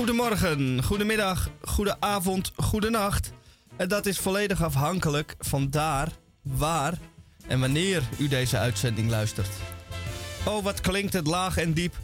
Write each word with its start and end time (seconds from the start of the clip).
Goedemorgen, 0.00 0.82
goedemiddag, 0.82 1.50
goedenavond, 1.60 2.52
goedenacht. 2.56 3.32
En 3.76 3.88
dat 3.88 4.06
is 4.06 4.18
volledig 4.18 4.62
afhankelijk 4.62 5.34
van 5.38 5.70
daar, 5.70 6.08
waar 6.42 6.98
en 7.46 7.60
wanneer 7.60 8.02
u 8.18 8.28
deze 8.28 8.58
uitzending 8.58 9.10
luistert. 9.10 9.48
Oh, 10.44 10.64
wat 10.64 10.80
klinkt 10.80 11.12
het 11.12 11.26
laag 11.26 11.56
en 11.56 11.72
diep 11.72 11.94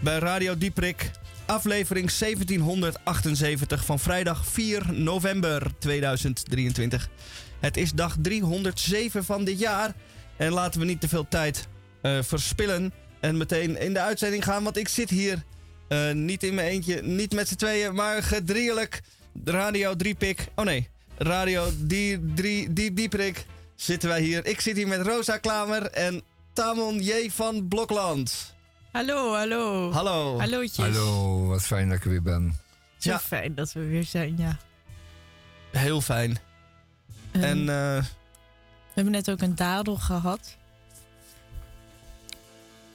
bij 0.00 0.18
Radio 0.18 0.58
Dieprik, 0.58 1.10
aflevering 1.44 2.12
1778 2.12 3.84
van 3.84 3.98
vrijdag 3.98 4.46
4 4.46 4.92
november 4.92 5.70
2023. 5.78 7.08
Het 7.60 7.76
is 7.76 7.92
dag 7.92 8.16
307 8.20 9.24
van 9.24 9.44
dit 9.44 9.58
jaar 9.58 9.94
en 10.36 10.52
laten 10.52 10.80
we 10.80 10.86
niet 10.86 11.00
te 11.00 11.08
veel 11.08 11.28
tijd 11.28 11.68
eh, 12.02 12.18
verspillen 12.22 12.92
en 13.20 13.36
meteen 13.36 13.80
in 13.80 13.92
de 13.92 14.00
uitzending 14.00 14.44
gaan, 14.44 14.62
want 14.62 14.76
ik 14.76 14.88
zit 14.88 15.10
hier 15.10 15.44
eh, 15.88 16.10
niet 16.12 16.42
in 16.42 16.54
mijn 16.54 16.68
eentje, 16.68 17.02
niet 17.02 17.32
met 17.34 17.48
z'n 17.48 17.54
tweeën, 17.54 17.94
maar 17.94 18.22
gedrieelijk. 18.22 19.02
Radio 19.44 19.96
Driepik. 19.96 20.46
Oh 20.54 20.64
nee, 20.64 20.88
Radio 21.18 21.68
die, 21.78 22.32
drie, 22.34 22.72
die, 22.72 22.92
Dieprik 22.92 23.46
zitten 23.74 24.08
wij 24.08 24.20
hier. 24.20 24.46
Ik 24.46 24.60
zit 24.60 24.76
hier 24.76 24.88
met 24.88 25.06
Rosa 25.06 25.36
Klamer 25.38 25.82
en 25.90 26.22
Tamon 26.52 27.00
J. 27.02 27.30
van 27.30 27.68
Blokland. 27.68 28.54
Hallo, 28.92 29.34
hallo. 29.34 29.92
Hallo. 29.92 30.38
Hallootjes. 30.38 30.76
Hallo, 30.76 31.46
wat 31.46 31.62
fijn 31.62 31.88
dat 31.88 31.96
ik 31.98 32.04
er 32.04 32.10
weer 32.10 32.22
ben. 32.22 32.58
Zo 32.98 33.10
Ja. 33.10 33.18
fijn 33.18 33.54
dat 33.54 33.72
we 33.72 33.80
weer 33.86 34.04
zijn, 34.04 34.34
ja. 34.38 34.56
Heel 35.70 36.00
fijn. 36.00 36.38
Ehm, 37.32 37.44
En 37.44 37.58
eh, 37.58 37.66
we 37.96 38.04
hebben 38.94 39.12
net 39.12 39.30
ook 39.30 39.40
een 39.40 39.54
dadel 39.54 39.96
gehad. 39.96 40.56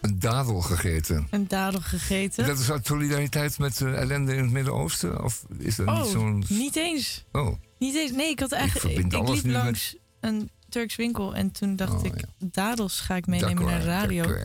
Een 0.02 0.20
dadel 0.20 0.62
gegeten. 0.62 1.28
Een 1.30 1.48
dadel 1.48 1.82
gegeten. 1.82 2.46
Dat 2.46 2.60
is 2.60 2.72
uit 2.72 2.86
solidariteit 2.86 3.60
met 3.60 3.78
de 3.78 3.94
ellende 3.94 4.36
in 4.36 4.44
het 4.44 4.52
Midden-Oosten? 4.52 5.24
Of 5.24 5.46
is 5.58 5.76
dat 5.76 5.86
niet 5.86 5.96
oh, 5.96 6.12
zo'n... 6.12 6.44
niet 6.48 6.76
eens. 6.76 7.26
Oh, 7.32 7.58
Niet 7.80 7.96
eens. 7.96 8.12
Nee, 8.12 8.30
ik 8.30 8.40
had 8.40 8.52
eigenlijk... 8.52 8.98
Ik, 8.98 9.12
liep 9.12 9.44
met- 9.44 9.46
langs 9.46 9.96
een 10.20 10.50
Turks 10.70 10.96
winkel 10.96 11.36
en 11.36 11.52
toen 11.52 11.76
dacht 11.76 11.94
Oh, 11.94 12.06
ik... 12.06 12.20
ja. 12.20 12.48
dadels 12.48 13.00
ga 13.00 13.16
ik 13.16 13.28
meenemen 13.28 13.66
naar 13.66 13.80
de 13.80 13.86
radio. 13.86 14.36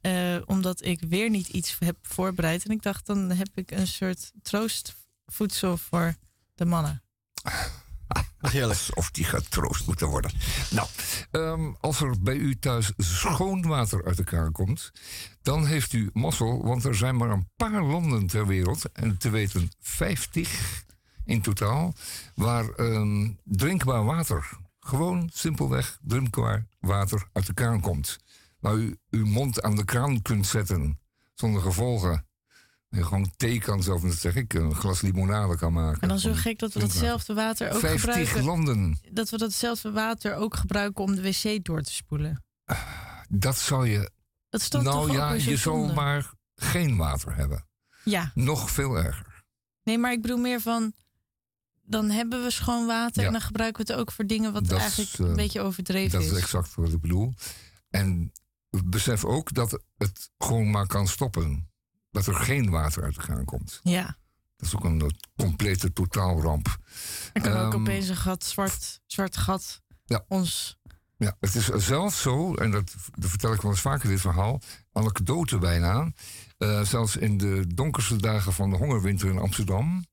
Eh, 0.00 0.36
omdat 0.44 0.84
ik 0.84 1.00
weer 1.08 1.30
niet 1.30 1.48
iets 1.48 1.76
heb 1.78 1.96
voorbereid. 2.02 2.64
En 2.64 2.70
ik 2.70 2.82
dacht, 2.82 3.06
dan 3.06 3.30
heb 3.30 3.48
ik 3.54 3.70
een 3.70 3.86
soort 3.86 4.32
troostvoedsel 4.42 5.76
voor 5.76 6.14
de 6.54 6.64
mannen. 6.64 7.02
Alsof 8.40 9.10
die 9.10 9.24
getroost 9.24 9.86
moeten 9.86 10.06
worden. 10.06 10.32
Nou, 10.70 10.88
ehm, 11.30 11.72
als 11.80 12.00
er 12.00 12.20
bij 12.20 12.36
u 12.36 12.58
thuis 12.58 12.92
schoon 12.96 13.62
water 13.62 14.04
uit 14.04 14.16
de 14.16 14.24
kraan 14.24 14.52
komt, 14.52 14.92
dan 15.42 15.66
heeft 15.66 15.92
u 15.92 16.10
mazzel, 16.12 16.64
want 16.64 16.84
er 16.84 16.94
zijn 16.94 17.16
maar 17.16 17.30
een 17.30 17.48
paar 17.56 17.82
landen 17.82 18.26
ter 18.26 18.46
wereld, 18.46 18.92
en 18.92 19.18
te 19.18 19.30
weten 19.30 19.70
50 19.80 20.84
in 21.24 21.40
totaal, 21.40 21.94
waar 22.34 22.68
ehm, 22.68 23.30
drinkbaar 23.44 24.04
water, 24.04 24.50
gewoon 24.80 25.30
simpelweg 25.32 25.98
drinkbaar 26.02 26.66
water 26.80 27.28
uit 27.32 27.46
de 27.46 27.54
kraan 27.54 27.80
komt. 27.80 28.18
Waar 28.58 28.74
u 28.74 28.96
uw 29.10 29.26
mond 29.26 29.62
aan 29.62 29.76
de 29.76 29.84
kraan 29.84 30.22
kunt 30.22 30.46
zetten, 30.46 31.00
zonder 31.34 31.62
gevolgen. 31.62 32.26
Je 32.94 33.04
gewoon 33.04 33.30
thee 33.36 33.58
kan, 33.60 33.82
zelf 33.82 34.02
net 34.02 34.14
zeg 34.14 34.34
ik, 34.34 34.54
een 34.54 34.74
glas 34.74 35.00
limonade 35.00 35.56
kan 35.56 35.72
maken. 35.72 36.00
En 36.00 36.08
dan 36.08 36.18
zo 36.18 36.32
gek 36.34 36.58
dat 36.58 36.72
we 36.72 36.80
datzelfde 36.80 37.34
water 37.34 37.70
ook 37.72 37.80
50 37.80 38.00
gebruiken. 38.00 38.44
landen. 38.44 38.98
Dat 39.10 39.30
we 39.30 39.38
datzelfde 39.38 39.90
water 39.90 40.34
ook 40.34 40.56
gebruiken 40.56 41.04
om 41.04 41.14
de 41.14 41.22
wc 41.22 41.64
door 41.64 41.82
te 41.82 41.92
spoelen. 41.92 42.44
Dat 43.28 43.58
zou 43.58 43.88
je. 43.88 44.10
Dat 44.48 44.60
is 44.60 44.68
toch 44.68 44.82
nou 44.82 45.12
ja, 45.12 45.32
je 45.32 45.56
zonde? 45.56 45.92
maar 45.92 46.30
geen 46.54 46.96
water 46.96 47.34
hebben. 47.36 47.66
Ja, 48.04 48.30
Nog 48.34 48.70
veel 48.70 48.96
erger. 48.96 49.44
nee, 49.82 49.98
maar 49.98 50.12
ik 50.12 50.22
bedoel 50.22 50.38
meer 50.38 50.60
van... 50.60 50.92
Dan 51.84 52.10
hebben 52.10 52.42
we 52.42 52.50
schoon 52.50 52.86
water 52.86 53.20
Ja. 53.20 53.26
en 53.26 53.32
dan 53.32 53.42
gebruiken 53.42 53.86
we 53.86 53.92
het 53.92 54.00
ook 54.00 54.12
voor 54.12 54.26
dingen 54.26 54.52
wat 54.52 54.64
Dat 54.68 54.76
is, 54.78 54.82
eigenlijk 54.82 55.18
eh, 55.18 55.26
een 55.26 55.36
beetje 55.36 55.60
overdreven 55.60 56.10
Dat 56.18 56.22
is. 56.30 56.30
is 56.36 56.42
exact 56.42 56.74
wat 56.74 56.92
ik 56.92 57.00
bedoel. 57.00 57.34
En 57.90 58.32
besef 58.84 59.24
ook 59.24 59.54
dat 59.54 59.82
het 59.96 60.30
gewoon 60.38 60.70
maar 60.70 60.86
kan 60.86 61.08
stoppen. 61.08 61.70
Dat 62.12 62.26
er 62.26 62.34
geen 62.34 62.70
water 62.70 63.02
uit 63.02 63.14
de 63.14 63.20
kraan 63.20 63.44
komt. 63.44 63.80
Ja, 63.82 64.16
Dat 64.56 64.66
is 64.66 64.74
ook 64.76 64.84
een 64.84 65.12
complete 65.36 65.92
totaalramp. 65.92 66.78
er 67.32 67.42
kan 67.42 67.52
ook 67.52 67.72
Ehm, 67.72 67.80
opeens 67.80 68.08
een 68.08 68.16
gat, 68.16 68.44
zwart, 68.44 69.00
zwart 69.06 69.36
gat 69.36 69.82
Ja. 70.04 70.24
ons... 70.28 70.76
Ja, 71.16 71.36
het 71.40 71.54
is 71.54 71.66
zelfs 71.66 72.20
zo, 72.22 72.54
en 72.54 72.70
dat, 72.70 72.94
dat 73.18 73.30
vertel 73.30 73.52
ik 73.52 73.60
wel 73.60 73.70
eens 73.70 73.80
vaker 73.80 74.08
dit 74.08 74.20
verhaal, 74.20 74.60
anekdote 74.92 75.58
bijna. 75.58 76.12
eh, 76.58 76.80
zelfs 76.82 77.16
in 77.16 77.38
de 77.38 77.64
donkerste 77.74 78.16
dagen 78.16 78.52
van 78.52 78.70
de 78.70 78.76
hongerwinter 78.76 79.28
in 79.28 79.38
Amsterdam 79.38 80.04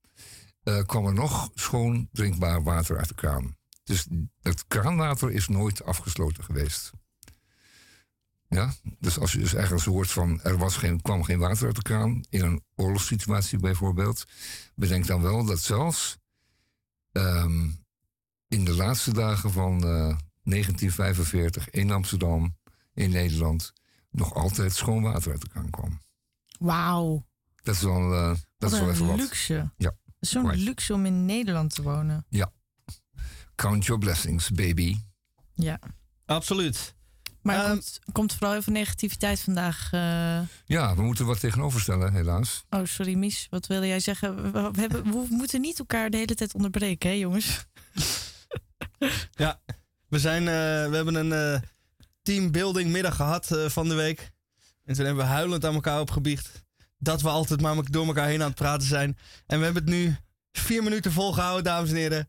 eh, 0.63 0.81
kwam 0.85 1.05
er 1.05 1.13
nog 1.13 1.49
schoon 1.53 2.09
drinkbaar 2.11 2.63
water 2.63 2.97
uit 2.97 3.07
de 3.07 3.13
kraan. 3.15 3.57
Dus 3.83 4.07
het 4.41 4.67
kraanwater 4.67 5.31
is 5.31 5.47
nooit 5.47 5.83
afgesloten 5.83 6.43
geweest. 6.43 6.91
Ja, 8.49 8.73
dus 8.99 9.19
als 9.19 9.31
je 9.31 9.37
dus 9.39 9.53
ergens 9.53 9.85
hoort 9.85 10.11
van 10.11 10.41
er 10.43 10.57
was 10.57 10.75
geen, 10.77 11.01
kwam 11.01 11.23
geen 11.23 11.39
water 11.39 11.65
uit 11.65 11.75
de 11.75 11.81
kraan, 11.81 12.23
in 12.29 12.41
een 12.43 12.63
oorlogssituatie 12.75 13.59
bijvoorbeeld, 13.59 14.25
bedenk 14.75 15.07
dan 15.07 15.21
wel 15.21 15.45
dat 15.45 15.59
zelfs 15.59 16.17
ehm, 17.11 17.69
in 18.47 18.65
de 18.65 18.75
laatste 18.75 19.13
dagen 19.13 19.51
van 19.51 19.73
eh, 19.83 20.17
1945 20.43 21.69
in 21.69 21.91
Amsterdam, 21.91 22.57
in 22.93 23.09
Nederland, 23.09 23.73
nog 24.11 24.33
altijd 24.33 24.73
schoon 24.73 25.03
water 25.03 25.31
uit 25.31 25.41
de 25.41 25.49
kraan 25.49 25.69
kwam. 25.69 25.99
Wauw, 26.59 27.25
Dat 27.63 27.75
is 27.75 27.81
wel, 27.81 28.13
eh, 28.13 28.27
dat 28.29 28.39
wat 28.57 28.71
is 28.73 28.79
wel 28.79 28.89
even 28.89 29.01
een 29.01 29.07
wat. 29.09 29.19
luxe. 29.19 29.71
Ja, 29.77 29.91
Zo'n 30.19 30.43
right. 30.49 30.59
luxe 30.63 30.93
om 30.93 31.05
in 31.05 31.25
Nederland 31.25 31.75
te 31.75 31.81
wonen. 31.81 32.25
Count 33.55 33.85
your 33.85 34.01
blessings, 34.01 34.49
baby. 34.51 34.97
Ja. 35.53 35.79
absoluut. 36.25 36.95
Maar 37.41 37.55
er 37.55 37.61
Ehm, 37.63 37.71
komt, 37.71 37.99
komt 38.11 38.33
vooral 38.33 38.51
heel 38.51 38.61
veel 38.61 38.73
negativiteit 38.73 39.39
vandaag. 39.39 39.89
eh. 39.93 40.39
Ja, 40.65 40.95
we 40.95 41.01
moeten 41.01 41.25
wat 41.25 41.39
tegenoverstellen, 41.39 42.13
helaas. 42.13 42.63
Oh, 42.69 42.85
sorry, 42.85 43.13
Mies. 43.13 43.47
Wat 43.49 43.67
wilde 43.67 43.87
jij 43.87 43.99
zeggen? 43.99 44.51
We, 44.51 44.71
we 44.71 44.79
hebben, 44.81 45.03
we 45.03 45.25
moeten 45.29 45.61
niet 45.61 45.79
elkaar 45.79 46.09
de 46.09 46.17
hele 46.17 46.35
tijd 46.35 46.53
onderbreken, 46.53 47.09
hè, 47.09 47.15
jongens? 47.15 47.65
Ja, 49.31 49.59
we, 50.07 50.19
zijn, 50.19 50.41
eh, 50.41 50.53
we 50.89 50.95
hebben 50.95 51.15
een 51.15 51.33
eh, 51.33 51.61
teambuilding 52.21 52.91
middag 52.91 53.15
gehad 53.15 53.51
eh, 53.51 53.69
van 53.69 53.89
de 53.89 53.95
week. 53.95 54.31
En 54.85 54.95
toen 54.95 55.05
hebben 55.05 55.23
we 55.23 55.29
huilend 55.31 55.65
aan 55.65 55.73
elkaar 55.73 55.99
opgebiecht 55.99 56.63
dat 56.97 57.21
we 57.21 57.29
altijd 57.29 57.61
maar 57.61 57.75
door 57.91 58.05
elkaar 58.07 58.27
heen 58.27 58.41
aan 58.41 58.47
het 58.47 58.55
praten 58.55 58.87
zijn. 58.87 59.17
En 59.45 59.57
we 59.59 59.63
hebben 59.65 59.83
het 59.83 59.91
nu 59.91 60.15
vier 60.51 60.83
minuten 60.83 61.11
volgehouden, 61.11 61.63
dames 61.63 61.89
en 61.89 61.95
heren. 61.95 62.27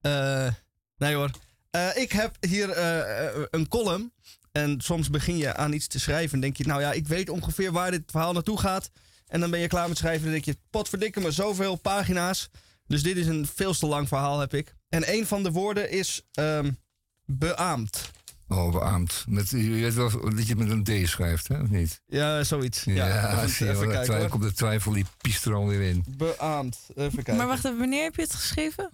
Eh, 0.00 0.48
nee 0.96 1.14
hoor. 1.14 1.30
Eh, 1.70 1.96
ik 1.96 2.12
heb 2.12 2.36
hier 2.40 2.78
een 3.50 3.68
column. 3.68 4.12
En 4.52 4.80
soms 4.80 5.10
begin 5.10 5.36
je 5.36 5.54
aan 5.54 5.72
iets 5.72 5.86
te 5.86 6.00
schrijven 6.00 6.34
en 6.34 6.40
denk 6.40 6.56
je, 6.56 6.66
nou 6.66 6.80
ja, 6.80 6.92
ik 6.92 7.08
weet 7.08 7.28
ongeveer 7.28 7.72
waar 7.72 7.90
dit 7.90 8.02
verhaal 8.06 8.32
naartoe 8.32 8.58
gaat. 8.58 8.90
En 9.26 9.40
dan 9.40 9.50
ben 9.50 9.60
je 9.60 9.66
klaar 9.66 9.88
met 9.88 9.98
schrijven 9.98 10.26
en 10.26 10.32
dan 10.32 10.40
denk 10.42 10.44
je, 10.44 10.62
potverdikke 10.70 11.20
me, 11.20 11.30
zoveel 11.30 11.76
pagina's. 11.76 12.48
Dus 12.86 13.02
dit 13.02 13.16
is 13.16 13.26
een 13.26 13.46
veel 13.54 13.74
te 13.74 13.86
lang 13.86 14.08
verhaal, 14.08 14.40
heb 14.40 14.54
ik. 14.54 14.74
En 14.88 15.12
een 15.14 15.26
van 15.26 15.42
de 15.42 15.50
woorden 15.50 15.90
is 15.90 16.22
ehm, 16.32 16.70
beaamd. 17.24 18.10
Oh, 18.48 18.72
beaamd. 18.72 19.24
Met, 19.28 19.50
je 19.50 19.70
weet 19.70 19.94
wel 19.94 20.10
dat 20.10 20.46
je 20.46 20.54
het 20.54 20.68
met 20.68 20.70
een 20.70 21.04
D 21.04 21.08
schrijft, 21.08 21.48
hè, 21.48 21.60
of 21.60 21.68
niet? 21.68 22.00
Ja, 22.06 22.44
zoiets. 22.44 22.84
Ja, 22.84 23.06
Ja, 23.06 23.42
even 23.42 23.58
kijken. 23.58 24.04
Twijfel, 24.04 24.28
komt 24.28 24.42
de 24.42 24.52
twijfel, 24.52 24.92
die 24.92 25.06
piest 25.18 25.44
er 25.44 25.54
alweer 25.54 25.80
in. 25.80 26.04
Beaamd. 26.16 26.78
Even 26.94 27.12
kijken. 27.12 27.36
Maar 27.36 27.46
wacht 27.46 27.64
even, 27.64 27.78
wanneer 27.78 28.02
heb 28.02 28.16
je 28.16 28.22
het 28.22 28.34
geschreven? 28.34 28.92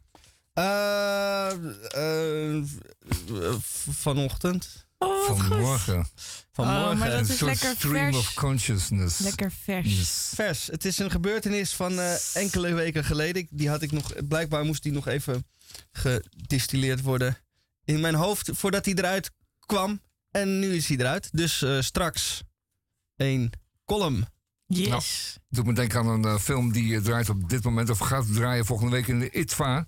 Eh, 0.53 1.51
eh, 1.91 2.65
vanochtend. 3.91 4.87
Oh, 4.99 5.29
wat 5.29 5.41
goed. 5.41 5.47
Vanmorgen. 5.49 6.07
Vanmorgen. 6.53 6.91
Oh, 6.91 6.99
maar 6.99 7.11
dat 7.11 7.19
Een 7.19 7.29
is 7.29 7.37
soort 7.39 7.51
lekker 7.51 7.75
stream 7.77 8.13
vers. 8.13 8.17
of 8.17 8.35
consciousness. 8.35 9.19
Lekker 9.19 9.53
vers. 9.65 10.31
Vers. 10.35 10.67
Het 10.67 10.85
is 10.85 10.99
een 10.99 11.11
gebeurtenis 11.11 11.75
van 11.75 11.99
eh, 11.99 12.15
enkele 12.35 12.73
weken 12.75 13.05
geleden. 13.05 13.47
Die 13.51 13.69
had 13.69 13.83
ik 13.83 13.93
nog, 13.93 14.13
blijkbaar 14.29 14.65
moest 14.65 14.83
die 14.83 14.93
nog 14.93 15.07
even 15.07 15.47
gedistilleerd 15.93 17.03
worden 17.03 17.39
in 17.85 18.01
mijn 18.01 18.15
hoofd 18.15 18.51
voordat 18.53 18.85
hij 18.85 18.95
eruit 18.95 19.31
kwam. 19.67 20.01
En 20.31 20.59
nu 20.59 20.75
is 20.75 20.89
hij 20.89 20.97
eruit. 20.97 21.29
Dus 21.33 21.63
eh, 21.63 21.81
straks 21.81 22.43
een 23.17 23.53
column. 23.85 24.27
Yes. 24.67 25.37
Doet 25.49 25.67
me 25.67 25.73
denken 25.73 25.99
aan 25.99 26.07
een 26.07 26.25
eh, 26.25 26.39
film 26.39 26.73
die 26.73 27.01
draait 27.01 27.29
op 27.29 27.49
dit 27.49 27.65
moment, 27.65 27.91
of 27.91 27.99
gaat 27.99 28.35
draaien 28.35 28.65
volgende 28.67 28.93
week 28.93 29.07
in 29.07 29.19
de 29.19 29.31
ITVA. 29.31 29.87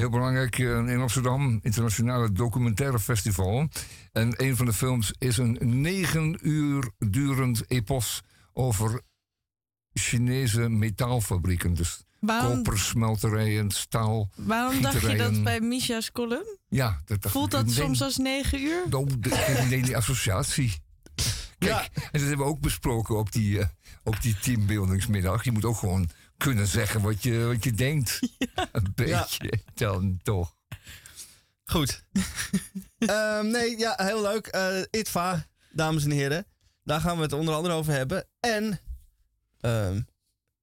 Heel 0.00 0.10
belangrijk 0.10 0.58
eh, 0.58 0.66
in 0.66 1.00
Amsterdam, 1.00 1.60
Internationale 1.62 2.32
Documentaire 2.32 2.98
Festival. 2.98 3.68
En 4.12 4.34
een 4.36 4.56
van 4.56 4.66
de 4.66 4.72
films 4.72 5.12
is 5.18 5.38
een 5.38 5.58
negen 5.60 6.38
uur 6.48 6.90
durend 6.98 7.70
epos 7.70 8.22
over 8.52 9.00
Chinese 9.92 10.68
metaalfabrieken. 10.68 11.74
Dus 11.74 12.04
Waarom, 12.20 12.56
kopersmelterijen, 12.56 13.70
staal. 13.70 14.30
waarom 14.36 14.80
dacht 14.82 15.00
je 15.00 15.16
dat 15.16 15.42
bij 15.42 15.60
Misha's 15.60 16.12
column? 16.12 16.58
Ja, 16.68 17.00
dat, 17.04 17.22
dacht 17.22 17.34
Voelt 17.34 17.50
dat 17.50 17.70
soms 17.70 18.02
als 18.02 18.16
negen 18.16 18.60
uur? 18.62 18.82
Nou, 18.90 19.18
de, 19.18 19.66
nee, 19.70 19.82
die 19.82 19.96
associatie. 19.96 20.72
Kijk, 21.58 21.72
Ja. 21.72 21.82
en 21.82 22.10
dat 22.12 22.20
hebben 22.20 22.38
we 22.38 22.52
ook 22.52 22.60
besproken 22.60 23.18
op 23.18 23.32
die, 23.32 23.58
eh, 23.58 23.66
op 24.02 24.22
die 24.22 24.38
teambuildingsmiddag. 24.38 25.44
Je 25.44 25.52
moet 25.52 25.64
ook 25.64 25.76
gewoon 25.76 26.08
kunnen 26.44 26.66
zeggen 26.66 27.00
wat 27.00 27.22
je, 27.22 27.44
wat 27.44 27.64
je 27.64 27.72
denkt. 27.72 28.20
Een 28.72 28.92
beetje 28.94 29.52
dan 29.74 30.20
toch. 30.22 30.54
Goed. 31.64 32.04
Ehm, 32.98 33.46
nee, 33.46 33.78
ja, 33.78 33.94
heel 33.96 34.22
leuk. 34.22 34.46
Eh 34.46 34.82
ITVA, 34.90 35.46
dames 35.72 36.04
en 36.04 36.10
heren. 36.10 36.46
Daar 36.84 37.00
gaan 37.00 37.16
we 37.16 37.22
het 37.22 37.32
onder 37.32 37.54
andere 37.54 37.74
over 37.74 37.92
hebben. 37.92 38.26
En 38.40 38.80
ehm, 39.60 40.00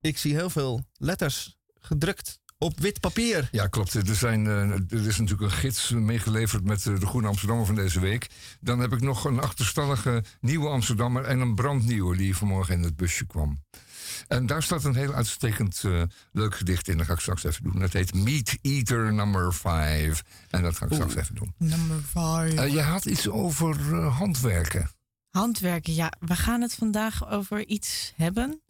ik 0.02 0.18
zie 0.18 0.34
heel 0.34 0.50
veel 0.50 0.86
letters 0.94 1.58
gedrukt 1.80 2.40
op 2.58 2.80
wit 2.80 3.00
papier. 3.00 3.48
Ja, 3.52 3.68
klopt. 3.68 3.94
Er, 3.94 4.16
zijn, 4.16 4.48
eh, 4.48 4.72
er 4.72 5.08
is 5.08 5.18
natuurlijk 5.18 5.52
een 5.52 5.58
gids 5.58 5.90
meegeleverd 5.90 6.64
met 6.64 6.86
eh, 6.86 7.00
de 7.00 7.06
Groene 7.06 7.28
Amsterdammer 7.28 7.66
van 7.66 7.76
deze 7.76 8.00
week. 8.00 8.28
Dan 8.60 8.80
heb 8.80 8.94
ik 8.94 9.02
nog 9.02 9.26
een 9.26 9.40
achterstallige 9.40 10.24
nieuwe 10.40 10.70
Amsterdammer 10.70 11.24
en 11.24 11.40
een 11.40 11.56
brandnieuwe 11.56 12.18
die 12.18 12.36
vanmorgen 12.36 12.74
in 12.74 12.84
het 12.84 12.96
busje 12.96 13.26
kwam. 13.26 13.60
En 14.28 14.46
daar 14.46 14.64
staat 14.64 14.84
een 14.84 14.96
heel 14.96 15.14
uitstekend 15.14 15.82
eh, 15.84 16.02
leuk 16.32 16.56
gedicht 16.56 16.88
in. 16.88 16.98
Dat 16.98 17.06
ga 17.06 17.14
ik 17.14 17.20
straks 17.20 17.44
even 17.44 17.64
doen. 17.64 17.80
Dat 17.80 17.94
heet 17.94 18.14
Meat 18.14 18.58
Eater 18.62 19.14
number 19.14 19.54
5. 19.54 20.24
En 20.50 20.62
dat 20.62 20.78
ga 20.78 20.86
ik 20.86 20.94
straks 20.94 21.16
even 21.16 21.36
doen. 21.36 21.54
Number 21.58 22.04
5. 22.04 22.54
Eh, 22.54 22.74
je 22.74 22.82
had 22.82 23.06
iets 23.06 23.30
over 23.30 23.94
eh, 23.94 24.18
handwerken. 24.18 24.90
Handwerken, 25.30 25.94
ja. 25.94 26.12
We 26.20 26.36
gaan 26.36 26.62
het 26.62 26.74
vandaag 26.74 27.30
over 27.30 27.68
iets 27.68 28.14
hebben. 28.16 28.62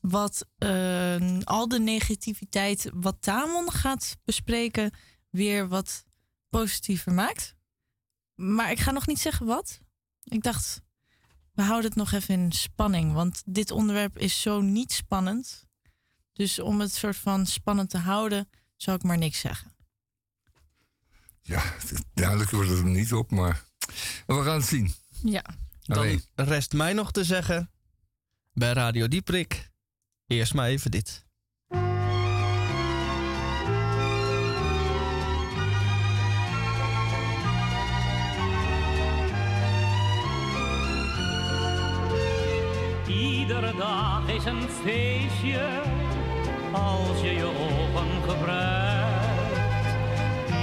Wat 0.00 0.46
eh, 0.58 1.38
al 1.44 1.68
de 1.68 1.80
negativiteit 1.80 2.90
wat 2.94 3.16
Tamon 3.20 3.70
gaat 3.70 4.16
bespreken, 4.24 4.90
weer 5.30 5.68
wat 5.68 6.04
positiever 6.48 7.12
maakt. 7.12 7.54
Maar 8.34 8.70
ik 8.70 8.80
ga 8.80 8.90
nog 8.90 9.06
niet 9.06 9.20
zeggen 9.20 9.46
wat. 9.46 9.80
Ik 10.24 10.42
dacht, 10.42 10.82
we 11.54 11.62
houden 11.62 11.90
het 11.90 11.98
nog 11.98 12.12
even 12.12 12.34
in 12.34 12.52
spanning. 12.52 13.12
Want 13.12 13.42
dit 13.46 13.70
onderwerp 13.70 14.18
is 14.18 14.40
zo 14.40 14.60
niet 14.60 14.92
spannend. 14.92 15.66
Dus 16.32 16.58
om 16.58 16.80
het 16.80 16.94
soort 16.94 17.16
van 17.16 17.46
spannend 17.46 17.90
te 17.90 17.98
houden, 17.98 18.48
zou 18.76 18.96
ik 18.96 19.02
maar 19.02 19.18
niks 19.18 19.40
zeggen. 19.40 19.72
Ja, 21.42 21.62
duidelijk 22.14 22.50
wordt 22.50 22.68
het 22.68 22.78
er 22.78 22.84
niet 22.84 23.12
op, 23.12 23.30
maar 23.30 23.64
we 24.26 24.42
gaan 24.42 24.56
het 24.56 24.64
zien. 24.64 24.94
Ja. 25.22 25.44
Dan 25.82 25.96
Allee. 25.98 26.24
rest 26.34 26.72
mij 26.72 26.92
nog 26.92 27.12
te 27.12 27.24
zeggen 27.24 27.70
bij 28.52 28.72
Radio 28.72 29.08
Dieprik. 29.08 29.70
Eerst 30.26 30.54
maar 30.54 30.68
even 30.68 30.90
dit. 30.90 31.23
Iedere 43.44 43.74
dag 43.76 44.22
is 44.26 44.44
een 44.44 44.68
feestje 44.82 45.66
als 46.72 47.20
je 47.20 47.34
je 47.34 47.44
ogen 47.44 48.10
gebruikt. 48.28 49.58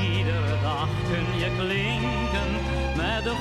Iedere 0.03 0.61
dag 0.61 0.87
kun 1.09 1.39
je 1.39 1.49
klinken 1.57 2.51
met 2.95 3.23
de 3.23 3.35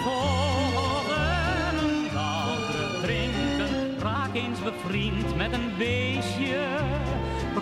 dagdruk 2.13 3.03
drinken. 3.03 3.99
Raak 3.99 4.35
eens 4.35 4.63
bevriend 4.63 5.37
met 5.37 5.53
een 5.53 5.73
beestje, 5.79 6.67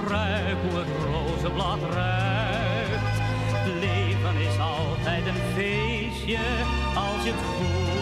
ruik 0.08 0.56
hoe 0.69 0.78
het 0.78 0.88
rozenblad 1.04 1.81
ruikt. 1.92 3.16
Het 3.52 3.74
leven 3.74 4.36
is 4.48 4.58
altijd 4.58 5.26
een 5.26 5.42
feestje 5.54 6.40
als 6.94 7.24
je 7.24 7.31
het 7.31 7.42
goed 7.56 7.98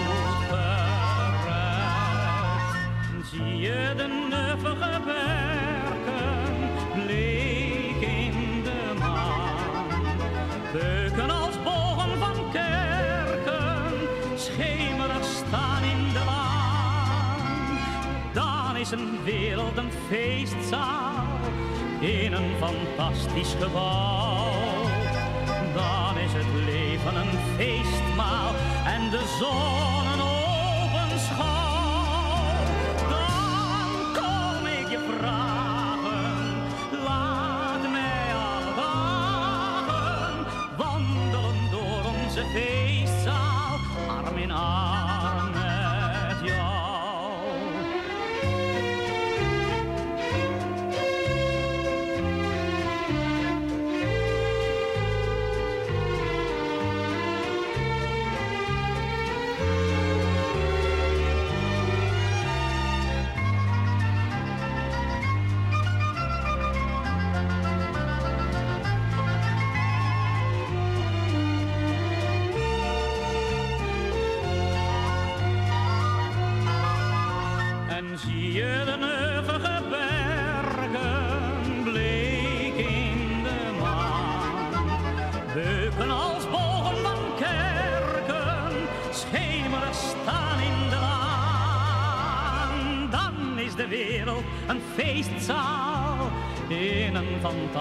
je 3.59 3.95
de 3.97 4.07
nuffige 4.29 5.01
berken, 5.05 6.55
bleek 6.95 8.01
in 8.01 8.63
de 8.63 8.95
maan. 8.99 9.89
Beuken 10.73 11.31
als 11.31 11.63
bogen 11.65 12.19
van 12.19 12.51
kerken, 12.53 13.93
schemerig 14.35 15.25
staan 15.25 15.83
in 15.83 16.13
de 16.13 16.25
laan. 16.25 17.79
Dan 18.33 18.77
is 18.77 18.91
een 18.91 19.19
wereld 19.25 19.77
een 19.77 19.93
feestzaal, 20.09 21.25
in 22.01 22.33
een 22.33 22.53
fantastisch 22.59 23.55
gebouw. 23.61 24.53
Dan 25.75 26.19
is 26.19 26.33
het 26.33 26.65
leven 26.65 27.17
een 27.17 27.39
feestmaal 27.57 28.55
en 28.85 29.11
de 29.11 29.37
zon 29.39 30.16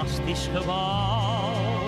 fantastisch 0.05 0.49
gebouw. 0.53 1.83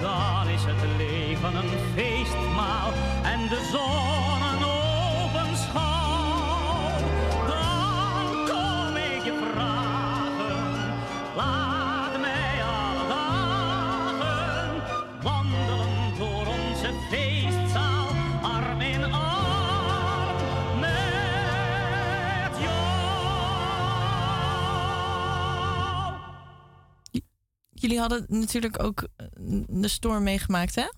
Dan 0.00 0.48
is 0.48 0.64
het 0.64 0.96
leven 0.96 1.54
een 1.54 1.78
feestmaal 1.94 2.92
en 3.22 3.48
de 3.48 3.68
zon 3.72 3.99
Jullie 27.90 28.08
hadden 28.08 28.26
natuurlijk 28.40 28.82
ook 28.82 29.08
eh, 29.16 29.26
de 29.68 29.88
storm 29.88 30.22
meegemaakt, 30.22 30.74
hè? 30.74 30.88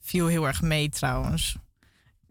Viel 0.00 0.26
heel 0.26 0.46
erg 0.46 0.62
mee 0.62 0.88
trouwens. 0.88 1.56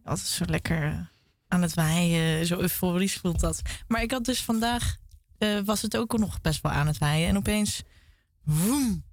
Altijd 0.03 0.27
zo 0.27 0.45
lekker 0.45 0.83
eh, 0.83 1.00
aan 1.47 1.61
het 1.61 1.73
waaien, 1.73 2.45
zo 2.45 2.59
euforisch 2.59 3.15
voelt 3.15 3.39
dat. 3.39 3.61
Maar 3.88 4.01
ik 4.01 4.11
had 4.11 4.25
dus 4.25 4.43
vandaag, 4.43 4.97
eh, 5.38 5.59
was 5.65 5.81
het 5.81 5.97
ook 5.97 6.17
nog 6.17 6.41
best 6.41 6.61
wel 6.61 6.71
aan 6.71 6.88
het 6.88 6.97
waaien. 6.97 7.27
En 7.27 7.38
opeens, 7.38 7.81
woem, 8.43 9.05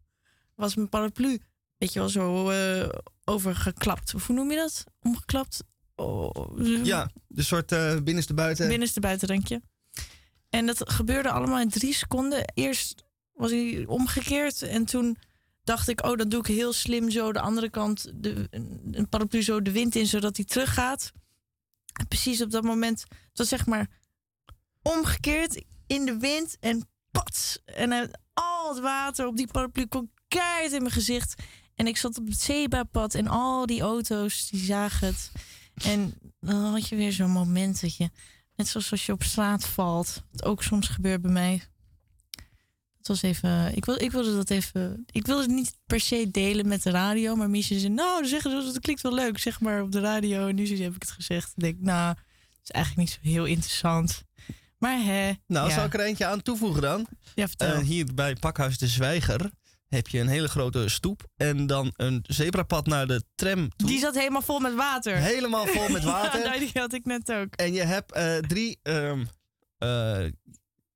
was 0.55 0.75
mijn 0.75 0.89
paraplu, 0.89 1.41
weet 1.79 1.93
je 1.93 1.99
wel, 1.99 2.09
zo 2.09 2.51
eh, 2.51 2.89
overgeklapt. 3.25 4.15
Of 4.15 4.27
hoe 4.27 4.37
noem 4.37 4.51
je 4.51 4.57
dat? 4.57 4.85
Omgeklapt? 5.03 5.65
Oh, 5.95 6.59
Ja, 6.85 7.11
de 7.29 7.43
soort 7.43 7.69
binnenste 8.05 8.35
buiten. 8.35 8.69
Binnenste 8.69 9.01
buitenrankje. 9.01 9.63
En 10.51 10.67
dat 10.67 10.91
gebeurde 10.91 11.31
allemaal 11.31 11.61
in 11.61 11.69
drie 11.69 11.95
seconden. 11.95 12.53
Eerst 12.55 13.07
was 13.39 13.51
hij 13.51 13.85
omgekeerd 13.87 14.63
en 14.63 14.85
toen 14.85 15.19
dacht 15.65 15.89
ik, 15.89 16.05
oh, 16.07 16.17
dat 16.17 16.31
doe 16.31 16.41
ik 16.41 16.47
heel 16.47 16.73
slim 16.73 17.11
zo 17.11 17.33
de 17.33 17.41
andere 17.41 17.71
kant, 17.71 18.11
de, 18.15 18.49
een 18.91 19.09
paraplu 19.09 19.43
zo 19.43 19.63
de 19.63 19.73
wind 19.73 19.95
in, 19.95 20.07
zodat 20.07 20.37
hij 20.37 20.45
teruggaat. 20.45 21.13
En 21.93 22.09
precies 22.09 22.43
op 22.43 22.51
dat 22.51 22.63
moment, 22.63 23.05
was 23.35 23.49
zeg 23.49 23.67
maar 23.67 23.89
omgekeerd 24.83 25.65
in 25.87 26.05
de 26.05 26.17
wind 26.17 26.57
en 26.61 26.89
pats. 27.11 27.59
En 27.65 28.11
al 28.35 28.75
het 28.75 28.83
water 28.83 29.27
op 29.27 29.37
die 29.37 29.47
paraplu 29.47 29.87
kwam 29.87 30.11
keihard 30.29 30.73
in 30.73 30.83
mijn 30.83 30.93
gezicht. 30.93 31.43
En 31.75 31.87
ik 31.87 31.97
zat 31.97 32.19
op 32.19 32.27
het 32.27 32.41
zebrapad 32.41 33.15
en 33.15 33.27
al 33.27 33.67
die 33.67 33.81
auto's, 33.81 34.49
die 34.51 34.65
zagen 34.65 35.07
het. 35.07 35.33
En 35.75 36.15
dan 36.41 36.65
had 36.65 36.89
je 36.89 36.97
weer 36.97 37.13
zo'n 37.13 37.31
moment 37.31 37.81
dat 37.81 37.97
je, 37.97 38.11
net 38.55 38.69
zoals 38.69 38.91
als 38.91 39.07
je 39.07 39.13
op 39.13 39.23
straat 39.23 39.67
valt, 39.67 40.23
wat 40.31 40.45
ook 40.45 40.63
soms 40.63 40.89
gebeurt 40.89 41.23
bij 41.23 41.31
mij. 41.31 41.63
Het 43.09 43.21
was 43.21 43.31
even, 43.31 43.77
ik, 43.77 43.85
wil, 43.85 44.03
ik 44.03 44.11
wilde 44.11 44.37
dat 44.37 44.51
even. 44.51 45.05
Ik 45.11 45.27
wilde 45.27 45.43
het 45.43 45.51
niet 45.51 45.77
per 45.87 46.01
se 46.01 46.31
delen 46.31 46.69
met 46.69 46.83
de 46.83 46.91
radio. 46.91 47.37
Maar 47.37 47.51
Miesje 47.51 47.79
zei: 47.79 47.93
Nou, 47.93 48.21
dan 48.21 48.29
zeggen 48.29 48.51
ze 48.51 48.73
dat 48.73 48.81
klinkt 48.81 49.03
wel 49.03 49.15
leuk. 49.15 49.39
Zeg 49.39 49.61
maar 49.61 49.83
op 49.83 49.93
de 49.93 50.01
radio. 50.01 50.49
En 50.49 50.55
nu 50.55 50.83
heb 50.83 50.95
ik 50.95 51.03
het 51.03 51.11
gezegd. 51.11 51.53
Ik 51.57 51.63
denk, 51.63 51.77
nou, 51.81 52.09
het 52.09 52.61
is 52.63 52.71
eigenlijk 52.71 53.09
niet 53.09 53.19
zo 53.23 53.31
heel 53.31 53.45
interessant. 53.45 54.23
Maar 54.79 55.03
hè. 55.03 55.33
Nou, 55.47 55.69
ja. 55.69 55.75
zal 55.75 55.85
ik 55.85 55.95
er 55.95 56.01
eentje 56.01 56.27
aan 56.27 56.43
toevoegen 56.43 56.83
dan? 56.83 57.07
Ja, 57.35 57.49
vertel. 57.49 57.73
Eh, 57.73 57.79
hier 57.79 58.15
bij 58.15 58.35
Pakhuis 58.35 58.79
de 58.79 58.87
Zwijger 58.87 59.51
heb 59.89 60.09
je 60.09 60.21
een 60.21 60.29
hele 60.29 60.49
grote 60.49 60.89
stoep. 60.89 61.27
En 61.37 61.67
dan 61.67 61.93
een 61.97 62.25
zebrapad 62.27 62.87
naar 62.87 63.07
de 63.07 63.23
tram 63.35 63.69
toe. 63.77 63.89
Die 63.89 63.99
zat 63.99 64.15
helemaal 64.15 64.43
vol 64.43 64.59
met 64.59 64.75
water. 64.75 65.17
Helemaal 65.17 65.67
vol 65.67 65.89
met 65.89 66.05
water. 66.15 66.45
Ja, 66.45 66.59
die 66.59 66.71
had 66.75 66.93
ik 66.93 67.05
net 67.05 67.33
ook. 67.33 67.55
En 67.55 67.73
je 67.73 67.83
hebt 67.83 68.13
eh, 68.13 68.37
drie. 68.37 68.79
ehm, 68.83 69.25
eh, 69.79 70.25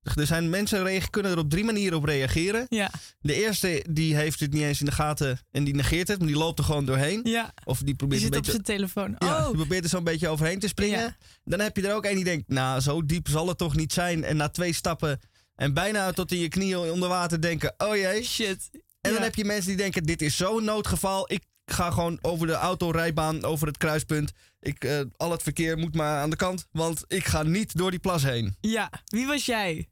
er 0.02 0.26
zijn 0.26 0.50
mensen 0.50 1.10
kunnen 1.10 1.32
er 1.32 1.38
op 1.38 1.50
drie 1.50 1.64
manieren 1.64 1.98
op 1.98 2.04
reageren. 2.04 2.66
Ja, 2.68 2.90
De 3.20 3.34
eerste 3.34 3.84
die 3.90 4.14
heeft 4.16 4.40
het 4.40 4.52
niet 4.52 4.62
eens 4.62 4.80
in 4.80 4.86
de 4.86 4.92
gaten 4.92 5.38
en 5.50 5.64
die 5.64 5.74
negeert 5.74 6.08
het, 6.08 6.18
maar 6.18 6.26
die 6.28 6.36
loopt 6.36 6.58
er 6.58 6.64
gewoon 6.64 6.84
doorheen. 6.84 7.20
ja. 7.24 7.52
Of 7.64 7.76
die 7.76 7.86
Die 7.86 7.94
probeert 7.94 8.20
zit 8.22 8.30
een 8.32 8.38
op 8.38 8.44
beetje. 8.44 8.60
zijn 8.64 8.78
telefoon. 8.78 9.16
Ja, 9.18 9.38
Oh, 9.38 9.46
die 9.46 9.56
probeert 9.56 9.84
er 9.84 9.90
zo'n 9.90 10.04
beetje 10.04 10.28
overheen 10.28 10.58
te 10.58 10.68
springen. 10.68 10.98
Ja. 11.00 11.16
Dan 11.44 11.60
heb 11.60 11.76
je 11.76 11.88
er 11.88 11.94
ook 11.94 12.04
een 12.04 12.14
die 12.14 12.24
denkt, 12.24 12.48
nou, 12.48 12.80
zo 12.80 13.06
diep 13.06 13.28
zal 13.28 13.48
het 13.48 13.58
toch 13.58 13.76
niet 13.76 13.92
zijn. 13.92 14.24
En 14.24 14.36
na 14.36 14.48
twee 14.48 14.72
stappen 14.72 15.20
en 15.54 15.74
bijna 15.74 16.12
tot 16.12 16.32
in 16.32 16.38
je 16.38 16.48
knieën 16.48 16.78
onder 16.78 17.08
water 17.08 17.40
denken, 17.40 17.74
oh 17.78 17.96
jee. 17.96 18.22
shit. 18.24 18.70
En 19.00 19.12
dan 19.12 19.22
heb 19.22 19.34
je 19.34 19.44
mensen 19.44 19.68
die 19.68 19.76
denken, 19.76 20.02
dit 20.02 20.22
is 20.22 20.36
zo'n 20.36 20.64
noodgeval. 20.64 21.32
Ik 21.32 21.42
ga 21.66 21.90
gewoon 21.90 22.18
over 22.22 22.46
de 22.46 22.52
autorijbaan, 22.52 23.44
over 23.44 23.66
het 23.66 23.76
kruispunt. 23.76 24.32
Ik, 24.60 24.84
eh, 24.84 25.00
al 25.16 25.30
het 25.30 25.42
verkeer 25.42 25.78
moet 25.78 25.94
maar 25.94 26.20
aan 26.20 26.30
de 26.30 26.36
kant, 26.36 26.66
want 26.72 27.04
ik 27.08 27.24
ga 27.24 27.42
niet 27.42 27.76
door 27.76 27.90
die 27.90 28.00
plas 28.00 28.22
heen. 28.22 28.56
Ja, 28.60 28.90
wie 29.04 29.26
was 29.26 29.46
jij? 29.46 29.88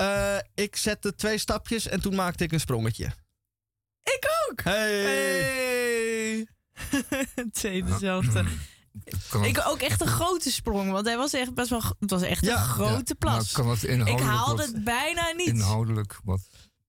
Eh, 0.00 0.38
ik 0.54 0.76
zette 0.76 1.14
twee 1.14 1.38
stapjes 1.38 1.88
en 1.88 2.00
toen 2.00 2.14
maakte 2.14 2.44
ik 2.44 2.52
een 2.52 2.60
sprongetje. 2.60 3.04
Ik 4.02 4.26
ook. 4.50 4.60
Hey! 4.62 5.02
Hey. 5.02 6.46
Twee 7.52 7.84
dezelfde. 7.84 8.44
Kan 9.28 9.44
Ik 9.44 9.62
ook 9.66 9.80
echt 9.80 10.00
een 10.00 10.06
grote 10.06 10.50
sprong, 10.52 10.90
want 10.90 11.06
hij 11.06 11.16
was 11.16 11.32
echt 11.32 11.54
best 11.54 11.70
wel. 11.70 11.82
Het 11.98 12.10
was 12.10 12.22
echt 12.22 12.44
Ja. 12.44 12.52
een 12.56 12.64
grote 12.64 13.02
ja, 13.04 13.14
plas. 13.18 13.52
nou, 13.56 13.78
kan 13.78 14.06
ik 14.06 14.20
haalde 14.20 14.62
het 14.62 14.84
bijna 14.84 15.32
niet. 15.36 15.46
inhoudelijk 15.46 16.20
wat 16.24 16.40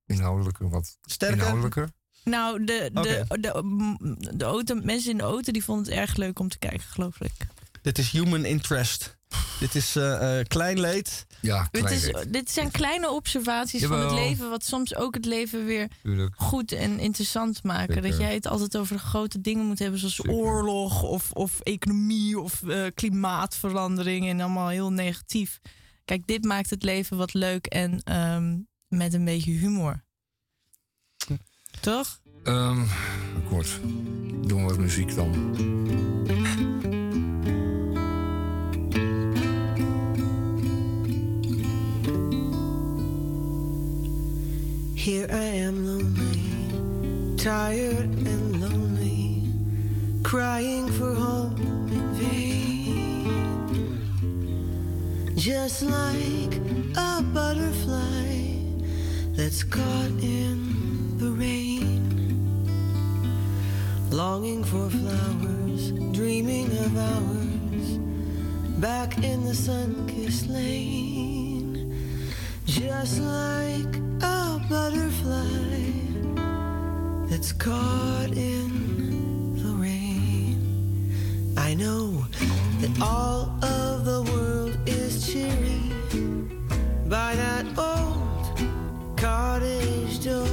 inhoudelijker, 0.05 0.69
wat 0.69 0.97
Sterker? 1.01 1.37
inhoudelijker. 1.37 1.89
Nou, 2.23 2.63
de, 2.65 2.89
de, 2.93 3.25
de, 3.39 4.31
de, 4.37 4.45
auto, 4.45 4.75
mensen 4.75 5.11
in 5.11 5.17
de 5.17 5.23
auto 5.23 5.51
die 5.51 5.63
vonden 5.63 5.85
het 5.85 5.93
erg 5.93 6.15
leuk 6.15 6.39
om 6.39 6.49
te 6.49 6.57
kijken, 6.57 6.87
geloof 6.87 7.21
ik. 7.21 7.31
Dit 7.81 7.97
is 7.97 8.11
human 8.11 8.45
interest. 8.45 9.17
Dit 9.59 9.75
is 9.75 9.95
eh, 9.95 10.39
eh, 10.39 10.45
klein 10.47 10.79
leed. 10.79 11.25
Ja, 11.41 11.67
klein 11.71 11.93
is, 11.93 12.11
dit 12.27 12.51
zijn 12.51 12.71
kleine 12.71 13.09
observaties 13.09 13.85
van 13.85 13.99
het 13.99 14.11
leven, 14.11 14.49
wat 14.49 14.63
soms 14.63 14.95
ook 14.95 15.13
het 15.13 15.25
leven 15.25 15.65
weer 15.65 15.87
goed 16.35 16.71
en 16.71 16.99
interessant 16.99 17.63
maken. 17.63 17.93
Zeker. 17.93 18.09
Dat 18.09 18.19
jij 18.19 18.33
het 18.33 18.47
altijd 18.47 18.77
over 18.77 18.95
de 18.95 19.01
grote 19.01 19.41
dingen 19.41 19.65
moet 19.65 19.79
hebben, 19.79 19.99
zoals 19.99 20.15
Zeker. 20.15 20.33
oorlog 20.33 21.03
of, 21.03 21.31
of 21.31 21.59
economie 21.59 22.39
of 22.39 22.63
eh, 22.63 22.85
klimaatverandering 22.93 24.27
en 24.27 24.39
allemaal 24.39 24.67
heel 24.67 24.91
negatief. 24.91 25.59
Kijk, 26.05 26.27
dit 26.27 26.43
maakt 26.43 26.69
het 26.69 26.83
leven 26.83 27.17
wat 27.17 27.33
leuk 27.33 27.65
en 27.65 28.01
ehm, 28.03 28.57
met 28.87 29.13
een 29.13 29.25
beetje 29.25 29.51
humor. 29.51 30.03
Toch? 31.81 32.19
Ehm 32.43 32.83
akkoord. 33.51 33.79
Doen 34.47 34.61
we 34.61 34.69
wat 34.69 34.77
muziek 34.77 35.15
dan. 35.15 36.20
Here 45.01 45.25
I 45.31 45.49
am 45.65 45.83
lonely, 45.87 47.35
tired 47.35 48.11
and 48.31 48.61
lonely, 48.61 49.49
crying 50.21 50.91
for 50.91 51.15
home 51.15 51.57
in 51.91 52.13
vain. 52.21 53.25
Just 55.35 55.81
like 55.81 56.55
a 56.95 57.23
butterfly 57.33 58.59
that's 59.31 59.63
caught 59.63 60.11
in 60.21 61.17
the 61.17 61.31
rain, 61.31 62.05
longing 64.11 64.63
for 64.63 64.87
flowers, 64.87 65.93
dreaming 66.13 66.77
of 66.77 66.95
hours 66.95 67.97
back 68.79 69.17
in 69.23 69.45
the 69.45 69.55
sun-kissed 69.55 70.47
lane. 70.47 71.91
Just 72.67 73.19
like 73.19 74.10
a 74.21 74.61
butterfly 74.69 75.81
that's 77.29 77.51
caught 77.51 78.31
in 78.35 79.55
the 79.55 79.69
rain. 79.69 81.13
I 81.57 81.73
know 81.73 82.25
that 82.79 83.01
all 83.01 83.53
of 83.63 84.05
the 84.05 84.23
world 84.31 84.77
is 84.85 85.31
cheery 85.31 85.91
by 87.05 87.35
that 87.35 87.65
old 87.77 89.17
cottage 89.17 90.23
door. 90.23 90.47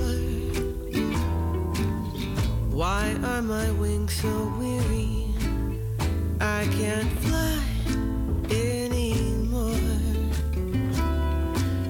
Why 2.71 3.17
are 3.25 3.43
my 3.43 3.71
wings 3.73 4.15
so 4.15 4.55
weary? 4.59 5.35
I 6.41 6.65
can't 6.79 7.11
fly 7.25 7.61
anymore. 8.51 9.75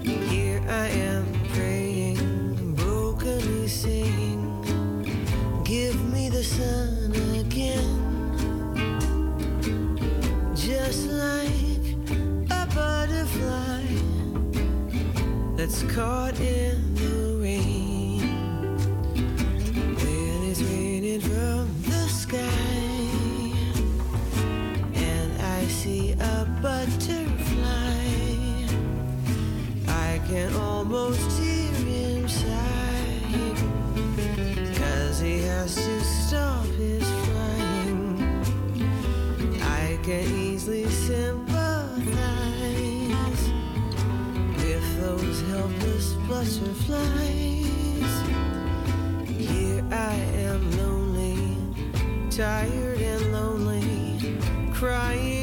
Here 0.02 0.62
I 0.66 0.88
am 0.88 1.27
Just 10.88 11.10
like 11.10 11.84
a 12.50 12.66
butterfly 12.74 13.84
that's 15.54 15.82
caught 15.82 16.40
in 16.40 16.94
the 16.94 17.38
rain. 17.42 18.22
When 20.00 20.50
it's 20.50 20.62
raining 20.62 21.20
from 21.20 21.68
the 21.82 22.08
sky, 22.08 22.40
and 24.94 25.42
I 25.42 25.66
see 25.66 26.12
a 26.12 26.46
butterfly. 26.62 28.08
I 29.88 30.22
can 30.26 30.54
almost 30.56 31.38
hear 31.38 31.72
him 31.84 32.28
sigh 32.28 33.54
Cause 34.78 35.20
he 35.20 35.42
has 35.42 35.74
to 35.74 36.00
stop 36.00 36.77
can 40.08 40.34
easily 40.38 40.86
sympathize 40.86 41.92
With 44.56 45.00
those 45.02 45.42
helpless 45.50 46.14
butterflies. 46.26 48.14
Here 49.28 49.84
I 49.92 50.14
am 50.46 50.62
lonely 50.78 51.36
Tired 52.30 53.02
and 53.02 53.32
lonely 53.34 54.38
Crying 54.72 55.37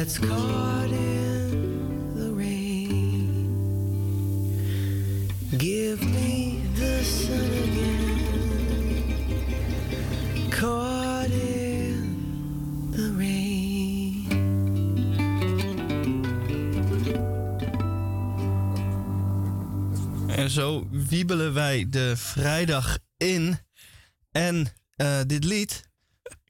that's 0.00 0.18
caught 0.18 0.90
in 0.90 2.14
the 2.14 2.32
rain. 2.32 3.28
Give 5.58 6.00
me 6.02 6.62
the 6.74 7.04
sun 7.04 7.50
again, 7.64 8.18
caught 10.50 11.30
in 11.30 12.16
the 12.92 13.14
rain. 13.16 14.28
En 20.36 20.50
zo 20.50 20.86
wiebelen 20.90 21.52
wij 21.52 21.86
de 21.90 22.16
vrijdag 22.16 22.98
in. 23.16 23.58
En 24.30 24.66
eh, 24.96 25.20
dit 25.26 25.44
lied 25.44 25.82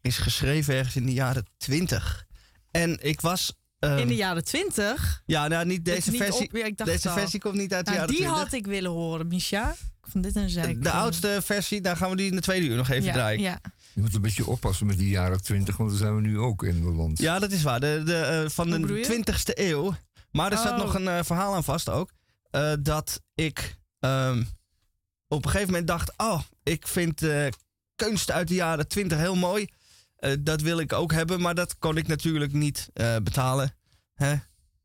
is 0.01 0.19
geschreven 0.19 0.75
ergens 0.75 0.97
in 0.97 1.07
de 1.07 1.13
jaren 1.13 1.47
20. 1.57 2.29
En 2.71 2.99
ik 3.03 3.21
was. 3.21 3.53
ehm, 3.79 3.99
In 3.99 4.07
de 4.09 4.15
jaren 4.15 4.45
twintig. 4.45 5.23
Ja, 5.27 5.49
nou 5.49 5.67
niet 5.67 5.85
deze 5.85 6.11
niet 6.11 6.23
versie. 6.23 6.47
op- 6.49 6.57
ja, 6.57 6.65
ik 6.65 6.77
dacht 6.77 6.91
deze 6.91 7.09
al. 7.09 7.17
versie 7.19 7.41
komt 7.41 7.55
niet 7.55 7.75
uit 7.75 7.85
de 7.87 7.91
Nou, 7.93 8.03
jaren 8.03 8.15
die 8.17 8.25
20. 8.25 8.43
had 8.45 8.53
ik 8.53 8.67
willen 8.67 8.91
horen, 8.91 9.27
Misha. 9.27 9.71
Ik 9.71 10.07
vond 10.13 10.25
dit 10.25 10.37
een 10.37 10.51
zeik. 10.51 10.83
De 10.83 10.91
oudste 10.91 11.41
versie, 11.45 11.81
daar 11.81 11.97
gaan 11.97 12.11
we 12.11 12.17
die 12.17 12.31
in 12.31 12.35
de 12.37 12.41
tweede 12.43 12.67
uur 12.67 12.77
nog 12.77 12.89
even 12.89 13.05
ja, 13.05 13.13
draaien. 13.13 13.41
Ja. 13.41 13.61
Je 13.95 14.01
moet 14.01 14.15
een 14.15 14.21
beetje 14.21 14.47
oppassen 14.47 14.87
met 14.87 14.99
die 14.99 15.09
jaren 15.09 15.43
20, 15.43 15.77
want 15.77 15.91
daar 15.91 15.99
zijn 15.99 16.15
we 16.15 16.21
nu 16.21 16.39
ook 16.39 16.63
in 16.65 16.75
Nederland. 16.75 17.19
Ja, 17.19 17.39
dat 17.39 17.51
is 17.53 17.63
waar. 17.63 17.81
De, 17.81 18.03
de, 18.05 18.17
eh, 18.17 18.49
van 18.51 18.75
Hoe 18.75 18.87
de? 18.87 19.01
20ste 19.07 19.53
eeuw. 19.55 19.95
Maar 20.31 20.53
er 20.53 20.59
staat 20.59 20.73
Oh. 20.73 20.79
nog 20.85 20.95
een 20.95 21.09
eh, 21.09 21.19
verhaal 21.25 21.55
aan 21.55 21.65
vast 21.65 21.89
ook. 21.89 22.11
eh, 22.51 22.73
dat 22.81 23.21
ik 23.35 23.77
ehm, 24.01 24.43
op 25.29 25.45
een 25.45 25.51
gegeven 25.51 25.71
moment 25.73 25.87
dacht: 25.89 26.13
Oh, 26.17 26.41
ik 26.63 26.87
vind 26.89 27.23
eh, 27.23 27.47
kunst 27.97 28.31
uit 28.31 28.49
de 28.49 28.55
jaren 28.55 28.89
20 28.89 29.19
heel 29.19 29.37
mooi. 29.37 29.67
Eh, 30.21 30.33
dat 30.41 30.61
wil 30.61 30.79
ik 30.79 30.93
ook 30.93 31.13
hebben, 31.13 31.41
maar 31.41 31.55
dat 31.55 31.79
kon 31.79 31.97
ik 31.97 32.07
natuurlijk 32.07 32.53
niet 32.53 32.89
eh, 32.93 33.17
betalen. 33.23 33.75
Hè? 34.15 34.35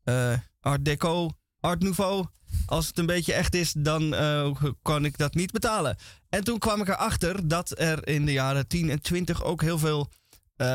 Eh, 0.02 0.38
Art 0.60 0.84
Deco, 0.84 1.30
Art 1.60 1.82
Nouveau. 1.82 2.26
Als 2.66 2.86
het 2.86 2.98
een 2.98 3.06
beetje 3.06 3.32
echt 3.32 3.54
is, 3.54 3.72
dan 3.72 4.10
kan 4.82 5.04
ik 5.04 5.18
dat 5.18 5.34
niet 5.34 5.52
betalen. 5.52 5.96
En 6.28 6.44
toen 6.44 6.58
kwam 6.58 6.80
ik 6.80 6.88
erachter 6.88 7.48
dat 7.48 7.78
er 7.78 8.08
in 8.08 8.26
de 8.26 8.32
jaren 8.32 8.66
10 8.66 8.90
en 8.90 9.02
20 9.02 9.44
ook 9.44 9.62
heel 9.62 9.78
veel. 9.78 10.10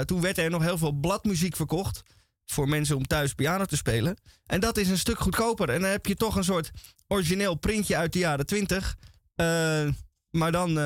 toen 0.05 0.21
werd 0.21 0.37
er 0.37 0.49
nog 0.49 0.61
heel 0.61 0.77
veel 0.77 0.91
bladmuziek 0.91 1.55
verkocht. 1.55 2.01
Voor 2.45 2.69
mensen 2.69 2.95
om 2.95 3.07
thuis 3.07 3.33
piano 3.33 3.65
te 3.65 3.75
spelen. 3.75 4.17
En 4.45 4.59
dat 4.59 4.77
is 4.77 4.89
een 4.89 4.97
stuk 4.97 5.19
goedkoper. 5.19 5.69
En 5.69 5.81
dan 5.81 5.89
heb 5.89 6.05
je 6.05 6.15
toch 6.15 6.35
een 6.35 6.43
soort 6.43 6.71
origineel 7.07 7.55
printje 7.55 7.95
uit 7.97 8.13
de 8.13 8.19
jaren 8.19 8.45
20. 8.45 8.97
Eh, 9.35 9.87
maar 10.29 10.51
dan 10.51 10.77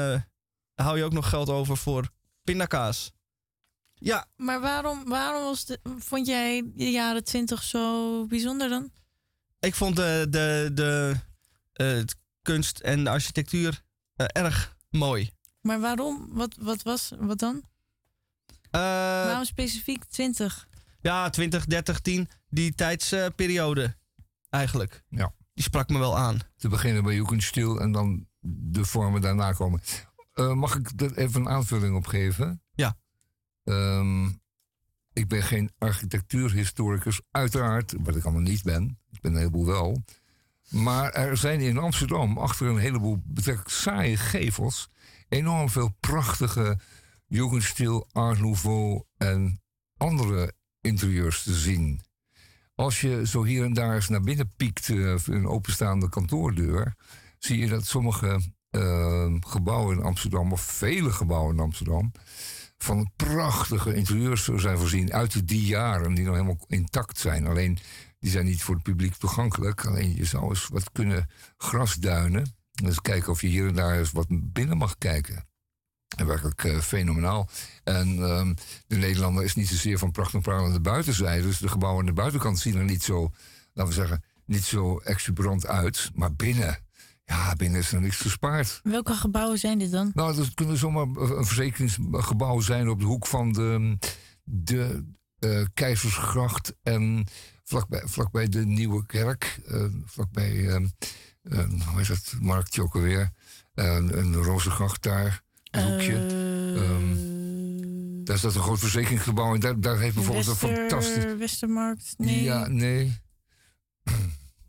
hou 0.75 0.97
je 0.97 1.03
ook 1.03 1.13
nog 1.13 1.29
geld 1.29 1.49
over 1.49 1.77
voor 1.77 2.09
pindakaas. 2.43 3.11
Ja, 4.05 4.25
Maar 4.35 4.61
waarom, 4.61 5.03
waarom 5.05 5.43
was 5.43 5.65
de, 5.65 5.79
vond 5.97 6.27
jij 6.27 6.71
de 6.75 6.91
jaren 6.91 7.23
twintig 7.23 7.63
zo 7.63 8.25
bijzonder 8.25 8.69
dan? 8.69 8.91
ik 9.59 9.75
vond 9.75 9.95
de, 9.95 10.27
de, 10.29 10.71
de 10.73 11.15
eh, 11.73 11.87
het 11.87 12.15
kunst 12.41 12.79
en 12.79 13.03
de 13.03 13.09
architectuur 13.09 13.81
eh, 14.15 14.25
erg 14.31 14.77
mooi. 14.89 15.31
Maar 15.61 15.79
waarom? 15.79 16.27
Wat, 16.31 16.55
wat 16.59 16.81
was, 16.81 17.11
wat 17.19 17.39
dan? 17.39 17.63
Eh, 18.71 18.81
waarom 18.81 19.45
specifiek 19.45 20.03
20? 20.03 20.67
ja, 21.01 21.29
20, 21.29 21.65
30, 21.65 21.99
10, 21.99 22.29
die 22.49 22.75
tijdsperiode 22.75 23.95
eigenlijk. 24.49 25.03
Ja. 25.09 25.33
Die 25.53 25.63
sprak 25.63 25.89
me 25.89 25.99
wel 25.99 26.17
aan. 26.17 26.39
Te 26.57 26.69
beginnen 26.69 27.03
bij 27.03 27.15
Jugendstil 27.15 27.79
en 27.79 27.91
dan 27.91 28.27
de 28.39 28.85
vormen 28.85 29.21
daarna 29.21 29.51
komen. 29.51 29.81
Eh, 30.33 30.53
mag 30.53 30.75
ik 30.75 31.01
er 31.01 31.17
even 31.17 31.41
een 31.41 31.49
aanvulling 31.49 31.95
op 31.95 32.07
geven? 32.07 32.64
Ehm, 33.65 34.25
ik 35.13 35.27
ben 35.27 35.43
geen 35.43 35.71
architectuurhistoricus, 35.77 37.21
uiteraard, 37.31 37.93
wat 37.99 38.15
ik 38.15 38.23
allemaal 38.23 38.41
niet 38.41 38.63
ben. 38.63 38.99
Ik 39.11 39.21
ben 39.21 39.31
een 39.31 39.37
heleboel 39.37 39.65
wel. 39.65 40.03
Maar 40.69 41.11
er 41.11 41.37
zijn 41.37 41.59
in 41.59 41.77
Amsterdam, 41.77 42.37
achter 42.37 42.67
een 42.67 42.77
heleboel 42.77 43.21
betrekkelijk 43.23 43.75
saaie 43.75 44.17
gevels, 44.17 44.89
enorm 45.29 45.69
veel 45.69 45.95
prachtige 45.99 46.79
Jugendstil, 47.27 48.07
Art 48.11 48.39
Nouveau 48.39 49.03
en 49.17 49.61
andere 49.97 50.53
interieurs 50.81 51.43
te 51.43 51.53
zien. 51.53 52.01
Als 52.75 53.01
je 53.01 53.27
zo 53.27 53.43
hier 53.43 53.63
en 53.63 53.73
daar 53.73 53.95
eens 53.95 54.09
naar 54.09 54.21
binnen 54.21 54.53
piekt, 54.57 54.89
eh, 54.89 55.15
een 55.25 55.47
openstaande 55.47 56.09
kantoordeur, 56.09 56.95
zie 57.39 57.59
je 57.59 57.67
dat 57.67 57.85
sommige 57.85 58.41
eh, 58.69 59.33
gebouwen 59.39 59.97
in 59.97 60.03
Amsterdam, 60.03 60.51
of 60.51 60.61
vele 60.61 61.11
gebouwen 61.11 61.55
in 61.55 61.61
Amsterdam, 61.61 62.11
van 62.77 63.11
prachtige 63.15 63.93
interieurs 63.93 64.43
zijn 64.43 64.77
voorzien 64.77 65.13
uit 65.13 65.47
die 65.47 65.65
jaren, 65.65 66.13
die 66.13 66.25
nog 66.25 66.33
helemaal 66.33 66.65
intact 66.67 67.19
zijn. 67.19 67.47
Alleen 67.47 67.77
die 68.19 68.31
zijn 68.31 68.45
niet 68.45 68.63
voor 68.63 68.75
het 68.75 68.83
publiek 68.83 69.15
toegankelijk. 69.15 69.85
Alleen 69.85 70.15
je 70.15 70.25
zou 70.25 70.49
eens 70.49 70.67
wat 70.67 70.91
kunnen 70.91 71.29
grasduinen. 71.57 72.55
En 72.75 72.85
eens 72.85 73.01
kijken 73.01 73.31
of 73.31 73.41
je 73.41 73.47
hier 73.47 73.67
en 73.67 73.75
daar 73.75 73.97
eens 73.97 74.11
wat 74.11 74.27
binnen 74.29 74.77
mag 74.77 74.97
kijken. 74.97 75.47
En 76.17 76.25
werkelijk 76.25 76.63
eh, 76.63 76.79
fenomenaal. 76.79 77.49
En 77.83 78.23
ehm, 78.23 78.53
de 78.87 78.95
Nederlander 78.95 79.43
is 79.43 79.55
niet 79.55 79.67
zozeer 79.67 79.97
van 79.97 80.11
pracht 80.11 80.33
en 80.33 80.41
praal 80.41 80.65
aan 80.65 80.73
de 80.73 80.81
buitenzijde. 80.81 81.47
Dus 81.47 81.57
de 81.57 81.67
gebouwen 81.67 81.99
aan 81.99 82.05
de 82.05 82.21
buitenkant 82.21 82.59
zien 82.59 82.75
er 82.75 82.83
niet 82.83 83.03
zo, 83.03 83.31
laten 83.73 83.93
we 83.93 83.99
zeggen, 83.99 84.23
niet 84.45 84.63
zo 84.63 84.97
exuberant 84.97 85.67
uit. 85.67 86.11
Maar 86.13 86.33
binnen, 86.33 86.84
ja, 87.25 87.55
binnen 87.55 87.79
is 87.79 87.91
er 87.91 88.01
niks 88.01 88.17
gespaard. 88.17 88.79
Welke 88.83 89.13
gebouwen 89.13 89.57
zijn 89.59 89.77
dit 89.79 89.91
dan? 89.91 90.11
Nou, 90.13 90.35
dat 90.35 90.53
kunnen 90.53 90.77
zomaar 90.77 91.07
een 91.15 91.45
verzekeringsgebouw 91.45 92.59
zijn 92.59 92.89
op 92.89 92.99
de 92.99 93.05
hoek 93.05 93.27
van 93.27 93.51
de, 93.51 93.97
de 94.43 95.03
eh, 95.39 95.65
Keizersgracht 95.73 96.73
en 96.83 97.25
vlakbij, 97.63 98.01
vlakbij 98.05 98.47
de 98.49 98.65
Nieuwe 98.65 99.05
Kerk. 99.05 99.59
eh, 99.65 99.85
vlakbij, 100.05 100.67
eh, 100.67 100.75
eh, 101.43 101.69
hoe 101.91 102.01
is 102.01 102.07
het, 102.07 102.33
Marktje 102.39 102.81
ook 102.81 102.95
alweer. 102.95 103.31
Een 103.73 104.33
Rozengracht 104.35 105.03
daar, 105.03 105.41
een 105.71 105.91
hoekje. 105.91 106.15
Ehm, 106.75 107.15
daar 108.23 108.37
staat 108.37 108.55
een 108.55 108.61
groot 108.61 108.79
verzekeringsgebouw 108.79 109.53
en 109.53 109.59
daar, 109.59 109.79
daar 109.79 109.99
heeft 109.99 110.15
bijvoorbeeld 110.15 110.45
Wester, 110.45 110.69
een 110.69 110.75
fantastisch... 110.75 111.23
Westermarkt? 111.37 112.13
Nee, 112.17 112.43
Ja, 112.43 112.67
nee. 112.67 113.19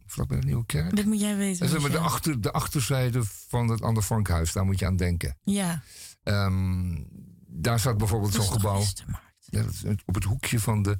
Vlakbij 0.06 0.40
de 0.40 0.46
Nieuwe 0.46 0.66
Kerk. 0.66 0.96
dat 0.96 1.04
moet 1.04 1.20
jij 1.20 1.36
weten. 1.36 1.66
Dat 1.66 1.76
is 1.76 1.82
maar 1.82 1.90
de, 1.90 1.98
achter, 1.98 2.40
de 2.40 2.52
achterzijde 2.52 3.20
van 3.48 3.68
het 3.68 3.82
Anne 3.82 4.02
Frankhuis, 4.02 4.52
daar 4.52 4.64
moet 4.64 4.78
je 4.78 4.86
aan 4.86 4.96
denken. 4.96 5.36
Ja, 5.44 5.82
Ehm, 6.22 7.02
daar 7.46 7.80
staat 7.80 7.98
bijvoorbeeld 7.98 8.32
zo'n 8.34 8.52
gebouw. 8.52 8.84
Ja, 9.48 9.62
dat 9.62 9.72
is 9.72 9.82
op 10.04 10.14
het 10.14 10.24
hoekje 10.24 10.60
van 10.60 10.82
de 10.82 10.98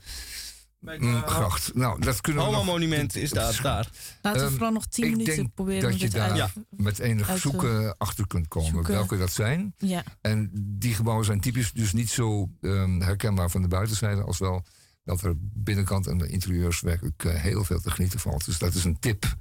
mm, 0.80 1.22
gracht. 1.22 1.74
Nou, 1.74 2.00
dat 2.00 2.20
kunnen 2.20 2.44
we 2.44 2.50
nog 2.50 2.64
monument 2.64 3.16
is 3.16 3.30
daar. 3.30 3.62
daar. 3.62 3.90
Laten 4.22 4.40
we 4.40 4.46
Ehm, 4.46 4.54
vooral 4.54 4.72
nog 4.72 4.86
10 4.86 5.04
ik 5.04 5.10
minuten 5.10 5.52
proberen 5.52 5.90
dat 5.90 6.00
je 6.00 6.10
daar. 6.10 6.36
Ja. 6.36 6.50
met 6.70 6.98
enig 6.98 7.28
uit 7.28 7.40
zoeken 7.40 7.98
achter 7.98 8.26
kunt 8.26 8.48
komen 8.48 8.70
zoeken. 8.70 8.94
welke 8.94 9.18
dat 9.18 9.32
zijn. 9.32 9.74
Ja, 9.78 10.02
En 10.20 10.50
die 10.54 10.94
gebouwen 10.94 11.24
zijn 11.24 11.40
typisch 11.40 11.72
dus 11.72 11.92
niet 11.92 12.10
zo 12.10 12.50
ehm, 12.60 13.00
herkenbaar 13.00 13.50
van 13.50 13.62
de 13.62 13.68
buitenzijde 13.68 14.22
als 14.22 14.38
wel 14.38 14.64
dat 15.06 15.22
er 15.22 15.34
binnenkant 15.38 16.06
en 16.06 16.18
de 16.18 16.28
interieurs 16.28 16.80
werkelijk 16.80 17.24
eh, 17.24 17.34
heel 17.34 17.64
veel 17.64 17.80
te 17.80 17.90
genieten 17.90 18.20
valt. 18.20 18.44
Dus 18.44 18.58
dat 18.58 18.74
is 18.74 18.84
een 18.84 18.98
tip 18.98 19.36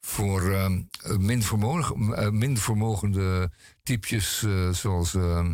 voor 0.00 0.52
ehm, 0.52 0.82
minder, 1.18 1.46
vermogen, 1.46 2.38
minder 2.38 2.62
vermogende 2.62 3.50
typjes 3.82 4.42
eh, 4.42 4.72
zoals 4.72 5.14
ehm 5.14 5.52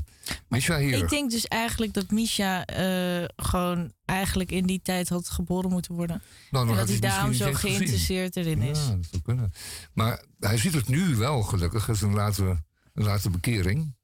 Misha 0.48 0.78
hier. 0.78 0.96
ik 0.96 1.08
denk 1.08 1.30
dus 1.30 1.46
eigenlijk 1.46 1.94
dat 1.94 2.10
Misha 2.10 2.64
gewoon 3.36 3.92
eigenlijk 4.04 4.50
in 4.50 4.66
die 4.66 4.80
tijd 4.82 5.08
had 5.08 5.28
geboren 5.28 5.70
moeten 5.70 5.94
worden. 5.94 6.22
nou, 6.50 6.68
En 6.68 6.74
dat 6.74 6.84
hij 6.84 6.94
het 6.94 7.02
daarom 7.02 7.32
zo 7.32 7.52
gezien. 7.52 7.56
geïnteresseerd 7.56 8.36
erin 8.36 8.62
is. 8.62 8.78
Ja, 8.78 8.94
dat 8.96 9.06
zou 9.10 9.22
kunnen. 9.22 9.52
Maar 9.92 10.24
hij 10.38 10.58
ziet 10.58 10.74
het 10.74 10.88
nu 10.88 11.16
wel, 11.16 11.42
gelukkig. 11.42 11.86
Dat 11.86 11.96
is 11.96 12.02
een 12.02 12.14
late, 12.14 12.62
een 12.94 13.04
late 13.04 13.30
bekering. 13.30 13.94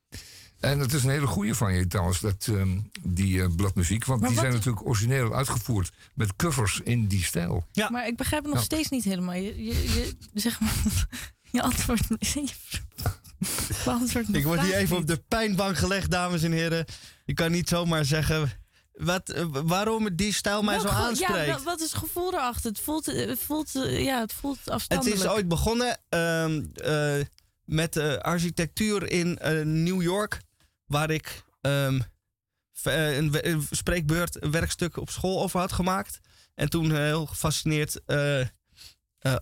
En 0.61 0.79
het 0.79 0.93
is 0.93 1.05
een 1.05 1.11
hele 1.11 1.27
goede 1.27 1.55
van 1.55 1.75
je 1.75 1.87
trouwens, 1.87 2.21
dat, 2.21 2.47
ehm, 2.51 2.79
die 3.03 3.43
eh, 3.43 3.49
bladmuziek. 3.57 4.05
Want 4.05 4.21
Maar 4.21 4.31
die 4.31 4.39
zijn 4.39 4.53
natuurlijk 4.53 4.87
origineel 4.87 5.35
uitgevoerd 5.35 5.91
met 6.15 6.37
covers 6.37 6.81
in 6.85 7.07
die 7.07 7.25
stijl. 7.25 7.67
Ja. 7.73 7.91
Maar 7.91 8.07
ik 8.07 8.17
begrijp 8.17 8.43
het 8.43 8.51
nog 8.53 8.61
Ja. 8.61 8.67
steeds 8.67 8.89
niet 8.89 9.05
helemaal. 9.05 9.35
Je, 9.35 9.65
je, 9.65 9.83
je, 9.83 10.15
zeg 10.35 10.61
maar, 10.61 11.07
je 11.51 11.63
antwoord... 11.63 12.01
Je 12.19 12.49
Ik 14.33 14.45
word 14.45 14.61
hier 14.61 14.75
even 14.75 14.97
op 14.97 15.07
de 15.07 15.23
pijnbank 15.29 15.77
gelegd, 15.77 16.11
dames 16.11 16.43
en 16.43 16.53
heren. 16.53 16.85
Je 17.25 17.35
kan 17.35 17.51
niet 17.51 17.69
zomaar 17.69 18.05
zeggen 18.05 18.51
wat, 18.93 19.29
eh, 19.29 19.45
waarom 19.51 20.17
die 20.17 20.33
stijl 20.33 20.63
mij 20.63 20.79
zo 20.79 20.85
Welk 20.85 20.97
aanspreekt. 20.97 21.47
Ja, 21.47 21.63
wat 21.63 21.81
is 21.81 21.91
het 21.91 21.99
gevoel 22.01 22.33
erachter? 22.33 22.71
Het 22.71 22.81
voelt, 22.81 23.07
het 23.07 23.39
voelt, 23.39 23.75
eh, 23.75 24.05
ja, 24.05 24.21
het 24.21 24.33
voelt 24.33 24.59
Het 24.59 24.71
afstandelijk. 24.71 25.17
is 25.21 25.27
ooit 25.27 25.49
begonnen 25.49 25.99
ehm, 26.09 26.65
eh, 26.75 27.15
met 27.65 27.97
eh, 27.97 28.17
architectuur 28.17 29.11
in 29.11 29.39
eh, 29.39 29.65
New 29.65 30.03
York, 30.03 30.41
waar 30.89 31.11
ik 31.11 31.43
ehm, 31.61 32.01
eh, 32.83 33.17
een, 33.17 33.67
spreekbeurt, 33.71 34.43
een 34.43 34.51
werkstuk 34.51 34.97
op 34.97 35.11
school 35.11 35.43
over 35.43 35.61
had 35.61 35.73
gemaakt. 35.73 36.21
En 36.55 36.69
toen 36.69 36.91
eh, 36.91 36.97
heel 36.97 37.27
gefascineerd 37.27 38.05
eh, 38.05 38.41
eh, 38.41 38.47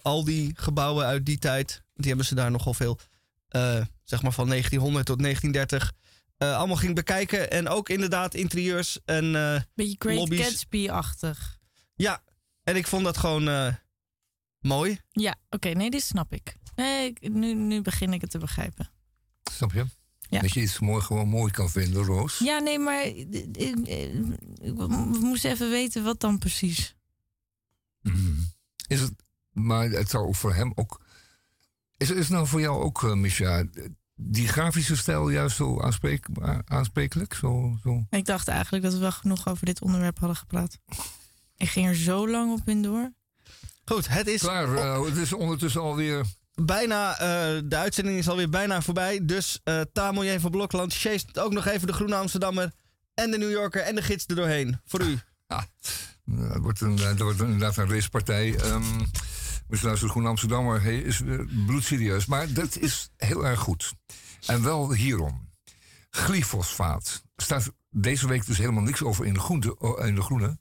al 0.02 0.24
die 0.24 0.52
gebouwen 0.56 1.06
uit 1.06 1.26
die 1.26 1.38
tijd, 1.38 1.82
die 1.94 2.06
hebben 2.08 2.26
ze 2.26 2.34
daar 2.34 2.50
nogal 2.50 2.74
veel, 2.74 2.98
eh, 3.48 3.80
zeg 4.04 4.22
maar 4.22 4.32
van 4.32 4.48
1900 4.48 5.06
tot 5.06 5.18
1930, 5.18 5.92
eh, 6.36 6.56
allemaal 6.56 6.76
ging 6.76 6.94
bekijken. 6.94 7.50
En 7.50 7.68
ook 7.68 7.88
inderdaad 7.88 8.34
interieurs 8.34 8.98
en... 9.04 9.36
eh, 9.36 9.60
Beetje 9.74 9.96
Great. 9.98 10.34
Gatsby-achtig. 10.34 11.58
Ja, 11.94 12.22
en 12.62 12.76
ik 12.76 12.86
vond 12.86 13.04
dat 13.04 13.16
gewoon 13.16 13.48
eh, 13.48 13.74
mooi. 14.60 15.00
Ja, 15.10 15.34
oké, 15.50 15.68
nee, 15.68 15.90
dit 15.90 16.02
snap 16.02 16.32
ik. 16.32 16.56
Nee, 16.74 17.12
nu, 17.20 17.54
nu 17.54 17.82
begin 17.82 18.12
ik 18.12 18.20
het 18.20 18.30
te 18.30 18.38
begrijpen. 18.38 18.90
Snap 19.52 19.72
je? 19.72 19.86
Ja. 20.28 20.40
Dat 20.40 20.52
je 20.52 20.60
iets 20.60 20.78
mooi, 20.78 21.02
gewoon 21.02 21.28
mooi 21.28 21.52
kan 21.52 21.70
vinden, 21.70 22.04
Roos. 22.04 22.38
Ja, 22.38 22.58
nee, 22.58 22.78
maar 22.78 23.02
eh, 23.02 23.26
eh, 23.52 23.70
eh, 23.70 24.76
we 24.76 25.18
moesten 25.20 25.50
even 25.50 25.70
weten 25.70 26.04
wat 26.04 26.20
dan 26.20 26.38
precies. 26.38 26.96
Mhm. 28.02 28.32
Is 28.86 29.00
het, 29.00 29.12
maar 29.52 29.90
het 29.90 30.10
zou 30.10 30.26
ook 30.26 30.36
voor 30.36 30.54
hem 30.54 30.72
ook. 30.74 31.00
Is, 31.96 32.10
is 32.10 32.18
het 32.18 32.28
nou 32.28 32.46
voor 32.46 32.60
jou 32.60 32.82
ook, 32.82 33.02
uh, 33.02 33.12
Misha, 33.12 33.64
die 34.14 34.48
grafische 34.48 34.96
stijl 34.96 35.30
juist 35.30 35.56
zo 35.56 35.80
aanspreek, 35.80 36.26
aansprekelijk? 36.64 37.34
Zo, 37.34 37.78
zo. 37.82 38.06
Ik 38.10 38.24
dacht 38.24 38.48
eigenlijk 38.48 38.84
dat 38.84 38.92
we 38.92 38.98
wel 38.98 39.12
genoeg 39.12 39.48
over 39.48 39.66
dit 39.66 39.80
onderwerp 39.80 40.18
hadden 40.18 40.36
gepraat. 40.36 40.78
Ik 41.56 41.68
ging 41.68 41.86
er 41.86 41.96
zo 41.96 42.28
lang 42.28 42.60
op 42.60 42.68
in 42.68 42.82
door. 42.82 43.12
Goed, 43.84 44.08
het 44.08 44.26
is 44.26 44.40
Klaar, 44.40 44.74
eh, 44.74 45.04
het 45.04 45.16
is 45.16 45.32
ondertussen 45.32 45.80
alweer. 45.80 46.24
Bijna, 46.64 47.18
eh, 47.18 47.62
de 47.64 47.76
uitzending 47.76 48.18
is 48.18 48.28
alweer 48.28 48.48
bijna 48.48 48.82
voorbij. 48.82 49.20
Dus 49.22 49.60
uh, 49.64 49.80
van 50.38 50.50
Blokland 50.50 50.94
chased 50.94 51.38
ook 51.38 51.52
nog 51.52 51.66
even 51.66 51.86
de 51.86 51.92
Groene 51.92 52.16
Amsterdammer 52.16 52.72
en 53.14 53.30
de 53.30 53.38
New 53.38 53.50
Yorker 53.50 53.82
en 53.82 53.94
de 53.94 54.02
gids 54.02 54.24
er 54.26 54.36
doorheen. 54.36 54.80
Voor 54.84 55.02
u. 55.02 55.18
Ja, 55.48 55.66
eh, 56.24 56.52
het 56.52 56.62
wordt, 56.62 56.80
een, 56.80 56.98
het 56.98 57.20
wordt 57.20 57.40
inderdaad 57.40 57.76
een 57.76 57.90
racepartij. 57.90 58.64
Um, 58.64 59.10
dus 59.68 59.82
luister, 59.82 60.08
Groen 60.08 60.26
Amsterdammer 60.26 60.82
hey, 60.82 60.98
is 60.98 61.20
uh, 61.20 61.40
bloedserieus. 61.66 62.26
Maar 62.26 62.52
dat 62.52 62.76
is 62.76 63.10
heel 63.16 63.46
erg 63.46 63.60
goed. 63.60 63.92
En 64.46 64.62
wel 64.62 64.92
hierom. 64.92 65.48
Glyfosfaat. 66.10 67.22
staat 67.36 67.72
deze 67.90 68.28
week 68.28 68.46
dus 68.46 68.58
helemaal 68.58 68.82
niks 68.82 69.02
over 69.02 69.26
in 69.26 69.34
de, 69.34 69.40
groente, 69.40 69.96
in 70.04 70.14
de 70.14 70.22
groene. 70.22 70.58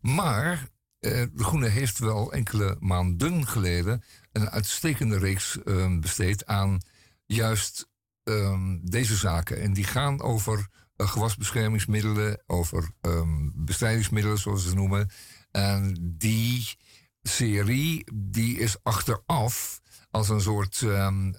Maar 0.00 0.68
uh, 1.00 1.24
de 1.32 1.44
groene 1.44 1.68
heeft 1.68 1.98
wel 1.98 2.32
enkele 2.32 2.76
maanden 2.80 3.46
geleden 3.46 4.02
een 4.40 4.50
uitstekende 4.50 5.18
reeks 5.18 5.58
um, 5.64 6.00
besteed 6.00 6.46
aan 6.46 6.80
juist 7.26 7.88
um, 8.24 8.80
deze 8.84 9.16
zaken. 9.16 9.60
En 9.60 9.72
die 9.72 9.84
gaan 9.84 10.22
over 10.22 10.68
uh, 10.96 11.08
gewasbeschermingsmiddelen, 11.08 12.42
over 12.46 12.90
um, 13.00 13.52
bestrijdingsmiddelen, 13.54 14.38
zoals 14.38 14.68
ze 14.68 14.74
noemen. 14.74 15.10
En 15.50 15.96
die 16.00 16.76
serie 17.22 18.04
die 18.14 18.58
is 18.58 18.76
achteraf 18.82 19.80
als 20.10 20.28
een 20.28 20.40
soort, 20.40 20.80
een, 20.80 21.34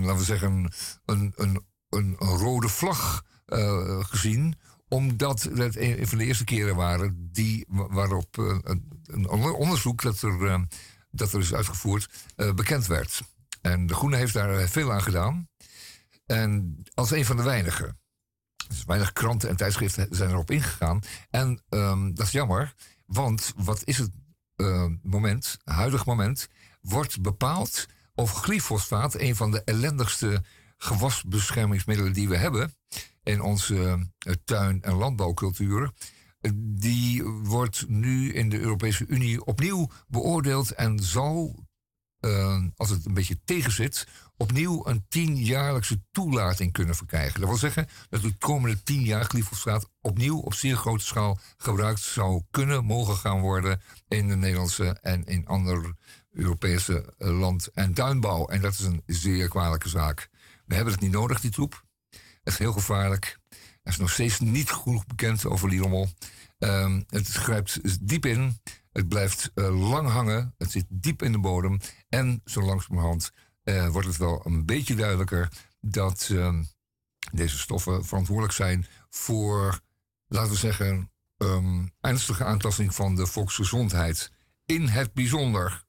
laten 0.00 0.16
we 0.16 0.24
zeggen, 0.24 0.72
een, 1.04 1.32
een, 1.36 1.64
een, 1.88 2.16
rode 2.18 2.68
vlag 2.68 3.24
uh, 3.46 4.04
gezien 4.04 4.54
omdat 4.88 5.42
het 5.42 5.76
een 5.76 6.06
van 6.06 6.18
de 6.18 6.24
eerste 6.24 6.44
keren 6.44 6.76
waren 6.76 7.28
die, 7.32 7.66
waarop 7.68 8.36
uh, 8.36 8.58
een 9.04 9.28
onderzoek 9.28 10.02
dat 10.02 10.22
er, 10.22 10.66
dat 11.12 11.32
er 11.32 11.40
is 11.40 11.54
uitgevoerd 11.54 12.08
uh, 12.36 12.52
bekend 12.52 12.86
werd. 12.86 13.20
En 13.60 13.86
de 13.86 13.94
Groene 13.94 14.16
heeft 14.16 14.32
daar 14.32 14.68
veel 14.68 14.92
aan 14.92 15.02
gedaan. 15.02 15.48
En 16.26 16.82
als 16.94 17.10
een 17.10 17.24
van 17.24 17.36
de 17.36 17.42
weinigen. 17.42 18.00
Dus 18.68 18.84
weinig 18.84 19.12
kranten 19.12 19.48
en 19.48 19.56
tijdschriften 19.56 20.06
zijn 20.10 20.30
erop 20.30 20.50
ingegaan. 20.50 21.00
En 21.30 21.62
um, 21.68 22.14
dat 22.14 22.26
is 22.26 22.32
jammer, 22.32 22.74
want 23.06 23.52
wat 23.56 23.82
is 23.84 23.98
het 23.98 24.10
uh, 24.56 24.86
moment, 25.02 25.58
huidig 25.64 26.06
moment, 26.06 26.48
wordt 26.80 27.20
bepaald 27.20 27.86
of 28.14 28.32
glyfosfaat, 28.32 29.14
een 29.14 29.36
van 29.36 29.50
de 29.50 29.62
ellendigste 29.64 30.44
gewasbeschermingsmiddelen 30.76 32.12
die 32.12 32.28
we 32.28 32.36
hebben 32.36 32.74
in 33.22 33.40
onze 33.40 34.08
tuin- 34.44 34.82
en 34.82 34.92
landbouwcultuur, 34.92 35.90
die 36.54 37.24
wordt 37.24 37.84
nu 37.88 38.32
in 38.32 38.48
de 38.48 38.58
Europese 38.58 39.06
Unie 39.06 39.44
opnieuw 39.44 39.88
beoordeeld 40.08 40.72
en 40.72 40.98
zal, 40.98 41.66
uh, 42.20 42.64
als 42.76 42.90
het 42.90 43.06
een 43.06 43.14
beetje 43.14 43.40
tegenzit, 43.44 44.06
opnieuw 44.36 44.86
een 44.86 45.04
tienjaarlijkse 45.08 46.02
toelating 46.10 46.72
kunnen 46.72 46.94
verkrijgen. 46.94 47.40
Dat 47.40 47.48
wil 47.48 47.58
zeggen 47.58 47.88
dat 48.08 48.22
de 48.22 48.34
komende 48.38 48.82
tien 48.82 49.02
jaar 49.02 49.24
glyfosaat 49.24 49.88
opnieuw 50.00 50.38
op 50.38 50.54
zeer 50.54 50.76
grote 50.76 51.04
schaal 51.04 51.38
gebruikt 51.56 52.00
zou 52.00 52.42
kunnen, 52.50 52.84
mogen 52.84 53.16
gaan 53.16 53.40
worden 53.40 53.80
in 54.08 54.28
de 54.28 54.36
Nederlandse 54.36 54.98
en 55.02 55.24
in 55.24 55.46
andere 55.46 55.96
Europese 56.30 57.14
uh, 57.18 57.38
land- 57.38 57.66
en 57.66 57.94
tuinbouw. 57.94 58.46
En 58.46 58.60
dat 58.60 58.72
is 58.72 58.84
een 58.84 59.02
zeer 59.06 59.48
kwalijke 59.48 59.88
zaak. 59.88 60.28
We 60.66 60.74
hebben 60.74 60.92
het 60.92 61.02
niet 61.02 61.12
nodig, 61.12 61.40
die 61.40 61.50
troep. 61.50 61.84
Het 62.10 62.52
is 62.52 62.58
heel 62.58 62.72
gevaarlijk. 62.72 63.40
Er 63.82 63.92
is 63.92 63.96
nog 63.96 64.10
steeds 64.10 64.40
niet 64.40 64.70
genoeg 64.70 65.06
bekend 65.06 65.46
over 65.46 65.68
die 65.68 65.80
rommel. 65.80 66.08
Um, 66.58 67.04
het 67.08 67.28
grijpt 67.28 68.08
diep 68.08 68.26
in. 68.26 68.60
Het 68.92 69.08
blijft 69.08 69.50
uh, 69.54 69.88
lang 69.90 70.08
hangen. 70.08 70.54
Het 70.58 70.70
zit 70.70 70.86
diep 70.88 71.22
in 71.22 71.32
de 71.32 71.38
bodem. 71.38 71.78
En 72.08 72.40
zo 72.44 72.62
langzamerhand 72.62 73.32
uh, 73.64 73.88
wordt 73.88 74.08
het 74.08 74.16
wel 74.16 74.46
een 74.46 74.66
beetje 74.66 74.94
duidelijker 74.94 75.48
dat 75.80 76.28
uh, 76.32 76.58
deze 77.32 77.58
stoffen 77.58 78.04
verantwoordelijk 78.04 78.54
zijn 78.54 78.86
voor, 79.08 79.80
laten 80.26 80.50
we 80.50 80.58
zeggen, 80.58 81.10
um, 81.36 81.92
ernstige 82.00 82.44
aantasting 82.44 82.94
van 82.94 83.14
de 83.14 83.26
volksgezondheid. 83.26 84.32
In 84.64 84.88
het 84.88 85.12
bijzonder 85.12 85.84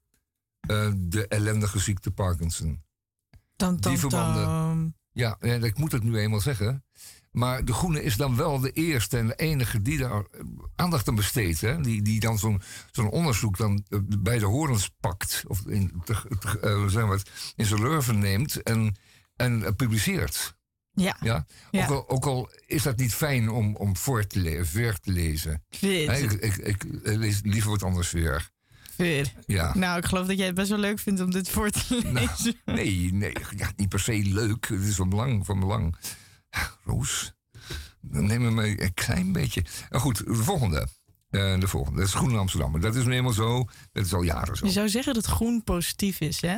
uh, 0.70 0.92
de 0.96 1.28
ellendige 1.28 1.80
ziekte 1.80 2.12
Parkinson. 2.12 2.84
Dan, 3.56 3.78
dan, 3.78 3.92
Die 3.92 4.00
verbanden. 4.00 4.96
Ja, 5.12 5.38
ja, 5.40 5.54
ik 5.54 5.78
moet 5.78 5.92
het 5.92 6.04
nu 6.04 6.18
eenmaal 6.18 6.40
zeggen. 6.40 6.86
Maar 7.34 7.66
de 7.66 7.74
Groene 7.74 8.04
is 8.04 8.16
dan 8.16 8.36
wel 8.36 8.60
de 8.60 8.72
eerste 8.72 9.18
en 9.18 9.28
de 9.28 9.36
enige 9.36 9.82
die 9.82 9.98
daar 9.98 10.24
aandacht 10.76 11.08
aan 11.08 11.16
besteedt. 11.16 11.62
Hè? 11.62 11.82
Die, 11.82 12.02
die 12.02 12.20
dan 12.20 12.40
zo'n 12.40 12.62
zo'n 12.92 13.10
onderzoek 13.10 13.58
dan 13.58 13.86
bij 14.20 14.40
de 14.40 14.46
horens 14.46 14.90
pakt. 15.00 15.44
Of 15.48 15.66
in, 15.66 16.02
te, 16.04 16.16
te, 16.40 16.60
uh, 16.64 16.88
zeg 16.88 17.06
maar, 17.06 17.22
in 17.56 17.66
zijn 17.66 17.82
lurven 17.82 18.20
neemt 18.20 18.64
en, 18.64 18.96
en 19.36 19.60
uh, 19.60 19.68
publiceert. 19.76 20.56
Ja. 20.94 21.18
ja? 21.22 21.46
ja. 21.72 21.88
Ook, 21.88 21.92
al, 21.92 22.10
ook 22.10 22.26
al 22.26 22.50
is 22.66 22.84
dat 22.84 22.98
niet 22.98 23.14
fijn 23.14 23.50
om, 23.50 23.76
om 23.76 23.98
voor 23.98 24.28
te, 24.28 24.40
le 24.40 24.66
ver 24.66 25.00
te 25.00 25.12
lezen. 25.12 25.64
Ik, 25.80 26.32
ik, 26.32 26.58
ik, 26.58 26.86
lees 27.04 27.40
liever 27.44 27.70
wat 27.70 27.84
anders 27.84 28.12
weer. 28.12 28.52
Weer. 28.96 29.34
Ja. 29.46 29.76
Nou, 29.76 29.98
ik 29.98 30.06
geloof 30.06 30.28
dat 30.28 30.38
jij 30.38 30.46
het 30.46 30.56
best 30.56 30.70
wel 30.70 30.80
leuk 30.80 31.00
vindt 31.00 31.22
om 31.22 31.32
dit 31.32 31.50
voor 31.50 31.70
te 31.70 32.02
lezen. 32.14 32.56
Nou, 32.66 32.78
nee, 32.78 33.14
nee 33.14 33.34
ja, 33.58 33.72
niet 33.76 33.90
per 33.90 34.00
se 34.00 34.22
leuk. 34.24 34.68
Het 34.68 34.84
is 34.84 34.96
van 34.96 35.10
belang. 35.10 35.46
Van 35.46 35.60
belang. 35.60 35.96
Roos, 36.86 37.34
dan 38.02 38.26
neem 38.26 38.42
me 38.42 38.52
mee 38.52 38.82
een 38.82 38.94
klein 38.94 39.32
beetje. 39.32 39.66
Nou 39.90 40.02
goed, 40.02 40.18
de 40.18 40.34
volgende. 40.34 40.88
Uh, 41.30 41.60
de 41.60 41.68
volgende. 41.68 42.00
Dat 42.00 42.08
is 42.08 42.14
Groen 42.14 42.38
Amsterdam. 42.38 42.80
Dat 42.80 42.96
is 42.96 43.06
nu 43.06 43.14
eenmaal 43.14 43.34
zo. 43.34 43.68
Dat 43.92 44.06
is 44.06 44.14
al 44.14 44.22
jaren 44.22 44.58
zo. 44.58 44.66
Je 44.66 44.72
zou 44.72 44.90
zeggen 44.90 45.14
dat 45.14 45.26
groen 45.26 45.64
positief 45.64 46.20
is, 46.20 46.42
hè? 46.42 46.58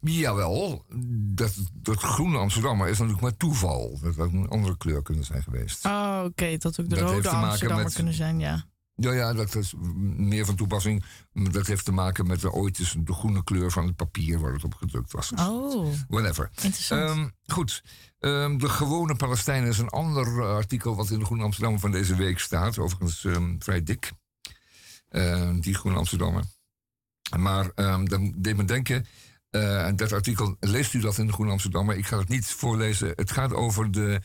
Jawel. 0.00 0.84
Dat, 1.34 1.54
dat 1.72 2.00
groene 2.00 2.38
Amsterdammer 2.38 2.88
is 2.88 2.98
natuurlijk 2.98 3.22
maar 3.22 3.36
toeval. 3.36 3.98
Dat 4.02 4.16
had 4.16 4.32
een 4.32 4.48
andere 4.48 4.76
kleur 4.76 5.02
kunnen 5.02 5.24
zijn 5.24 5.42
geweest. 5.42 5.84
Oh, 5.84 6.16
oké. 6.18 6.26
Okay. 6.26 6.56
Dat 6.56 6.80
ook 6.80 6.88
de 6.88 6.96
dat 6.96 7.10
rode 7.10 7.28
Amsterdammer 7.28 7.84
met, 7.84 7.94
kunnen 7.94 8.14
zijn, 8.14 8.38
ja. 8.38 8.64
Ja, 8.96 9.12
ja, 9.12 9.32
dat 9.32 9.54
is 9.54 9.74
meer 10.16 10.44
van 10.44 10.56
toepassing. 10.56 11.04
Dat 11.32 11.66
heeft 11.66 11.84
te 11.84 11.92
maken 11.92 12.26
met 12.26 12.40
de 12.40 12.52
ooit 12.52 12.78
is 12.78 12.96
de 12.98 13.12
groene 13.12 13.44
kleur 13.44 13.70
van 13.70 13.86
het 13.86 13.96
papier 13.96 14.40
waar 14.40 14.52
het 14.52 14.64
op 14.64 14.74
gedrukt 14.74 15.12
was. 15.12 15.32
Oh. 15.32 15.92
Whatever. 16.08 16.50
Interessant. 16.62 17.18
Um, 17.18 17.32
goed. 17.46 17.82
Um, 18.18 18.58
de 18.58 18.68
gewone 18.68 19.16
Palestijnen 19.16 19.68
is 19.68 19.78
een 19.78 19.88
ander 19.88 20.42
artikel 20.42 20.96
wat 20.96 21.10
in 21.10 21.18
de 21.18 21.24
Groene 21.24 21.42
Amsterdammer 21.42 21.80
van 21.80 21.90
deze 21.90 22.16
week 22.16 22.38
staat. 22.38 22.78
Overigens 22.78 23.24
um, 23.24 23.56
vrij 23.58 23.82
dik. 23.82 24.12
Uh, 25.10 25.50
die 25.60 25.74
Groene 25.74 25.98
Amsterdammer. 25.98 26.44
Maar 27.38 27.70
dan 28.04 28.34
deed 28.36 28.56
me 28.56 28.64
denken. 28.64 29.06
Uh, 29.50 29.86
en 29.86 29.96
dat 29.96 30.12
artikel, 30.12 30.56
leest 30.60 30.94
u 30.94 31.00
dat 31.00 31.18
in 31.18 31.26
de 31.26 31.32
Groene 31.32 31.52
Amsterdammer? 31.52 31.96
Ik 31.96 32.06
ga 32.06 32.18
het 32.18 32.28
niet 32.28 32.46
voorlezen. 32.46 33.12
Het 33.14 33.30
gaat 33.30 33.52
over 33.52 33.90
de 33.90 34.20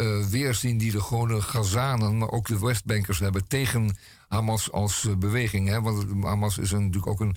uh, 0.00 0.26
weerzien 0.26 0.78
die 0.78 0.92
de 0.92 1.00
gewone 1.00 1.42
Gazanen, 1.42 2.18
maar 2.18 2.30
ook 2.30 2.46
de 2.46 2.58
Westbankers 2.58 3.18
hebben 3.18 3.48
tegen 3.48 3.96
Hamas 4.28 4.72
als 4.72 5.04
uh, 5.04 5.16
beweging. 5.16 5.68
Hè? 5.68 5.80
Want 5.80 6.22
Hamas 6.22 6.58
is 6.58 6.72
een, 6.72 6.84
natuurlijk 6.84 7.06
ook 7.06 7.20
een 7.20 7.36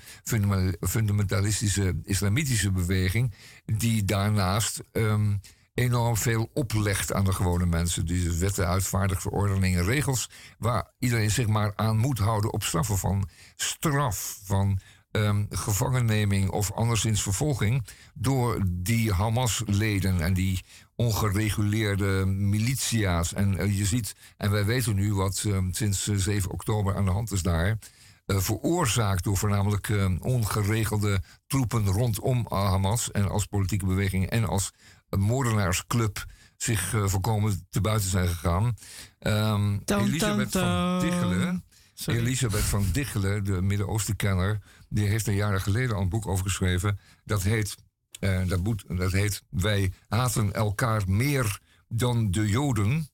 fundamentalistische 0.81 1.99
islamitische 2.03 2.71
beweging, 2.71 3.33
die 3.65 4.03
daarnaast 4.03 4.83
um, 4.91 5.39
enorm 5.73 6.17
veel 6.17 6.49
oplegt 6.53 7.13
aan 7.13 7.25
de 7.25 7.33
gewone 7.33 7.65
mensen. 7.65 8.05
Die 8.05 8.31
wetten 8.31 8.67
uitvaardigt, 8.67 9.21
verordeningen, 9.21 9.83
regels, 9.83 10.29
waar 10.57 10.91
iedereen 10.99 11.31
zich 11.31 11.47
maar 11.47 11.73
aan 11.75 11.97
moet 11.97 12.19
houden 12.19 12.53
op 12.53 12.63
straffen 12.63 12.97
van 12.97 13.29
straf, 13.55 14.39
van 14.43 14.79
um, 15.11 15.47
gevangenneming 15.49 16.49
of 16.49 16.71
anderszins 16.71 17.21
vervolging 17.21 17.87
door 18.13 18.61
die 18.67 19.13
Hamas-leden 19.13 20.21
en 20.21 20.33
die 20.33 20.63
ongereguleerde 20.95 22.25
militia's. 22.25 23.33
En 23.33 23.53
uh, 23.53 23.77
je 23.77 23.85
ziet, 23.85 24.15
en 24.37 24.51
wij 24.51 24.65
weten 24.65 24.95
nu 24.95 25.13
wat 25.13 25.43
um, 25.47 25.73
sinds 25.73 26.07
uh, 26.07 26.17
7 26.17 26.51
oktober 26.51 26.95
aan 26.95 27.05
de 27.05 27.11
hand 27.11 27.31
is 27.31 27.41
daar. 27.41 27.77
Uh, 28.25 28.37
veroorzaakt 28.37 29.23
door 29.23 29.37
voornamelijk 29.37 29.87
uh, 29.87 30.05
ongeregelde 30.19 31.21
troepen 31.47 31.85
rondom 31.85 32.45
Hamas 32.49 33.11
en 33.11 33.29
als 33.29 33.45
politieke 33.45 33.85
beweging 33.85 34.29
en 34.29 34.45
als 34.45 34.71
moordenaarsclub 35.09 36.25
zich 36.57 36.93
uh, 36.93 37.05
voorkomen 37.05 37.67
te 37.69 37.81
buiten 37.81 38.09
zijn 38.09 38.27
gegaan. 38.27 38.73
Um, 39.19 39.81
Elisabeth 39.85 40.51
van 40.51 40.99
Diggelen. 40.99 41.63
Elisabeth 42.05 42.63
van 42.63 42.85
Dichelen, 42.91 43.43
de 43.43 43.61
Midden-Oostenkenner, 43.61 44.59
die 44.91 45.07
heeft 45.07 45.27
een 45.27 45.35
jaren 45.35 45.61
geleden 45.61 45.95
al 45.95 46.01
een 46.01 46.09
boek 46.09 46.27
over 46.27 46.45
geschreven. 46.45 46.99
Dat 47.23 47.43
heet, 47.43 47.75
eh, 48.19 48.47
dat, 48.47 48.63
boek, 48.63 48.97
dat 48.97 49.11
heet 49.11 49.43
Wij 49.49 49.93
haten 50.07 50.53
elkaar 50.53 51.03
meer 51.07 51.59
dan 51.87 52.31
de 52.31 52.47
Joden. 52.47 53.09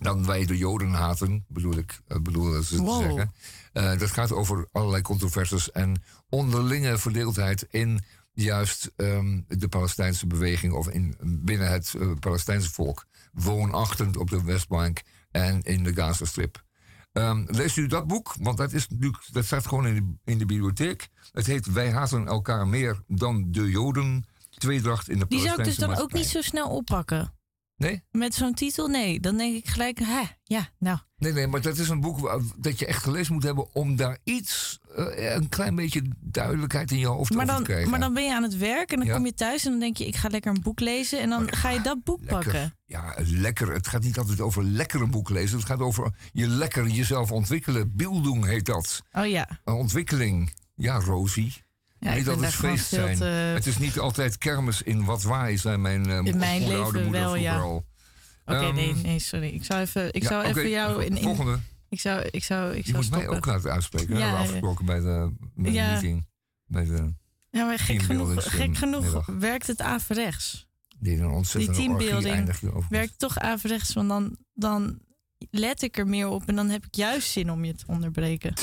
Dan 0.00 0.26
wij 0.26 0.46
de 0.46 0.56
Joden 0.56 0.90
haten, 0.90 1.44
bedoel 1.48 1.76
ik 1.76 2.00
eh, 2.06 2.18
bedoel 2.18 2.62
ze 2.62 2.76
te 2.76 2.98
zeggen. 3.00 3.32
Eh, 3.72 3.98
dat 3.98 4.10
gaat 4.10 4.32
over 4.32 4.68
allerlei 4.72 5.02
controversies 5.02 5.70
en 5.72 6.02
onderlinge 6.28 6.98
verdeeldheid 6.98 7.66
in 7.70 8.00
juist 8.32 8.90
ehm, 8.96 9.40
de 9.48 9.68
Palestijnse 9.68 10.26
beweging 10.26 10.72
of 10.72 10.88
in, 10.88 11.16
binnen 11.20 11.70
het 11.70 11.94
Palestijnse 12.20 12.70
volk. 12.70 13.06
Woonachtend 13.32 14.16
op 14.16 14.30
de 14.30 14.42
Westbank 14.42 15.02
en 15.30 15.62
in 15.62 15.82
de 15.82 15.94
Gazastrip. 15.94 16.64
Ehm 17.12 17.44
leest 17.46 17.76
u 17.76 17.86
dat 17.86 18.06
boek? 18.06 18.34
Want 18.40 18.56
dat, 18.56 18.72
is, 18.72 18.88
natuurlijk- 18.88 19.24
dat 19.32 19.44
staat 19.44 19.66
gewoon 19.66 19.86
in 19.86 19.94
de, 19.94 20.30
in 20.32 20.38
de 20.38 20.46
bibliotheek. 20.46 21.08
Het 21.32 21.46
heet 21.46 21.72
Wij 21.72 21.90
haten 21.90 22.26
elkaar 22.26 22.68
meer 22.68 23.02
dan 23.06 23.46
de 23.50 23.70
Joden. 23.70 24.24
Tweedracht 24.50 25.08
in 25.08 25.18
de 25.18 25.26
Die 25.28 25.40
zou 25.40 25.58
ik 25.58 25.64
dus 25.64 25.76
dan 25.76 25.96
ook 25.96 26.12
niet 26.12 26.26
zo 26.26 26.40
snel 26.40 26.68
oppakken. 26.68 27.34
Nee? 27.82 28.02
Met 28.10 28.34
zo'n 28.34 28.54
titel, 28.54 28.88
nee. 28.88 29.20
Dan 29.20 29.36
denk 29.36 29.56
ik 29.56 29.68
gelijk, 29.68 29.98
hè, 29.98 30.22
ja, 30.42 30.68
nou. 30.78 30.98
Nee, 31.16 31.32
nee, 31.32 31.46
maar 31.46 31.60
dat 31.60 31.78
is 31.78 31.88
een 31.88 32.00
boek 32.00 32.42
dat 32.56 32.78
je 32.78 32.86
echt 32.86 33.02
gelezen 33.02 33.34
moet 33.34 33.42
hebben... 33.42 33.74
om 33.74 33.96
daar 33.96 34.18
iets, 34.24 34.78
eh, 34.96 35.34
een 35.34 35.48
klein 35.48 35.74
beetje 35.74 36.02
duidelijkheid 36.20 36.90
in 36.90 36.98
je 36.98 37.06
hoofd 37.06 37.30
Maar 37.34 37.42
over 37.42 37.54
dan, 37.54 37.64
te 37.64 37.70
krijgen. 37.70 37.90
maar 37.90 38.00
dan 38.00 38.14
ben 38.14 38.24
je 38.24 38.34
aan 38.34 38.42
het 38.42 38.56
werk 38.56 38.90
en 38.92 38.96
dan 38.98 39.06
Ja. 39.06 39.14
kom 39.14 39.24
je 39.26 39.34
thuis 39.34 39.64
en 39.64 39.70
dan 39.70 39.80
denk 39.80 39.96
je, 39.96 40.06
ik 40.06 40.16
ga 40.16 40.28
lekker 40.28 40.50
een 40.54 40.62
boek 40.62 40.80
lezen. 40.80 41.20
En 41.20 41.28
dan 41.28 41.52
ga 41.54 41.70
je 41.70 41.80
dat 41.80 42.04
boek 42.04 42.20
Lekker. 42.20 42.36
pakken. 42.38 42.74
Ja, 42.86 43.14
lekker. 43.24 43.72
Het 43.72 43.86
gaat 43.88 44.02
niet 44.02 44.18
altijd 44.18 44.40
over 44.40 44.64
lekker 44.64 45.00
een 45.00 45.10
boek 45.10 45.30
lezen. 45.30 45.56
Het 45.58 45.66
gaat 45.66 45.80
over 45.80 46.12
je 46.32 46.46
lekker 46.46 46.86
jezelf 46.86 47.32
ontwikkelen. 47.32 47.96
Bildung 47.96 48.44
heet 48.44 48.66
dat. 48.66 49.02
Oh 49.12 49.26
ja. 49.26 49.48
Een 49.64 49.74
ontwikkeling. 49.74 50.52
Ja, 50.74 50.98
Rosie. 51.00 51.52
Ja, 52.02 52.14
niet 52.14 52.28
altijd 52.28 52.54
feest 52.54 52.86
zijn. 52.88 53.16
te- 53.16 53.24
Het 53.24 53.66
is 53.66 53.78
niet 53.78 53.98
altijd 53.98 54.38
kermis 54.38 54.82
in 54.82 55.04
wat 55.04 55.22
waar 55.22 55.50
is, 55.52 55.60
zei 55.62 55.76
mijn, 55.76 56.08
uh, 56.08 56.16
In 56.16 56.38
mijn 56.38 56.60
leven 56.68 56.82
moeder 57.02 57.10
wel, 57.10 57.34
ja. 57.36 57.50
vroeger 57.58 57.70
al. 57.70 57.84
Oké, 58.56 58.64
Ehm, 58.66 58.74
nee, 58.74 58.94
nee, 58.94 59.18
sorry. 59.18 59.48
Ik 59.48 59.64
zou 59.64 59.80
even, 59.80 60.12
ik 60.14 60.22
ja, 60.22 60.28
zou 60.28 60.44
even 60.44 60.68
jou 60.70 61.04
in, 61.04 61.16
in- 61.16 61.22
Volgende. 61.22 61.58
Ik 61.88 62.00
zou, 62.00 62.22
ik 62.30 62.44
zou, 62.44 62.70
ik 62.74 62.84
Je 62.86 62.90
zou 62.92 63.02
moet 63.04 63.10
mij 63.10 63.28
ook 63.28 63.46
laten 63.46 63.70
uitspreken. 63.72 64.18
Ja, 64.18 64.30
we 64.32 64.36
afgesproken 64.38 64.84
bij 64.84 65.00
de, 65.00 65.32
bij 65.54 65.72
de 65.72 65.78
meeting. 65.78 66.26
Bij 66.66 66.84
de, 66.84 67.12
Ja, 67.50 67.66
maar 67.66 67.78
gek 67.78 68.02
genoeg, 68.02 68.50
gek 68.50 68.70
eh, 68.72 68.78
genoeg 68.78 69.26
werkt 69.26 69.66
het 69.66 69.80
averechts. 69.80 70.66
die 70.98 71.16
Die 71.52 71.70
teambuilding 71.70 72.50
werkt 72.88 73.18
toch 73.18 73.38
averechts, 73.38 73.92
want 73.92 74.08
dan, 74.08 74.36
dan 74.54 74.98
let 75.50 75.82
ik 75.82 75.98
er 75.98 76.06
meer 76.06 76.28
op 76.28 76.42
en 76.48 76.54
dan 76.56 76.68
heb 76.68 76.84
ik 76.84 76.94
juist 76.94 77.30
zin 77.30 77.50
om 77.50 77.64
je 77.64 77.74
te 77.74 77.84
onderbreken. 77.86 78.52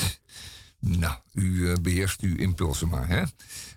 Nou, 0.80 1.14
u 1.32 1.70
eh, 1.70 1.76
beheerst 1.82 2.20
uw 2.20 2.36
impulsen 2.36 2.88
maar, 2.88 3.08
hè? 3.08 3.22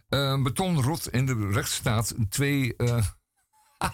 Eh, 0.09 0.41
betonrot 0.41 1.09
in 1.09 1.25
de 1.25 1.49
rechtsstaat. 1.51 2.15
Twee, 2.29 2.75
eh, 2.75 3.05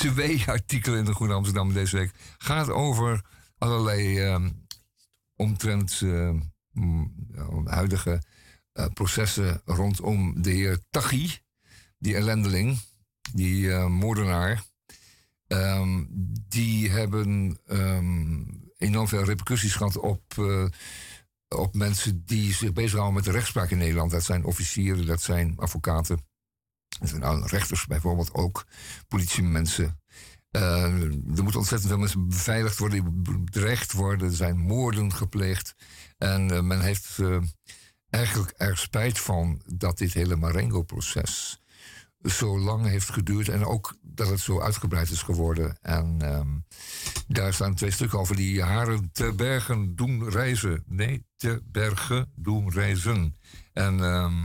twee 0.00 0.42
artikelen 0.46 0.98
in 0.98 1.04
de 1.04 1.14
Groene 1.14 1.34
Amsterdam 1.34 1.72
deze 1.72 1.96
week. 1.96 2.12
Gaat 2.38 2.70
over 2.70 3.24
allerlei 3.58 4.18
eh, 4.18 4.46
omtrent 5.36 6.00
eh, 6.02 6.30
mm, 6.72 7.12
huidige 7.64 8.22
processen 8.94 9.60
rondom 9.64 10.42
de 10.42 10.50
heer 10.50 10.78
Taghi. 10.90 11.30
Die 11.98 12.14
ellendeling, 12.14 12.78
die 13.32 13.70
moordenaar. 13.74 14.62
Ehm, 15.46 16.04
die 16.48 16.90
hebben 16.90 17.58
ehm, 17.66 18.42
enorm 18.78 19.08
veel 19.08 19.24
repercussies 19.24 19.74
gehad 19.74 19.98
op... 19.98 20.34
op 21.48 21.74
mensen 21.74 22.22
die 22.24 22.54
zich 22.54 22.72
bezighouden 22.72 23.14
met 23.14 23.24
de 23.24 23.30
rechtspraak 23.30 23.70
in 23.70 23.78
Nederland. 23.78 24.10
Dat 24.10 24.24
zijn 24.24 24.44
officieren, 24.44 25.06
dat 25.06 25.22
zijn 25.22 25.56
advocaten. 25.56 26.24
Dat 26.98 27.08
zijn 27.08 27.46
rechters 27.46 27.86
bijvoorbeeld 27.86 28.34
ook, 28.34 28.66
politiemensen. 29.08 30.00
Eh, 30.50 31.02
er 31.02 31.42
moeten 31.42 31.56
ontzettend 31.56 31.90
veel 31.90 31.98
mensen 31.98 32.28
beveiligd 32.28 32.78
worden, 32.78 33.04
die 33.04 33.40
bedreigd 33.40 33.92
worden. 33.92 34.28
Er 34.28 34.34
zijn 34.34 34.58
moorden 34.58 35.12
gepleegd. 35.12 35.74
En 36.18 36.50
eh, 36.50 36.60
men 36.60 36.80
heeft 36.80 37.18
eh, 37.18 37.38
eigenlijk 38.10 38.54
er 38.56 38.76
spijt 38.76 39.20
van 39.20 39.62
dat 39.66 39.98
dit 39.98 40.12
hele 40.12 40.36
Marengo-proces 40.36 41.60
zo 42.26 42.58
lang 42.58 42.86
heeft 42.86 43.10
geduurd. 43.10 43.48
En 43.48 43.64
ook 43.64 43.96
dat 44.02 44.28
het 44.28 44.40
zo 44.40 44.60
uitgebreid 44.60 45.10
is 45.10 45.22
geworden. 45.22 45.78
En 45.80 46.16
ehm, 46.20 46.48
daar 47.28 47.54
staan 47.54 47.74
twee 47.74 47.90
stukken 47.90 48.18
over 48.18 48.36
die 48.36 48.62
haren 48.62 49.10
te 49.12 49.32
bergen 49.36 49.96
doen 49.96 50.30
reizen. 50.30 50.82
Nee, 50.86 51.26
te 51.36 51.62
bergen 51.64 52.32
doen 52.34 52.70
reizen. 52.70 53.36
En 53.72 54.04
ehm, 54.04 54.44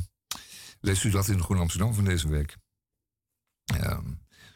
leest 0.79 1.03
u 1.03 1.09
dat 1.09 1.27
in 1.27 1.37
de 1.37 1.43
Groene 1.43 1.61
Amsterdam 1.61 1.93
van 1.93 2.03
deze 2.03 2.27
week. 2.27 2.57
Ehm, 3.65 4.05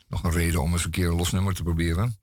nog 0.08 0.24
een 0.24 0.32
reden 0.32 0.62
om 0.62 0.72
eens 0.72 0.86
een 0.86 0.92
keer 0.92 1.08
een 1.08 1.16
los 1.16 1.32
nummer 1.32 1.54
te 1.54 1.64
proberen. 1.64 2.20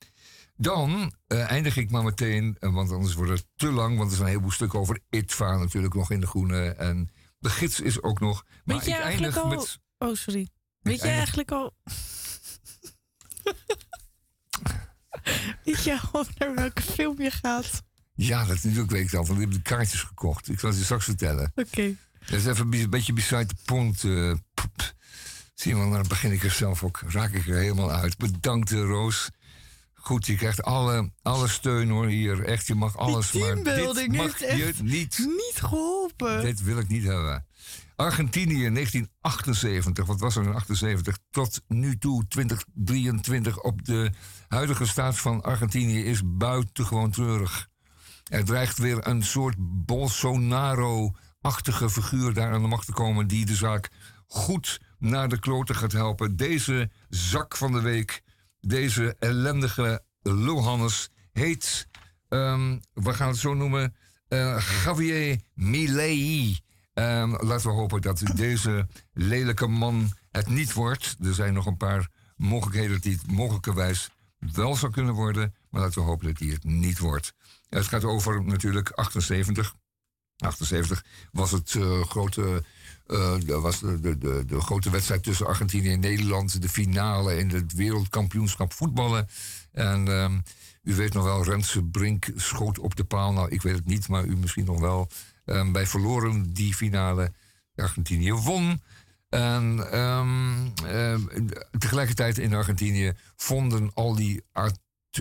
Dan 0.57 1.13
eh, 1.27 1.51
eindig 1.51 1.77
ik 1.77 1.91
maar 1.91 2.03
meteen, 2.03 2.57
eh, 2.59 2.75
want 2.75 2.91
anders 2.91 3.15
wordt 3.15 3.31
het 3.31 3.47
te 3.57 3.71
lang. 3.71 3.97
Want 3.97 4.11
er 4.11 4.17
zijn 4.17 4.27
een 4.27 4.33
heleboel 4.33 4.55
stukken 4.55 4.79
over 4.79 5.01
ITVA 5.11 5.57
natuurlijk 5.57 5.95
nog 5.95 6.11
in 6.11 6.21
de 6.21 6.27
Groene. 6.27 6.69
En 6.69 7.11
de 7.39 7.51
gids 7.51 7.81
is 7.81 8.03
ook 8.03 8.21
nog. 8.21 8.45
Maar 8.65 8.77
Weet 8.77 8.85
je 8.85 8.91
ik 8.91 9.01
eigenlijk 9.01 9.37
eindig 9.37 9.53
al... 9.53 9.61
met... 9.61 9.79
Oh, 9.99 10.15
sorry. 10.15 10.49
Weet 10.83 11.01
je 11.03 11.09
eigenlijk 11.09 11.51
al... 11.51 11.75
Weet 15.65 15.85
je 15.85 15.99
al 16.13 16.25
naar 16.39 16.55
welke 16.55 16.83
film 16.83 17.23
je 17.23 17.31
gaat? 17.31 17.83
Ja, 18.15 18.45
dat 18.45 18.63
natuurlijk 18.63 18.91
weet 18.91 19.07
ik 19.07 19.15
al, 19.15 19.27
want 19.27 19.41
ik 19.41 19.45
heb 19.45 19.55
de 19.55 19.63
kaartjes 19.63 20.03
gekocht. 20.03 20.49
Ik 20.49 20.61
zal 20.61 20.69
het 20.69 20.79
je 20.79 20.85
straks 20.85 21.05
vertellen. 21.05 21.53
Oké. 21.55 21.97
Dat 22.27 22.39
is 22.39 22.47
even 22.47 22.73
een 22.73 22.91
beetje 22.91 23.13
beside 23.13 23.47
the 23.47 23.55
point. 23.65 24.05
eh. 24.05 24.33
Zie 25.55 25.75
je 25.75 25.81
wel, 25.81 25.91
dan 25.91 26.05
begin 26.09 26.33
ik 26.33 26.45
er 26.45 26.51
zelf 26.51 26.85
ook. 26.85 27.01
Raak 27.07 27.33
ik 27.33 27.49
er 27.49 27.57
helemaal 27.57 27.93
uit. 27.93 28.17
Bedankt, 28.19 28.73
eh, 28.73 28.79
Roos. 28.81 29.29
Goed, 29.95 30.27
je 30.27 30.37
krijgt 30.37 30.63
alle, 30.63 31.13
alle 31.23 31.49
steun 31.49 31.89
hoor 31.89 32.07
hier. 32.07 32.45
Echt, 32.45 32.67
je 32.67 32.75
mag 32.75 32.97
alles. 32.97 33.33
maar 33.33 33.55
dit 33.55 33.65
mag 34.09 34.17
heeft 34.17 34.43
echt 34.43 34.59
je 34.59 34.75
niet. 34.83 35.19
Niet 35.19 35.55
geholpen. 35.55 36.41
Dit 36.41 36.63
wil 36.63 36.79
ik 36.79 36.89
niet 36.89 37.05
hebben. 37.05 37.47
Argentinië 38.03 38.71
1978, 38.71 40.07
wat 40.07 40.21
was 40.21 40.37
er 40.37 40.45
in 40.45 40.55
78? 40.55 41.19
Tot 41.31 41.63
nu 41.69 41.99
toe 41.99 42.27
2023 42.29 43.63
op 43.63 43.85
de 43.85 44.11
huidige 44.49 44.87
staat 44.87 45.19
van 45.19 45.43
Argentinië 45.43 46.05
is 46.05 46.23
buitengewoon 46.25 47.11
treurig. 47.11 47.69
Er 48.25 48.45
dreigt 48.45 48.79
weer 48.79 49.07
een 49.07 49.23
soort 49.23 49.55
Bolsonaro-achtige 49.59 51.91
figuur 51.91 52.35
daar 52.35 52.53
aan 52.53 52.63
de 52.63 52.69
macht 52.69 52.87
te 52.87 52.93
komen 52.93 53.27
die 53.27 53.47
de 53.47 53.55
zaak 53.55 53.91
goed 54.27 54.81
naar 54.99 55.29
de 55.29 55.39
kloten 55.39 55.77
gaat 55.77 55.93
helpen. 55.93 56.37
Deze 56.37 56.91
zak 57.09 57.57
van 57.57 57.73
de 57.73 57.81
week, 57.81 58.23
deze 58.61 59.17
ellendige 59.19 60.05
lulhannes, 60.23 61.11
heet, 61.33 61.89
ehm, 62.29 62.79
we 62.93 63.15
gaan 63.15 63.29
het 63.29 63.39
zo 63.39 63.55
noemen, 63.55 63.95
eh, 64.29 64.65
Javier 64.85 65.41
Milei. 65.55 66.61
Ehm, 66.95 67.31
laten 67.31 67.67
we 67.67 67.77
hopen 67.77 68.01
dat 68.01 68.23
deze 68.35 68.89
lelijke 69.13 69.67
man 69.67 70.13
het 70.31 70.49
niet 70.49 70.73
wordt. 70.73 71.17
Er 71.23 71.35
zijn 71.35 71.55
nog 71.55 71.67
een 71.67 71.77
paar 71.77 72.09
mogelijkheden 72.37 72.93
dat 72.93 73.05
hij 73.05 73.13
het 73.13 73.33
mogelijkerwijs 73.33 74.11
wel 74.39 74.77
zou 74.77 74.93
kunnen 74.93 75.15
worden. 75.15 75.55
Maar 75.71 75.81
laten 75.81 76.03
we 76.03 76.09
hopen 76.09 76.27
dat 76.27 76.39
hij 76.39 76.49
het 76.49 76.65
niet 76.65 76.99
wordt. 76.99 77.35
Het 77.69 77.87
gaat 77.87 78.05
over 78.05 78.45
natuurlijk 78.45 78.91
78. 78.91 79.75
78 80.37 81.05
was 81.33 81.51
het 81.51 81.75
eh, 81.75 82.01
grote, 82.01 82.65
eh, 83.07 83.39
was 83.47 83.81
de, 83.81 84.19
de, 84.19 84.45
de, 84.47 84.61
grote 84.61 84.91
wedstrijd 84.91 85.23
tussen 85.23 85.47
Argentinië 85.47 85.93
en 85.93 86.01
Nederland. 86.01 86.63
De 86.63 86.69
finale 86.69 87.39
in 87.39 87.51
het 87.51 87.73
wereldkampioenschap 87.73 88.73
voetballen. 88.73 89.29
En 89.73 90.09
ehm, 90.09 90.39
u 90.83 90.95
weet 90.95 91.13
nog 91.13 91.25
wel, 91.25 91.45
Renze 91.45 91.83
Brink 91.83 92.31
schoot 92.35 92.79
op 92.79 92.97
de 92.97 93.05
paal. 93.05 93.33
Nou, 93.33 93.49
ik 93.51 93.63
weet 93.63 93.75
het 93.75 93.87
niet, 93.87 94.09
maar 94.09 94.25
u 94.25 94.37
misschien 94.37 94.65
nog 94.65 94.81
wel. 94.81 95.09
Ehm, 95.45 95.73
wij 95.73 95.87
verloren 95.87 96.53
die 96.53 96.75
finale. 96.75 97.33
Argentinië 97.77 98.33
won. 98.33 98.83
En 99.29 99.91
ehm, 99.91 100.67
ehm, 100.87 101.49
tegelijkertijd 101.79 102.39
in 102.39 102.55
Argentinië 102.55 103.13
vonden 103.37 103.91
al 103.95 104.15
die, 104.15 104.45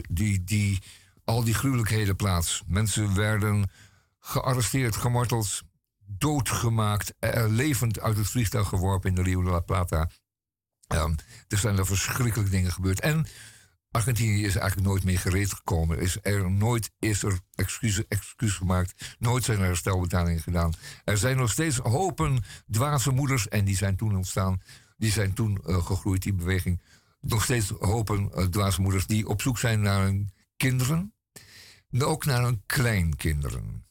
die, 0.10 0.44
die, 0.44 0.80
al 1.24 1.44
die 1.44 1.54
gruwelijkheden 1.54 2.16
plaats. 2.16 2.64
Mensen 2.68 3.16
werden 3.16 3.72
gearresteerd, 4.20 4.96
gemarteld, 4.96 5.62
doodgemaakt, 6.06 7.14
eh, 7.20 7.46
levend 7.48 8.00
uit 8.00 8.18
het 8.18 8.28
vliegtuig 8.28 8.68
geworpen 8.68 9.10
in 9.10 9.16
de 9.16 9.22
Rio 9.22 9.44
de 9.44 9.50
la 9.50 9.60
Plata. 9.60 10.10
Er 11.48 11.58
zijn 11.58 11.78
er 11.78 11.86
verschrikkelijke 11.86 12.50
dingen 12.50 12.72
gebeurd. 12.72 13.00
En 13.00 13.26
Argentinië 13.91 14.45
is 14.45 14.56
eigenlijk 14.56 14.88
nooit 14.88 15.04
meer 15.04 15.19
gereed 15.19 15.54
gekomen. 15.54 15.99
Is 15.99 16.17
er 16.21 16.51
nooit 16.51 16.91
is 16.99 17.23
er 17.23 17.39
excuus, 17.56 18.08
excuus 18.08 18.54
gemaakt. 18.54 19.15
Nooit 19.19 19.43
zijn 19.43 19.60
er 19.60 19.65
herstelbetalingen 19.65 20.41
gedaan. 20.41 20.73
Er 21.04 21.17
zijn 21.17 21.38
nog 21.38 21.51
steeds 21.51 21.77
hopen 21.77 22.43
dwaze 22.69 23.12
moeders. 23.12 23.47
En 23.47 23.65
die 23.65 23.75
zijn 23.75 23.95
toen 23.95 24.15
ontstaan. 24.15 24.62
Die 24.97 25.12
zijn 25.12 25.34
toen 25.34 25.62
eh, 25.65 25.86
gegroeid, 25.86 26.21
die 26.21 26.34
beweging. 26.34 26.82
Nog 27.21 27.43
steeds 27.43 27.69
hopen 27.80 28.32
uh, 28.36 28.45
dwaze 28.45 28.82
moeders 28.82 29.08
die 29.08 29.27
op 29.27 29.41
zoek 29.41 29.58
zijn 29.58 29.82
naar 29.82 30.04
hun 30.04 30.30
kinderen. 30.58 31.13
Maar 31.89 32.08
ook 32.08 32.25
naar 32.25 32.43
hun 32.43 32.63
kleinkinderen. 32.65 33.86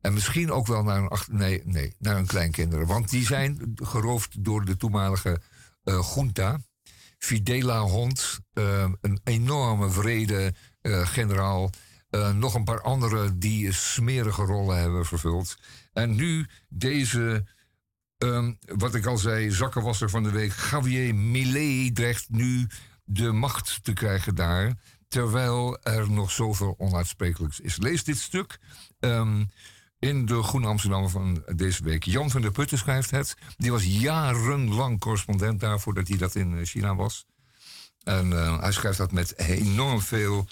En 0.00 0.12
misschien 0.12 0.50
ook 0.52 0.66
wel 0.66 0.82
naar 0.82 1.08
ach- 1.08 1.28
nee, 1.28 1.62
nee, 1.64 1.94
naar 1.98 2.14
hun 2.14 2.26
kleinkinderen. 2.26 2.86
Want 2.86 3.10
die 3.10 3.26
zijn 3.26 3.72
geroofd 3.74 4.44
door 4.44 4.64
de 4.64 4.76
toenmalige 4.76 5.40
eh 5.84 6.12
junta. 6.14 6.60
Fidela 7.26 7.80
Hond, 7.80 8.40
eh, 8.52 8.88
een 9.00 9.20
enorme 9.24 9.90
vrede 9.90 10.54
eh, 10.80 11.06
generaal. 11.06 11.70
Eh, 12.10 12.34
nog 12.34 12.54
een 12.54 12.64
paar 12.64 12.82
anderen 12.82 13.38
die 13.38 13.72
smerige 13.72 14.42
rollen 14.42 14.78
hebben 14.78 15.06
vervuld. 15.06 15.56
En 15.92 16.14
nu 16.14 16.46
deze, 16.68 17.46
ehm, 18.18 18.52
wat 18.60 18.94
ik 18.94 19.06
al 19.06 19.18
zei, 19.18 19.50
zakkenwasser 19.50 20.10
van 20.10 20.22
de 20.22 20.30
week, 20.30 20.52
Javier 20.70 21.14
Millet, 21.14 21.94
dreigt 21.94 22.28
nu 22.28 22.66
de 23.04 23.32
macht 23.32 23.78
te 23.82 23.92
krijgen 23.92 24.34
daar. 24.34 24.74
Terwijl 25.08 25.78
er 25.82 26.10
nog 26.10 26.30
zoveel 26.30 26.74
onuitsprekelijks 26.78 27.60
is. 27.60 27.76
Lees 27.76 28.04
dit 28.04 28.18
stuk 28.18 28.58
ehm, 28.98 29.44
in 29.98 30.26
de 30.26 30.42
Groene 30.42 30.66
Amsterdammer 30.66 31.10
van 31.10 31.44
deze 31.54 31.82
week. 31.82 32.04
Jan 32.04 32.30
van 32.30 32.40
der 32.40 32.52
Putten 32.52 32.78
schrijft 32.78 33.10
het. 33.10 33.36
Die 33.56 33.70
was 33.70 33.84
jarenlang 33.84 35.00
correspondent 35.00 35.60
daar 35.60 35.80
voordat 35.80 36.08
hij 36.08 36.16
dat 36.16 36.34
in 36.34 36.58
eh, 36.58 36.64
China 36.64 36.94
was. 36.94 37.26
En 38.02 38.32
eh, 38.32 38.60
hij 38.60 38.72
schrijft 38.72 38.98
dat 38.98 39.12
met 39.12 39.38
enorm 39.38 40.00
veel 40.00 40.46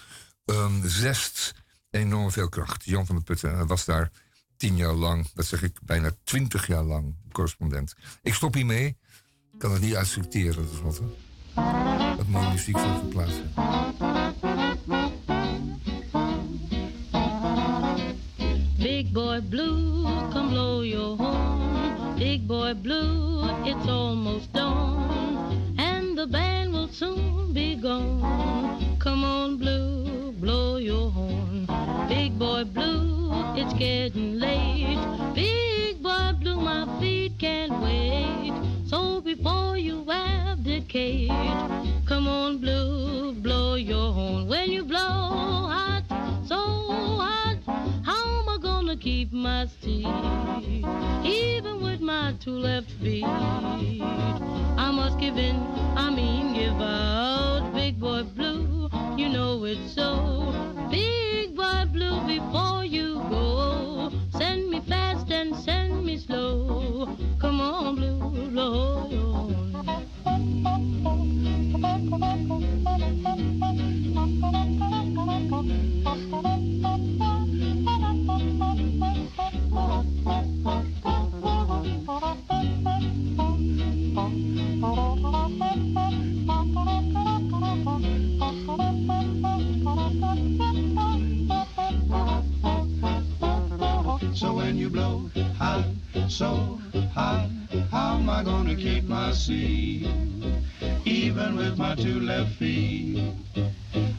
ehm, 0.44 0.88
zest, 0.88 1.54
enorm 1.90 2.30
veel 2.30 2.48
kracht. 2.48 2.84
Jan 2.84 3.06
van 3.06 3.14
der 3.14 3.24
Putten 3.24 3.54
hij 3.54 3.64
was 3.64 3.84
daar 3.84 4.10
tien 4.56 4.76
jaar 4.76 4.94
lang, 4.94 5.30
dat 5.34 5.46
zeg 5.46 5.62
ik 5.62 5.78
bijna 5.82 6.10
twintig 6.24 6.66
jaar 6.66 6.84
lang, 6.84 7.14
correspondent. 7.32 7.94
Ik 8.22 8.34
stop 8.34 8.54
hiermee. 8.54 8.86
Ik 9.52 9.58
kan 9.58 9.72
het 9.72 9.82
niet 9.82 9.94
uitsorteren, 9.94 10.68
tenslotte. 10.68 11.02
Dat 12.16 12.26
mooie 12.26 12.50
muziek 12.50 12.78
voor 12.78 12.98
te 12.98 13.06
plaatsen. 13.06 13.52
Boy 19.34 19.40
blue, 19.50 20.04
come 20.32 20.50
blow 20.50 20.82
your 20.82 21.16
horn. 21.16 22.16
Big 22.16 22.46
boy 22.46 22.72
blue, 22.74 23.42
it's 23.64 23.88
almost 23.88 24.52
dawn, 24.52 25.74
and 25.76 26.16
the 26.16 26.24
band 26.26 26.72
will 26.72 26.86
soon 26.86 27.52
be 27.52 27.74
gone. 27.74 28.96
Come 29.00 29.24
on, 29.24 29.56
blue, 29.56 30.30
blow 30.38 30.76
your 30.76 31.10
horn. 31.10 31.66
Big 32.08 32.38
boy 32.38 32.62
blue, 32.62 33.32
it's 33.56 33.74
getting 33.74 34.38
late. 34.38 35.02
Big 35.34 36.00
boy 36.00 36.30
blue, 36.38 36.60
my 36.60 36.86
feet 37.00 37.32
can't 37.36 37.82
wait. 37.82 38.52
So 38.86 39.20
before 39.20 39.76
you 39.76 40.08
abdicate, 40.08 40.43
my 49.44 49.66
seat? 49.82 50.06
Even 51.22 51.82
with 51.82 52.00
my 52.00 52.34
two 52.40 52.58
left 52.58 52.90
feet, 53.02 53.24
I 53.24 54.90
must 54.90 55.18
give 55.18 55.36
in, 55.36 55.56
I 55.96 56.08
mean 56.08 56.54
give 56.54 56.80
out. 56.80 57.70
Big 57.74 58.00
boy 58.00 58.22
blue, 58.22 58.88
you 59.18 59.28
know 59.28 59.62
it's 59.64 59.94
so. 59.94 60.50
Big 60.90 61.23
so 96.34 96.80
high, 97.14 97.48
how 97.92 98.16
am 98.16 98.28
I 98.28 98.42
gonna 98.42 98.74
keep 98.74 99.04
my 99.04 99.30
seat? 99.30 100.08
Even 101.04 101.54
with 101.56 101.78
my 101.78 101.94
two 101.94 102.18
left 102.18 102.56
feet, 102.56 103.32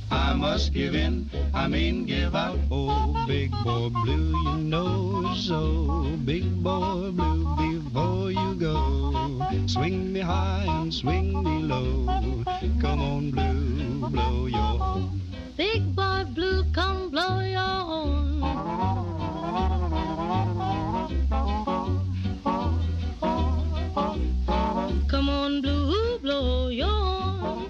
I 0.10 0.34
must 0.34 0.72
give 0.72 0.96
in, 0.96 1.30
I 1.54 1.68
mean 1.68 2.06
give 2.06 2.34
out. 2.34 2.58
Oh, 2.72 3.26
big 3.28 3.52
boy 3.66 3.90
blue, 3.90 4.32
you 4.32 4.58
know 4.60 5.36
so. 5.36 6.16
Big 6.24 6.64
boy 6.64 7.12
blue, 7.12 7.44
before 7.58 8.32
you 8.32 8.56
go, 8.56 9.46
swing 9.68 10.14
me 10.14 10.22
high 10.22 10.64
and 10.68 10.94
swing 10.94 11.44
me 11.44 11.64
low. 11.64 12.06
Come 12.80 13.02
on, 13.02 13.32
blue, 13.32 14.10
blow 14.10 14.46
your. 14.46 15.12
Big 15.58 15.94
boy 15.94 16.24
blue, 16.34 16.64
come 16.72 17.12
blow 17.12 17.42
your 17.42 17.60
horn. 17.60 18.36
Your. 26.26 27.70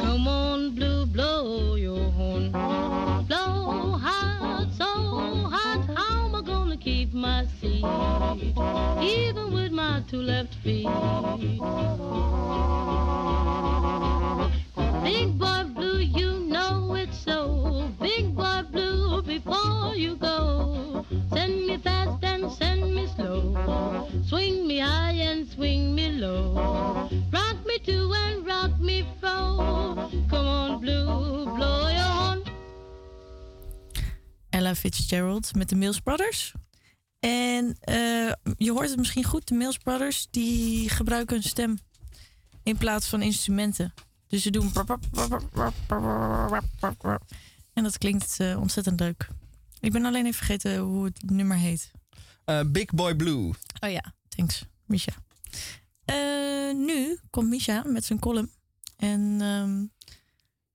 Come 0.00 0.28
on, 0.28 0.74
blue, 0.74 1.06
blow 1.06 1.74
your 1.74 2.10
horn. 2.12 2.52
Blow 2.52 3.98
hot, 3.98 4.68
so 4.76 4.84
hot. 4.84 5.84
How 5.96 6.26
am 6.26 6.34
I 6.36 6.42
gonna 6.42 6.76
keep 6.76 7.12
my 7.12 7.46
seat? 7.60 7.84
Even 9.02 9.52
with 9.52 9.72
my 9.72 10.02
two 10.08 10.22
left 10.22 10.54
feet. 10.62 10.86
Ella 34.68 34.76
Fitzgerald 34.76 35.54
met 35.54 35.68
de 35.68 35.76
Mills 35.76 36.00
Brothers. 36.00 36.52
En 37.20 37.76
eh, 37.80 38.32
je 38.56 38.70
hoort 38.72 38.88
het 38.88 38.98
misschien 38.98 39.24
goed, 39.24 39.48
de 39.48 39.54
Mills 39.54 39.78
Brothers 39.78 40.26
die 40.30 40.88
gebruiken 40.88 41.36
een 41.36 41.42
stem 41.42 41.78
in 42.62 42.76
plaats 42.76 43.08
van 43.08 43.22
instrumenten. 43.22 43.94
Dus 44.26 44.42
ze 44.42 44.50
doen. 44.50 44.72
En 47.72 47.82
dat 47.82 47.98
klinkt 47.98 48.40
eh, 48.40 48.60
ontzettend 48.60 49.00
leuk. 49.00 49.28
Ik 49.80 49.92
ben 49.92 50.04
alleen 50.04 50.26
even 50.26 50.44
vergeten 50.44 50.78
hoe 50.78 51.04
het 51.04 51.30
nummer 51.30 51.56
heet. 51.56 51.90
Eh, 52.44 52.60
Big 52.66 52.90
Boy 52.90 53.14
Blue. 53.14 53.52
Oh 53.80 53.90
ja, 53.90 54.14
thanks, 54.28 54.64
Misha. 54.84 55.12
Eh, 56.04 56.74
nu 56.74 57.18
komt 57.30 57.48
Misha 57.48 57.82
met 57.86 58.04
zijn 58.04 58.18
column. 58.18 58.50
En 58.96 59.38
ehm, 59.40 59.86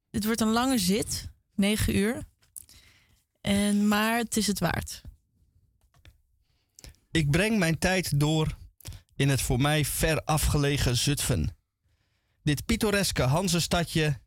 het 0.10 0.26
wordt 0.26 0.42
een 0.42 0.52
lange 0.52 0.78
zit, 0.78 1.30
negen 1.56 1.98
uur. 1.98 2.32
En, 3.44 3.88
maar 3.88 4.18
het 4.18 4.38
is 4.38 4.48
het 4.48 4.60
waard. 4.60 5.02
Ik 7.12 7.32
breng 7.32 7.58
mijn 7.58 7.78
tijd 7.78 8.20
door 8.20 8.58
in 9.16 9.30
het 9.30 9.42
voor 9.42 9.62
mij 9.62 9.86
ver 9.86 10.24
afgelegen 10.24 10.98
Zutphen. 10.98 11.58
Dit 12.44 12.66
pittoreske 12.66 13.22
Hanzestadje 13.22 14.20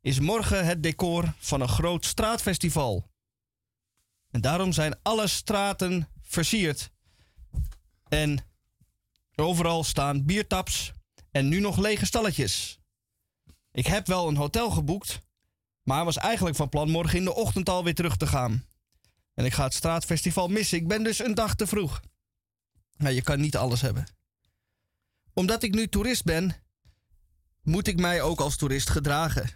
is 0.00 0.20
morgen 0.20 0.66
het 0.66 0.82
decor 0.82 1.34
van 1.38 1.60
een 1.60 1.68
groot 1.68 2.04
straatfestival. 2.04 3.10
En 4.30 4.40
daarom 4.40 4.72
zijn 4.72 4.98
alle 5.02 5.26
straten 5.26 6.08
versierd. 6.22 6.90
En 8.08 8.38
overal 9.34 9.84
staan 9.84 10.24
biertaps 10.24 10.92
en 11.30 11.48
nu 11.48 11.60
nog 11.60 11.76
lege 11.76 12.06
stalletjes. 12.06 12.78
Ik 13.72 13.86
heb 13.86 14.06
wel 14.06 14.28
een 14.28 14.36
hotel 14.36 14.70
geboekt, 14.70 15.20
maar 15.84 16.04
was 16.04 16.16
eigenlijk 16.16 16.56
van 16.56 16.68
plan 16.68 16.90
morgen 16.90 17.18
in 17.18 17.24
de 17.24 17.34
ochtend 17.34 17.68
alweer 17.68 17.94
terug 17.94 18.16
te 18.16 18.26
gaan. 18.26 18.64
En 19.34 19.44
ik 19.44 19.52
ga 19.52 19.64
het 19.64 19.74
straatfestival 19.74 20.48
missen. 20.48 20.78
Ik 20.78 20.88
ben 20.88 21.02
dus 21.02 21.18
een 21.18 21.34
dag 21.34 21.54
te 21.54 21.66
vroeg. 21.66 22.00
Nou, 22.96 23.14
je 23.14 23.22
kan 23.22 23.40
niet 23.40 23.56
alles 23.56 23.80
hebben. 23.80 24.06
Omdat 25.32 25.62
ik 25.62 25.74
nu 25.74 25.88
toerist 25.88 26.24
ben, 26.24 26.54
moet 27.62 27.86
ik 27.86 28.00
mij 28.00 28.22
ook 28.22 28.40
als 28.40 28.56
toerist 28.56 28.90
gedragen. 28.90 29.50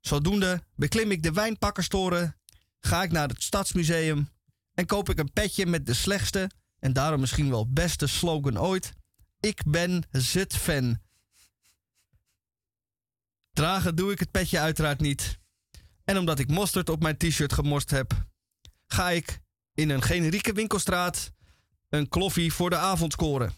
Zodoende 0.00 0.62
beklim 0.74 1.10
ik 1.10 1.22
de 1.22 1.32
wijnpakkerstoren, 1.32 2.36
ga 2.80 3.02
ik 3.02 3.12
naar 3.12 3.28
het 3.28 3.42
stadsmuseum 3.42 4.28
en 4.74 4.86
koop 4.86 5.10
ik 5.10 5.18
een 5.18 5.32
petje 5.32 5.66
met 5.66 5.86
de 5.86 5.94
slechtste 5.94 6.50
en 6.78 6.92
daarom 6.92 7.20
misschien 7.20 7.50
wel 7.50 7.72
beste 7.72 8.06
slogan 8.06 8.58
ooit. 8.58 8.92
Ik 9.40 9.62
ben 9.66 10.04
Zutphen. 10.10 11.03
Dragen 13.54 13.96
doe 13.96 14.12
ik 14.12 14.18
het 14.18 14.30
petje 14.30 14.58
uiteraard 14.58 15.00
niet. 15.00 15.38
En 16.04 16.18
omdat 16.18 16.38
ik 16.38 16.48
mosterd 16.48 16.88
op 16.88 17.02
mijn 17.02 17.16
t-shirt 17.16 17.52
gemorst 17.52 17.90
heb, 17.90 18.26
ga 18.86 19.10
ik 19.10 19.40
in 19.74 19.90
een 19.90 20.02
generieke 20.02 20.52
winkelstraat 20.52 21.32
een 21.88 22.08
kloffie 22.08 22.52
voor 22.52 22.70
de 22.70 22.76
avond 22.76 23.12
scoren. 23.12 23.54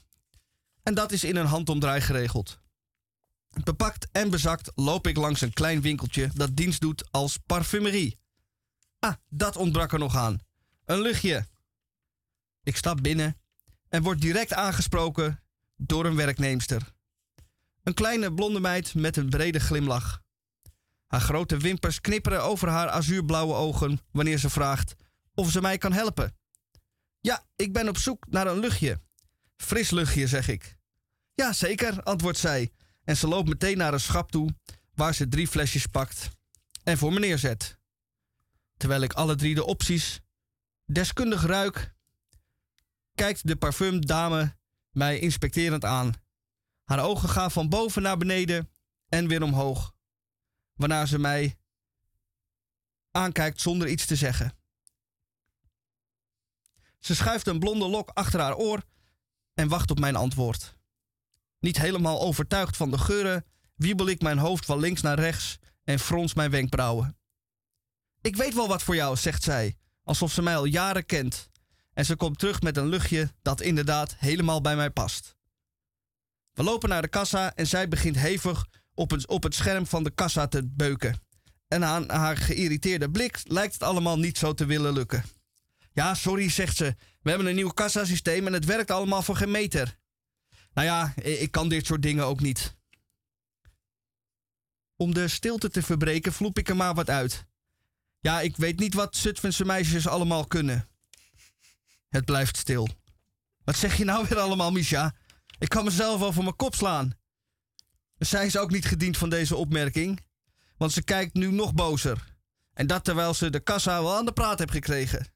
En 0.83 0.95
dat 0.95 1.13
is 1.13 1.25
in 1.25 1.37
een 1.37 1.47
handomdraai 1.47 2.01
geregeld. 2.01 2.61
Bepakt 3.65 4.09
en 4.13 4.31
bezakt 4.31 4.73
loop 4.75 5.07
ik 5.07 5.17
langs 5.17 5.41
een 5.41 5.53
klein 5.53 5.81
winkeltje 5.81 6.31
dat 6.35 6.57
dienst 6.57 6.81
doet 6.81 7.13
als 7.13 7.39
parfumerie. 7.47 8.19
Ah, 8.99 9.15
dat 9.29 9.57
ontbrak 9.57 9.93
er 9.93 9.99
nog 9.99 10.17
aan. 10.17 10.39
Een 10.85 11.01
luchtje. 11.01 11.47
Ik 12.63 12.77
stap 12.77 13.03
binnen 13.03 13.41
en 13.89 14.03
word 14.03 14.21
direct 14.21 14.53
aangesproken 14.53 15.43
door 15.77 16.07
een 16.07 16.17
werkneemster. 16.17 16.95
Een 17.87 17.95
kleine 17.95 18.35
blonde 18.35 18.61
meid 18.61 18.95
met 18.95 19.17
een 19.17 19.29
brede 19.29 19.61
glimlach. 19.61 20.23
Haar 21.07 21.21
grote 21.21 21.57
wimpers 21.57 22.01
knipperen 22.01 22.43
over 22.43 22.69
haar 22.69 22.89
azuurblauwe 22.89 23.55
ogen 23.55 24.01
wanneer 24.13 24.39
ze 24.39 24.51
vraagt 24.51 24.95
of 25.35 25.51
ze 25.51 25.61
mij 25.61 25.79
kan 25.79 25.93
helpen. 25.93 26.37
Ja, 27.21 27.45
ik 27.57 27.73
ben 27.73 27.89
op 27.89 27.99
zoek 27.99 28.27
naar 28.29 28.47
een 28.47 28.59
luchtje. 28.59 29.01
Fris 29.57 29.91
luchtje, 29.91 30.27
zeg 30.27 30.49
ik. 30.49 30.77
Ja, 31.35 31.53
zeker, 31.53 32.03
antwoordt 32.03 32.39
zij. 32.39 32.73
En 33.05 33.17
ze 33.17 33.29
loopt 33.29 33.49
meteen 33.49 33.79
naar 33.79 33.93
een 33.93 34.01
schap 34.01 34.31
toe 34.31 34.55
waar 34.95 35.15
ze 35.15 35.29
drie 35.29 35.49
flesjes 35.49 35.87
pakt 35.87 36.31
en 36.83 36.99
voor 36.99 37.13
me 37.13 37.19
neerzet. 37.19 37.79
Terwijl 38.77 39.03
ik 39.03 39.13
alle 39.13 39.35
drie 39.35 39.55
de 39.55 39.65
opties 39.65 40.21
deskundig 40.85 41.43
ruik, 41.43 41.95
kijkt 43.15 43.47
de 43.47 43.57
parfumdame 43.57 44.57
mij 44.91 45.19
inspecterend 45.19 45.85
aan. 45.85 46.25
Haar 46.87 47.05
ogen 47.05 47.29
gaan 47.29 47.51
van 47.51 47.69
boven 47.69 48.03
naar 48.03 48.17
beneden 48.17 48.71
en 49.09 49.29
weer 49.29 49.43
omhoog, 49.43 49.95
waarna 50.75 51.07
ze 51.07 51.19
mij 51.19 51.59
aankijkt 53.11 53.61
zonder 53.61 53.89
iets 53.89 54.07
te 54.07 54.17
zeggen. 54.17 54.59
Ze 56.99 57.15
schuift 57.15 57.47
een 57.47 57.59
blonde 57.59 57.89
lok 57.89 58.11
achter 58.11 58.41
haar 58.41 58.57
oor 58.57 58.83
en 59.55 59.69
wacht 59.69 59.91
op 59.91 59.99
mijn 59.99 60.17
antwoord. 60.17 60.77
Niet 61.59 61.79
helemaal 61.79 62.21
overtuigd 62.21 62.77
van 62.77 62.91
de 62.91 62.99
geuren, 62.99 63.45
wiebel 63.75 64.07
ik 64.07 64.23
mijn 64.23 64.39
hoofd 64.39 64.65
van 64.65 64.81
links 64.81 65.01
naar 65.01 65.19
rechts 65.19 65.59
en 65.85 65.99
frons 65.99 66.35
mijn 66.35 66.51
wenkbrauwen. 66.51 67.19
Ik 68.21 68.37
weet 68.37 68.55
wel 68.55 68.69
wat 68.69 68.83
voor 68.83 68.95
jou, 68.95 69.17
zegt 69.17 69.43
zij, 69.43 69.77
alsof 70.05 70.33
ze 70.33 70.43
mij 70.43 70.57
al 70.57 70.65
jaren 70.65 71.07
kent. 71.07 71.51
En 71.93 72.05
ze 72.05 72.17
komt 72.17 72.39
terug 72.39 72.61
met 72.63 72.77
een 72.77 72.89
luchtje 72.89 73.33
dat 73.43 73.61
inderdaad 73.61 74.17
helemaal 74.19 74.61
bij 74.61 74.77
mij 74.77 74.91
past. 74.91 75.36
We 76.57 76.63
lopen 76.63 76.89
naar 76.89 77.03
de 77.03 77.09
kassa 77.09 77.55
en 77.55 77.67
zij 77.67 77.89
begint 77.89 78.17
hevig 78.17 78.67
op 78.95 79.11
het, 79.11 79.27
op 79.27 79.43
het 79.43 79.55
scherm 79.55 79.87
van 79.87 80.05
de 80.05 80.11
kassa 80.11 80.47
te 80.47 80.67
beuken. 80.67 81.21
En 81.69 81.85
aan 81.85 82.11
haar 82.11 82.37
geïrriteerde 82.37 83.11
blik 83.11 83.41
lijkt 83.45 83.73
het 83.73 83.83
allemaal 83.83 84.19
niet 84.19 84.39
zo 84.39 84.55
te 84.55 84.65
willen 84.65 84.93
lukken. 84.93 85.25
Ja, 85.93 86.15
sorry, 86.15 86.51
zegt 86.51 86.77
ze. 86.77 86.95
We 87.23 87.29
hebben 87.29 87.49
een 87.49 87.55
nieuw 87.55 87.71
kassasysteem 87.71 88.47
en 88.47 88.53
het 88.53 88.65
werkt 88.65 88.91
allemaal 88.91 89.23
voor 89.23 89.37
geen 89.37 89.51
meter. 89.51 89.99
Nou 90.73 90.87
ja, 90.87 91.15
ik 91.23 91.51
kan 91.51 91.69
dit 91.69 91.87
soort 91.87 92.03
dingen 92.03 92.25
ook 92.25 92.41
niet. 92.41 92.77
Om 94.97 95.15
de 95.15 95.29
stilte 95.29 95.71
te 95.71 95.83
verbreken, 95.83 96.33
vloep 96.33 96.59
ik 96.59 96.69
er 96.69 96.77
maar 96.77 96.95
wat 96.95 97.11
uit. 97.11 97.47
Ja, 98.21 98.41
ik 98.41 98.57
weet 98.57 98.79
niet 98.79 98.95
wat 98.95 99.17
Zutphense 99.17 99.65
meisjes 99.65 100.09
allemaal 100.09 100.47
kunnen. 100.47 100.89
Het 102.09 102.25
blijft 102.25 102.57
stil. 102.57 102.89
Wat 103.65 103.77
zeg 103.77 103.97
je 103.97 104.05
nou 104.05 104.27
weer 104.29 104.39
allemaal, 104.39 104.73
Misha? 104.73 105.15
Ik 105.59 105.69
kan 105.69 105.85
mezelf 105.85 106.21
wel 106.21 106.33
voor 106.33 106.43
mijn 106.43 106.57
kop 106.57 106.75
slaan. 106.75 107.19
Zij 108.19 108.47
is 108.47 108.57
ook 108.57 108.71
niet 108.71 108.85
gediend 108.85 109.17
van 109.17 109.31
deze 109.31 109.57
opmerking, 109.57 110.27
want 110.77 110.93
ze 110.93 111.03
kijkt 111.03 111.35
nu 111.35 111.51
nog 111.51 111.75
bozer. 111.75 112.37
En 112.73 112.87
dat 112.87 113.05
terwijl 113.05 113.35
ze 113.35 113.51
de 113.51 113.61
kassa 113.61 114.03
wel 114.03 114.17
aan 114.17 114.25
de 114.25 114.33
praat 114.33 114.59
heeft 114.59 114.71
gekregen. 114.71 115.27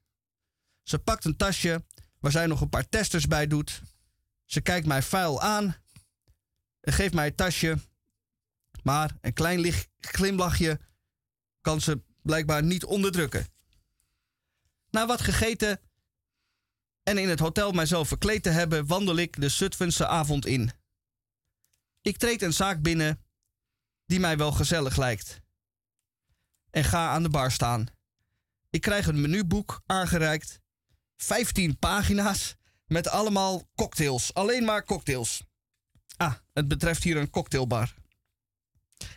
Ze 0.83 0.99
pakt 0.99 1.25
een 1.25 1.37
tasje 1.37 1.85
waar 2.19 2.31
zij 2.31 2.47
nog 2.47 2.61
een 2.61 2.69
paar 2.69 2.89
testers 2.89 3.27
bij 3.27 3.47
doet. 3.47 3.81
Ze 4.45 4.61
kijkt 4.61 4.87
mij 4.87 5.01
vuil 5.01 5.41
aan 5.41 5.75
en 6.81 6.93
geeft 6.93 7.13
mij 7.13 7.25
het 7.25 7.37
tasje. 7.37 7.77
Maar 8.83 9.17
een 9.21 9.33
klein 9.33 9.59
licht 9.59 9.89
glimlachje 9.99 10.79
kan 11.61 11.81
ze 11.81 12.03
blijkbaar 12.21 12.63
niet 12.63 12.85
onderdrukken. 12.85 13.47
Na 14.89 15.05
wat 15.05 15.21
gegeten 15.21 15.79
en 17.03 17.17
in 17.17 17.29
het 17.29 17.39
hotel 17.39 17.71
mijzelf 17.71 18.07
verkleed 18.07 18.43
te 18.43 18.49
hebben, 18.49 18.87
wandel 18.87 19.15
ik 19.17 19.41
de 19.41 19.49
Zutphense 19.49 20.07
avond 20.07 20.45
in. 20.45 20.71
Ik 22.01 22.17
treed 22.17 22.41
een 22.41 22.53
zaak 22.53 22.81
binnen 22.81 23.25
die 24.05 24.19
mij 24.19 24.37
wel 24.37 24.51
gezellig 24.51 24.97
lijkt. 24.97 25.41
En 26.69 26.83
ga 26.83 27.09
aan 27.09 27.23
de 27.23 27.29
bar 27.29 27.51
staan. 27.51 27.87
Ik 28.69 28.81
krijg 28.81 29.07
een 29.07 29.21
menuboek 29.21 29.81
aangereikt. 29.85 30.59
15 31.17 31.77
pagina's 31.77 32.55
met 32.85 33.07
allemaal 33.07 33.69
cocktails. 33.75 34.33
Alleen 34.33 34.63
maar 34.63 34.85
cocktails. 34.85 35.43
Ah, 36.17 36.33
het 36.53 36.67
betreft 36.67 37.03
hier 37.03 37.17
een 37.17 37.29
cocktailbar. 37.29 37.93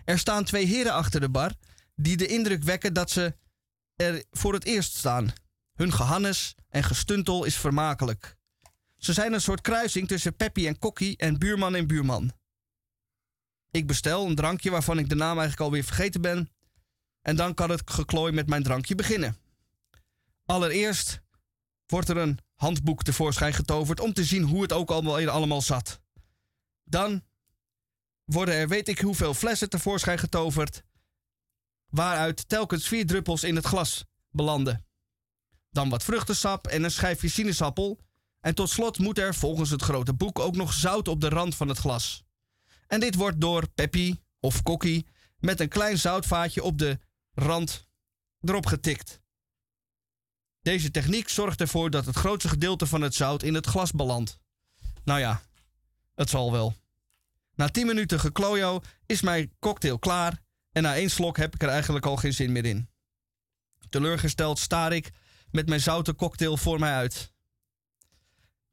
Er 0.05 0.19
staan 0.19 0.45
twee 0.45 0.67
heren 0.67 0.93
achter 0.93 1.21
de 1.21 1.29
bar 1.29 1.53
die 1.95 2.17
de 2.17 2.27
indruk 2.27 2.63
wekken 2.63 2.93
dat 2.93 3.11
ze 3.11 3.37
er 3.97 4.25
voor 4.31 4.53
het 4.53 4.65
eerst 4.65 4.97
staan. 4.97 5.33
Hun 5.75 5.93
gehannes 5.93 6.55
en 6.69 6.85
gestuntel 6.85 7.45
is 7.45 7.57
vermakelijk. 7.57 8.37
Ze 8.97 9.13
zijn 9.13 9.33
een 9.33 9.41
soort 9.41 9.61
kruising 9.61 10.09
tussen 10.09 10.37
Peppy 10.37 10.67
en 10.67 10.79
Kokkie 10.79 11.17
en 11.17 11.39
buurman 11.39 11.75
en 11.75 11.87
buurman. 11.87 12.33
Ik 13.71 13.87
bestel 13.87 14.27
een 14.27 14.35
drankje 14.35 14.71
waarvan 14.71 14.99
ik 14.99 15.09
de 15.09 15.15
naam 15.15 15.39
eigenlijk 15.39 15.61
alweer 15.61 15.85
vergeten 15.85 16.21
ben. 16.21 16.51
En 17.23 17.37
dan 17.37 17.55
kan 17.55 17.71
het 17.71 17.91
geklooi 17.91 18.33
met 18.33 18.49
mijn 18.49 18.63
drankje 18.63 18.95
beginnen. 18.95 19.37
Allereerst 20.47 21.21
wordt 21.87 22.09
er 22.09 22.17
een 22.17 22.39
handboek 22.55 23.03
tevoorschijn 23.03 23.53
getoverd 23.53 24.01
om 24.01 24.13
te 24.13 24.25
zien 24.25 24.43
hoe 24.43 24.63
het 24.63 24.73
ook 24.73 24.91
allemaal, 24.91 25.29
allemaal 25.29 25.63
zat. 25.63 26.01
Dan 26.85 27.25
worden 28.25 28.55
er 28.55 28.69
weet 28.69 28.89
ik 28.89 28.99
hoeveel 28.99 29.35
flessen 29.35 29.69
tevoorschijn 29.69 30.19
getoverd, 30.19 30.85
waaruit 31.87 32.49
telkens 32.49 32.89
vier 32.89 33.07
druppels 33.07 33.45
in 33.45 33.57
het 33.57 33.67
glas 33.67 34.05
belanden. 34.31 34.87
Dan 35.75 35.89
wat 35.89 36.05
vruchtensap 36.05 36.67
en 36.67 36.85
een 36.85 36.91
schijfje 36.91 37.29
sinaasappel. 37.29 37.99
En 38.41 38.55
tot 38.55 38.71
slot 38.71 38.99
moet 38.99 39.19
er 39.19 39.35
volgens 39.35 39.71
het 39.71 39.83
grote 39.83 40.13
boek 40.13 40.39
ook 40.39 40.57
nog 40.57 40.73
zout 40.73 41.09
op 41.09 41.21
de 41.21 41.29
rand 41.29 41.55
van 41.55 41.69
het 41.69 41.79
glas. 41.79 42.25
En 42.87 43.01
dit 43.01 43.15
wordt 43.15 43.41
door 43.41 43.69
Peppy 43.69 44.17
of 44.41 44.63
Kokkie 44.63 45.07
met 45.39 45.61
een 45.61 45.69
klein 45.69 45.99
zoutvaatje 45.99 46.63
op 46.63 46.79
de 46.79 46.99
rand 47.33 47.87
erop 48.41 48.67
getikt. 48.67 49.21
Deze 50.61 50.91
techniek 50.91 51.29
zorgt 51.29 51.61
ervoor 51.61 51.91
dat 51.91 52.07
het 52.07 52.17
grootste 52.17 52.49
gedeelte 52.49 52.87
van 52.87 53.03
het 53.03 53.15
zout 53.15 53.43
in 53.43 53.55
het 53.55 53.67
glas 53.67 53.93
belandt. 53.93 54.39
Nou 55.05 55.21
ja, 55.21 55.43
het 56.15 56.31
zal 56.31 56.53
wel. 56.53 56.75
Na 57.55 57.69
10 57.69 57.87
minuten 57.87 58.21
geklojo 58.21 58.81
is 59.07 59.21
mijn 59.21 59.53
cocktail 59.59 59.99
klaar 59.99 60.43
en 60.73 60.83
na 60.83 60.95
één 60.95 61.11
slok 61.11 61.37
heb 61.37 61.55
ik 61.55 61.63
er 61.63 61.69
eigenlijk 61.69 62.07
al 62.07 62.17
geen 62.17 62.35
zin 62.35 62.53
meer 62.53 62.65
in. 62.65 62.89
Teleurgesteld 63.89 64.59
staar 64.59 64.93
ik 64.93 65.13
met 65.55 65.69
mijn 65.69 65.81
zoute 65.81 66.15
cocktail 66.15 66.57
voor 66.57 66.79
mij 66.79 66.93
uit. 66.93 67.33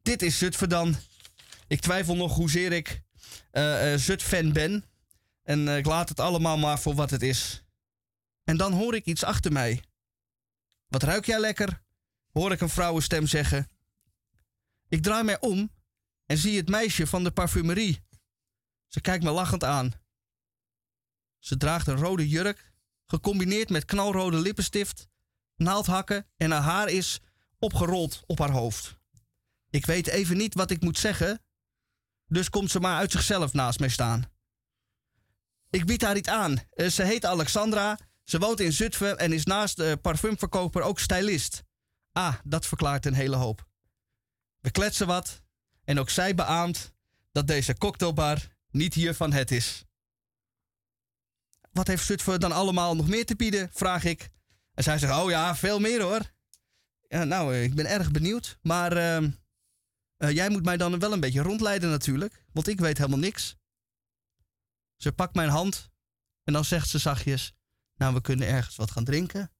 Dit 0.02 0.22
is 0.22 0.38
Zutphen 0.38 0.70
dan. 0.70 0.96
Ik 1.68 1.82
twijfel 1.82 2.16
nog 2.16 2.36
hoezeer 2.36 2.72
ik 2.72 3.02
uh, 3.52 3.94
uh, 3.94 4.00
Zutphen 4.00 4.54
ben. 4.54 4.86
En 5.44 5.60
uh, 5.60 5.78
ik 5.78 5.86
laat 5.86 6.10
het 6.10 6.20
allemaal 6.20 6.58
maar 6.58 6.80
voor 6.80 6.96
wat 6.96 7.10
het 7.10 7.22
is. 7.22 7.64
En 8.44 8.58
dan 8.58 8.74
hoor 8.74 8.96
ik 8.96 9.06
iets 9.06 9.24
achter 9.24 9.52
mij. 9.52 9.84
Wat 10.88 11.04
ruik 11.04 11.26
jij 11.26 11.40
lekker? 11.40 11.84
Hoor 12.32 12.52
ik 12.52 12.62
een 12.62 12.70
vrouwenstem 12.70 13.28
zeggen. 13.28 13.70
Ik 14.88 15.04
draai 15.04 15.24
mij 15.24 15.40
om 15.40 15.72
en 16.26 16.38
zie 16.38 16.58
het 16.58 16.70
meisje 16.70 17.08
van 17.08 17.24
de 17.24 17.32
parfumerie. 17.32 18.04
Ze 18.88 19.02
kijkt 19.02 19.24
me 19.24 19.32
lachend 19.32 19.64
aan. 19.64 19.94
Ze 21.40 21.58
draagt 21.58 21.88
een 21.88 21.98
rode 21.98 22.28
jurk, 22.28 22.74
gecombineerd 23.06 23.70
met 23.70 23.86
knalrode 23.86 24.38
lippenstift, 24.38 25.10
naaldhakken 25.56 26.28
en 26.38 26.52
haar 26.52 26.62
haar 26.62 26.90
is 26.90 27.20
opgerold 27.60 28.24
op 28.26 28.40
haar 28.40 28.52
hoofd. 28.52 29.00
Ik 29.70 29.86
weet 29.86 30.08
even 30.08 30.38
niet 30.38 30.54
wat 30.54 30.72
ik 30.72 30.82
moet 30.82 30.98
zeggen, 30.98 31.44
dus 32.26 32.50
komt 32.50 32.72
ze 32.72 32.80
maar 32.80 32.98
uit 32.98 33.12
zichzelf 33.12 33.54
naast 33.54 33.80
mij 33.80 33.90
staan. 33.90 34.32
Ik 35.70 35.86
bied 35.86 36.02
haar 36.02 36.18
iets 36.18 36.30
aan. 36.30 36.58
Eh, 36.70 36.88
ze 36.88 37.04
heet 37.04 37.26
Alexandra, 37.26 38.00
ze 38.24 38.40
woont 38.40 38.60
in 38.60 38.74
Zutphen 38.74 39.18
en 39.18 39.34
is 39.34 39.46
naast 39.46 39.76
de 39.76 39.98
parfumverkoper 40.02 40.82
ook 40.82 41.00
stylist. 41.00 41.64
Ah, 42.12 42.36
dat 42.44 42.66
verklaart 42.66 43.06
een 43.06 43.14
hele 43.14 43.36
hoop. 43.36 43.68
We 44.60 44.72
kletsen 44.72 45.08
wat 45.08 45.42
en 45.84 46.00
ook 46.00 46.10
zij 46.10 46.36
beaamt 46.36 46.94
dat 47.32 47.48
deze 47.48 47.78
cocktailbar 47.78 48.48
niet 48.70 48.94
hier 48.94 49.16
van 49.16 49.34
het 49.34 49.52
is. 49.52 49.86
Wat 51.72 51.88
heeft 51.88 52.06
Zutphen 52.06 52.40
dan 52.40 52.52
allemaal 52.52 52.96
nog 52.96 53.08
meer 53.08 53.26
te 53.26 53.36
bieden? 53.36 53.70
vraag 53.74 54.04
ik. 54.04 54.30
En 54.74 54.84
zij 54.84 54.98
zegt: 54.98 55.14
Oh 55.14 55.30
ja, 55.30 55.56
veel 55.56 55.80
meer 55.80 56.02
hoor. 56.02 56.34
Ja, 57.08 57.24
nou, 57.24 57.56
ik 57.56 57.76
ben 57.76 57.86
erg 57.86 58.12
benieuwd. 58.12 58.58
Maar 58.62 58.98
uh, 58.98 59.30
uh, 60.18 60.32
jij 60.32 60.50
moet 60.50 60.64
mij 60.66 60.78
dan 60.78 61.00
wel 61.00 61.14
een 61.14 61.20
beetje 61.20 61.42
rondleiden 61.42 61.90
natuurlijk, 61.90 62.46
want 62.54 62.68
ik 62.68 62.80
weet 62.80 62.98
helemaal 62.98 63.20
niks. 63.20 63.56
Ze 64.96 65.12
pakt 65.12 65.36
mijn 65.36 65.50
hand 65.50 65.90
En 66.44 66.54
dan 66.54 66.66
zegt 66.66 66.90
ze 66.90 66.98
zachtjes: 66.98 67.54
Nou, 67.96 68.14
we 68.14 68.22
kunnen 68.22 68.48
ergens 68.48 68.76
wat 68.76 68.92
gaan 68.92 69.04
drinken. 69.04 69.52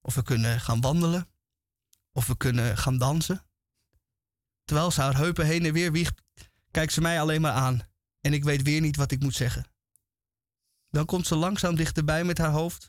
Of 0.00 0.14
we 0.14 0.22
kunnen 0.22 0.60
gaan 0.60 0.80
wandelen. 0.80 1.28
Of 2.12 2.26
we 2.26 2.36
kunnen 2.36 2.78
gaan 2.78 2.98
dansen. 2.98 3.44
Terwijl 4.64 4.90
ze 4.90 5.00
haar 5.00 5.16
heupen 5.16 5.46
heen 5.46 5.64
en 5.64 5.72
weer 5.72 5.92
wiegt, 5.92 6.22
kijkt 6.70 6.92
ze 6.92 7.00
mij 7.00 7.20
alleen 7.20 7.40
maar 7.40 7.52
aan. 7.52 7.88
En 8.20 8.32
ik 8.32 8.44
weet 8.44 8.62
weer 8.62 8.80
niet 8.80 8.96
wat 8.96 9.10
ik 9.10 9.20
moet 9.20 9.34
zeggen. 9.34 9.66
Dan 10.90 11.06
komt 11.06 11.26
ze 11.26 11.36
langzaam 11.36 11.74
dichterbij 11.74 12.24
met 12.24 12.38
haar 12.38 12.50
hoofd 12.50 12.88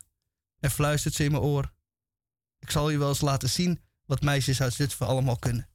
en 0.62 0.72
fluistert 0.72 1.14
ze 1.14 1.24
in 1.24 1.32
mijn 1.32 1.43
oor. 1.43 1.74
Ik 2.59 2.72
zal 2.72 2.89
je 2.89 2.97
wel 2.97 3.09
eens 3.09 3.22
laten 3.22 3.49
zien 3.49 3.82
wat 4.05 4.22
meisjes 4.22 4.62
uit 4.62 4.74
Zutphen 4.74 5.07
allemaal 5.07 5.38
kunnen. 5.38 5.70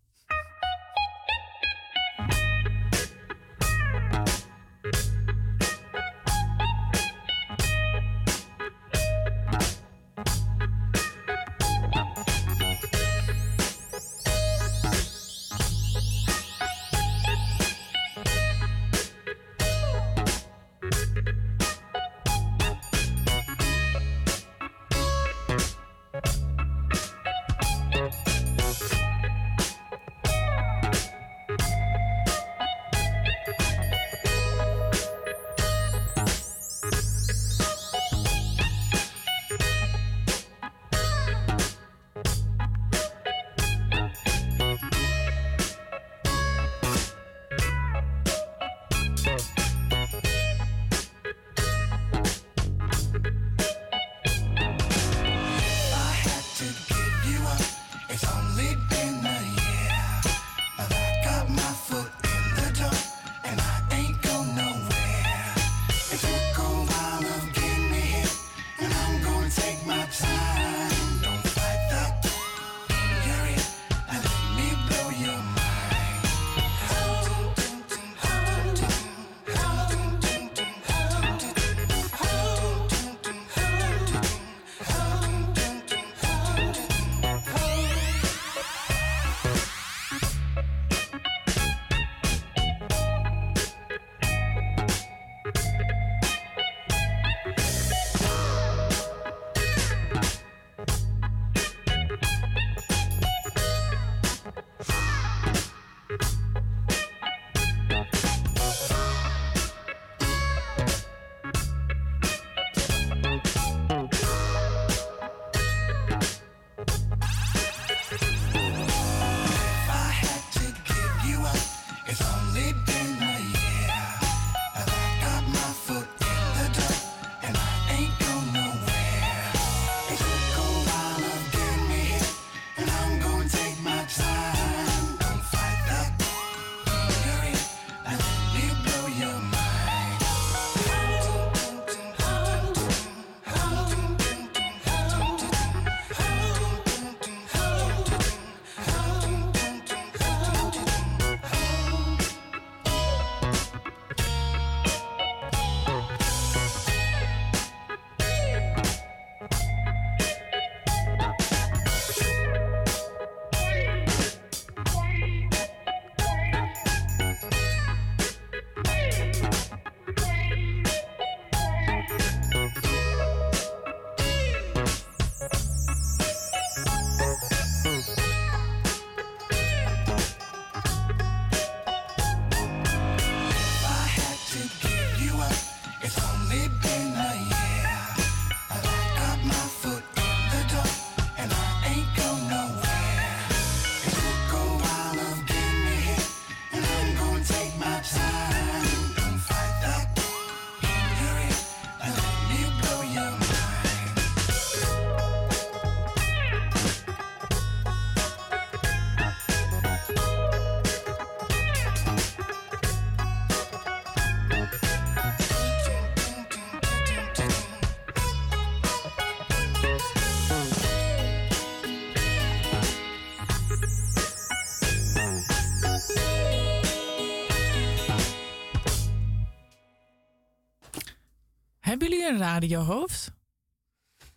Een 232.26 232.38
radiohoofd? 232.38 233.32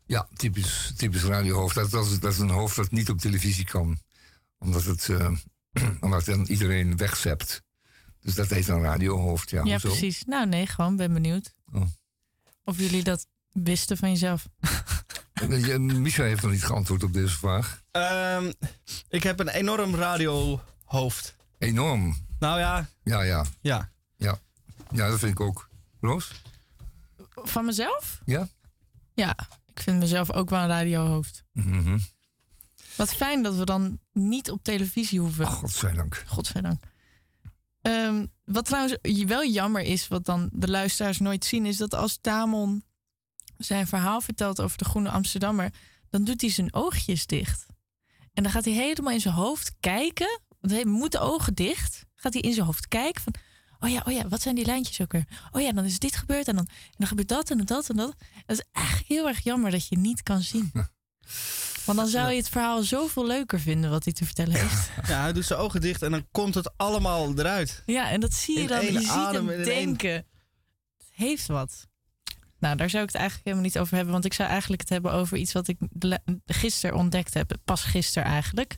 Ja, 0.06 0.28
typisch, 0.36 0.94
typisch 0.96 1.24
radiohoofd. 1.24 1.76
Dat, 1.76 1.92
dat, 1.92 2.06
is, 2.06 2.20
dat 2.20 2.34
is 2.34 2.40
een 2.40 2.50
hoofd 2.50 2.76
dat 2.76 2.92
niet 2.92 3.10
op 3.10 3.18
televisie 3.18 3.66
kan. 3.66 3.98
Omdat 4.58 4.84
het, 4.84 5.10
eh, 5.10 5.32
omdat 6.06 6.26
dan 6.26 6.46
iedereen 6.46 6.98
wegzept. 6.98 7.64
Dus 8.20 8.36
dat 8.36 8.50
heet 8.50 8.68
een 8.68 8.82
radiohoofd. 8.82 9.50
Ja, 9.50 9.64
Ja, 9.64 9.78
precies. 9.78 10.24
Nou, 10.26 10.48
nee, 10.48 10.68
gewoon 10.68 10.96
ben 10.96 11.14
benieuwd. 11.14 11.54
Oh. 11.74 11.86
Of 12.64 12.78
jullie 12.78 13.04
dat 13.04 13.28
wisten 13.52 13.98
van 13.98 14.10
jezelf. 14.10 14.48
Eh, 15.34 15.78
Micha 15.78 16.24
heeft 16.24 16.42
nog 16.42 16.52
niet 16.52 16.66
geantwoord 16.66 17.04
op 17.04 17.14
deze 17.14 17.38
vraag. 17.38 17.82
Ehm, 17.92 18.52
ik 19.10 19.24
heb 19.24 19.40
een 19.40 19.50
enorm 19.50 19.96
radiohoofd. 19.96 21.36
Enorm. 21.58 22.26
Nou 22.40 22.60
ja, 22.60 22.90
Ja, 23.04 23.22
ja. 23.22 23.46
ja. 23.62 23.92
Ja, 24.16 24.40
ja 24.92 25.10
dat 25.10 25.20
vind 25.20 25.32
ik 25.32 25.40
ook. 25.40 25.70
Roos? 26.02 26.42
Van 27.44 27.66
mezelf? 27.66 28.22
Ja? 28.26 28.48
Ja, 29.14 29.36
ik 29.66 29.80
vind 29.80 30.00
mezelf 30.00 30.32
ook 30.32 30.50
wel 30.50 30.60
een 30.60 30.68
radiohoofd. 30.68 31.44
Mhm. 31.52 31.98
Wat 32.96 33.14
fijn 33.14 33.44
dat 33.44 33.56
we 33.56 33.66
dan 33.66 34.00
niet 34.12 34.52
op 34.52 34.64
televisie 34.64 35.20
hoeven. 35.20 35.46
Godzijdank. 35.46 36.24
Godzijdank. 36.28 36.84
Ehm, 37.82 38.26
wat 38.46 38.66
trouwens 38.66 38.98
wel 39.26 39.46
jammer 39.46 39.82
is, 39.82 40.08
wat 40.08 40.26
dan 40.26 40.50
de 40.52 40.68
luisteraars 40.68 41.20
nooit 41.20 41.46
zien, 41.46 41.66
is 41.66 41.78
dat 41.78 41.94
als 41.94 42.18
Tamon 42.22 42.84
zijn 43.58 43.88
verhaal 43.88 44.22
vertelt 44.22 44.62
over 44.62 44.78
de 44.78 44.86
Groene 44.86 45.10
Amsterdammer, 45.10 45.74
dan 46.10 46.24
doet 46.24 46.42
hij 46.42 46.50
zijn 46.50 46.74
oogjes 46.74 47.26
dicht. 47.26 47.66
En 48.34 48.44
dan 48.44 48.52
gaat 48.52 48.66
hij 48.66 48.74
helemaal 48.74 49.14
in 49.14 49.22
zijn 49.22 49.34
hoofd 49.34 49.76
kijken. 49.80 50.40
Want 50.60 50.74
hij 50.74 50.86
moet 50.86 51.12
de 51.12 51.20
ogen 51.20 51.54
dicht. 51.54 52.06
Gaat 52.16 52.34
hij 52.34 52.42
in 52.42 52.54
zijn 52.54 52.66
hoofd 52.66 52.88
kijken 52.88 53.22
van, 53.22 53.34
oh 53.80 53.90
ja, 53.90 54.04
oh 54.06 54.14
ja, 54.14 54.28
wat 54.28 54.42
zijn 54.42 54.56
die 54.56 54.66
lijntjes 54.66 55.02
ook 55.02 55.12
weer? 55.12 55.28
Oh 55.52 55.62
ja, 55.62 55.72
dan 55.72 55.86
is 55.86 56.00
dit 56.00 56.16
gebeurd 56.16 56.48
en 56.48 56.56
dan, 56.56 56.66
en 56.68 56.96
dan 56.98 57.08
gebeurt 57.08 57.28
dat 57.28 57.50
en 57.50 57.66
dat 57.66 57.90
en 57.90 57.96
dat. 57.96 58.16
Het 58.46 58.58
is 58.58 58.66
eigenlijk 58.72 59.08
heel 59.08 59.28
erg 59.28 59.44
jammer 59.44 59.72
dat 59.72 59.88
je 59.88 59.98
niet 59.98 60.24
kan 60.24 60.42
zien. 60.42 60.72
Want 61.86 61.98
dan 61.98 62.08
zou 62.08 62.30
je 62.30 62.38
het 62.38 62.50
verhaal 62.50 62.84
zoveel 62.84 63.26
leuker 63.26 63.60
vinden 63.60 63.90
wat 63.90 64.04
hij 64.04 64.14
te 64.14 64.26
vertellen 64.26 64.60
heeft. 64.60 64.90
Ja, 65.08 65.22
hij 65.22 65.34
doet 65.34 65.46
zijn 65.46 65.60
ogen 65.60 65.82
dicht 65.82 66.02
en 66.02 66.12
dan 66.12 66.28
komt 66.32 66.56
het 66.56 66.78
allemaal 66.78 67.40
eruit. 67.40 67.84
Ja, 67.86 68.10
en 68.10 68.20
dat 68.20 68.34
zie 68.34 68.60
je 68.62 68.68
dan. 68.68 68.86
Je 68.86 69.00
ziet 69.00 69.10
adem 69.10 69.48
hem 69.48 69.64
denken. 69.64 70.12
Het 70.12 71.08
heeft 71.12 71.48
wat. 71.48 71.88
Nou, 72.60 72.76
daar 72.76 72.90
zou 72.90 73.04
ik 73.04 73.10
het 73.10 73.18
eigenlijk 73.18 73.48
helemaal 73.48 73.70
niet 73.70 73.80
over 73.80 73.96
hebben. 73.96 74.14
Want 74.14 74.26
ik 74.26 74.34
zou 74.34 74.50
eigenlijk 74.50 74.82
het 74.82 74.90
hebben 74.90 75.12
over 75.12 75.38
iets 75.38 75.54
wat 75.54 75.68
ik 75.68 75.78
gisteren 76.46 76.98
ontdekt 76.98 77.34
heb. 77.34 77.58
Pas 77.66 77.84
gisteren 77.84 78.28
eigenlijk. 78.28 78.78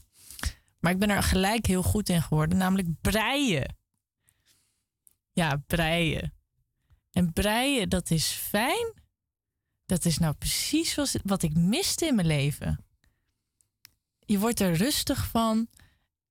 Maar 0.80 0.92
ik 0.92 1.00
ben 1.00 1.10
er 1.10 1.24
gelijk 1.24 1.66
heel 1.66 1.84
goed 1.84 2.10
in 2.10 2.22
geworden. 2.22 2.58
Namelijk 2.58 2.88
breien. 3.02 3.76
Ja, 5.34 5.64
breien. 5.68 6.34
En 7.12 7.34
breien, 7.34 7.90
dat 7.90 8.12
is 8.12 8.28
fijn. 8.28 8.94
Dat 9.86 10.06
is 10.06 10.18
nou 10.18 10.34
precies 10.34 10.96
wat, 11.24 11.44
ik 11.44 11.56
miste 11.56 12.06
in 12.06 12.16
mijn 12.16 12.28
leven. 12.28 12.86
Je 14.20 14.40
wordt 14.40 14.60
er 14.60 14.74
rustig 14.74 15.28
van. 15.28 15.68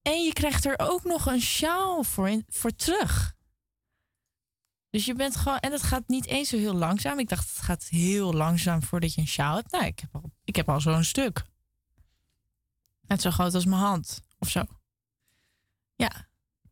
En 0.02 0.24
je 0.24 0.32
krijgt 0.32 0.64
er 0.64 0.78
ook 0.78 1.04
nog 1.04 1.26
een 1.26 1.40
sjaal 1.40 2.02
voor, 2.02 2.42
voor 2.48 2.74
terug. 2.74 3.34
Dus 4.90 5.04
je 5.04 5.14
bent 5.14 5.36
gewoon. 5.36 5.58
En 5.58 5.72
het 5.72 5.82
gaat 5.82 6.08
niet 6.08 6.26
eens 6.26 6.48
zo 6.48 6.56
heel 6.56 6.74
langzaam. 6.74 7.18
Ik 7.18 7.28
dacht, 7.28 7.48
het 7.48 7.58
gaat 7.58 7.84
heel 7.84 8.32
langzaam 8.32 8.82
voordat 8.82 9.14
je 9.14 9.20
een 9.20 9.26
sjaal 9.26 9.56
hebt. 9.56 9.72
Nou, 9.72 9.84
ik 9.84 9.98
heb 9.98 10.14
al, 10.14 10.32
ik 10.44 10.56
heb 10.56 10.68
al 10.68 10.80
zo'n 10.80 11.04
stuk. 11.04 11.42
Net 13.00 13.22
zo 13.22 13.30
groot 13.30 13.54
als 13.54 13.64
mijn 13.64 13.80
hand. 13.80 14.20
Of 14.38 14.48
zo. 14.48 14.64
Ja. 15.94 16.28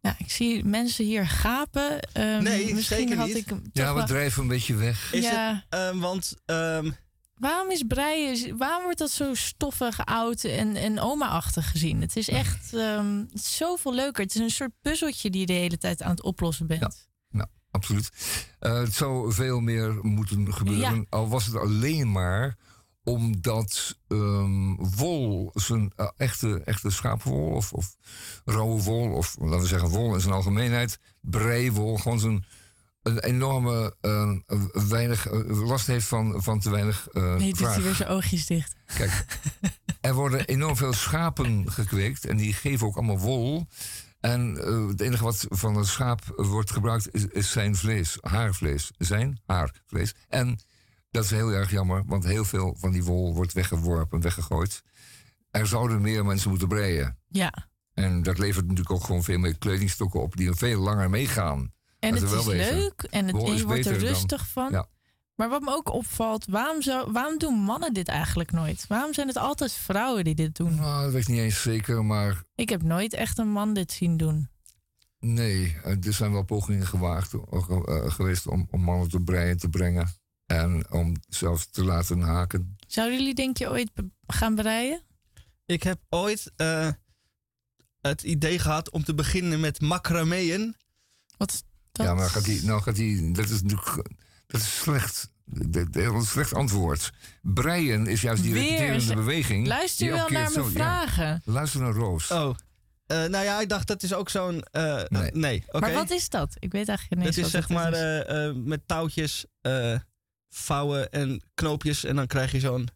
Ja, 0.08 0.14
ik 0.18 0.30
zie 0.30 0.64
mensen 0.64 1.04
hier 1.04 1.26
gapen. 1.26 2.00
Ehm, 2.12 2.42
Nee, 2.42 2.74
misschien 2.74 2.96
zeker 2.98 3.16
had 3.16 3.26
niet. 3.26 3.36
ik 3.36 3.46
Ja, 3.72 3.94
we 3.94 4.04
drijven 4.04 4.42
een 4.42 4.48
beetje 4.48 4.74
weg. 4.74 5.12
Is 5.12 5.24
Ja. 5.24 5.64
het, 5.68 5.80
ehm, 5.80 5.98
want 5.98 6.34
ehm, 6.46 6.90
Waarom 7.34 7.70
is 7.70 7.82
breien, 7.88 8.56
waarom 8.56 8.82
wordt 8.82 8.98
dat 8.98 9.10
zo 9.10 9.34
stoffig, 9.34 10.04
oud 10.06 10.44
en, 10.44 10.76
en 10.76 11.00
oma-achtig 11.00 11.70
gezien? 11.70 12.00
Het 12.00 12.16
is 12.16 12.28
echt 12.28 12.74
ehm, 12.74 13.16
het 13.18 13.34
is 13.34 13.56
zoveel 13.56 13.94
leuker. 13.94 14.22
Het 14.22 14.34
is 14.34 14.40
een 14.40 14.50
soort 14.50 14.70
puzzeltje 14.82 15.30
die 15.30 15.40
je 15.40 15.46
de 15.46 15.52
hele 15.52 15.78
tijd 15.78 16.02
aan 16.02 16.10
het 16.10 16.22
oplossen 16.22 16.66
bent. 16.66 16.80
Ja. 16.80 16.90
Nou, 17.30 17.48
absoluut. 17.70 18.10
Eh, 18.58 18.78
het 18.78 18.94
zou 18.94 19.32
veel 19.32 19.60
meer 19.60 19.98
moeten 20.02 20.54
gebeuren. 20.54 20.94
Ja. 20.96 21.04
Al 21.08 21.28
was 21.28 21.46
het 21.46 21.56
alleen 21.56 22.12
maar 22.12 22.56
omdat 23.08 23.98
ehm, 24.08 24.74
wol, 24.74 25.50
zijn 25.54 25.92
eh, 25.96 26.08
echte, 26.16 26.62
echte 26.64 26.90
schaapwol 26.90 27.50
of, 27.50 27.72
of 27.72 27.96
rauwe 28.44 28.82
wol, 28.82 29.12
of 29.12 29.36
laten 29.38 29.60
we 29.60 29.66
zeggen 29.66 29.88
wol 29.88 30.14
in 30.14 30.20
zijn 30.20 30.34
algemeenheid, 30.34 30.98
breiwol, 31.20 31.96
gewoon 31.96 32.20
zo'n 32.20 32.44
een 33.02 33.18
enorme 33.18 33.96
eh, 34.00 34.32
weinig 34.88 35.26
eh, 35.26 35.66
last 35.68 35.86
heeft 35.86 36.06
van, 36.06 36.42
van 36.42 36.60
te 36.60 36.70
weinig 36.70 37.08
eh 37.12 37.34
Nee, 37.34 37.54
doet 37.54 37.74
hij 37.74 37.82
weer 37.82 37.94
zijn 37.94 38.08
oogjes 38.08 38.46
dicht. 38.46 38.74
Kijk, 38.96 39.24
er 40.00 40.14
worden 40.14 40.46
enorm 40.46 40.76
veel 40.76 40.92
schapen 40.92 41.72
gekweekt 41.72 42.24
en 42.24 42.36
die 42.36 42.52
geven 42.52 42.86
ook 42.86 42.96
allemaal 42.96 43.18
wol. 43.18 43.66
En 44.20 44.54
het 44.88 45.00
enige 45.00 45.24
wat 45.24 45.46
van 45.48 45.76
een 45.76 45.84
schaap 45.84 46.20
wordt 46.36 46.70
gebruikt 46.70 47.14
is, 47.14 47.26
is 47.26 47.50
zijn 47.50 47.76
vlees, 47.76 48.18
haarvlees. 48.20 48.90
Zijn 48.98 49.40
haarvlees. 49.46 50.14
En 50.28 50.58
dat 51.10 51.24
is 51.24 51.30
heel 51.30 51.50
erg 51.50 51.70
jammer, 51.70 52.02
want 52.06 52.24
heel 52.24 52.44
veel 52.44 52.76
van 52.78 52.92
die 52.92 53.04
wol 53.04 53.34
wordt 53.34 53.52
weggeworpen, 53.52 54.20
weggegooid. 54.20 54.82
Er 55.50 55.66
zouden 55.66 56.00
meer 56.00 56.24
mensen 56.24 56.50
moeten 56.50 56.68
breien. 56.68 57.18
Ja. 57.28 57.52
En 57.94 58.22
dat 58.22 58.38
levert 58.38 58.64
natuurlijk 58.66 58.90
ook 58.94 59.04
gewoon 59.04 59.22
veel 59.22 59.38
meer 59.38 59.58
kledingstokken 59.58 60.20
op 60.20 60.36
die 60.36 60.52
veel 60.52 60.80
langer 60.80 61.10
meegaan. 61.10 61.72
En 61.98 62.14
het 62.14 62.22
is 62.22 62.46
leuk 62.46 63.02
en, 63.10 63.26
het, 63.26 63.58
je 63.58 63.66
wordt 63.66 63.86
er 63.86 63.98
dan- 63.98 64.08
rustig 64.08 64.48
van. 64.48 64.70
Ja. 64.70 64.86
Maar 65.34 65.48
wat 65.48 65.60
me 65.60 65.70
ook 65.70 65.92
opvalt, 65.92 66.46
waarom, 66.46 66.82
zou, 66.82 67.12
waarom 67.12 67.38
doen 67.38 67.54
mannen 67.54 67.92
dit 67.92 68.08
eigenlijk 68.08 68.52
nooit? 68.52 68.84
Waarom 68.88 69.14
zijn 69.14 69.26
het 69.26 69.36
altijd 69.36 69.72
vrouwen 69.72 70.24
die 70.24 70.34
dit 70.34 70.56
doen? 70.56 70.74
Nou, 70.74 71.02
dat 71.02 71.12
weet 71.12 71.22
ik 71.22 71.28
niet 71.28 71.38
eens 71.38 71.62
zeker, 71.62 72.04
maar 72.04 72.42
Ik 72.54 72.68
heb 72.68 72.82
nooit 72.82 73.12
echt 73.12 73.38
een 73.38 73.48
man 73.48 73.74
dit 73.74 73.92
zien 73.92 74.16
doen. 74.16 74.48
Nee, 75.20 75.76
eh, 75.84 76.06
er 76.06 76.12
zijn 76.12 76.32
wel 76.32 76.42
pogingen 76.44 76.86
gewaagd 76.86 77.32
eh, 77.34 77.40
eh, 77.68 78.10
geweest 78.10 78.46
om, 78.46 78.66
om 78.70 78.80
mannen 78.80 79.08
te 79.08 79.20
breien 79.20 79.58
te 79.58 79.68
brengen. 79.68 80.08
En 80.48 80.90
om 80.90 81.16
zelfs 81.28 81.66
te 81.70 81.84
laten 81.84 82.20
haken. 82.20 82.76
Zouden 82.86 83.18
jullie 83.18 83.34
denk 83.34 83.56
je 83.58 83.70
ooit 83.70 83.90
gaan 84.26 84.54
breien? 84.54 85.02
ik 85.66 85.82
heb 85.82 85.98
ooit 86.08 86.52
eh, 86.56 86.88
het 88.00 88.22
idee 88.22 88.58
gehad 88.58 88.90
om 88.90 89.04
te 89.04 89.14
beginnen 89.14 89.60
met 89.60 89.80
macrameën. 89.80 90.76
Wat 91.36 91.52
is 91.52 91.62
dat? 91.92 92.06
Ja, 92.06 92.14
maar 92.14 92.30
gaat 92.30 92.44
die, 92.44 92.62
nou 92.64 92.82
gaat 92.82 92.96
die, 92.96 93.32
dat 93.32 93.48
is 93.48 93.62
natuurlijk 93.62 94.08
dat 94.46 94.60
is 94.60 94.78
slecht. 94.78 95.30
Dat 95.44 95.96
is 95.96 96.04
een 96.04 96.22
slecht 96.22 96.54
antwoord. 96.54 97.12
Breien 97.42 98.06
is 98.06 98.20
juist 98.20 98.42
die 98.42 98.52
repeterende 98.52 99.14
beweging. 99.14 99.66
Luister 99.66 100.06
wel 100.12 100.16
naar 100.16 100.30
mijn 100.30 100.50
zo- 100.52 100.64
ja. 100.64 100.70
vragen. 100.70 101.42
luister 101.44 101.80
naar 101.80 101.92
Roos. 101.92 102.30
Oh. 102.30 102.54
Eh, 103.06 103.16
nou 103.24 103.44
ja, 103.44 103.60
ik 103.60 103.68
dacht 103.68 103.86
dat 103.86 104.02
is 104.02 104.14
ook 104.14 104.28
zo'n. 104.28 104.62
eh, 104.62 105.02
Nee. 105.32 105.64
Maar 105.70 105.92
wat 105.92 106.10
is 106.10 106.28
dat? 106.28 106.56
Ik 106.58 106.72
weet 106.72 106.88
eigenlijk 106.88 107.20
niet 107.22 107.34
Dat 107.34 107.44
is 107.44 107.52
wat 107.52 107.62
zeg 107.62 107.68
maar 107.68 107.92
is. 107.92 108.52
met 108.64 108.80
touwtjes 108.88 109.46
eh, 109.60 109.98
vouwen 110.48 111.10
en 111.10 111.42
knoopjes 111.54 112.04
en 112.04 112.16
dan 112.16 112.26
krijg 112.26 112.52
je 112.52 112.60
zo'n. 112.60 112.88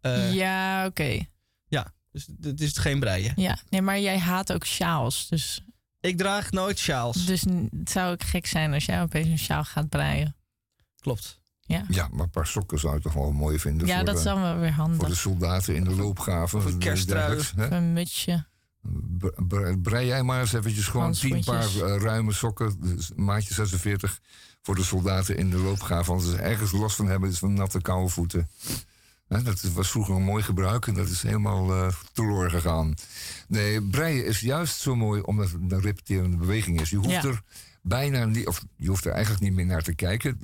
eh, 0.00 0.34
ja, 0.34 0.86
oké. 0.86 1.26
Dus 2.12 2.26
het 2.40 2.60
is 2.60 2.76
geen 2.78 3.00
breien. 3.00 3.32
Ja, 3.36 3.58
nee, 3.70 3.82
maar 3.82 4.00
jij 4.00 4.18
haat 4.18 4.52
ook 4.52 4.64
sjaals. 4.66 5.28
Dus, 5.28 5.64
Ik 6.00 6.16
draag 6.18 6.50
nooit 6.50 6.78
sjaals. 6.78 7.26
dus 7.26 7.40
het 7.70 7.90
zou 7.90 8.12
ook 8.12 8.22
gek 8.22 8.46
zijn 8.46 8.72
als 8.74 8.84
jij 8.84 9.02
opeens 9.02 9.28
een 9.28 9.38
sjaal 9.38 9.64
gaat 9.64 9.88
breien. 9.88 10.36
Klopt. 11.00 11.40
Ja, 11.60 11.84
Ja, 11.88 12.08
maar 12.10 12.24
een 12.24 12.30
paar 12.30 12.46
sokken 12.46 12.78
zou 12.78 12.96
ik 12.96 13.02
toch 13.02 13.12
wel 13.12 13.32
mooi 13.32 13.58
vinden. 13.58 13.86
ja 13.86 13.96
voor, 13.96 14.04
dat 14.04 14.16
is 14.18 14.22
dan 14.22 14.40
wel 14.40 14.58
weer 14.58 14.74
voor 14.74 14.84
de 14.86 14.96
handig. 14.98 15.16
soldaten 15.16 15.74
in 15.74 15.84
de 15.84 15.90
loopgraven. 15.96 16.58
Of 16.58 16.64
een 16.64 16.72
en 16.72 16.78
kersttrui. 16.78 17.36
Of 17.38 17.52
Een 17.56 17.92
mutsje. 17.92 18.46
Bre- 18.82 19.34
bre- 19.42 19.78
Brei 19.80 20.06
jij 20.06 20.22
maar 20.22 20.40
eens 20.40 20.52
eventjes 20.52 20.86
gewoon 20.88 21.12
tien 21.12 21.44
paar 21.44 21.64
eh, 21.64 21.96
ruime 22.02 22.32
sokken, 22.32 22.80
dus 22.80 23.10
maatje 23.16 23.54
46, 23.54 24.20
voor 24.66 24.74
de 24.74 24.82
soldaten 24.84 25.36
in 25.36 25.50
de 25.50 25.56
loopgraven. 25.58 26.12
Want 26.14 26.26
als 26.26 26.34
ze 26.34 26.40
ergens 26.40 26.72
last 26.72 26.96
van 26.96 27.06
hebben, 27.08 27.30
is 27.30 27.38
van 27.38 27.52
natte 27.54 27.80
koude 27.82 28.08
voeten. 28.10 28.48
Dat 29.28 29.60
was 29.60 29.90
vroeger 29.90 30.14
een 30.14 30.22
mooi 30.22 30.42
gebruik 30.42 30.86
en 30.86 30.94
dat 30.94 31.08
is 31.08 31.22
helemaal 31.22 31.72
eh 31.74 31.92
teloor 32.12 32.50
gegaan. 32.50 32.94
Nee, 33.48 33.82
breien 33.82 34.26
is 34.26 34.40
juist 34.40 34.80
zo 34.80 34.96
mooi 34.96 35.20
omdat 35.20 35.50
het 35.50 35.72
een 35.72 35.80
repeterende 35.80 36.36
beweging 36.36 36.80
is. 36.80 36.90
Je 36.90 36.96
hoeft 36.96 37.10
Ja. 37.10 37.22
er 37.24 37.42
bijna 37.82 38.24
niet, 38.24 38.46
of 38.46 38.64
je 38.76 38.88
hoeft 38.88 39.04
er 39.04 39.12
eigenlijk 39.12 39.42
niet 39.44 39.52
meer 39.52 39.66
naar 39.66 39.82
te 39.82 39.94
kijken. 39.94 40.38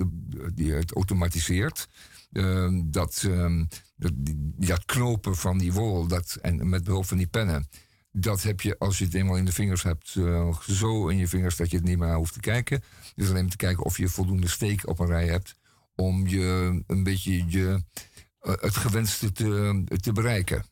Die, 0.54 0.72
het 0.72 0.92
automatiseert. 0.94 1.88
Ehm, 2.32 2.80
dat, 2.84 3.22
ehm, 3.26 3.64
dat, 3.96 4.12
die- 4.14 4.52
dat 4.56 4.84
knopen 4.84 5.36
van 5.36 5.58
die 5.58 5.72
wol 5.72 6.06
dat, 6.06 6.38
en 6.42 6.68
met 6.68 6.84
behulp 6.84 7.06
van 7.06 7.16
die 7.16 7.26
pennen. 7.26 7.68
Dat 8.12 8.42
heb 8.42 8.60
je 8.60 8.78
als 8.78 8.98
je 8.98 9.04
het 9.04 9.14
eenmaal 9.14 9.36
in 9.36 9.44
de 9.44 9.52
vingers 9.52 9.82
hebt, 9.82 10.14
eh, 10.16 10.58
zo 10.60 11.08
in 11.08 11.16
je 11.16 11.28
vingers 11.28 11.56
dat 11.56 11.70
je 11.70 11.76
het 11.76 11.86
niet 11.86 11.98
meer 11.98 12.14
hoeft 12.14 12.32
te 12.32 12.40
kijken. 12.40 12.82
Dus 13.14 13.28
alleen 13.28 13.48
te 13.48 13.56
kijken 13.56 13.84
of 13.84 13.96
je 13.98 14.08
voldoende 14.08 14.48
steek 14.48 14.88
op 14.88 14.98
een 14.98 15.06
rij 15.06 15.26
hebt 15.26 15.54
om 15.94 16.28
je 16.28 16.82
een 16.86 17.02
beetje 17.02 17.44
je, 17.48 17.84
eh, 18.40 18.52
het 18.60 18.76
gewenste 18.76 19.32
te, 19.32 19.84
te 20.00 20.12
bereiken. 20.12 20.64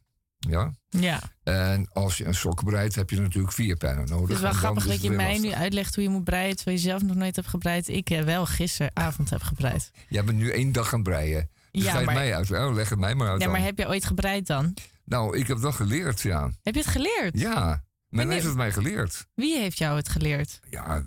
Ja? 0.49 0.73
Ja, 0.89 1.21
En 1.43 1.89
als 1.93 2.17
je 2.19 2.25
een 2.25 2.35
sok 2.35 2.65
breidt, 2.65 2.95
heb 2.95 3.11
je 3.11 3.21
natuurlijk 3.21 3.55
vier 3.55 3.77
pennen 3.77 4.09
nodig. 4.09 4.29
het 4.29 4.37
is 4.37 4.43
wel 4.43 4.53
grappig 4.53 4.87
dat 4.87 5.03
je 5.03 5.11
mij 5.11 5.27
lastig. 5.27 5.45
nu 5.51 5.53
uitlegt 5.53 5.95
hoe 5.95 6.05
je 6.05 6.11
moet 6.11 6.25
breien... 6.25 6.57
terwijl 6.57 6.77
je 6.77 6.83
zelf 6.83 7.03
nog 7.03 7.17
nooit 7.17 7.37
hebt 7.37 7.49
gebreid. 7.49 7.89
Ik 7.89 8.11
eh, 8.11 8.23
wel 8.23 8.47
gisteravond 8.47 9.31
heb 9.31 9.43
gebreid. 9.43 9.91
Jij 10.09 10.25
bent 10.25 10.39
nu 10.39 10.51
één 10.51 10.73
dag 10.73 10.93
aan 10.93 11.01
het 11.01 11.09
breien. 11.09 11.51
Dus 11.71 11.85
Ja, 11.85 11.95
maar- 12.01 12.15
mij 12.15 12.35
uit. 12.35 12.51
Oh, 12.51 12.75
leg 12.75 12.89
het 12.89 12.99
mij 12.99 13.15
maar 13.15 13.29
uit 13.29 13.39
Ja, 13.39 13.45
dan. 13.45 13.55
maar 13.55 13.65
heb 13.65 13.79
je 13.79 13.89
ooit 13.89 14.05
gebreid 14.05 14.47
dan? 14.47 14.75
Nou, 15.11 15.37
ik 15.39 15.47
heb 15.47 15.59
wel 15.59 15.73
geleerd, 15.73 16.21
ja. 16.21 16.51
Heb 16.63 16.75
je 16.75 16.81
het 16.81 16.91
geleerd? 16.91 17.39
Ja, 17.41 17.85
men 18.09 18.31
heeft 18.31 18.45
het 18.45 18.55
mij 18.55 18.73
geleerd. 18.73 19.27
Wie 19.35 19.59
heeft 19.59 19.79
jou 19.79 19.97
het 19.97 20.09
geleerd? 20.09 20.61
Ja, 20.71 21.03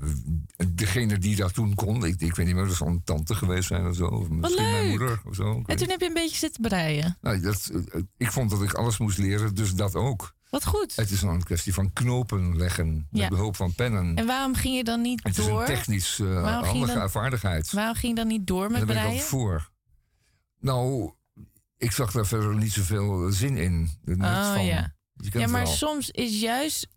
degene 0.74 1.18
die 1.18 1.36
dat 1.36 1.54
toen 1.54 1.74
kon, 1.76 2.06
ik, 2.06 2.22
ik 2.22 2.36
weet 2.36 2.45
niet 2.45 2.56
meer, 2.56 2.68
dat 2.68 2.76
zal 2.76 2.88
een 2.88 3.04
tante 3.04 3.36
geweest 3.36 3.68
zijn 3.68 3.88
of 3.88 3.95
zo. 3.95 4.06
Of 4.06 4.30
misschien 4.30 4.72
mijn 4.72 4.88
moeder 4.89 5.22
of 5.26 5.36
zo. 5.36 5.62
En 5.66 5.76
toen 5.78 5.89
heb 5.89 5.99
je 5.99 6.08
een 6.08 6.14
beetje 6.14 6.38
zitten 6.38 6.62
breien. 6.62 7.18
Nou, 7.22 7.39
dat, 7.39 7.72
eh, 7.91 8.01
ik 8.18 8.32
vond 8.32 8.49
dat 8.49 8.62
ik 8.62 8.74
alles 8.74 8.97
moest 8.97 9.18
leren, 9.18 9.56
dus 9.56 9.74
dat 9.76 9.95
ook. 9.95 10.34
Wat 10.49 10.66
goed. 10.66 10.95
Het 10.95 11.12
is 11.12 11.20
dan 11.20 11.30
een 11.30 11.43
kwestie 11.43 11.74
van 11.74 11.93
knopen 11.93 12.58
leggen 12.58 13.08
met 13.12 13.22
Ja. 13.22 13.28
behulp 13.28 13.56
van 13.56 13.74
pennen. 13.74 14.16
En 14.16 14.26
waarom 14.26 14.56
ging 14.56 14.76
je 14.76 14.84
dan 14.84 15.01
niet 15.01 15.24
het 15.24 15.38
is 15.38 15.45
door? 15.45 15.60
een 15.60 15.66
technisch 15.66 16.18
je 16.18 16.24
handige 16.26 16.93
dan- 16.99 17.10
vaardigheid. 17.10 17.72
Waarom 17.72 17.95
ging 17.95 18.12
je 18.16 18.20
dan 18.24 18.28
niet 18.28 18.47
door 18.47 18.68
met 18.70 18.78
daar 18.78 18.86
ben 18.86 18.95
ik 18.95 19.01
breien? 19.01 19.22
ook 19.22 19.28
voor. 19.28 19.72
Nou, 20.60 21.14
ik 21.84 21.92
zag 21.92 22.12
daar 22.12 22.26
verder 22.28 22.56
niet 22.56 22.72
zoveel 22.74 23.32
zin 23.32 23.58
in. 23.58 23.90
Oh 24.20 24.54
van, 24.54 24.66
ja. 24.66 24.94
Ja, 25.32 25.48
maar 25.48 25.68
soms 25.68 26.10
is 26.10 26.40
juist 26.40 26.88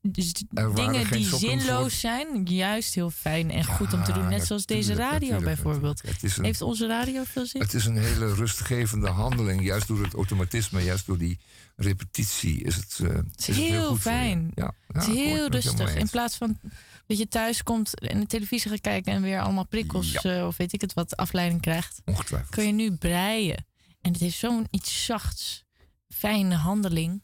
waren 0.51 0.74
dingen 0.74 1.11
die 1.11 1.24
zinloos 1.37 2.01
zijn, 2.01 2.45
juist 2.45 2.95
heel 2.95 3.11
fijn 3.11 3.51
en 3.51 3.64
goed 3.64 3.93
om 3.93 4.05
te 4.05 4.12
doen. 4.12 4.28
Net 4.28 4.47
zoals 4.47 4.66
deze 4.66 4.95
radio 4.95 5.12
natuurlijk, 5.12 5.45
bijvoorbeeld. 5.45 6.03
natuurlijk. 6.03 6.37
Een- 6.37 6.45
Heeft 6.45 6.61
onze 6.62 6.87
radio 6.87 7.22
veel 7.24 7.47
zin? 7.47 7.61
Het 7.61 7.74
is 7.74 7.84
een 7.87 7.97
hele 7.97 8.34
rustgevende 8.34 9.09
handeling. 9.09 9.64
Juist 9.64 9.87
door 9.89 10.03
het 10.03 10.14
automatisme, 10.14 10.82
juist 10.82 11.07
door 11.07 11.18
die 11.18 11.39
repetitie 11.76 12.62
is 12.62 12.74
het, 12.76 12.99
eh, 13.03 13.09
is 13.37 13.47
het 13.47 13.57
heel 13.57 13.93
je. 13.93 13.99
fijn. 13.99 14.51
Ja, 14.55 14.72
het 14.87 15.07
is 15.09 15.14
heel 15.14 15.49
rustig. 15.51 15.95
In 15.95 16.09
plaats 16.11 16.37
van 16.37 16.59
dat 17.07 17.18
je 17.18 17.28
thuis 17.28 17.62
komt 17.62 18.01
en 18.01 18.20
de 18.20 18.26
televisie 18.26 18.70
gaat 18.70 18.80
kijken 18.80 19.12
en 19.12 19.22
weer 19.22 19.41
allemaal 19.41 19.66
prikkels 19.66 20.14
eh, 20.14 20.47
of 20.47 20.57
weet 20.57 20.72
ik 20.72 20.80
het 20.80 20.95
wat 20.95 21.16
afleiding 21.16 21.61
krijgt. 21.61 22.01
Ongetwijfeld. 22.05 22.51
Kun 22.55 22.66
je 22.66 22.72
nu 22.72 22.93
breien. 22.93 23.66
En 24.07 24.12
het 24.12 24.20
heeft 24.20 24.38
zo'n 24.38 24.66
iets 24.70 25.04
zachts, 25.04 25.64
fijne 26.09 26.54
handeling. 26.54 27.22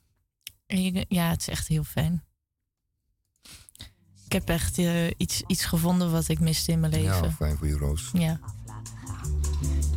En 0.66 0.83
je, 0.83 1.05
ja, 1.09 1.28
het 1.28 1.41
is 1.41 1.49
echt 1.49 1.68
heel 1.68 1.85
fijn. 1.85 2.24
Ik 4.24 4.33
heb 4.33 4.49
echt 4.49 4.78
eh, 4.78 5.07
iets, 5.16 5.43
iets 5.47 5.64
gevonden 5.64 6.11
wat 6.12 6.28
ik 6.28 6.41
miste 6.41 6.72
in 6.72 6.80
mijn 6.80 6.93
leven. 6.93 7.22
Ja, 7.22 7.30
fijn 7.30 7.57
voor 7.57 7.66
je 7.66 7.76
Roos. 7.76 8.11
Ja. 8.12 8.41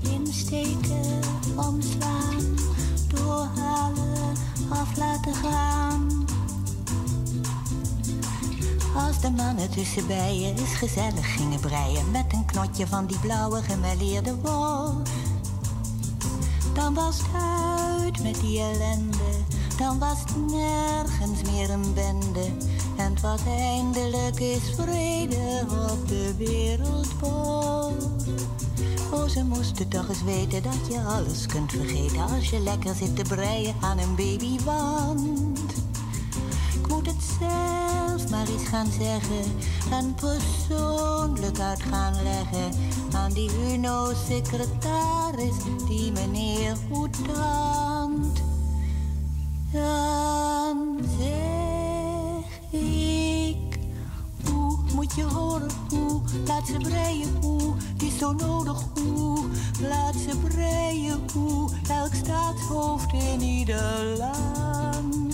Insteken, 0.01 1.19
omslaan, 1.55 2.55
doorhalen, 3.07 4.38
af 4.69 4.97
laten 4.97 5.33
gaan. 5.33 6.25
Als 8.95 9.21
de 9.21 9.29
mannen 9.29 9.69
tussen 9.69 10.07
bijen 10.07 10.57
eens 10.57 10.75
gezellig 10.75 11.36
gingen 11.36 11.59
breien 11.59 12.11
met 12.11 12.33
een 12.33 12.45
knotje 12.45 12.88
van 12.88 13.05
die 13.05 13.19
blauwe 13.19 13.61
gemêleerde 13.63 14.41
wol. 14.41 15.01
Dan 16.76 16.93
was 16.93 17.17
het 17.17 17.41
uit 17.41 18.23
met 18.23 18.36
die 18.41 18.59
ellende, 18.59 19.32
dan 19.78 19.99
was 19.99 20.19
het 20.19 20.51
nergens 20.51 21.41
meer 21.51 21.69
een 21.69 21.93
bende. 21.93 22.45
En 22.97 23.09
het 23.13 23.21
was 23.21 23.39
eindelijk 23.45 24.39
is 24.39 24.73
vrede 24.78 25.65
op 25.91 26.07
de 26.07 26.34
wereldbol. 26.38 27.93
Oh, 29.11 29.28
ze 29.28 29.43
moesten 29.43 29.88
toch 29.88 30.09
eens 30.09 30.23
weten 30.23 30.63
dat 30.63 30.88
je 30.89 31.01
alles 31.01 31.45
kunt 31.45 31.71
vergeten 31.71 32.21
als 32.21 32.49
je 32.49 32.59
lekker 32.59 32.95
zit 32.95 33.15
te 33.15 33.23
breien 33.36 33.76
aan 33.82 33.97
een 33.97 34.15
babywand. 34.15 35.64
Ik 36.86 36.91
moet 36.91 37.05
het 37.05 37.23
zelf 37.39 38.29
maar 38.29 38.47
eens 38.47 38.67
gaan 38.67 38.91
zeggen 38.91 39.53
en 39.91 40.15
persoonlijk 40.15 41.59
uit 41.59 41.81
gaan 41.81 42.13
leggen 42.23 42.71
aan 43.13 43.31
die 43.33 43.49
UNO-secretaris, 43.71 45.55
die 45.88 46.11
meneer 46.11 46.75
Hoetant. 46.89 48.41
Dan 49.71 50.99
zeg 51.19 52.81
ik, 52.81 53.79
hoe 54.49 54.77
moet 54.93 55.15
je 55.15 55.23
horen, 55.23 55.71
hoe 55.89 56.21
laat 56.47 56.67
ze 56.67 56.77
breien, 56.77 57.38
hoe 57.41 57.73
die 57.97 58.07
is 58.07 58.17
zo 58.17 58.31
nodig, 58.31 58.83
hoe 58.93 59.45
laat 59.81 60.15
ze 60.15 60.38
breien, 60.38 61.19
hoe 61.33 61.69
elk 61.89 62.13
staatshoofd 62.13 63.13
in 63.13 63.41
ieder 63.41 64.17
land. 64.17 65.24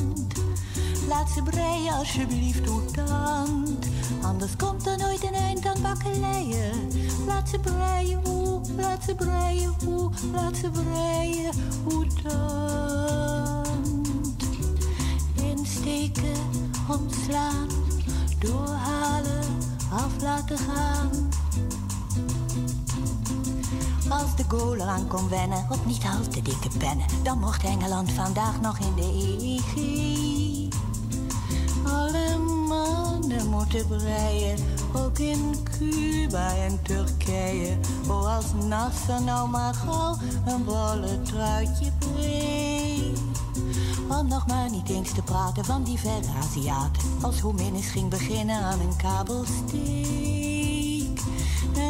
Laat 1.12 1.30
ze 1.30 1.41
breien 1.41 1.93
alsjeblieft, 1.93 2.64
toetant. 2.64 3.88
Anders 4.22 4.55
komt 4.55 4.88
er 4.88 4.97
nooit 4.97 5.24
een 5.24 5.34
eind 5.34 5.66
aan 5.66 5.82
bakkeleien. 5.82 6.91
Laat 7.26 7.49
ze 7.49 7.59
breien, 7.59 8.26
hoe, 8.26 8.62
laat 8.78 9.03
ze 9.03 9.16
breien, 9.16 9.74
hoe, 9.86 10.12
laat 10.32 10.55
ze 10.55 10.70
breien, 10.70 11.51
hoe 11.84 12.07
tant. 12.24 14.07
Insteken, 15.36 16.49
ontslaan, 16.89 17.68
doorhalen, 18.39 19.43
af 19.89 20.22
laten 20.22 20.57
gaan. 20.57 21.09
Als 24.09 24.36
de 24.36 24.43
goal 24.47 24.76
eraan 24.76 25.07
kon 25.07 25.30
wennen 25.30 25.66
op 25.70 25.86
niet 25.86 26.03
al 26.03 26.28
te 26.28 26.41
dikke 26.41 26.70
pennen, 26.78 27.05
dan 27.24 27.39
mocht 27.39 27.64
Engeland 27.64 28.12
vandaag 28.12 28.62
nog 28.62 28.78
in 28.80 28.95
de 28.95 29.39
EG. 29.41 30.61
Alle 31.84 32.38
mannen 32.68 33.50
moeten 33.50 33.88
breien, 33.88 34.58
ook 34.96 35.20
in 35.20 35.56
Cuba 35.64 36.56
en 36.56 36.80
Turkije. 36.82 37.78
Oh, 38.08 38.36
als 38.36 38.46
Nasser 38.68 39.22
nou 39.22 39.50
maar 39.50 39.74
gauw 39.74 40.18
een 40.46 40.64
bolle 40.64 41.22
truitje 41.22 41.92
breed. 42.00 43.20
Om 44.10 44.28
nog 44.28 44.48
maar 44.48 44.70
niet 44.70 44.90
eens 44.90 45.12
te 45.12 45.22
praten 45.22 45.66
van 45.66 45.84
die 45.84 46.00
verre 46.00 46.32
Aziaten. 46.42 47.04
Als 47.22 47.40
Hoeminus 47.40 47.88
ging 47.88 48.10
beginnen 48.10 48.64
aan 48.64 48.80
een 48.80 48.96
kabelsteek. 48.96 50.61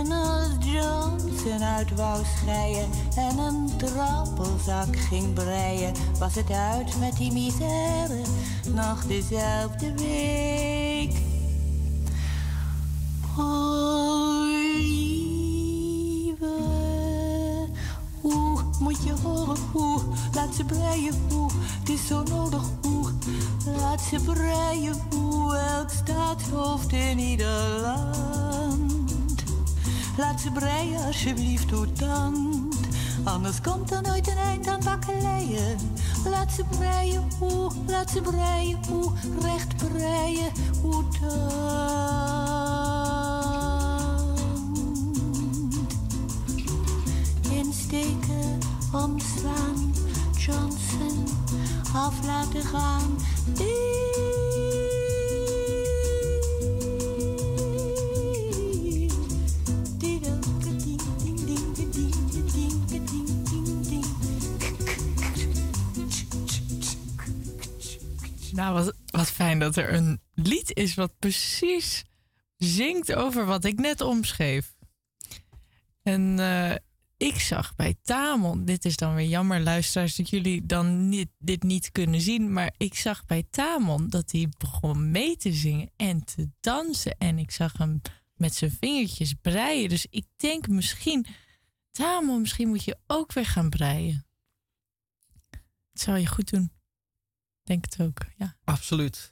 En 0.01 0.11
als 0.11 0.47
Johnson 0.59 1.63
uit 1.63 1.95
wou 1.95 2.23
scheien 2.37 2.89
en 3.15 3.37
een 3.37 3.69
trappelzak 3.77 4.95
ging 4.95 5.33
breien, 5.33 5.93
was 6.19 6.35
het 6.35 6.51
uit 6.51 6.99
met 6.99 7.17
die 7.17 7.31
misère 7.31 8.21
nog 8.73 9.05
dezelfde 9.05 9.93
week. 9.93 11.11
Oh, 13.37 14.43
lieve, 14.77 16.55
hoe 18.21 18.61
moet 18.79 19.03
je 19.03 19.13
horen, 19.23 19.57
hoe? 19.71 20.01
Laat 20.33 20.55
ze 20.55 20.65
breien, 20.65 21.15
hoe? 21.29 21.49
Het 21.79 21.89
is 21.89 22.07
zo 22.07 22.23
nodig, 22.23 22.63
hoe? 22.81 23.11
Laat 23.77 24.01
ze 24.01 24.19
breien, 24.19 24.95
hoe? 25.09 25.55
Elk 25.55 25.89
staatshoofd 25.89 26.91
in 26.91 27.19
ieder 27.19 27.79
land. 27.81 28.40
Laat 30.17 30.41
ze 30.41 30.51
breien 30.51 31.05
alsjeblieft, 31.05 31.67
toetant. 31.67 32.75
Anders 33.23 33.61
komt 33.61 33.91
er 33.91 34.01
nooit 34.01 34.27
een 34.27 34.37
eind 34.37 34.67
aan 34.67 34.79
bakkeleien. 34.83 35.77
Laat 36.25 36.51
ze 36.51 36.63
breien, 36.77 37.23
hoe, 37.39 37.71
laat 37.87 38.09
ze 38.09 38.21
breien, 38.21 38.79
hoe, 38.87 39.11
recht 39.41 39.75
breien, 39.75 40.51
hoe 40.81 41.03
tant. 41.19 41.59
Insteken, 47.51 48.59
omslaan, 48.91 49.93
Johnson, 50.37 51.27
af 51.93 52.25
laten 52.25 52.63
gaan. 52.63 53.17
Dat 69.61 69.75
er 69.75 69.93
een 69.93 70.21
lied 70.33 70.75
is 70.75 70.93
wat 70.93 71.19
precies 71.19 72.03
zingt 72.57 73.13
over 73.13 73.45
wat 73.45 73.63
ik 73.63 73.79
net 73.79 74.01
omschreef. 74.01 74.75
En 76.01 76.39
eh, 76.39 76.75
ik 77.17 77.39
zag 77.39 77.75
bij 77.75 77.95
Tamon, 78.01 78.65
dit 78.65 78.85
is 78.85 78.95
dan 78.95 79.15
weer 79.15 79.27
jammer, 79.27 79.59
luisteraars, 79.59 80.15
dat 80.15 80.29
jullie 80.29 80.65
dan 80.65 81.09
niet, 81.09 81.29
dit 81.37 81.63
niet 81.63 81.91
kunnen 81.91 82.21
zien. 82.21 82.53
Maar 82.53 82.73
ik 82.77 82.95
zag 82.95 83.25
bij 83.25 83.43
Tamon 83.49 84.09
dat 84.09 84.31
hij 84.31 84.49
begon 84.57 85.11
mee 85.11 85.37
te 85.37 85.53
zingen 85.53 85.91
en 85.95 86.23
te 86.23 86.49
dansen. 86.59 87.17
En 87.17 87.39
ik 87.39 87.51
zag 87.51 87.77
hem 87.77 88.01
met 88.33 88.55
zijn 88.55 88.77
vingertjes 88.79 89.33
breien. 89.33 89.89
Dus 89.89 90.05
ik 90.09 90.25
denk 90.35 90.67
misschien, 90.67 91.25
Tamon, 91.91 92.41
misschien 92.41 92.67
moet 92.67 92.83
je 92.83 92.97
ook 93.07 93.33
weer 93.33 93.45
gaan 93.45 93.69
breien. 93.69 94.25
Dat 95.91 96.01
zou 96.01 96.17
je 96.17 96.27
goed 96.27 96.49
doen. 96.49 96.71
Denk 97.63 97.85
het 97.85 98.01
ook, 98.01 98.25
ja. 98.37 98.55
Absoluut. 98.63 99.30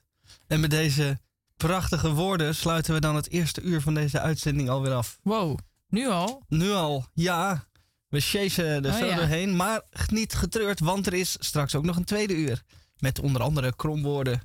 En 0.50 0.60
met 0.60 0.70
deze 0.70 1.20
prachtige 1.58 2.14
woorden 2.14 2.56
sluiten 2.56 2.94
we 2.94 3.00
dan 3.00 3.16
het 3.16 3.30
eerste 3.30 3.62
uur 3.62 3.82
van 3.82 3.94
deze 3.94 4.20
uitzending 4.20 4.70
alweer 4.70 4.94
af. 4.94 5.20
Wow, 5.24 5.58
nu 5.88 6.08
al? 6.08 6.44
Nu 6.48 6.72
al, 6.72 7.06
ja. 7.14 7.68
We 8.08 8.20
chasen 8.20 8.86
er 8.86 8.92
Oh, 8.92 8.98
zo 8.98 9.06
ja. 9.06 9.16
doorheen, 9.16 9.56
maar 9.56 9.82
niet 10.08 10.34
getreurd, 10.34 10.80
want 10.80 11.08
er 11.08 11.14
is 11.14 11.36
straks 11.40 11.76
ook 11.76 11.84
nog 11.84 11.96
een 11.96 12.04
tweede 12.04 12.34
uur. 12.34 12.64
Met 12.98 13.20
onder 13.20 13.42
andere 13.42 13.76
kromwoorden 13.76 14.42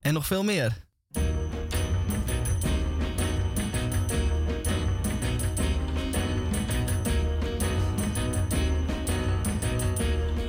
en 0.00 0.12
nog 0.14 0.26
veel 0.26 0.44
meer. 0.44 0.86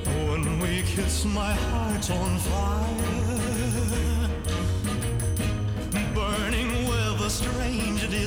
When 0.04 0.60
we 0.60 0.82
kiss, 0.94 1.24
my 1.24 1.52
heart's 1.52 2.10
on 2.10 2.38
fire, 2.38 3.19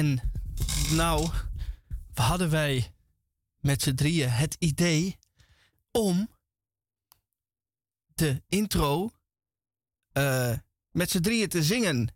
En 0.00 0.20
nou 0.90 1.28
hadden 2.14 2.50
wij 2.50 2.94
met 3.58 3.82
z'n 3.82 3.94
drieën 3.94 4.28
het 4.28 4.56
idee 4.58 5.18
om 5.90 6.28
de 8.14 8.42
intro 8.48 9.10
eh, 10.12 10.52
met 10.90 11.10
z'n 11.10 11.20
drieën 11.20 11.48
te 11.48 11.62
zingen. 11.62 12.14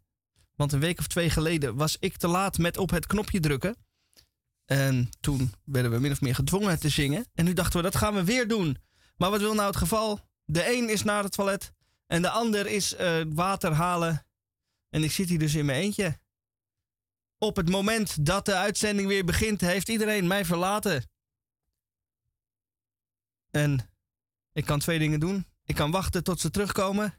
Want 0.57 0.73
een 0.73 0.81
week 0.81 0.99
of 0.99 1.07
twee 1.07 1.31
geleden 1.31 1.77
was 1.77 1.97
ik 2.01 2.17
te 2.17 2.29
laat 2.29 2.59
met 2.59 2.77
op 2.77 2.91
het 2.91 3.07
knopje 3.07 3.41
drukken. 3.41 3.77
En 4.65 5.09
toen 5.21 5.53
werden 5.65 5.91
we 5.91 5.99
min 5.99 6.13
of 6.13 6.21
meer 6.21 6.35
gedwongen 6.35 6.81
te 6.81 6.89
zingen. 6.89 7.27
En 7.35 7.45
nu 7.45 7.53
dachten 7.53 7.77
we, 7.77 7.83
dat 7.83 7.97
gaan 7.97 8.15
we 8.15 8.25
weer 8.25 8.49
doen. 8.49 8.79
Maar 9.17 9.31
wat 9.31 9.41
wil 9.41 9.55
nou 9.55 9.67
het 9.67 9.77
geval? 9.77 10.21
De 10.45 10.77
een 10.77 10.89
is 10.89 11.03
naar 11.03 11.23
het 11.23 11.33
toilet 11.33 11.73
en 12.07 12.23
de 12.23 12.31
ander 12.31 12.67
is 12.67 12.95
eh, 12.95 13.23
water 13.29 13.73
halen. 13.73 14.27
En 14.91 15.05
ik 15.05 15.13
zit 15.13 15.29
hier 15.29 15.39
dus 15.39 15.55
in 15.55 15.65
mijn 15.65 15.83
eentje. 15.83 16.23
Op 17.45 17.57
het 17.57 17.71
moment 17.71 18.27
dat 18.27 18.45
de 18.45 18.55
uitzending 18.55 19.09
weer 19.09 19.25
begint, 19.25 19.61
heeft 19.61 19.89
iedereen 19.89 20.27
mij 20.27 20.45
verlaten. 20.45 21.05
En 23.51 23.91
ik 24.53 24.65
kan 24.65 24.79
twee 24.79 24.99
dingen 24.99 25.21
doen. 25.21 25.47
Ik 25.65 25.75
kan 25.75 25.91
wachten 25.91 26.25
tot 26.25 26.41
ze 26.41 26.51
terugkomen. 26.51 27.15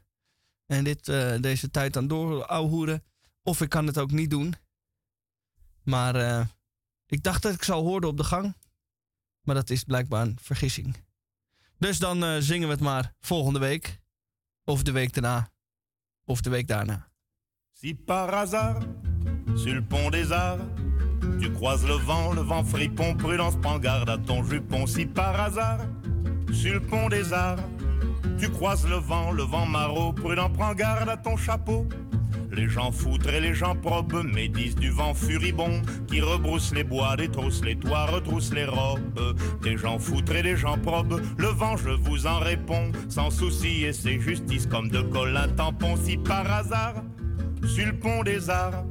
En 0.66 0.84
dit, 0.84 1.08
eh, 1.08 1.40
deze 1.40 1.70
tijd 1.70 1.92
dan 1.92 2.06
door 2.08 2.46
ouwhoeren. 2.46 3.04
Of 3.42 3.60
ik 3.60 3.68
kan 3.68 3.86
het 3.86 3.98
ook 3.98 4.10
niet 4.10 4.30
doen. 4.30 4.54
Maar 5.82 6.14
eh, 6.14 6.46
ik 7.06 7.22
dacht 7.22 7.42
dat 7.42 7.54
ik 7.54 7.62
zou 7.62 7.84
horen 7.84 8.08
op 8.08 8.16
de 8.16 8.24
gang. 8.24 8.56
Maar 9.42 9.54
dat 9.54 9.70
is 9.70 9.84
blijkbaar 9.84 10.22
een 10.22 10.38
vergissing. 10.40 11.04
Dus 11.78 11.98
dan 11.98 12.24
eh, 12.24 12.36
zingen 12.38 12.68
we 12.68 12.74
het 12.74 12.82
maar 12.82 13.14
volgende 13.20 13.58
week. 13.58 14.00
Of 14.64 14.82
de 14.82 14.92
week 14.92 15.14
daarna. 15.14 15.52
Of 16.24 16.40
de 16.40 16.50
week 16.50 16.66
daarna. 16.66 17.10
Si 17.72 17.96
par 17.96 18.28
sur 19.54 19.74
le 19.74 19.82
pont 19.82 20.10
des 20.10 20.32
arts, 20.32 20.58
tu 21.40 21.50
croises 21.50 21.86
le 21.86 21.94
vent, 21.94 22.32
le 22.32 22.42
vent 22.42 22.64
fripon, 22.64 23.14
prudence, 23.14 23.56
prends 23.62 23.78
garde 23.78 24.08
à 24.10 24.18
ton 24.18 24.42
jupon. 24.42 24.86
Si 24.86 25.06
par 25.06 25.40
hasard, 25.40 25.80
sur 26.52 26.74
le 26.74 26.80
pont 26.80 27.08
des 27.08 27.32
arts, 27.32 27.58
tu 28.38 28.48
croises 28.48 28.86
le 28.86 28.96
vent, 28.96 29.30
le 29.32 29.42
vent 29.42 29.66
maraud, 29.66 30.12
prudent, 30.12 30.50
prends 30.50 30.74
garde 30.74 31.08
à 31.08 31.16
ton 31.16 31.36
chapeau. 31.36 31.86
Les 32.52 32.68
gens 32.68 32.90
foutres 32.92 33.28
et 33.34 33.40
les 33.40 33.54
gens 33.54 33.74
probes 33.74 34.24
médisent 34.24 34.76
du 34.76 34.90
vent 34.90 35.14
furibond 35.14 35.82
qui 36.06 36.20
rebrousse 36.20 36.72
les 36.74 36.84
bois, 36.84 37.16
détrousse 37.16 37.62
les 37.62 37.76
toits, 37.76 38.06
retrousse 38.06 38.52
les 38.52 38.64
robes. 38.64 39.36
Des 39.62 39.76
gens 39.76 39.98
foutres 39.98 40.34
et 40.34 40.42
des 40.42 40.56
gens 40.56 40.78
probes, 40.78 41.20
le 41.36 41.48
vent, 41.48 41.76
je 41.76 41.90
vous 41.90 42.26
en 42.26 42.38
réponds, 42.38 42.92
sans 43.08 43.30
souci 43.30 43.84
et 43.84 43.92
c'est 43.92 44.20
justice 44.20 44.66
comme 44.66 44.88
de 44.88 45.04
un 45.36 45.48
tampon. 45.48 45.96
Si 45.96 46.16
par 46.16 46.50
hasard, 46.50 46.94
sur 47.66 47.86
le 47.86 47.98
pont 47.98 48.22
des 48.22 48.48
arts, 48.48 48.84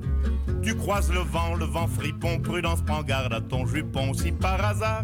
tu 0.65 0.73
croises 0.73 1.11
le 1.11 1.19
vent, 1.19 1.53
le 1.53 1.65
vent 1.65 1.87
fripon, 1.87 2.39
prudence, 2.39 2.81
prends 2.81 3.03
garde 3.03 3.33
à 3.33 3.39
ton 3.39 3.67
jupon. 3.67 4.15
Si 4.15 4.31
par 4.31 4.65
hasard, 4.65 5.03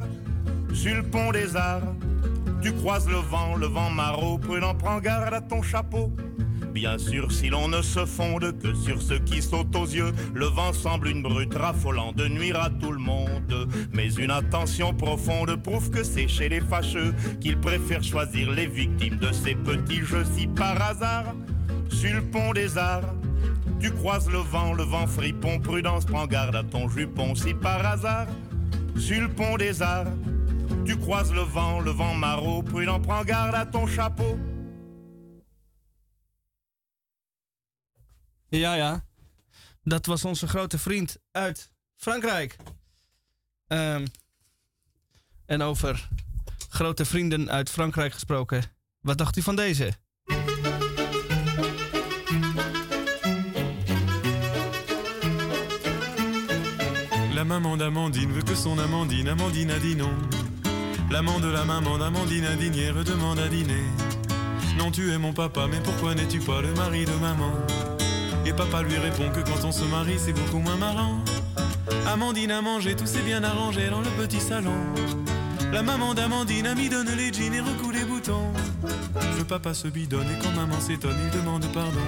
sur 0.73 0.95
le 0.95 1.03
pont 1.03 1.31
des 1.31 1.55
arts, 1.55 1.83
tu 2.63 2.73
croises 2.73 3.07
le 3.07 3.17
vent, 3.17 3.55
le 3.55 3.67
vent 3.67 3.91
maraud, 3.91 4.39
prudent, 4.39 4.73
prends 4.73 4.99
garde 4.99 5.31
à 5.31 5.39
ton 5.39 5.61
chapeau. 5.61 6.11
Bien 6.73 6.97
sûr, 6.97 7.31
si 7.31 7.49
l'on 7.49 7.67
ne 7.67 7.81
se 7.83 8.05
fonde 8.05 8.57
que 8.57 8.73
sur 8.73 9.01
ce 9.01 9.13
qui 9.13 9.41
saute 9.41 9.75
aux 9.75 9.85
yeux, 9.85 10.11
le 10.33 10.47
vent 10.47 10.73
semble 10.73 11.09
une 11.09 11.21
brute 11.21 11.53
raffolant 11.53 12.11
de 12.13 12.27
nuire 12.27 12.59
à 12.59 12.71
tout 12.71 12.91
le 12.91 12.99
monde. 12.99 13.69
Mais 13.93 14.11
une 14.13 14.31
attention 14.31 14.95
profonde 14.95 15.55
prouve 15.61 15.91
que 15.91 16.03
c'est 16.03 16.27
chez 16.27 16.49
les 16.49 16.61
fâcheux 16.61 17.13
qu'ils 17.39 17.59
préfèrent 17.59 18.03
choisir 18.03 18.49
les 18.51 18.67
victimes 18.67 19.17
de 19.17 19.31
ces 19.31 19.53
petits 19.53 20.01
jeux. 20.01 20.25
Si 20.35 20.47
par 20.47 20.81
hasard, 20.81 21.35
sur 21.89 22.15
le 22.15 22.21
pont 22.21 22.53
des 22.53 22.77
arts, 22.79 23.13
tu 23.81 23.91
croises 23.91 24.29
le 24.29 24.37
vent, 24.37 24.73
le 24.73 24.83
vent 24.83 25.07
fripon, 25.07 25.59
prudence, 25.59 26.05
prends 26.05 26.27
garde 26.27 26.55
à 26.55 26.63
ton 26.63 26.87
jupon. 26.89 27.35
Si 27.35 27.53
par 27.53 27.85
hasard, 27.85 28.27
sur 28.95 29.21
le 29.21 29.33
pont 29.33 29.57
des 29.57 29.81
arts, 29.81 30.13
tu 30.85 30.97
croises 30.97 31.33
le 31.33 31.41
vent, 31.41 31.81
le 31.81 31.91
vent 31.91 32.13
maraud, 32.13 32.63
prudent, 32.63 33.01
prends 33.01 33.25
garde 33.25 33.55
à 33.55 33.65
ton 33.65 33.87
chapeau. 33.87 34.37
Ja, 38.49 38.75
ja. 38.75 39.05
Dat 39.83 40.05
was 40.05 40.25
onze 40.25 40.47
grote 40.47 40.77
vriend 40.77 41.17
uit 41.31 41.71
Frankrijk. 41.95 42.57
Ehm, 43.67 44.05
en 45.45 45.61
over 45.61 46.09
grote 46.69 47.05
vrienden 47.05 47.49
uit 47.49 47.69
Frankrijk 47.69 48.13
gesproken. 48.13 48.63
Wat 48.99 49.17
dacht 49.17 49.37
u 49.37 49.41
van 49.41 49.55
deze? 49.55 49.93
Maman 57.51 57.75
d'Amandine 57.75 58.31
veut 58.31 58.43
que 58.43 58.55
son 58.55 58.79
Amandine, 58.79 59.27
Amandine 59.27 59.71
a 59.71 59.77
dit 59.79 59.97
non. 59.97 60.13
L'amant 61.11 61.41
de 61.41 61.49
la 61.49 61.65
maman 61.65 61.97
d'Amandine 61.97 62.45
indignée 62.45 62.91
redemande 62.91 63.39
à 63.39 63.49
dîner. 63.49 63.83
Non, 64.77 64.89
tu 64.89 65.11
es 65.11 65.17
mon 65.17 65.33
papa, 65.33 65.67
mais 65.69 65.81
pourquoi 65.83 66.15
n'es-tu 66.15 66.39
pas 66.39 66.61
le 66.61 66.73
mari 66.73 67.03
de 67.03 67.11
maman? 67.19 67.51
Et 68.45 68.53
papa 68.53 68.83
lui 68.83 68.95
répond 68.97 69.29
que 69.31 69.41
quand 69.41 69.65
on 69.65 69.73
se 69.73 69.83
marie, 69.83 70.17
c'est 70.17 70.31
beaucoup 70.31 70.59
moins 70.59 70.77
marrant. 70.77 71.19
Amandine 72.07 72.51
a 72.51 72.61
mangé, 72.61 72.95
tout 72.95 73.05
s'est 73.05 73.21
bien 73.21 73.43
arrangé 73.43 73.89
dans 73.89 73.99
le 73.99 74.11
petit 74.11 74.39
salon. 74.39 74.79
La 75.73 75.83
maman 75.83 76.13
d'Amandine 76.13 76.67
a 76.67 76.73
mis 76.73 76.87
donne 76.87 77.11
les 77.17 77.33
jeans 77.33 77.53
et 77.53 77.59
recoue 77.59 77.91
les 77.91 78.05
boutons. 78.05 78.53
Le 79.37 79.43
papa 79.43 79.73
se 79.73 79.89
bidonne 79.89 80.27
et 80.27 80.41
quand 80.41 80.55
maman 80.55 80.79
s'étonne, 80.79 81.19
il 81.21 81.37
demande 81.37 81.65
pardon. 81.73 82.07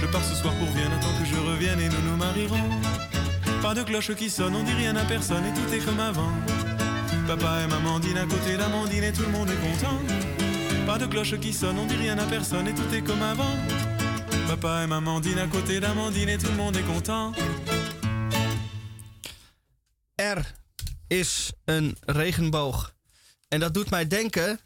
Je 0.00 0.06
pars 0.06 0.24
ce 0.24 0.34
soir 0.34 0.52
pour 0.54 0.66
Vienne, 0.74 0.90
attends 0.98 1.16
que 1.20 1.24
je 1.24 1.36
revienne 1.36 1.78
et 1.78 1.88
nous 1.88 2.10
nous 2.10 2.16
marierons. 2.16 3.19
Pas 3.62 3.74
de 3.74 3.82
cloche 3.82 4.14
qui 4.14 4.30
sonne, 4.30 4.54
on 4.54 4.62
dit 4.62 4.72
rien 4.72 4.96
à 4.96 5.04
personne 5.04 5.44
et 5.44 5.52
tout 5.52 5.74
est 5.74 5.84
comme 5.84 6.00
avant. 6.00 6.32
Papa 7.26 7.60
et 7.60 7.72
Amandine 7.72 8.16
à 8.16 8.26
côté 8.26 8.56
d'Amandine 8.56 9.04
et 9.04 9.12
tout 9.12 9.22
le 9.22 9.28
monde 9.28 9.50
est 9.50 9.60
content. 9.60 9.98
Pas 10.86 10.98
de 10.98 11.06
cloche 11.06 11.38
qui 11.38 11.52
sonne, 11.52 11.78
on 11.78 11.86
dit 11.86 11.96
rien 11.96 12.18
à 12.18 12.24
personne 12.24 12.66
et 12.66 12.74
tout 12.74 12.94
est 12.94 13.02
comme 13.02 13.22
avant. 13.22 13.54
Papa 14.48 14.86
et 14.88 14.92
Amandine 14.92 15.38
à 15.38 15.46
côté 15.46 15.78
d'Amandine 15.78 16.30
et 16.30 16.38
tout 16.38 16.50
le 16.50 16.56
monde 16.56 16.76
est 16.76 16.86
content. 16.86 17.32
Er 20.14 20.54
is 21.06 21.52
een 21.64 21.96
regenboog. 22.00 22.94
En 23.48 23.60
dat 23.60 23.74
doet 23.74 23.90
mij 23.90 24.06
denken, 24.06 24.60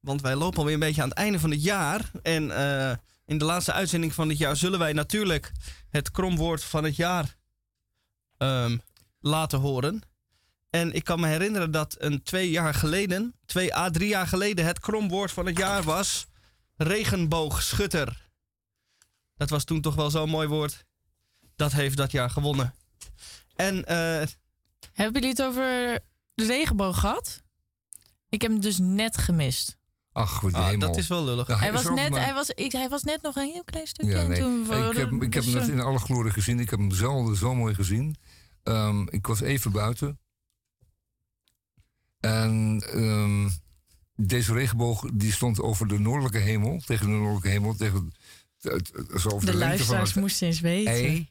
want 0.00 0.20
wij 0.20 0.34
lopen 0.34 0.58
alweer 0.58 0.74
een 0.74 0.80
beetje 0.80 1.02
aan 1.02 1.08
het 1.08 1.18
einde 1.18 1.38
van 1.38 1.50
het 1.50 1.62
jaar. 1.62 2.10
En 2.22 2.50
eh, 2.50 2.96
in 3.26 3.38
de 3.38 3.44
laatste 3.44 3.72
uitzending 3.72 4.14
van 4.14 4.28
dit 4.28 4.38
jaar 4.38 4.56
zullen 4.56 4.78
wij 4.78 4.92
natuurlijk 4.92 5.52
het 5.90 6.10
kromwoord 6.10 6.64
van 6.64 6.84
het 6.84 6.96
jaar 6.96 7.36
ehm, 8.38 8.78
laten 9.20 9.58
horen. 9.58 10.02
En 10.70 10.92
ik 10.92 11.04
kan 11.04 11.20
me 11.20 11.26
herinneren 11.26 11.70
dat 11.70 11.96
een 11.98 12.22
twee 12.22 12.50
jaar 12.50 12.74
geleden, 12.74 13.34
twee 13.46 13.74
à 13.74 13.90
drie 13.90 14.08
jaar 14.08 14.26
geleden, 14.26 14.64
het 14.64 14.78
kromwoord 14.78 15.32
van 15.32 15.46
het 15.46 15.58
jaar 15.58 15.82
was 15.82 16.26
regenboogschutter. 16.76 18.30
Dat 19.36 19.50
was 19.50 19.64
toen 19.64 19.80
toch 19.80 19.94
wel 19.94 20.10
zo'n 20.10 20.28
mooi 20.28 20.48
woord. 20.48 20.84
Dat 21.56 21.72
heeft 21.72 21.96
dat 21.96 22.10
jaar 22.12 22.30
gewonnen. 22.30 22.74
En 23.54 23.84
eh, 23.84 24.26
Hebben 24.92 25.20
jullie 25.20 25.28
het 25.28 25.42
over 25.42 26.00
de 26.34 26.46
regenboog 26.46 27.00
gehad? 27.00 27.42
Ik 28.28 28.42
heb 28.42 28.50
hem 28.50 28.60
dus 28.60 28.78
net 28.78 29.16
gemist. 29.16 29.77
Ach, 30.18 30.32
goed, 30.34 30.52
Ah, 30.54 30.80
dat 30.80 30.96
is 30.96 31.08
wel 31.08 31.24
lullig. 31.24 31.46
Ja, 31.48 31.58
Hij 31.58 31.72
was, 31.72 31.84
net, 31.84 32.10
maar- 32.10 32.24
hij, 32.24 32.34
was, 32.34 32.50
ik, 32.50 32.72
hij 32.72 32.88
was 32.88 33.02
net 33.02 33.22
nog 33.22 33.36
een 33.36 33.50
heel 33.52 33.64
klein 33.64 33.86
stukje. 33.86 34.12
Ja, 34.12 34.20
en 34.22 34.28
nee. 34.28 34.40
toen 34.40 34.62
ik 34.90 34.96
heb, 34.96 35.12
ik 35.12 35.34
heb 35.34 35.42
dus, 35.42 35.52
hem 35.52 35.60
net 35.60 35.68
eh, 35.70 35.74
in 35.74 35.80
alle 35.80 35.98
glorie 35.98 36.32
gezien. 36.32 36.60
Ik 36.60 36.70
heb 36.70 36.78
hem 36.78 36.90
zelden 36.92 37.36
zo 37.36 37.54
mooi 37.54 37.74
gezien. 37.74 38.16
Ehm, 38.62 39.06
ik 39.10 39.26
was 39.26 39.40
even 39.40 39.72
buiten. 39.72 40.18
En 42.20 42.82
ehm, 42.92 43.48
deze 44.16 44.52
regenboog 44.52 45.04
die 45.14 45.32
stond 45.32 45.60
over 45.60 45.88
de 45.88 45.98
noordelijke 45.98 46.38
hemel. 46.38 46.80
Tegen 46.86 47.06
de 47.06 47.12
noordelijke 47.12 47.48
hemel. 47.48 47.74
Tegen, 47.74 48.12
het- 48.60 48.92
zo 49.16 49.28
over 49.28 49.40
de 49.40 49.46
de, 49.46 49.50
van 49.50 49.58
luisteraars 49.58 50.14
moesten 50.14 50.46
eens 50.46 50.60
weten. 50.60 50.92
ei. 50.92 51.30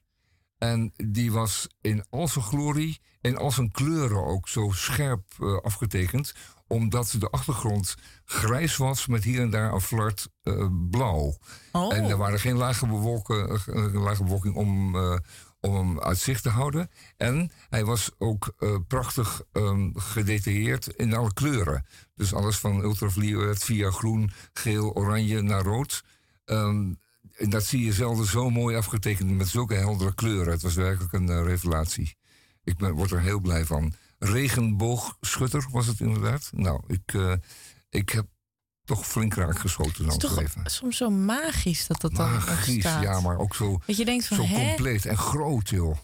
En 0.57 0.93
die 0.95 1.31
was 1.31 1.67
in 1.81 2.05
al 2.09 2.27
zijn 2.27 2.45
glorie 2.45 2.99
en 3.21 3.37
al 3.37 3.51
zijn 3.51 3.71
kleuren 3.71 4.25
ook 4.25 4.47
zo 4.47 4.71
scherp 4.71 5.23
eh, 5.39 5.57
afgetekend. 5.57 6.33
Omdat 6.67 7.15
de 7.19 7.29
achtergrond 7.29 7.95
grijs 8.25 8.77
was 8.77 9.07
met 9.07 9.23
hier 9.23 9.41
en 9.41 9.49
daar 9.49 9.73
een 9.73 9.81
flart 9.81 10.29
eh, 10.43 10.67
blauw. 10.89 11.37
Oh. 11.71 11.95
En 11.95 12.03
er 12.03 12.17
waren 12.17 12.39
geen 12.39 12.57
lage, 12.57 12.87
bewolken, 12.87 13.49
eh, 13.49 13.93
lage 13.93 14.23
bewolking 14.23 14.55
om, 14.55 14.95
eh, 14.95 15.17
om 15.59 15.75
hem 15.75 15.99
uit 15.99 16.17
zicht 16.17 16.43
te 16.43 16.49
houden. 16.49 16.89
En 17.17 17.51
hij 17.69 17.85
was 17.85 18.11
ook 18.17 18.53
eh, 18.57 18.75
prachtig 18.87 19.41
ehm, 19.51 19.89
gedetailleerd 19.93 20.87
in 20.87 21.13
alle 21.13 21.33
kleuren. 21.33 21.85
Dus 22.15 22.33
alles 22.33 22.57
van 22.57 22.81
ultraviolet 22.81 23.63
via 23.63 23.91
groen, 23.91 24.31
geel, 24.53 24.93
oranje 24.93 25.41
naar 25.41 25.63
rood. 25.63 26.03
Ehm, 26.45 26.93
en 27.37 27.49
dat 27.49 27.63
zie 27.63 27.85
je 27.85 27.93
zelden 27.93 28.25
zo 28.25 28.49
mooi 28.49 28.75
afgetekend 28.75 29.31
met 29.31 29.47
zulke 29.47 29.73
heldere 29.73 30.13
kleuren. 30.13 30.53
Het 30.53 30.61
was 30.61 30.75
werkelijk 30.75 31.13
een 31.13 31.29
eh, 31.29 31.43
revelatie. 31.43 32.15
Ik 32.63 32.77
ben, 32.77 32.93
word 32.93 33.11
er 33.11 33.21
heel 33.21 33.39
blij 33.39 33.65
van. 33.65 33.93
Regenboogschutter 34.19 35.67
was 35.71 35.87
het 35.87 35.99
inderdaad. 35.99 36.49
Nou, 36.53 36.81
ik, 36.87 37.13
eh, 37.13 37.33
ik 37.89 38.09
heb 38.09 38.25
toch 38.83 39.07
flink 39.07 39.33
raak 39.33 39.59
geschoten 39.59 40.03
Het 40.03 40.13
is 40.13 40.29
toch 40.29 40.39
leven. 40.39 40.61
soms 40.65 40.97
zo 40.97 41.09
magisch 41.09 41.87
dat 41.87 42.01
dat 42.01 42.15
dan 42.15 42.31
Magisch, 42.31 42.83
ja, 42.83 43.19
maar 43.21 43.37
ook 43.37 43.55
zo, 43.55 43.81
Dat 43.85 43.97
je 43.97 44.05
denkt 44.05 44.25
van, 44.27 44.37
zo 44.37 44.43
hè? 44.45 44.67
compleet 44.67 45.05
en 45.05 45.17
groot, 45.17 45.69
joh. 45.69 45.97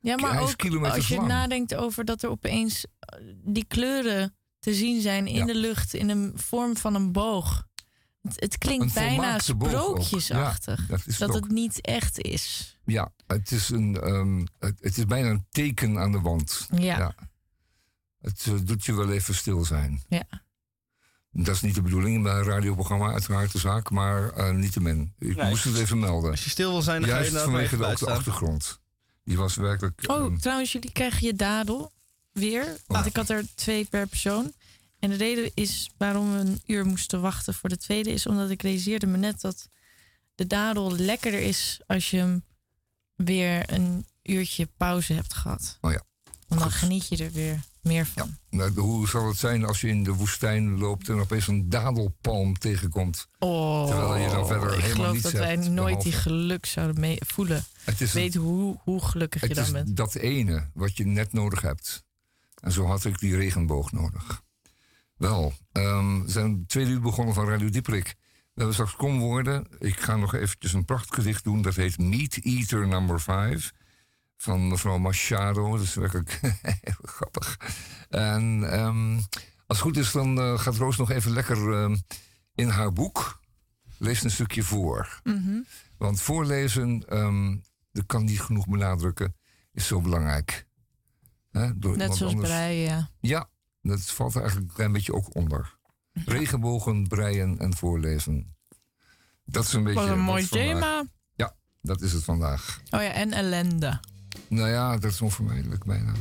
Ja, 0.00 0.16
maar 0.16 0.40
ook 0.40 0.84
als 0.84 1.08
je 1.08 1.16
lang. 1.16 1.28
nadenkt 1.28 1.74
over 1.74 2.04
dat 2.04 2.22
er 2.22 2.30
opeens 2.30 2.86
eh, 2.98 3.18
die 3.44 3.64
kleuren 3.64 4.36
te 4.58 4.74
zien 4.74 5.00
zijn 5.00 5.26
in 5.26 5.34
Ja. 5.34 5.44
de 5.44 5.54
lucht 5.54 5.94
in 5.94 6.08
een 6.08 6.32
vorm 6.34 6.76
van 6.76 6.94
een 6.94 7.12
boog. 7.12 7.66
Het, 8.22 8.40
het 8.40 8.58
klinkt 8.58 8.84
Een 8.84 8.92
bijna 8.92 9.38
sprookjesachtig. 9.38 10.88
Ja, 10.88 10.96
dat 11.18 11.34
het 11.34 11.44
het 11.44 11.48
niet 11.50 11.80
echt 11.80 12.18
is. 12.20 12.76
Ja, 12.84 13.12
het 13.26 13.50
is, 13.50 13.68
een, 13.68 14.00
ehm, 14.00 14.38
het, 14.58 14.78
het 14.80 14.98
is 14.98 15.04
bijna 15.04 15.28
een 15.28 15.46
teken 15.50 15.98
aan 15.98 16.12
de 16.12 16.20
wand. 16.20 16.68
Ja. 16.74 17.14
Het 18.24 18.44
eh, 18.46 18.54
doet 18.62 18.84
je 18.84 18.94
wel 18.94 19.10
even 19.12 19.34
stil 19.34 19.64
zijn. 19.64 20.02
Ja. 20.08 20.22
Dat 21.30 21.54
is 21.54 21.60
niet 21.60 21.74
de 21.74 21.82
bedoeling 21.82 22.22
bij 22.22 22.34
een 22.34 22.44
radioprogramma, 22.44 23.12
uiteraard 23.12 23.52
de 23.52 23.58
zaak, 23.58 23.90
maar 23.90 24.30
eh 24.32 24.50
niettemin. 24.50 25.12
Ik 25.18 25.36
Nee. 25.36 25.48
moest 25.48 25.64
het 25.64 25.76
even 25.76 25.98
melden. 25.98 26.30
als 26.30 26.44
je 26.44 26.50
stil 26.50 26.70
wil 26.70 26.82
zijn, 26.82 27.00
dan 27.00 27.10
ga 27.10 27.16
je 27.16 27.20
Juist 27.22 27.36
inderdaad 27.36 27.60
maar 27.60 27.68
vanwege 27.68 27.96
de, 27.98 28.02
ook 28.02 28.08
de 28.08 28.18
achtergrond. 28.18 28.80
Die 29.24 29.36
was 29.36 29.54
werkelijk... 29.54 30.02
Oh, 30.06 30.16
ehm, 30.24 30.36
trouwens, 30.36 30.72
jullie 30.72 30.92
krijgen 30.92 31.26
je 31.26 31.34
dadel 31.34 31.92
weer. 32.32 32.76
Want 32.86 33.06
ik 33.06 33.16
had 33.16 33.28
er 33.28 33.44
twee 33.54 33.84
per 33.84 34.06
persoon. 34.06 34.52
En 34.98 35.10
de 35.10 35.16
reden 35.16 35.50
is 35.54 35.90
waarom 35.96 36.32
we 36.32 36.38
een 36.38 36.62
uur 36.66 36.86
moesten 36.86 37.20
wachten 37.20 37.54
voor 37.54 37.68
de 37.68 37.76
tweede... 37.78 38.10
is 38.10 38.26
omdat 38.26 38.50
ik 38.50 38.62
realiseerde 38.62 39.06
me 39.06 39.16
net 39.16 39.40
dat 39.40 39.68
de 40.34 40.46
dadel 40.46 40.96
lekkerder 40.96 41.40
is... 41.40 41.80
als 41.86 42.10
je 42.10 42.16
hem 42.16 42.44
weer 43.14 43.72
een 43.72 44.06
uurtje 44.22 44.68
pauze 44.76 45.12
hebt 45.12 45.34
gehad. 45.34 45.78
Oh 45.80 45.92
ja. 45.92 46.02
Want 46.48 46.60
dan 46.60 46.70
geniet 46.70 47.08
je 47.08 47.24
er 47.24 47.32
weer 47.32 47.60
meer 47.84 48.06
van. 48.06 48.36
nou, 48.50 48.80
hoe 48.80 49.08
zal 49.08 49.28
het 49.28 49.36
zijn 49.36 49.64
als 49.64 49.80
je 49.80 49.88
in 49.88 50.02
de 50.04 50.12
woestijn 50.12 50.78
loopt 50.78 51.08
en 51.08 51.20
opeens 51.20 51.46
een 51.48 51.68
dadelpalm 51.68 52.58
tegenkomt? 52.58 53.28
Oh, 53.38 53.86
Terwijl 53.86 54.16
je 54.16 54.28
dan 54.30 54.46
verder 54.46 54.68
ik 54.74 54.80
helemaal 54.80 54.94
geloof 54.94 55.12
niets 55.12 55.22
dat 55.22 55.32
wij 55.32 55.56
nooit 55.56 56.00
die 56.02 56.12
geluk 56.12 56.66
zouden 56.66 57.00
mee 57.00 57.18
voelen. 57.26 57.64
Het 57.84 58.00
is 58.00 58.14
een- 58.14 58.20
Weet 58.20 58.34
hoe, 58.34 58.78
hoe 58.82 59.04
gelukkig 59.04 59.40
je 59.40 59.46
Het 59.46 59.56
dan 59.56 59.64
is 59.64 59.72
bent. 59.72 59.96
dat 59.96 60.14
ene 60.14 60.70
wat 60.74 60.96
je 60.96 61.06
net 61.06 61.32
nodig 61.32 61.60
hebt. 61.60 62.04
En 62.60 62.72
zo 62.72 62.86
had 62.86 63.04
ik 63.04 63.18
die 63.18 63.36
regenboog 63.36 63.92
nodig. 63.92 64.42
Wel, 65.16 65.52
ehm, 65.72 66.22
we 66.22 66.30
zijn 66.30 66.66
tweede 66.66 66.90
uur 66.90 67.00
begonnen 67.00 67.34
van 67.34 67.48
Radio 67.48 67.68
Dieperik. 67.70 68.06
We 68.06 68.60
hebben 68.60 68.74
straks 68.74 68.96
komwoorden. 68.96 69.66
Ik 69.78 70.00
ga 70.00 70.16
nog 70.16 70.34
eventjes 70.34 70.72
een 70.72 70.84
prachtgedicht 70.84 71.44
doen. 71.44 71.62
Dat 71.62 71.74
heet 71.74 71.98
Meat 71.98 72.34
Eater 72.42 72.86
Number 72.88 73.20
5. 73.20 73.72
Van 74.44 74.68
mevrouw 74.68 74.98
Machado. 74.98 75.70
Dat 75.76 75.80
is 75.80 75.94
werkelijk 75.94 76.40
heel 76.80 76.94
grappig. 77.02 77.58
En 78.08 78.70
ehm, 78.72 79.14
als 79.16 79.24
het 79.66 79.78
goed 79.78 79.96
is, 79.96 80.12
dan 80.12 80.38
eh, 80.40 80.58
gaat 80.58 80.76
Roos 80.76 80.96
nog 80.96 81.10
even 81.10 81.32
lekker 81.32 81.72
ehm, 81.72 81.96
in 82.54 82.68
haar 82.68 82.92
boek. 82.92 83.40
Lees 83.98 84.22
een 84.22 84.30
stukje 84.30 84.62
voor. 84.62 85.20
Mhm. 85.22 85.60
Want 85.98 86.20
voorlezen, 86.20 87.04
ehm, 87.08 87.56
dat 87.92 88.06
kan 88.06 88.24
niet 88.24 88.40
genoeg 88.40 88.66
benadrukken, 88.68 89.36
is 89.72 89.86
zo 89.86 90.00
belangrijk. 90.00 90.66
Hè, 91.50 91.78
door 91.78 91.96
Net 91.96 92.16
zoals 92.16 92.32
anders- 92.32 92.50
breien, 92.50 92.82
ja. 92.84 93.10
Ja, 93.20 93.48
dat 93.82 94.00
valt 94.00 94.34
er 94.34 94.40
eigenlijk 94.40 94.70
een 94.70 94.76
klein 94.76 94.92
beetje 94.92 95.14
ook 95.14 95.34
onder. 95.34 95.76
Regenbogen, 96.12 97.06
breien 97.06 97.58
en 97.58 97.76
voorlezen. 97.76 98.56
Dat 99.44 99.64
is 99.64 99.72
een 99.72 99.84
beetje. 99.84 100.00
Wat 100.00 100.08
een 100.08 100.20
mooi 100.20 100.48
thema. 100.48 101.04
Ja, 101.34 101.54
dat 101.82 102.00
is 102.00 102.12
het 102.12 102.24
vandaag. 102.24 102.80
Oh 102.90 103.00
ja, 103.02 103.12
en 103.12 103.32
ellende. 103.32 104.00
Nou 104.48 104.68
ja, 104.68 104.96
dat 104.96 105.10
is 105.10 105.20
onvermijdelijk 105.20 105.84
bijna. 105.84 106.12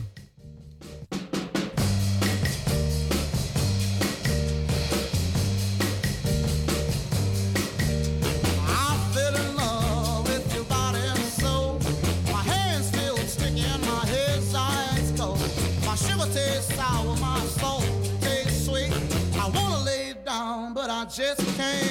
I 21.14 21.36
fell 21.36 21.83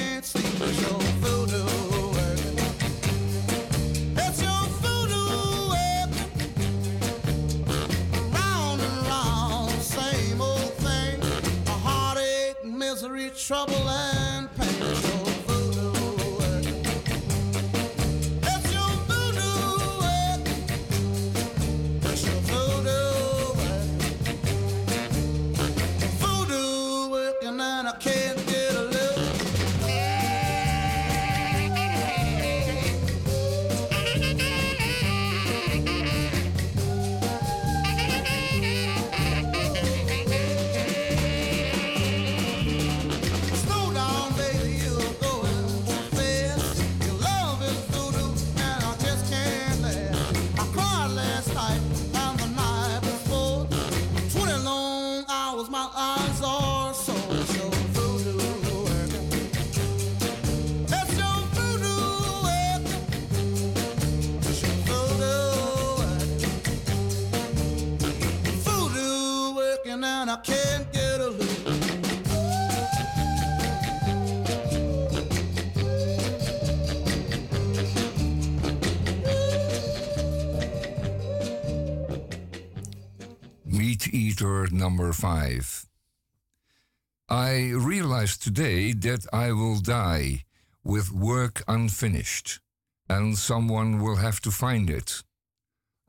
number 84.73 85.13
five. 85.13 85.85
I 87.29 87.71
realized 87.71 88.43
today 88.43 88.91
that 88.93 89.25
I 89.31 89.53
will 89.53 89.79
die 89.79 90.43
with 90.83 91.11
work 91.11 91.63
unfinished, 91.67 92.59
and 93.07 93.37
someone 93.37 94.01
will 94.01 94.17
have 94.17 94.41
to 94.41 94.51
find 94.51 94.89
it. 94.89 95.23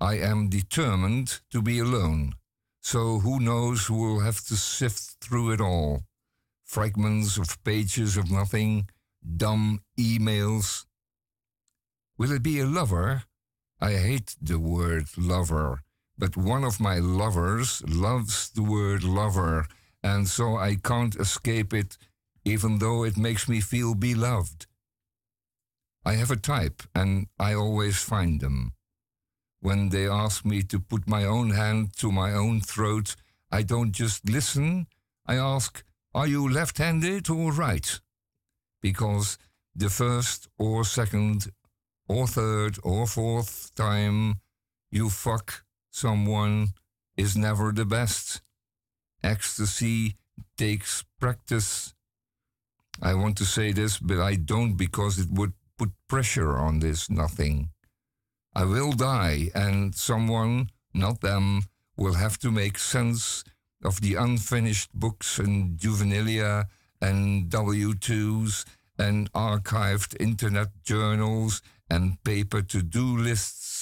I 0.00 0.14
am 0.18 0.48
determined 0.48 1.40
to 1.50 1.62
be 1.62 1.78
alone, 1.78 2.34
so 2.80 3.20
who 3.20 3.38
knows 3.38 3.86
who 3.86 3.94
will 3.94 4.20
have 4.20 4.44
to 4.46 4.56
sift 4.56 5.16
through 5.20 5.52
it 5.52 5.60
all. 5.60 6.02
Fragments 6.64 7.38
of 7.38 7.62
pages 7.62 8.16
of 8.16 8.30
nothing, 8.30 8.88
dumb 9.36 9.82
emails. 9.96 10.84
Will 12.18 12.32
it 12.32 12.42
be 12.42 12.58
a 12.58 12.66
lover? 12.66 13.24
I 13.80 13.92
hate 13.92 14.34
the 14.42 14.58
word 14.58 15.06
lover, 15.16 15.83
but 16.16 16.36
one 16.36 16.64
of 16.64 16.80
my 16.80 16.98
lovers 16.98 17.82
loves 17.88 18.50
the 18.50 18.62
word 18.62 19.02
lover, 19.02 19.66
and 20.02 20.28
so 20.28 20.56
I 20.56 20.76
can't 20.76 21.16
escape 21.16 21.72
it, 21.72 21.98
even 22.44 22.78
though 22.78 23.04
it 23.04 23.16
makes 23.16 23.48
me 23.48 23.60
feel 23.60 23.94
beloved. 23.94 24.66
I 26.04 26.14
have 26.14 26.30
a 26.30 26.36
type, 26.36 26.82
and 26.94 27.26
I 27.38 27.54
always 27.54 27.98
find 27.98 28.40
them. 28.40 28.74
When 29.60 29.88
they 29.88 30.06
ask 30.06 30.44
me 30.44 30.62
to 30.64 30.78
put 30.78 31.08
my 31.08 31.24
own 31.24 31.50
hand 31.50 31.96
to 31.96 32.12
my 32.12 32.32
own 32.32 32.60
throat, 32.60 33.16
I 33.50 33.62
don't 33.62 33.92
just 33.92 34.28
listen, 34.28 34.86
I 35.26 35.36
ask, 35.36 35.82
Are 36.14 36.26
you 36.26 36.48
left 36.48 36.78
handed 36.78 37.30
or 37.30 37.50
right? 37.50 38.00
Because 38.82 39.38
the 39.74 39.88
first 39.88 40.48
or 40.58 40.84
second 40.84 41.50
or 42.08 42.26
third 42.26 42.78
or 42.82 43.06
fourth 43.06 43.74
time 43.74 44.40
you 44.90 45.08
fuck 45.08 45.63
someone 45.94 46.74
is 47.16 47.36
never 47.36 47.70
the 47.72 47.84
best. 47.84 48.42
Ecstasy 49.22 50.16
takes 50.58 51.04
practice. 51.20 51.94
I 53.00 53.14
want 53.14 53.38
to 53.38 53.44
say 53.44 53.72
this, 53.72 53.98
but 53.98 54.18
I 54.18 54.34
don't 54.34 54.74
because 54.74 55.18
it 55.18 55.30
would 55.30 55.52
put 55.78 55.90
pressure 56.08 56.58
on 56.58 56.80
this 56.80 57.08
nothing. 57.08 57.70
I 58.54 58.64
will 58.64 58.92
die, 58.92 59.50
and 59.54 59.94
someone, 59.94 60.70
not 60.92 61.20
them, 61.20 61.62
will 61.96 62.14
have 62.14 62.38
to 62.38 62.50
make 62.50 62.78
sense 62.78 63.44
of 63.84 64.00
the 64.00 64.14
unfinished 64.16 64.90
books 64.94 65.38
and 65.38 65.78
juvenilia 65.78 66.66
and 67.00 67.50
W2s 67.50 68.64
and 68.98 69.30
archived 69.32 70.20
internet 70.20 70.70
journals 70.84 71.62
and 71.88 72.22
paper 72.24 72.62
to 72.62 72.82
do 72.82 73.16
lists, 73.16 73.73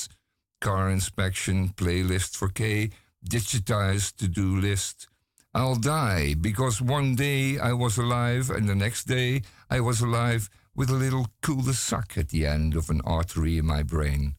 car 0.62 0.88
inspection, 0.88 1.70
playlist 1.70 2.36
for 2.36 2.48
K, 2.48 2.90
digitized 3.28 4.16
to 4.18 4.28
do 4.28 4.56
list. 4.56 5.08
I'll 5.52 5.74
die 5.74 6.34
because 6.34 6.80
one 6.80 7.14
day 7.16 7.58
I 7.58 7.72
was 7.72 7.98
alive 7.98 8.48
and 8.48 8.66
the 8.68 8.74
next 8.74 9.04
day 9.04 9.42
I 9.68 9.80
was 9.80 10.00
alive 10.00 10.48
with 10.74 10.88
a 10.88 11.02
little 11.04 11.26
cul-de-sac 11.42 12.16
at 12.16 12.28
the 12.30 12.46
end 12.46 12.74
of 12.74 12.88
an 12.88 13.02
artery 13.04 13.58
in 13.58 13.66
my 13.66 13.82
brain. 13.82 14.36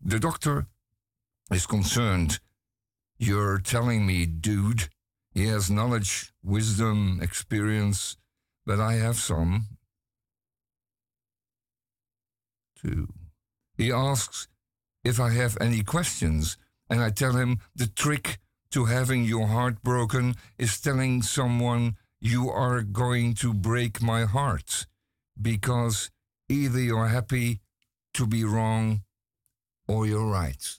The 0.00 0.18
doctor 0.18 0.66
is 1.52 1.66
concerned. 1.66 2.38
You're 3.18 3.58
telling 3.58 4.06
me, 4.06 4.26
dude, 4.26 4.88
he 5.34 5.46
has 5.46 5.70
knowledge, 5.70 6.32
wisdom, 6.42 7.18
experience, 7.20 8.16
but 8.64 8.78
I 8.80 8.94
have 8.94 9.16
some 9.16 9.66
too. 12.80 13.08
He 13.76 13.92
asks 13.92 14.48
if 15.08 15.18
I 15.18 15.30
have 15.30 15.56
any 15.58 15.82
questions, 15.82 16.58
and 16.90 17.00
I 17.00 17.08
tell 17.08 17.32
him 17.32 17.60
the 17.74 17.86
trick 17.86 18.38
to 18.72 18.84
having 18.84 19.24
your 19.24 19.46
heart 19.46 19.82
broken 19.82 20.34
is 20.58 20.78
telling 20.78 21.22
someone 21.22 21.96
you 22.20 22.50
are 22.50 22.82
going 22.82 23.32
to 23.36 23.54
break 23.54 24.02
my 24.02 24.24
heart, 24.24 24.86
because 25.40 26.10
either 26.50 26.80
you're 26.80 27.06
happy 27.06 27.60
to 28.12 28.26
be 28.26 28.44
wrong 28.44 29.00
or 29.86 30.06
you're 30.06 30.30
right. 30.30 30.78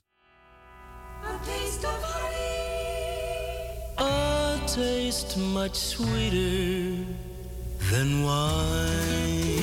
A 1.23 1.39
taste 1.43 1.83
of 1.85 1.99
honey. 2.03 3.49
A 3.97 4.59
taste 4.67 5.37
much 5.37 5.75
sweeter 5.75 7.03
than 7.89 8.23
wine. 8.23 9.58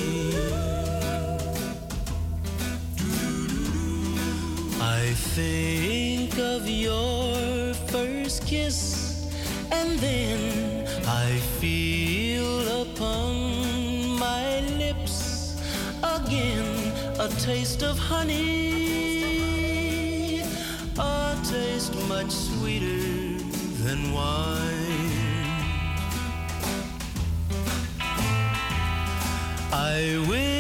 I 4.80 5.14
think 5.34 6.38
of 6.38 6.68
your 6.68 7.74
first 7.88 8.46
kiss, 8.46 9.26
and 9.72 9.98
then 9.98 10.86
I 11.06 11.38
feel 11.60 12.82
upon 12.82 14.18
my 14.18 14.60
lips 14.76 15.56
again 16.02 16.92
a 17.18 17.28
taste 17.40 17.82
of 17.82 17.98
honey, 17.98 18.42
a 20.98 21.36
taste 21.42 21.94
much 22.08 22.30
sweeter 22.30 23.38
than 23.82 24.12
wine. 24.12 25.06
I 29.72 30.24
will 30.28 30.55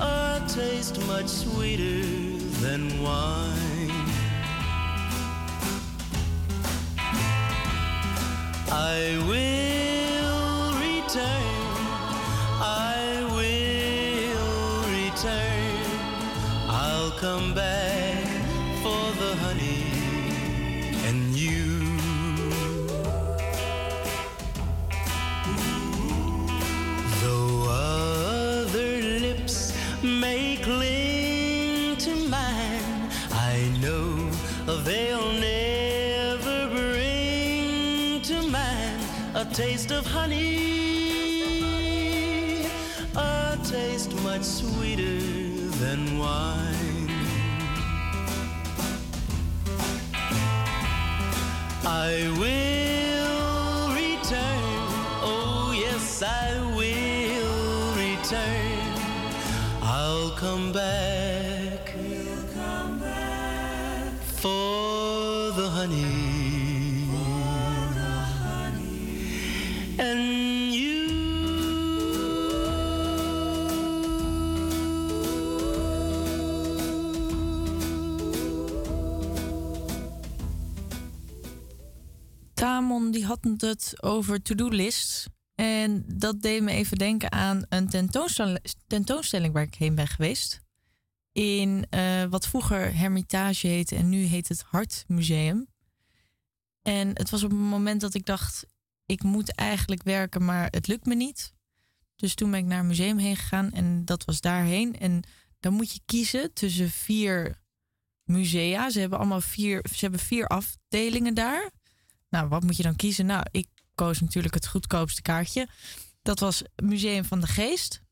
a 0.00 0.40
taste 0.46 0.96
much 1.06 1.26
sweeter 1.26 2.06
than 2.62 2.82
wine. 3.02 3.90
I 8.72 9.18
will 9.28 9.49
I 52.00 52.30
will 52.30 52.59
Had 83.30 83.48
het 83.56 84.02
over 84.02 84.42
to-do-lists. 84.42 85.26
En 85.54 86.04
dat 86.06 86.42
deed 86.42 86.62
me 86.62 86.70
even 86.70 86.98
denken 86.98 87.32
aan 87.32 87.64
een 87.68 87.88
tentoonstelling, 87.88 88.58
tentoonstelling 88.86 89.52
waar 89.52 89.62
ik 89.62 89.74
heen 89.74 89.94
ben 89.94 90.06
geweest. 90.06 90.60
In 91.32 91.86
eh, 91.90 92.24
wat 92.24 92.46
vroeger 92.46 92.96
Hermitage 92.96 93.66
heette 93.66 93.96
en 93.96 94.08
nu 94.08 94.22
heet 94.22 94.48
het 94.48 94.62
Hartmuseum. 94.62 95.66
En 96.82 97.08
het 97.08 97.30
was 97.30 97.42
op 97.42 97.50
een 97.50 97.56
moment 97.56 98.00
dat 98.00 98.14
ik 98.14 98.26
dacht: 98.26 98.66
ik 99.06 99.22
moet 99.22 99.54
eigenlijk 99.54 100.02
werken, 100.02 100.44
maar 100.44 100.68
het 100.70 100.86
lukt 100.86 101.06
me 101.06 101.14
niet. 101.14 101.52
Dus 102.16 102.34
toen 102.34 102.50
ben 102.50 102.60
ik 102.60 102.66
naar 102.66 102.84
museum 102.84 103.18
heen 103.18 103.36
gegaan 103.36 103.72
en 103.72 104.04
dat 104.04 104.24
was 104.24 104.40
daarheen. 104.40 104.98
En 104.98 105.22
dan 105.60 105.72
moet 105.72 105.92
je 105.92 106.00
kiezen 106.04 106.52
tussen 106.52 106.90
vier 106.90 107.62
musea. 108.24 108.90
Ze 108.90 109.00
hebben 109.00 109.18
allemaal 109.18 109.40
vier, 109.40 109.84
ze 109.92 109.98
hebben 110.00 110.20
vier 110.20 110.46
afdelingen 110.46 111.34
daar. 111.34 111.78
Nou, 112.30 112.48
wat 112.48 112.62
moet 112.62 112.76
je 112.76 112.82
dan 112.82 112.96
kiezen? 112.96 113.26
Nou, 113.26 113.46
ik 113.50 113.68
koos 113.94 114.20
natuurlijk 114.20 114.54
het 114.54 114.66
goedkoopste 114.66 115.22
kaartje. 115.22 115.68
Dat 116.22 116.38
was 116.38 116.62
Museum 116.82 117.24
van 117.24 117.40
de 117.40 117.46
Geest. 117.46 118.02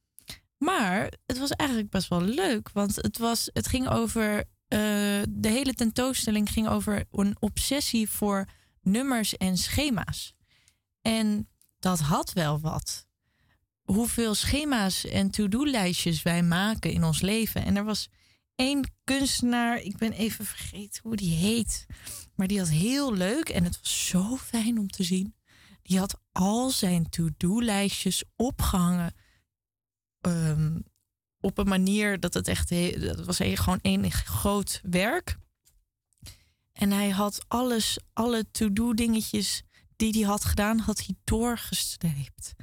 Maar 0.58 1.12
het 1.26 1.38
was 1.38 1.50
eigenlijk 1.50 1.90
best 1.90 2.08
wel 2.08 2.22
leuk, 2.22 2.70
want 2.72 2.96
het, 2.96 3.18
was, 3.18 3.50
het 3.52 3.66
ging 3.68 3.88
over. 3.88 4.38
eh, 4.38 4.78
de 5.28 5.48
hele 5.48 5.74
tentoonstelling 5.74 6.50
ging 6.50 6.68
over 6.68 7.04
een 7.10 7.36
obsessie 7.38 8.10
voor 8.10 8.48
nummers 8.82 9.36
en 9.36 9.56
schema's. 9.56 10.34
En 11.02 11.48
dat 11.78 12.00
had 12.00 12.32
wel 12.32 12.60
wat. 12.60 13.06
Hoeveel 13.82 14.34
schema's 14.34 15.04
en 15.04 15.30
to-do-lijstjes 15.30 16.22
wij 16.22 16.42
maken 16.42 16.92
in 16.92 17.04
ons 17.04 17.20
leven. 17.20 17.64
En 17.64 17.76
er 17.76 17.84
was 17.84 18.08
één 18.58 18.90
kunstenaar, 19.04 19.80
ik 19.80 19.96
ben 19.96 20.12
even 20.12 20.44
vergeten 20.44 21.02
hoe 21.02 21.16
die 21.16 21.34
heet. 21.34 21.86
Maar 22.34 22.46
die 22.46 22.58
had 22.58 22.68
heel 22.68 23.14
leuk 23.14 23.48
en 23.48 23.64
het 23.64 23.78
was 23.80 24.06
zo 24.06 24.36
fijn 24.36 24.78
om 24.78 24.88
te 24.88 25.02
zien. 25.02 25.34
Die 25.82 25.98
had 25.98 26.20
al 26.32 26.70
zijn 26.70 27.08
to-do-lijstjes 27.08 28.24
opgehangen. 28.36 29.14
ehm, 30.20 30.80
op 31.40 31.58
een 31.58 31.68
manier 31.68 32.20
dat 32.20 32.34
het 32.34 32.48
echt... 32.48 32.68
Dat 33.00 33.24
was 33.24 33.36
gewoon 33.36 33.78
één 33.82 34.10
groot 34.12 34.80
werk. 34.82 35.38
En 36.72 36.90
hij 36.90 37.10
had 37.10 37.44
alles, 37.48 37.98
alle 38.12 38.50
to-do 38.50 38.94
dingetjes 38.94 39.62
die 39.96 40.12
hij 40.12 40.28
had 40.28 40.44
gedaan, 40.44 40.78
had 40.78 40.98
hij 41.06 41.16
doorgestreept. 41.24 42.54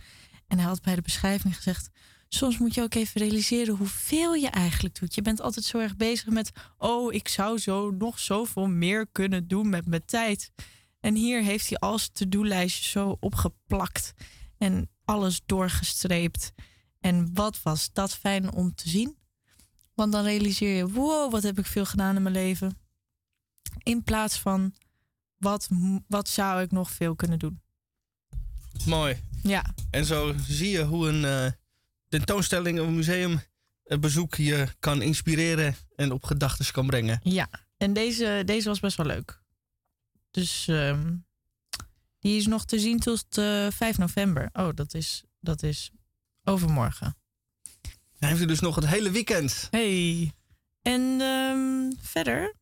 En 0.48 0.58
hij 0.58 0.68
had 0.68 0.82
bij 0.82 0.96
de 0.96 1.02
beschrijving 1.02 1.56
gezegd... 1.56 1.90
Soms 2.36 2.57
moet 2.57 2.74
je 2.74 2.82
ook 2.82 2.94
even 2.94 3.22
realiseren 3.22 3.76
hoeveel 3.76 4.34
je 4.34 4.49
eigenlijk 4.49 4.99
doet. 4.99 5.16
Je 5.16 5.22
bent 5.22 5.41
altijd 5.41 5.66
zo 5.66 5.80
erg 5.80 5.95
bezig 5.95 6.28
met... 6.30 6.52
oh, 6.78 7.14
ik 7.14 7.28
zou 7.28 7.57
zo 7.57 7.91
nog 7.91 8.20
zoveel 8.20 8.68
meer 8.68 9.07
kunnen 9.12 9.48
doen 9.48 9.70
met 9.70 9.88
mijn 9.88 10.06
tijd. 10.06 10.52
En 10.99 11.16
hier 11.16 11.44
heeft 11.44 11.70
hij 11.70 11.78
al 11.78 11.99
zijn 11.99 12.12
to-do-lijstje 12.14 12.90
zo 12.90 13.18
opgeplakt. 13.20 14.14
En 14.57 14.90
alles 15.06 15.41
doorgestreept. 15.45 16.53
En 16.99 17.30
wat 17.34 17.62
was 17.62 17.90
dat 17.94 18.16
fijn 18.16 18.53
om 18.53 18.76
te 18.76 18.90
zien. 18.90 19.18
Want 19.94 20.12
dan 20.12 20.24
realiseer 20.24 20.76
je... 20.76 20.90
wow, 20.90 21.32
wat 21.32 21.44
heb 21.44 21.60
ik 21.60 21.66
veel 21.66 21.86
gedaan 21.86 22.16
in 22.16 22.22
mijn 22.22 22.36
leven. 22.36 22.78
In 23.84 24.03
plaats 24.03 24.40
van... 24.40 24.74
wat, 25.38 25.70
wat 26.07 26.30
zou 26.30 26.62
ik 26.62 26.72
nog 26.72 26.91
veel 26.91 27.16
kunnen 27.16 27.40
doen. 27.40 27.62
Mooi. 28.86 29.22
Ja. 29.44 29.74
En 29.91 30.06
zo 30.06 30.34
zie 30.48 30.70
je 30.70 30.84
hoe 30.84 31.07
een 31.07 31.26
eh, 31.26 31.52
tentoonstelling 32.10 32.80
of 32.80 32.88
een 32.88 32.95
museumbezoek 32.95 34.36
je 34.36 34.68
kan 34.80 35.02
inspireren 35.02 35.76
en 35.95 36.11
op 36.11 36.23
gedachten 36.23 36.72
kan 36.72 36.88
brengen. 36.88 37.19
Ja, 37.23 37.49
en 37.77 37.94
deze, 37.94 38.41
deze 38.45 38.68
was 38.68 38.80
best 38.80 38.98
wel 38.98 39.06
leuk. 39.06 39.41
Dus 40.32 40.68
ehm, 40.68 41.15
die 42.19 42.38
is 42.38 42.48
nog 42.48 42.65
te 42.65 42.80
zien 42.80 42.99
tot 42.99 43.38
eh 43.38 43.68
5 43.72 43.98
november. 43.98 44.49
Oh, 44.53 44.69
dat 44.73 44.94
is, 44.94 45.23
dat 45.40 45.64
is 45.64 45.91
overmorgen. 46.44 47.18
Dan 48.19 48.30
heeft 48.30 48.41
u 48.41 48.45
dus 48.45 48.60
nog 48.60 48.76
het 48.76 48.88
hele 48.88 49.11
weekend. 49.11 49.68
Hey. 49.72 50.32
En 50.82 51.22
ehm, 51.22 51.91
verder? 52.02 52.53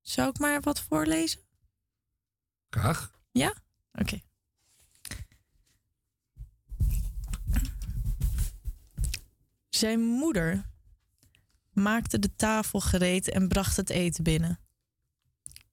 Zou 0.00 0.28
ik 0.28 0.38
maar 0.38 0.60
wat 0.60 0.80
voorlezen? 0.80 1.40
Graag. 2.70 3.10
Ja? 3.32 3.54
Oké. 3.92 4.20
Zijn 9.80 10.00
moeder 10.00 10.70
maakte 11.72 12.18
de 12.18 12.34
tafel 12.36 12.80
gereed 12.80 13.30
en 13.30 13.48
bracht 13.48 13.76
het 13.76 13.90
eten 13.90 14.24
binnen. 14.24 14.60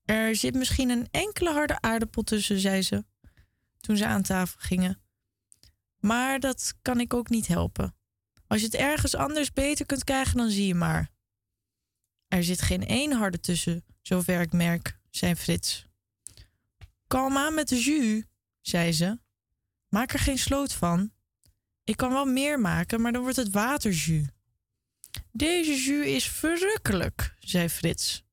Er 0.05 0.35
zit 0.35 0.55
misschien 0.55 0.89
een 0.89 1.07
enkele 1.11 1.51
harde 1.51 1.81
aardappel 1.81 2.23
tussen, 2.23 2.59
zei 2.59 2.81
ze, 2.81 3.05
toen 3.79 3.97
ze 3.97 4.05
aan 4.05 4.21
tafel 4.21 4.59
gingen. 4.59 5.01
Maar 5.99 6.39
dat 6.39 6.73
kan 6.81 6.99
ik 6.99 7.13
ook 7.13 7.29
niet 7.29 7.47
helpen. 7.47 7.95
Als 8.47 8.59
je 8.59 8.65
het 8.65 8.75
ergens 8.75 9.15
anders 9.15 9.51
beter 9.51 9.85
kunt 9.85 10.03
krijgen, 10.03 10.38
dan 10.38 10.49
zie 10.49 10.67
je 10.67 10.75
maar. 10.75 11.09
Er 12.27 12.43
zit 12.43 12.61
geen 12.61 12.85
één 12.85 13.11
harde 13.11 13.39
tussen, 13.39 13.85
zover 14.01 14.41
ik 14.41 14.51
merk, 14.51 14.99
zei 15.09 15.35
Frits. 15.35 15.88
Kalm 17.07 17.38
aan 17.38 17.53
met 17.53 17.67
de 17.67 17.79
jus, 17.79 18.23
zei 18.61 18.91
ze. 18.91 19.19
Maak 19.89 20.13
er 20.13 20.19
geen 20.19 20.39
sloot 20.39 20.73
van. 20.73 21.11
Ik 21.88 21.97
kan 21.97 22.09
wel 22.14 22.26
meer 22.26 22.59
maken, 22.59 23.01
maar 23.01 23.11
dan 23.11 23.22
wordt 23.22 23.38
het 23.38 23.49
waterjus. 23.49 24.26
Deze 25.31 25.84
jus 25.84 26.05
is 26.05 26.27
verrukkelijk, 26.30 27.35
zei 27.39 27.69
Frits. 27.69 28.23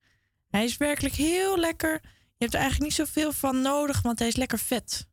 Hij 0.48 0.64
is 0.64 0.76
werkelijk 0.76 1.14
heel 1.14 1.58
lekker. 1.58 1.92
Je 2.02 2.38
hebt 2.44 2.54
er 2.54 2.60
eigenlijk 2.60 2.90
niet 2.90 3.06
zoveel 3.06 3.32
van 3.32 3.62
nodig, 3.62 4.02
want 4.02 4.18
hij 4.18 4.28
is 4.28 4.36
lekker 4.36 4.58
vet. 4.58 5.08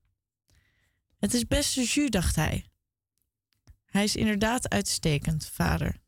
Het 1.20 1.34
is 1.34 1.48
best 1.48 1.78
een 1.78 1.84
jus, 1.84 2.10
dacht 2.10 2.36
hij. 2.36 2.66
Hij 3.86 4.04
is 4.04 4.16
inderdaad 4.16 4.70
uitstekend, 4.70 5.48
vader. 5.48 6.00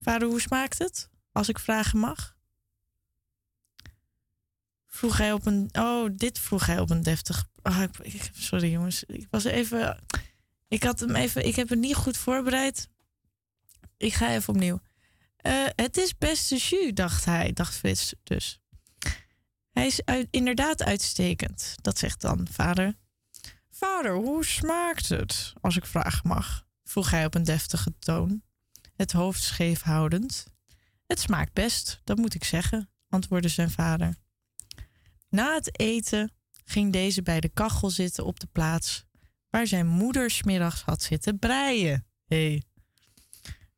Vader, 0.00 0.28
hoe 0.28 0.40
smaakt 0.40 0.78
het? 0.78 1.08
Als 1.32 1.48
ik 1.48 1.58
vragen 1.58 1.98
mag? 1.98 2.36
Vroeg 4.86 5.18
hij 5.18 5.32
op 5.32 5.46
een. 5.46 5.68
Oh, 5.72 6.08
dit 6.12 6.38
vroeg 6.38 6.66
hij 6.66 6.78
op 6.80 6.90
een 6.90 7.02
deftig. 7.02 7.48
Ah, 7.62 7.82
ik- 8.02 8.30
sorry 8.34 8.70
jongens. 8.70 9.04
Ik 9.04 9.26
was 9.30 9.44
even. 9.44 9.98
Ik 10.68 10.82
had 10.82 11.00
hem 11.00 11.14
even. 11.14 11.46
Ik 11.46 11.56
heb 11.56 11.68
het 11.68 11.78
niet 11.78 11.94
goed 11.94 12.16
voorbereid. 12.16 12.88
Ik 13.96 14.14
ga 14.14 14.30
even 14.30 14.54
opnieuw. 14.54 14.80
Eh, 15.36 15.66
het 15.76 15.96
is 15.96 16.18
best 16.18 16.50
een 16.50 16.58
jus, 16.58 16.94
dacht 16.94 17.24
hij, 17.24 17.52
dacht 17.52 17.74
Frits 17.76 18.14
dus. 18.22 18.60
Hij 19.70 19.86
is 19.86 20.00
inderdaad 20.30 20.82
uitstekend, 20.82 21.74
dat 21.82 21.98
zegt 21.98 22.20
dan 22.20 22.46
vader. 22.50 22.96
Vader, 23.70 24.14
hoe 24.14 24.44
smaakt 24.44 25.08
het, 25.08 25.52
als 25.60 25.76
ik 25.76 25.86
vragen 25.86 26.28
mag? 26.28 26.66
vroeg 26.84 27.10
hij 27.10 27.24
op 27.24 27.34
een 27.34 27.44
deftige 27.44 27.94
toon, 27.98 28.42
het 28.96 29.12
hoofd 29.12 29.42
scheef 29.42 29.82
houdend. 29.82 30.46
Het 31.06 31.20
smaakt 31.20 31.52
best, 31.52 32.00
dat 32.04 32.16
moet 32.16 32.34
ik 32.34 32.44
zeggen, 32.44 32.90
antwoordde 33.08 33.48
zijn 33.48 33.70
vader. 33.70 34.16
Na 35.28 35.54
het 35.54 35.80
eten 35.80 36.32
ging 36.64 36.92
deze 36.92 37.22
bij 37.22 37.40
de 37.40 37.48
kachel 37.48 37.90
zitten 37.90 38.24
op 38.24 38.40
de 38.40 38.48
plaats 38.52 39.04
waar 39.50 39.66
zijn 39.66 39.86
moeder 39.86 40.30
smiddags 40.30 40.82
had 40.82 41.02
zitten 41.02 41.38
breien. 41.38 42.06
Hey. 42.26 42.62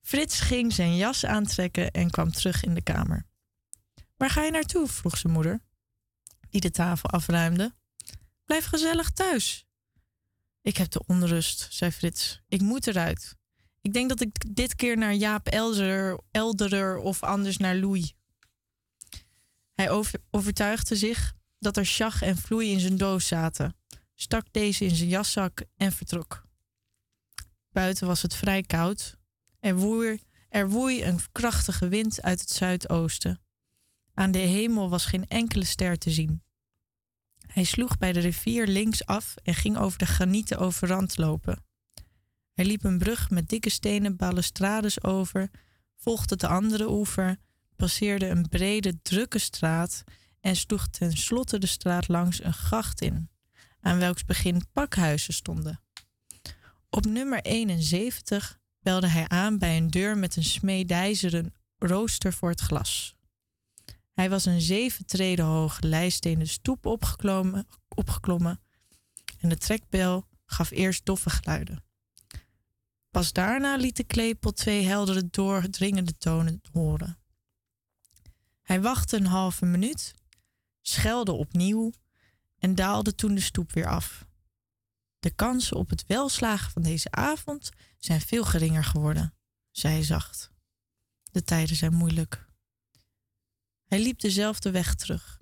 Frits 0.01 0.41
ging 0.41 0.73
zijn 0.73 0.97
jas 0.97 1.25
aantrekken 1.25 1.91
en 1.91 2.11
kwam 2.11 2.33
terug 2.33 2.65
in 2.65 2.75
de 2.75 2.83
kamer. 2.83 3.27
Waar 4.17 4.31
ga 4.31 4.43
je 4.43 4.51
naartoe? 4.51 4.89
vroeg 4.89 5.17
zijn 5.17 5.33
moeder, 5.33 5.61
die 6.51 6.61
de 6.61 6.71
tafel 6.71 7.11
afruimde. 7.11 7.75
Blijf 8.45 8.65
gezellig 8.65 9.11
thuis. 9.11 9.67
Ik 10.63 10.77
heb 10.77 10.91
de 10.91 11.03
onrust, 11.07 11.67
zei 11.71 11.91
Frits. 11.91 12.41
Ik 12.49 12.61
moet 12.61 12.87
eruit. 12.87 13.37
Ik 13.81 13.93
denk 13.93 14.09
dat 14.09 14.21
ik 14.21 14.57
dit 14.57 14.75
keer 14.75 14.97
naar 14.97 15.15
Jaap 15.15 15.47
Elderer, 15.47 16.21
Elderer 16.31 16.99
of 16.99 17.23
anders 17.23 17.57
naar 17.57 17.77
Louis. 17.77 18.15
Hij 19.75 19.91
over- 19.91 20.21
overtuigde 20.31 20.97
zich 20.97 21.35
dat 21.59 21.77
er 21.77 21.87
sjag 21.87 22.23
en 22.23 22.37
vloei 22.37 22.71
in 22.71 22.81
zijn 22.81 22.97
doos 22.97 23.27
zaten, 23.27 23.77
stak 24.23 24.47
deze 24.51 24.85
in 24.85 24.95
zijn 24.95 25.09
jaszak 25.09 25.63
en 25.77 25.93
vertrok. 25.93 26.45
Buiten 27.73 28.07
was 28.07 28.23
het 28.23 28.35
vrij 28.35 28.63
koud. 28.63 29.17
Er 29.61 29.77
woei, 29.77 30.23
er 30.49 30.69
woei 30.69 31.05
een 31.05 31.21
krachtige 31.33 31.89
wind 31.89 32.23
uit 32.23 32.41
het 32.41 32.51
zuidoosten. 32.51 33.41
Aan 34.15 34.31
de 34.31 34.39
hemel 34.39 34.89
was 34.89 35.05
geen 35.07 35.27
enkele 35.27 35.65
ster 35.65 35.99
te 35.99 36.11
zien. 36.11 36.43
Hij 37.47 37.65
sloeg 37.65 37.99
bij 37.99 38.13
de 38.13 38.21
rivier 38.21 38.67
links 38.67 39.07
af 39.07 39.35
en 39.43 39.55
ging 39.55 39.77
over 39.77 39.99
de 39.99 40.07
granieten 40.07 40.59
overrand 40.59 41.17
lopen. 41.17 41.65
Hij 42.53 42.65
liep 42.65 42.85
een 42.85 42.99
brug 42.99 43.31
met 43.31 43.49
dikke 43.49 43.71
stenen 43.71 44.17
balustrades 44.17 45.03
over, 45.03 45.51
volgde 45.97 46.37
de 46.37 46.49
andere 46.49 46.91
oever, 46.91 47.37
passeerde 47.77 48.27
een 48.27 48.49
brede, 48.49 49.03
drukke 49.03 49.39
straat 49.39 50.05
en 50.41 50.57
sloeg 50.57 50.89
tenslotte 50.89 51.59
de 51.59 51.67
straat 51.67 52.09
langs 52.09 52.45
een 52.45 52.55
gracht 52.55 53.01
in, 53.01 53.31
aan 53.81 53.99
welks 53.99 54.25
begin 54.25 54.63
pakhuizen 54.73 55.35
stonden. 55.35 55.81
Op 56.91 57.05
nummer 57.05 57.41
71 57.43 58.59
belde 58.81 59.07
hij 59.07 59.29
aan 59.29 59.59
bij 59.59 59.77
een 59.77 59.91
deur 59.91 60.19
met 60.19 60.37
een 60.37 60.45
smeedijzeren 60.45 61.55
rooster 61.79 62.33
voor 62.33 62.51
het 62.51 62.61
glas. 62.61 63.17
Hij 64.13 64.31
was 64.31 64.45
een 64.45 64.61
zeven 64.61 65.07
treden 65.07 65.45
hoge 65.45 65.87
lijststenen 65.87 66.49
stoep 66.49 66.87
opgeklommen, 66.87 67.67
opgeklommen 67.89 68.61
en 69.39 69.49
de 69.49 69.57
trekbel 69.57 70.27
gaf 70.45 70.71
eerst 70.71 71.05
doffe 71.05 71.31
geluiden. 71.31 71.85
Pas 73.11 73.33
daarna 73.33 73.77
liet 73.77 73.97
de 73.97 74.05
klepel 74.05 74.53
twee 74.53 74.85
heldere 74.85 75.31
doordringende 75.31 76.17
tonen 76.17 76.61
horen. 76.73 77.19
Hij 78.63 78.81
wachtte 78.81 79.17
een 79.17 79.27
halve 79.27 79.67
minuut, 79.67 80.15
schelde 80.81 81.33
opnieuw 81.33 81.93
en 82.61 82.75
daalde 82.75 83.15
toen 83.15 83.35
de 83.35 83.41
stoep 83.41 83.73
weer 83.73 83.87
af. 83.87 84.29
De 85.19 85.31
kansen 85.31 85.77
op 85.77 85.89
het 85.89 86.07
welslagen 86.07 86.73
van 86.73 86.83
deze 86.83 87.11
avond 87.11 87.71
zijn 87.99 88.21
veel 88.21 88.45
geringer 88.45 88.85
geworden, 88.85 89.35
zei 89.71 90.03
zacht. 90.03 90.51
De 91.33 91.43
tijden 91.43 91.77
zijn 91.77 91.95
moeilijk. 91.95 92.49
Hij 93.85 94.01
liep 94.01 94.21
dezelfde 94.21 94.71
weg 94.71 94.95
terug. 94.95 95.41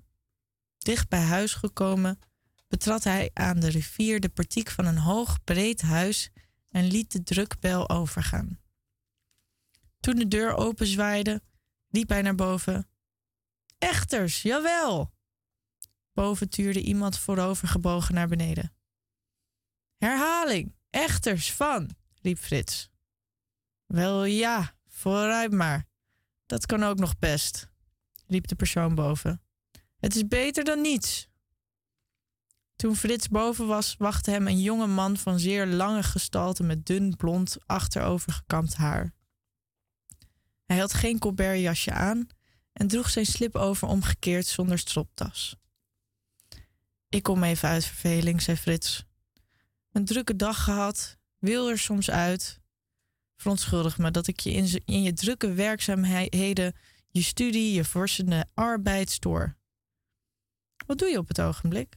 Dicht 0.77 1.09
bij 1.09 1.21
huis 1.21 1.53
gekomen, 1.53 2.19
betrad 2.67 3.03
hij 3.03 3.31
aan 3.33 3.59
de 3.59 3.69
rivier 3.69 4.19
de 4.19 4.29
portiek 4.29 4.69
van 4.69 4.85
een 4.85 4.97
hoog, 4.97 5.43
breed 5.43 5.81
huis 5.81 6.29
en 6.69 6.85
liet 6.85 7.11
de 7.11 7.23
drukbel 7.23 7.89
overgaan. 7.89 8.59
Toen 9.99 10.15
de 10.15 10.27
deur 10.27 10.53
openzwaaide, 10.55 11.41
riep 11.87 12.09
hij 12.09 12.21
naar 12.21 12.35
boven: 12.35 12.89
Echters, 13.77 14.41
jawel! 14.41 15.17
Boven 16.19 16.49
tuurde 16.49 16.81
iemand 16.81 17.17
voorovergebogen 17.17 18.15
naar 18.15 18.27
beneden. 18.27 18.73
Herhaling, 19.97 20.75
echters 20.89 21.53
van, 21.53 21.89
riep 22.21 22.37
Frits. 22.37 22.89
Wel 23.85 24.25
ja, 24.25 24.75
vooruit 24.87 25.51
maar. 25.51 25.87
Dat 26.45 26.65
kan 26.65 26.83
ook 26.83 26.97
nog 26.97 27.19
best, 27.19 27.69
riep 28.27 28.47
de 28.47 28.55
persoon 28.55 28.95
boven. 28.95 29.41
Het 29.99 30.15
is 30.15 30.27
beter 30.27 30.63
dan 30.63 30.81
niets. 30.81 31.27
Toen 32.75 32.95
Frits 32.95 33.27
boven 33.27 33.67
was, 33.67 33.95
wachtte 33.97 34.31
hem 34.31 34.47
een 34.47 34.61
jonge 34.61 34.87
man 34.87 35.17
van 35.17 35.39
zeer 35.39 35.67
lange 35.67 36.03
gestalte 36.03 36.63
met 36.63 36.85
dun 36.85 37.15
blond 37.15 37.57
achterovergekamd 37.65 38.75
haar. 38.75 39.13
Hij 40.65 40.77
had 40.77 40.93
geen 40.93 41.19
colbertjasje 41.19 41.91
aan 41.91 42.27
en 42.73 42.87
droeg 42.87 43.09
zijn 43.09 43.25
slip 43.25 43.55
over 43.55 43.87
omgekeerd 43.87 44.45
zonder 44.45 44.77
stroptas. 44.77 45.57
Ik 47.09 47.23
kom 47.23 47.43
even 47.43 47.69
uit 47.69 47.85
verveling, 47.85 48.41
zei 48.41 48.57
Frits. 48.57 49.05
Een 49.91 50.05
drukke 50.05 50.35
dag 50.35 50.63
gehad, 50.63 51.17
wil 51.37 51.69
er 51.69 51.79
soms 51.79 52.09
uit. 52.09 52.61
Verontschuldig 53.35 53.97
me 53.97 54.11
dat 54.11 54.27
ik 54.27 54.39
je 54.39 54.51
in, 54.85 55.01
je 55.03 55.13
drukke 55.13 55.53
werkzaamheden, 55.53 56.75
je 57.09 57.21
studie, 57.21 57.73
je 57.73 57.85
forsende 57.85 58.45
arbeid 58.53 59.09
stoor. 59.09 59.57
Wat 60.85 60.97
doe 60.97 61.09
je 61.09 61.17
op 61.17 61.27
het 61.27 61.41
ogenblik? 61.41 61.95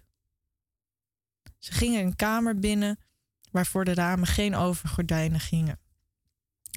Ze 1.58 1.72
gingen 1.72 2.04
een 2.04 2.16
kamer 2.16 2.58
binnen 2.58 2.98
waar 3.50 3.66
voor 3.66 3.84
de 3.84 3.94
ramen 3.94 4.26
geen 4.26 4.54
overgordijnen 4.54 5.40
gingen. 5.40 5.80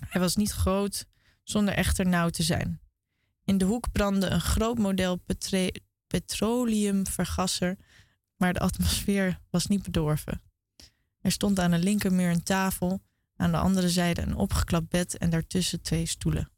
Hij 0.10 0.22
was 0.22 0.36
niet 0.36 0.52
groot, 0.52 1.06
zonder 1.44 1.74
echter 1.74 2.08
nauw 2.08 2.30
te 2.30 2.44
zijn. 2.44 2.82
In 3.44 3.58
de 3.58 3.66
hoek 3.66 3.92
brandde 3.92 4.28
een 4.28 4.42
groot 4.42 4.78
model 4.78 5.20
petroleumvergasser, 6.08 7.78
maar 8.38 8.54
de 8.54 8.60
atmosfeer 8.60 9.40
was 9.50 9.68
niet 9.68 9.84
bedorven. 9.84 10.42
Er 11.22 11.32
stond 11.32 11.60
aan 11.60 11.72
de 11.72 11.78
linkermuur 11.78 12.30
een 12.30 12.44
tafel, 12.44 13.02
aan 13.36 13.52
de 13.52 13.58
andere 13.58 13.90
zijde 13.90 14.22
een 14.22 14.36
opgeklapt 14.36 14.90
bed 14.90 15.18
en 15.18 15.30
daartussen 15.30 15.82
twee 15.82 16.06
stoelen. 16.06 16.50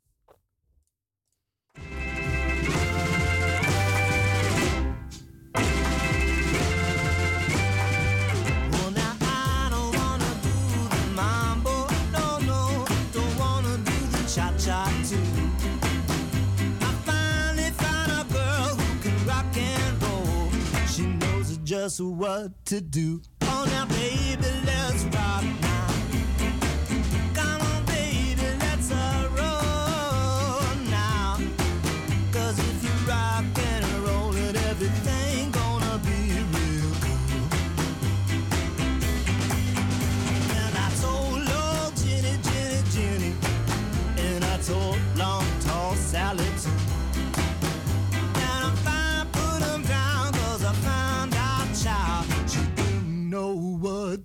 Just 21.88 22.02
what 22.02 22.66
to 22.66 22.82
do. 22.82 23.22
Oh, 23.44 23.64
now, 23.66 23.86
baby, 23.86 24.44
let's 24.66 25.06
rock. 25.06 25.87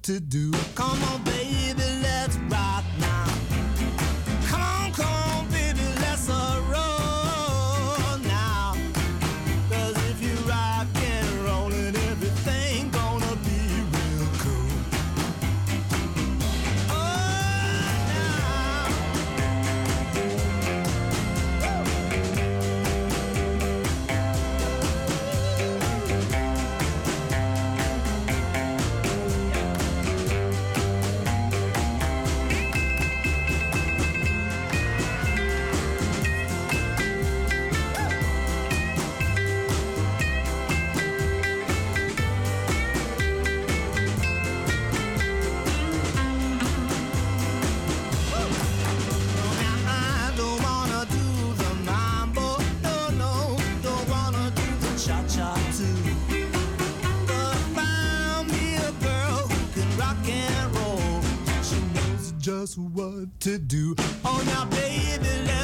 To 0.02 0.18
do. 0.18 0.50
Come 0.74 1.00
on, 1.04 1.22
baby, 1.22 1.31
to 63.43 63.59
do. 63.59 63.97
Oh, 64.24 64.40
now, 64.47 64.64
baby, 64.66 65.61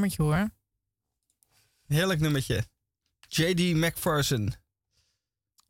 nummertje 0.00 0.22
hoor. 0.22 0.50
Heerlijk 1.86 2.20
nummertje. 2.20 2.64
J.D. 3.28 3.58
McPherson. 3.60 4.54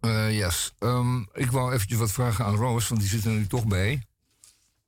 Eh, 0.01 0.39
yes. 0.39 0.73
Ehm, 0.79 1.21
ik 1.33 1.51
wou 1.51 1.73
eventjes 1.73 1.99
wat 1.99 2.13
vragen 2.13 2.45
aan 2.45 2.55
Roos, 2.57 2.89
want 2.89 3.01
die 3.01 3.11
zit 3.11 3.25
er 3.25 3.31
nu 3.31 3.47
toch 3.47 3.67
bij. 3.67 4.07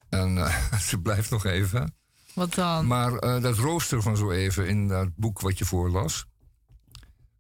En 0.09 0.39
eh, 0.39 0.79
ze 0.89 0.99
blijft 0.99 1.31
nog 1.31 1.45
even. 1.45 1.95
Wat 2.35 2.55
dan? 2.55 2.87
Maar 2.87 3.15
eh, 3.17 3.43
dat 3.43 3.57
rooster 3.59 4.03
van 4.03 4.17
zo 4.17 4.31
even 4.31 4.69
in 4.69 4.89
dat 4.89 5.17
boek 5.17 5.41
wat 5.41 5.59
je 5.59 5.65
voorlas. 5.65 6.25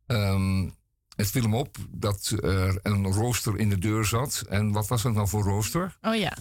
ehm, 0.06 0.70
het 1.16 1.30
viel 1.30 1.42
hem 1.42 1.54
op 1.54 1.76
dat 1.90 2.26
er 2.42 2.78
een 2.82 3.06
rooster 3.12 3.58
in 3.58 3.68
de 3.68 3.78
deur 3.78 4.04
zat. 4.04 4.44
En 4.48 4.72
wat 4.72 4.88
was 4.88 5.02
dat 5.02 5.12
nou 5.12 5.28
voor 5.28 5.42
rooster? 5.42 5.98
Oh 6.00 6.14
ja. 6.16 6.36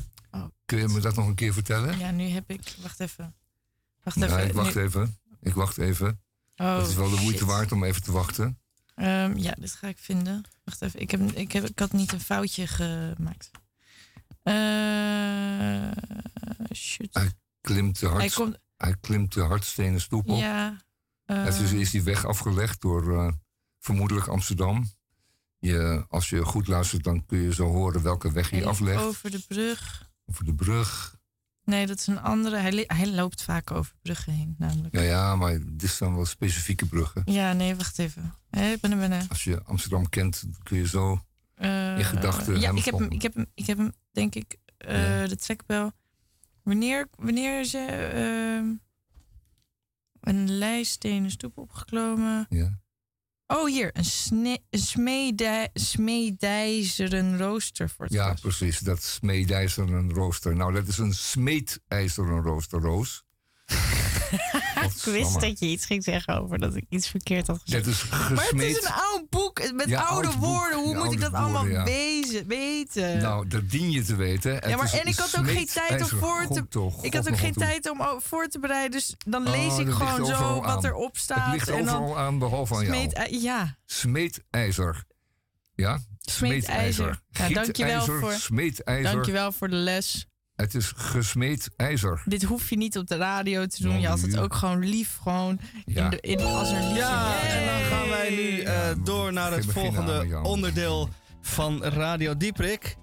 Kun 0.65 0.77
je 0.79 0.87
me 0.87 0.99
dat 0.99 1.15
nog 1.15 1.27
een 1.27 1.35
keer 1.35 1.53
vertellen? 1.53 1.97
Ja, 1.99 2.11
nu 2.11 2.23
heb 2.23 2.49
ik. 2.49 2.75
Wacht 2.81 2.99
even. 2.99 3.35
Wacht 4.03 4.21
even. 4.21 4.47
ik 4.47 4.53
wacht 4.53 4.75
nu- 4.75 4.81
even. 4.81 5.17
Ik 5.41 5.53
wacht 5.53 5.77
even. 5.77 6.21
Oh, 6.55 6.77
het 6.77 6.87
is 6.87 6.95
wel 6.95 7.09
de 7.09 7.15
moeite 7.21 7.37
shit. 7.37 7.47
waard 7.47 7.71
om 7.71 7.83
even 7.83 8.03
te 8.03 8.11
wachten. 8.11 8.59
Ehm, 8.95 9.37
ja, 9.37 9.53
dit 9.59 9.71
ga 9.71 9.87
ik 9.87 9.97
vinden. 9.99 10.43
Wacht 10.63 10.81
even. 10.81 10.99
Ik, 10.99 11.11
heb, 11.11 11.21
ik, 11.31 11.51
heb, 11.51 11.63
ik 11.65 11.79
had 11.79 11.91
niet 11.91 12.11
een 12.11 12.19
foutje 12.19 12.67
gemaakt. 12.67 13.51
Eh 14.43 15.91
shit. 16.75 17.13
Hij 17.13 17.31
klimt 17.61 17.99
de, 17.99 18.05
hard, 18.07 18.19
Hij 18.21 18.29
komt- 18.29 18.57
hij 18.77 18.95
klimt 19.01 19.33
de 19.33 19.41
hardstenen 19.41 20.01
stoep 20.01 20.29
op. 20.29 20.39
Ja. 20.39 20.81
En 21.25 21.45
eh, 21.47 21.57
toen 21.57 21.79
is 21.79 21.89
die 21.91 22.03
weg 22.03 22.25
afgelegd 22.25 22.81
door 22.81 23.17
eh, 23.17 23.33
vermoedelijk 23.79 24.27
Amsterdam. 24.27 24.91
Je, 25.57 26.05
als 26.07 26.29
je 26.29 26.45
goed 26.45 26.67
luistert, 26.67 27.03
dan 27.03 27.25
kun 27.25 27.39
je 27.39 27.53
zo 27.53 27.65
horen 27.65 28.01
welke 28.01 28.31
weg 28.31 28.49
je 28.49 28.65
aflegt. 28.65 29.01
Over 29.03 29.31
de 29.31 29.43
brug. 29.47 30.09
Over 30.25 30.45
de 30.45 30.53
brug. 30.55 31.19
Nee, 31.63 31.87
dat 31.87 31.97
is 31.99 32.07
een 32.07 32.19
andere. 32.21 32.55
Hij, 32.57 32.83
hij 32.87 33.07
loopt 33.07 33.43
vaak 33.43 33.71
over 33.71 33.93
bruggen 34.01 34.33
heen, 34.33 34.55
namelijk. 34.57 34.95
Ja, 34.95 35.01
ja, 35.01 35.35
maar 35.35 35.59
dit 35.65 35.89
zijn 35.89 36.15
wel 36.15 36.25
specifieke 36.25 36.85
bruggen. 36.85 37.21
Ja, 37.25 37.53
nee, 37.53 37.75
wacht 37.75 37.99
even. 37.99 38.33
Ik 38.51 38.81
ben 38.81 38.91
er 38.91 38.97
binnen. 38.97 39.27
Als 39.29 39.43
je 39.43 39.63
Amsterdam 39.63 40.09
kent, 40.09 40.43
kun 40.63 40.77
je 40.77 40.87
zo 40.87 41.21
Eh, 41.55 41.97
in 41.97 42.03
gedachten 42.03 42.59
Ja, 42.59 42.71
ik 42.71 42.85
heb 42.85 42.97
hem, 42.99 43.11
ik 43.11 43.21
heb 43.21 43.33
hem, 43.33 43.45
ik 43.53 43.65
heb 43.65 43.77
hem 43.77 43.91
denk 44.11 44.35
ik, 44.35 44.57
eh, 44.77 45.25
de 45.27 45.35
trekbel. 45.35 45.91
Wanneer, 46.63 47.07
wanneer 47.15 47.63
ze 47.65 47.77
ehm, 47.85 48.73
een 50.19 50.51
lijststenen 50.57 51.31
stoep 51.31 51.57
opgeklommen. 51.57 52.45
Ja. 52.49 52.79
Oh, 53.51 53.65
hier, 53.67 53.89
een, 53.93 54.05
sne- 54.05 54.59
smedijzeren 55.73 57.37
rooster 57.37 57.89
voor 57.89 58.05
het 58.05 58.13
Ja, 58.13 58.23
glas. 58.25 58.39
precies. 58.41 58.79
Dat 58.79 59.03
smeedijzeren 59.03 60.13
rooster. 60.13 60.55
Nou, 60.55 60.73
dat 60.73 60.87
is 60.87 60.97
een 60.97 61.13
smeedijzeren 61.13 62.41
rooster, 62.41 62.79
Roos. 62.79 63.23
ik 64.95 65.03
wist 65.03 65.39
dat 65.41 65.59
je 65.59 65.65
iets 65.65 65.85
ging 65.85 66.03
zeggen 66.03 66.41
over 66.41 66.59
dat 66.59 66.75
ik 66.75 66.85
iets 66.89 67.07
verkeerd 67.07 67.47
had 67.47 67.59
gezegd. 67.63 67.85
Dat 67.85 67.93
is 67.93 68.09
maar 68.09 68.45
het 68.47 68.61
is 68.61 68.83
een 68.83 68.91
oud 68.91 69.29
boek 69.29 69.71
met 69.73 69.89
Ja, 69.89 70.01
oude 70.01 70.27
boek. 70.27 70.37
woorden. 70.39 70.79
Hoe 70.79 70.95
moet 70.95 71.13
ik 71.13 71.21
dat 71.21 71.33
allemaal 71.33 71.61
woorden, 71.65 71.77
ja. 71.79 71.83
wezen, 71.83 72.47
weten? 72.47 73.17
Nou, 73.17 73.47
dat 73.47 73.69
dien 73.69 73.91
je 73.91 74.03
te 74.03 74.15
weten. 74.15 74.53
Het 74.55 74.65
ja, 74.69 74.75
maar 74.77 74.93
en 74.93 75.05
ik 75.05 75.15
had 75.15 75.37
ook 75.39 75.49
geen 75.49 75.65
tijd 75.65 76.01
om 76.01 76.19
voor 76.19 76.47
te. 76.47 76.67
Toch, 76.67 77.03
ik 77.03 77.13
had 77.13 77.29
ook 77.29 77.37
geen 77.37 77.45
aan 77.47 77.51
toe. 77.53 77.63
tijd 77.63 77.89
om 77.89 78.01
voor 78.21 78.47
te 78.47 78.59
bereiden. 78.59 78.91
Dus 78.91 79.15
dan 79.25 79.47
Oh, 79.47 79.51
lees 79.53 79.77
ik 79.77 79.89
gewoon 79.89 80.15
zo 80.25 80.31
overal 80.33 80.61
wat 80.61 80.75
aan. 80.77 80.85
erop 80.85 81.17
staat. 81.17 81.43
Het 81.45 81.53
ligt 81.53 81.67
en 81.69 81.85
dan 81.85 81.95
overal 81.95 82.17
aan, 82.19 82.39
behalve 82.39 82.75
aan 82.75 82.83
jou. 82.85 82.95
smeet, 82.95 83.13
eh, 83.13 83.41
ja, 83.41 83.77
Smeedijzer. 83.85 85.03
Ja? 85.75 85.99
Smeedijzer. 86.19 87.21
Ja, 87.29 87.49
dankjewel 87.49 88.05
voor- 88.05 88.37
dankjewel 89.03 89.51
voor 89.51 89.69
de 89.69 89.75
les. 89.75 90.25
Het 90.61 90.75
is 90.75 90.91
gesmeed 90.95 91.69
ijzer. 91.75 92.21
Dit 92.25 92.43
hoef 92.43 92.69
je 92.69 92.77
niet 92.77 92.97
op 92.97 93.07
de 93.07 93.15
radio 93.15 93.65
te 93.67 93.81
doen. 93.81 93.99
Je 94.01 94.07
had 94.07 94.21
het 94.21 94.37
ook 94.37 94.53
gewoon 94.55 94.85
lief. 94.89 95.17
Gewoon 95.21 95.59
Ja. 95.85 96.03
in 96.03 96.09
de, 96.09 96.17
in, 96.21 96.39
als 96.41 96.71
er 96.71 96.81
Ja, 96.95 97.41
en 97.41 97.65
dan 97.65 97.81
gaan 97.97 98.09
wij 98.09 98.29
nu 98.29 98.59
eh, 98.61 98.89
door 99.03 99.33
naar 99.33 99.51
het 99.51 99.65
aan 99.65 99.71
volgende 99.73 100.39
onderdeel 100.43 101.09
van 101.41 101.83
Radio 101.83 102.37
Dieprik. 102.37 102.95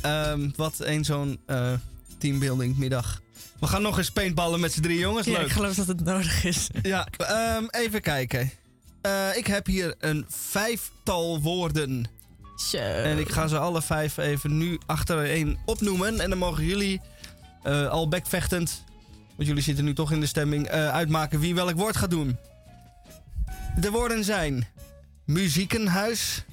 Ehm, 0.00 0.50
wat 0.56 0.74
een 0.78 1.04
zo'n 1.04 1.40
eh, 1.46 1.72
teambuilding 2.18 2.76
middag. 2.76 3.20
We 3.60 3.66
gaan 3.66 3.82
nog 3.82 3.98
eens 3.98 4.10
paintballen 4.10 4.60
met 4.60 4.72
z'n 4.72 4.80
drie 4.80 4.98
jongens. 4.98 5.26
Ja, 5.26 5.32
Leuk. 5.32 5.46
ik 5.46 5.52
geloof 5.52 5.74
dat 5.74 5.86
het 5.86 6.04
nodig 6.04 6.44
is. 6.44 6.68
Ja, 6.82 7.08
ehm, 7.16 7.64
even 7.70 8.00
kijken. 8.00 8.50
Eh, 9.00 9.36
ik 9.36 9.46
heb 9.46 9.66
hier 9.66 9.94
een 9.98 10.24
vijftal 10.28 11.40
woorden. 11.40 12.06
En 13.04 13.18
ik 13.18 13.28
ga 13.32 13.46
ze 13.46 13.58
alle 13.58 13.82
vijf 13.82 14.16
even 14.16 14.56
nu 14.58 14.78
achtereen 14.86 15.58
opnoemen. 15.64 16.20
En 16.20 16.28
dan 16.30 16.38
mogen 16.38 16.64
jullie 16.64 17.00
eh, 17.62 17.88
al 17.88 18.08
bekvechtend, 18.08 18.84
want 19.36 19.48
jullie 19.48 19.62
zitten 19.62 19.84
nu 19.84 19.94
toch 19.94 20.12
in 20.12 20.20
de 20.20 20.26
stemming, 20.26 20.66
eh, 20.66 20.88
uitmaken 20.88 21.40
wie 21.40 21.54
welk 21.54 21.76
woord 21.76 21.96
gaat 21.96 22.10
doen. 22.10 22.38
De 23.80 23.90
woorden 23.90 24.24
zijn 24.24 24.66
muziekenhuis, 25.24 26.44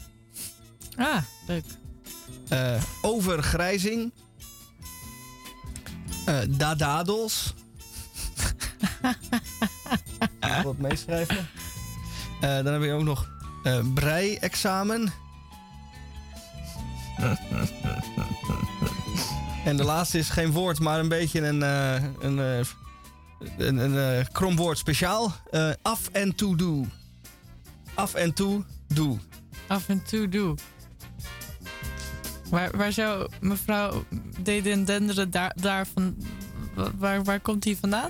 Ah, 0.96 1.22
leuk. 1.48 1.66
eh, 2.50 2.82
overgrijzing, 3.02 4.14
dadadels. 6.50 7.54
Wat 10.64 10.78
meeschrijven. 10.78 11.48
Dan 12.40 12.66
heb 12.66 12.82
je 12.84 12.92
ook 12.92 13.04
nog 13.04 13.30
brei-examen. 13.94 15.14
En 19.66 19.78
de 19.78 19.84
laatste 19.84 20.18
is 20.18 20.30
geen 20.30 20.52
woord, 20.52 20.80
maar 20.80 21.00
een 21.00 21.08
beetje 21.08 21.42
een, 21.42 21.64
eh, 21.64 22.04
een, 22.20 22.38
een, 23.58 23.78
een 23.78 23.98
eh, 24.20 24.26
krom 24.32 24.56
woord 24.56 24.78
speciaal. 24.78 25.36
Af 25.82 26.10
en 26.12 26.36
toe 26.36 26.56
doe. 26.58 26.86
Af 27.94 28.14
en 28.14 28.34
toe 28.34 28.64
doe. 28.88 29.18
Af 29.68 29.90
en 29.90 30.04
toe 30.04 30.30
doe. 30.30 30.56
Waar, 32.50 32.78
waar 32.78 32.92
zou 32.92 33.30
mevrouw 33.40 34.06
Deden 34.40 34.86
Denderen 34.86 35.32
daar, 35.32 35.52
daarvan... 35.56 36.16
wa- 36.76 36.92
Waar, 36.98 37.24
waar 37.24 37.40
komt 37.40 37.64
die 37.64 37.78
vandaan? 37.78 38.10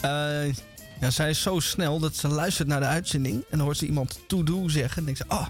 Eh, 0.00 0.54
ja, 1.00 1.10
zij 1.10 1.30
is 1.30 1.42
zo 1.42 1.60
snel 1.60 1.98
dat 1.98 2.16
ze 2.16 2.28
luistert 2.28 2.68
naar 2.68 2.80
de 2.80 2.86
uitzending. 2.86 3.34
En 3.34 3.44
dan 3.50 3.60
hoort 3.60 3.76
ze 3.76 3.86
iemand 3.86 4.20
to 4.26 4.42
do 4.42 4.68
zeggen. 4.68 4.96
En 4.98 5.04
denkt 5.04 5.18
ze, 5.20 5.24
oh, 5.28 5.46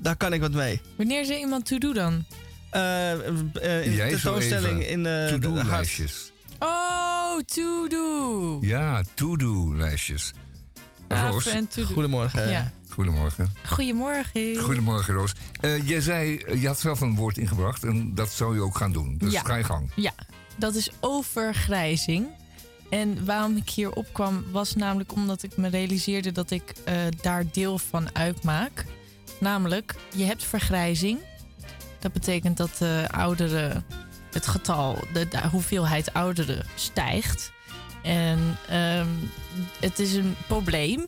daar 0.00 0.16
kan 0.16 0.32
ik 0.32 0.40
wat 0.40 0.52
mee. 0.52 0.80
Wanneer 0.96 1.24
ze 1.24 1.38
iemand 1.38 1.66
toe 1.66 1.78
doet 1.78 1.94
dan? 1.94 2.24
Eh, 2.70 3.12
eh, 3.12 3.26
in 3.26 3.50
de 3.52 3.94
Jij 3.94 4.10
tentoonstelling 4.10 4.86
in 4.86 4.98
eh, 4.98 5.04
de 5.04 5.18
hart. 5.28 5.42
To-do-lijstjes. 5.42 6.32
Oh, 6.58 7.38
to 7.44 7.88
do. 7.88 8.58
Ja, 8.60 9.02
to-do-lijstjes. 9.14 10.32
Roos. 11.08 11.46
En 11.46 11.68
do. 11.74 11.84
Goedemorgen. 11.84 12.50
Ja. 12.50 12.72
Goedemorgen. 12.88 13.52
Goedemorgen. 13.66 14.56
Goedemorgen, 14.56 15.14
Roos. 15.14 15.32
Eh, 15.60 15.88
jij 15.88 16.00
zei, 16.00 16.36
eh, 16.36 16.60
je 16.60 16.66
had 16.66 16.80
zelf 16.80 17.00
een 17.00 17.14
woord 17.14 17.38
ingebracht 17.38 17.84
en 17.84 18.14
dat 18.14 18.30
zou 18.30 18.54
je 18.54 18.60
ook 18.60 18.76
gaan 18.76 18.92
doen. 18.92 19.14
Dus 19.18 19.32
Ja. 19.32 19.40
ga 19.42 19.54
je 19.56 19.64
gang. 19.64 19.90
Ja, 19.96 20.12
dat 20.56 20.74
is 20.74 20.90
overgrijzing. 21.00 22.26
En 22.90 23.24
waarom 23.24 23.56
ik 23.56 23.68
hier 23.70 23.92
opkwam 23.92 24.44
was 24.50 24.74
namelijk 24.74 25.12
omdat 25.12 25.42
ik 25.42 25.56
me 25.56 25.68
realiseerde 25.68 26.32
dat 26.32 26.50
ik 26.50 26.62
eh, 26.84 26.94
daar 27.20 27.44
deel 27.52 27.78
van 27.78 28.14
uitmaak. 28.14 28.84
Namelijk, 29.40 29.94
je 30.14 30.24
hebt 30.24 30.44
vergrijzing. 30.44 31.18
Dat 31.98 32.12
betekent 32.12 32.56
dat 32.56 32.76
de 32.78 33.06
ouderen, 33.10 33.84
het 34.32 34.46
getal, 34.46 34.98
de, 35.12 35.48
hoeveelheid 35.50 36.12
ouderen 36.12 36.66
stijgt. 36.74 37.52
En 38.02 38.58
ehm, 38.68 39.08
het 39.80 39.98
is 39.98 40.14
een 40.14 40.34
probleem. 40.46 41.06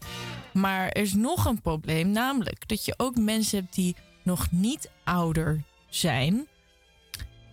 Maar 0.52 0.88
er 0.88 1.02
is 1.02 1.14
nog 1.14 1.44
een 1.44 1.60
probleem, 1.60 2.10
namelijk 2.10 2.68
dat 2.68 2.84
je 2.84 2.94
ook 2.96 3.16
mensen 3.16 3.58
hebt 3.58 3.74
die 3.74 3.96
nog 4.22 4.50
niet 4.50 4.90
ouder 5.04 5.62
zijn, 5.88 6.46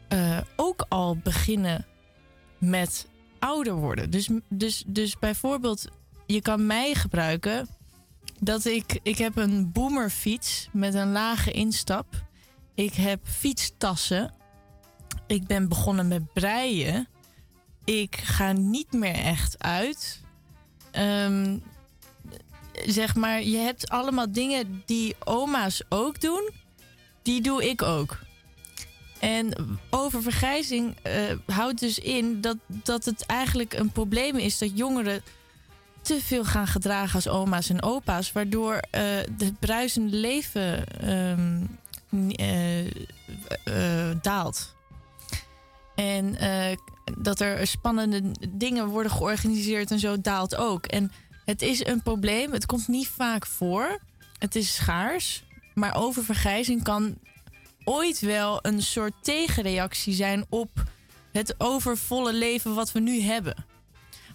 eh, 0.07 0.37
ook 0.55 0.85
al 0.89 1.17
beginnen 1.17 1.85
met 2.57 3.07
ouder 3.39 3.73
worden. 3.73 4.09
Dus, 4.09 4.29
dus, 4.49 4.83
dus 4.87 5.19
bijvoorbeeld, 5.19 5.87
je 6.25 6.41
kan 6.41 6.65
mij 6.65 6.93
gebruiken 6.93 7.67
dat 8.39 8.65
ik, 8.65 8.99
ik 9.03 9.17
heb 9.17 9.35
een 9.35 9.71
boomerfiets 9.71 10.69
met 10.71 10.93
een 10.93 11.11
lage 11.11 11.51
instap. 11.51 12.05
Ik 12.73 12.93
heb 12.93 13.19
fietstassen. 13.23 14.33
Ik 15.27 15.47
ben 15.47 15.67
begonnen 15.67 16.07
met 16.07 16.33
breien. 16.33 17.07
Ik 17.83 18.15
ga 18.15 18.51
niet 18.51 18.91
meer 18.91 19.15
echt 19.15 19.63
uit. 19.63 20.21
Ehm, 20.91 21.57
zeg 22.85 23.15
maar, 23.15 23.43
je 23.43 23.57
hebt 23.57 23.89
allemaal 23.89 24.31
dingen 24.31 24.83
die 24.85 25.15
oma's 25.23 25.83
ook 25.89 26.21
doen. 26.21 26.49
Die 27.21 27.41
doe 27.41 27.69
ik 27.69 27.81
ook. 27.81 28.19
En 29.19 29.53
oververgrijzing 29.89 30.95
eh, 31.01 31.35
houdt 31.45 31.79
dus 31.79 31.99
in 31.99 32.41
dat, 32.41 32.57
dat 32.67 33.05
het 33.05 33.25
eigenlijk 33.25 33.73
een 33.73 33.91
probleem 33.91 34.35
is 34.35 34.57
dat 34.57 34.77
jongeren 34.77 35.23
te 36.01 36.21
veel 36.21 36.45
gaan 36.45 36.67
gedragen 36.67 37.15
als 37.15 37.27
oma's 37.27 37.69
en 37.69 37.83
opa's, 37.83 38.31
waardoor 38.31 38.75
eh 38.91 39.01
het 39.37 39.59
bruisende 39.59 40.15
leven 40.15 40.87
ehm, 40.87 41.65
eh, 42.35 42.85
eh, 42.85 44.17
daalt. 44.21 44.75
En 45.95 46.35
eh, 46.35 46.77
dat 47.17 47.39
er 47.39 47.67
spannende 47.67 48.21
dingen 48.49 48.87
worden 48.87 49.11
georganiseerd 49.11 49.91
en 49.91 49.99
zo 49.99 50.21
daalt 50.21 50.55
ook. 50.55 50.85
En 50.85 51.11
het 51.45 51.61
is 51.61 51.85
een 51.85 52.01
probleem. 52.01 52.51
Het 52.51 52.65
komt 52.65 52.87
niet 52.87 53.07
vaak 53.07 53.45
voor. 53.45 53.99
Het 54.37 54.55
is 54.55 54.75
schaars. 54.75 55.43
Maar 55.73 55.95
oververgrijzing 55.95 56.83
kan 56.83 57.17
ooit 57.83 58.19
wel 58.19 58.59
een 58.61 58.81
soort 58.81 59.13
tegenreactie 59.21 60.13
zijn 60.13 60.45
op 60.49 60.83
het 61.31 61.55
overvolle 61.57 62.33
leven 62.33 62.75
wat 62.75 62.91
we 62.91 62.99
nu 62.99 63.21
hebben. 63.21 63.55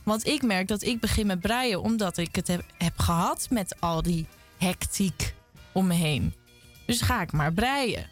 Want 0.05 0.27
ik 0.27 0.43
merk 0.43 0.69
dat 0.69 0.83
ik 0.83 1.01
begin 1.01 1.27
met 1.27 1.41
breien 1.41 1.83
omdat 1.83 2.17
ik 2.17 2.35
het 2.35 2.47
heb, 2.49 2.93
gehad 2.97 3.47
met 3.51 3.81
al 3.81 4.03
die 4.03 4.27
hectiek 4.59 5.35
om 5.73 5.87
me 5.87 5.95
heen. 5.95 6.35
Dus 6.87 7.01
ga 7.01 7.23
ik 7.23 7.33
maar 7.33 7.53
breien. 7.53 8.07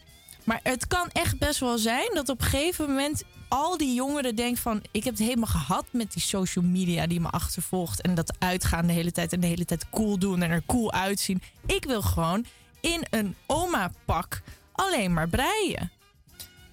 Maar 0.44 0.60
het 0.62 0.86
kan 0.86 1.09
echt 1.12 1.39
best 1.39 1.60
wel 1.60 1.78
zijn 1.78 2.10
dat 2.14 2.28
op 2.28 2.40
een 2.40 2.47
gegeven 2.47 2.89
moment 2.89 3.24
al 3.48 3.77
die 3.77 3.94
jongeren 3.94 4.36
denken 4.36 4.62
van... 4.62 4.82
ik 4.90 5.05
heb 5.05 5.14
het 5.14 5.23
helemaal 5.23 5.47
gehad 5.47 5.86
met 5.90 6.12
die 6.12 6.23
social 6.23 6.64
media 6.64 7.06
die 7.06 7.20
me 7.20 7.28
achtervolgt... 7.28 8.01
en 8.01 8.14
dat 8.14 8.35
uitgaan 8.39 8.86
de 8.86 8.93
hele 8.93 9.12
tijd 9.12 9.32
en 9.32 9.40
de 9.40 9.47
hele 9.47 9.64
tijd 9.64 9.90
cool 9.90 10.19
doen 10.19 10.43
en 10.43 10.51
er 10.51 10.62
cool 10.66 10.93
uitzien. 10.93 11.43
Ik 11.66 11.85
wil 11.85 12.02
gewoon 12.02 12.44
in 12.81 13.05
een 13.10 13.36
oma-pak 13.47 14.43
alleen 14.73 15.12
maar 15.12 15.28
breien. 15.28 15.90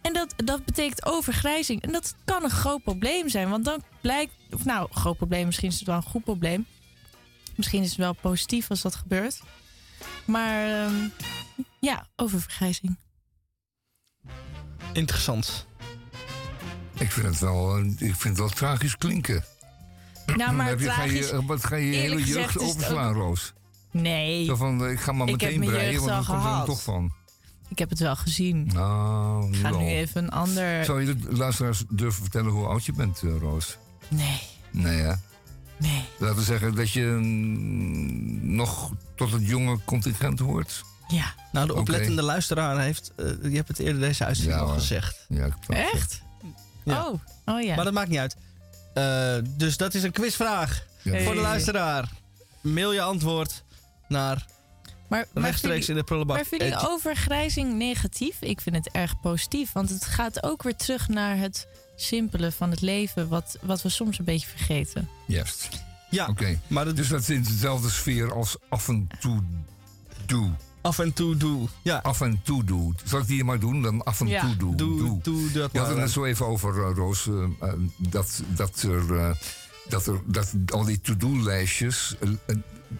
En 0.09 0.15
dat, 0.15 0.33
dat 0.45 0.65
betekent 0.65 1.05
overgrijzing. 1.05 1.81
En 1.81 1.91
dat 1.91 2.15
kan 2.25 2.43
een 2.43 2.49
groot 2.49 2.83
probleem 2.83 3.29
zijn. 3.29 3.49
Want 3.49 3.65
dan 3.65 3.83
blijkt... 4.01 4.33
Of 4.51 4.65
nou, 4.65 4.87
groot 4.91 5.17
probleem. 5.17 5.45
Misschien 5.45 5.69
is 5.69 5.79
het 5.79 5.87
wel 5.87 5.95
een 5.95 6.03
goed 6.03 6.23
probleem. 6.23 6.65
Misschien 7.55 7.81
is 7.81 7.89
het 7.89 7.97
wel 7.97 8.13
positief 8.13 8.69
als 8.69 8.81
dat 8.81 8.95
gebeurt. 8.95 9.41
Maar 10.25 10.83
ehm, 10.85 11.07
Ja, 11.79 12.07
over 12.15 12.41
vergrijzing. 12.41 12.97
Interessant. 14.93 15.67
Ik 16.97 17.11
vind 17.11 17.25
het 17.25 17.39
wel, 17.39 17.79
ik 17.79 17.95
vind 17.97 18.23
het 18.23 18.37
wel 18.37 18.49
tragisch 18.49 18.97
klinken. 18.97 19.43
Nou, 20.35 20.53
maar 20.53 20.67
Heb 20.67 20.79
je, 20.79 20.89
ga 20.89 21.03
je, 21.03 21.41
wat 21.45 21.65
ga 21.65 21.75
je 21.75 21.91
je 21.91 21.95
hele 21.95 22.23
jeugd 22.23 22.59
overslaan, 22.59 23.13
Roos? 23.13 23.53
Nee. 23.91 24.45
Zo 24.45 24.55
van, 24.55 24.85
eh, 24.85 24.91
ik 24.91 24.99
ga 24.99 25.11
maar 25.11 25.27
Ik 25.27 25.41
heb 25.41 25.49
meteen 25.49 25.59
mijn 25.59 25.71
breien, 25.71 25.91
jeugd 25.91 26.05
want 26.05 26.27
dan 26.27 26.41
komt 26.41 26.59
er 26.59 26.65
toch 26.65 26.83
van. 26.83 27.13
Ik 27.69 27.79
heb 27.79 27.89
het 27.89 27.99
wel 27.99 28.15
gezien. 28.15 28.69
Nou, 28.73 29.43
Ik 29.45 29.49
nu 29.51 29.57
ga 29.57 29.69
nu 29.69 29.85
even 29.85 30.23
een 30.23 30.29
ander... 30.29 30.85
Zou 30.85 31.05
je 31.05 31.15
de 31.15 31.35
luisteraars 31.35 31.83
durven 31.89 32.21
vertellen 32.21 32.51
hoe 32.51 32.65
oud 32.67 32.85
je 32.85 32.93
bent, 32.93 33.21
eh, 33.23 33.29
Roos? 33.39 33.77
Nee. 34.07 34.41
Nee, 34.71 34.97
hè? 34.97 35.13
Nee. 35.77 36.03
Laten 36.19 36.35
we 36.37 36.43
zeggen 36.43 36.75
dat 36.75 36.91
je 36.91 37.01
mm, 37.05 38.55
nog 38.55 38.91
tot 39.15 39.31
het 39.31 39.47
jonge 39.47 39.79
contingent 39.85 40.39
hoort. 40.39 40.83
Ja. 41.07 41.33
Nou, 41.51 41.65
de 41.65 41.71
Oké. 41.71 41.81
oplettende 41.81 42.21
luisteraar 42.21 42.79
heeft... 42.79 43.11
eh, 43.15 43.25
je 43.41 43.55
hebt 43.55 43.67
het 43.67 43.79
eerder 43.79 44.01
deze 44.01 44.25
uitzending 44.25 44.55
Ja, 44.57 44.63
al 44.63 44.69
hoor. 44.69 44.79
gezegd. 44.79 45.25
Ja, 45.29 45.45
ik 45.45 45.53
Echt? 45.67 46.21
Ja. 46.83 47.07
Oh. 47.07 47.19
Oh 47.45 47.61
ja. 47.61 47.75
Maar 47.75 47.83
dat 47.85 47.93
maakt 47.93 48.09
niet 48.09 48.17
uit. 48.19 48.35
Eh, 48.93 49.35
dus 49.57 49.77
dat 49.77 49.93
is 49.93 50.03
een 50.03 50.11
quizvraag 50.11 50.83
Ja. 51.01 51.19
voor 51.23 51.33
de 51.33 51.39
luisteraar. 51.41 52.09
Mail 52.61 52.93
je 52.93 53.01
antwoord 53.01 53.63
naar 54.07 54.45
Maar, 55.09 55.25
rechtstreeks 55.33 55.89
in 55.89 55.95
de 55.95 56.03
prullenbak. 56.03 56.35
Maar 56.35 56.45
vind 56.45 56.61
je 56.61 56.87
overgrijzing 56.89 57.73
negatief? 57.73 58.41
Ik 58.41 58.61
vind 58.61 58.75
het 58.75 58.89
erg 58.91 59.19
positief. 59.19 59.71
Want 59.71 59.89
het 59.89 60.05
gaat 60.05 60.43
ook 60.43 60.63
weer 60.63 60.75
terug 60.75 61.07
naar 61.07 61.37
het 61.37 61.67
simpele 61.95 62.51
van 62.51 62.69
het 62.71 62.81
leven. 62.81 63.27
Wat, 63.27 63.57
wat 63.61 63.81
we 63.81 63.89
soms 63.89 64.19
een 64.19 64.25
beetje 64.25 64.47
vergeten. 64.47 65.09
Juist. 65.27 65.69
Ja, 66.09 66.27
Oké. 66.27 66.59
maar 66.67 66.93
Dus 66.95 67.07
dat 67.07 67.21
is 67.21 67.29
in 67.29 67.43
dezelfde 67.43 67.89
sfeer 67.89 68.33
als 68.33 68.57
af 68.69 68.87
en 68.87 69.07
toe 69.19 69.43
doe. 70.25 70.49
Af 70.81 70.99
en 70.99 71.13
toe 71.13 71.37
doe. 71.37 71.67
Ja. 71.81 71.97
Af 71.97 72.21
en 72.21 72.41
toe 72.43 72.63
doe. 72.63 72.93
Zal 73.03 73.19
ik 73.19 73.27
die 73.27 73.43
maar 73.43 73.59
doen? 73.59 73.81
Dan 73.81 74.03
af 74.03 74.19
en 74.21 74.27
Ja. 74.27 74.41
toe 74.41 74.55
doe. 74.55 74.75
Doe- 74.75 75.19
doe 75.21 75.51
dat 75.51 75.71
Je 75.71 75.79
had 75.79 75.97
het 75.97 76.11
zo 76.11 76.25
even 76.25 76.45
over, 76.45 76.85
eh, 76.85 76.95
Roos, 76.95 77.27
eh, 77.27 77.43
eh, 77.59 77.73
dat, 77.97 78.43
dat 78.47 78.81
er... 78.81 79.35
dat, 79.89 80.07
er, 80.07 80.21
dat 80.25 80.53
al 80.65 80.83
die 80.85 81.01
to-do-lijstjes, 81.01 82.15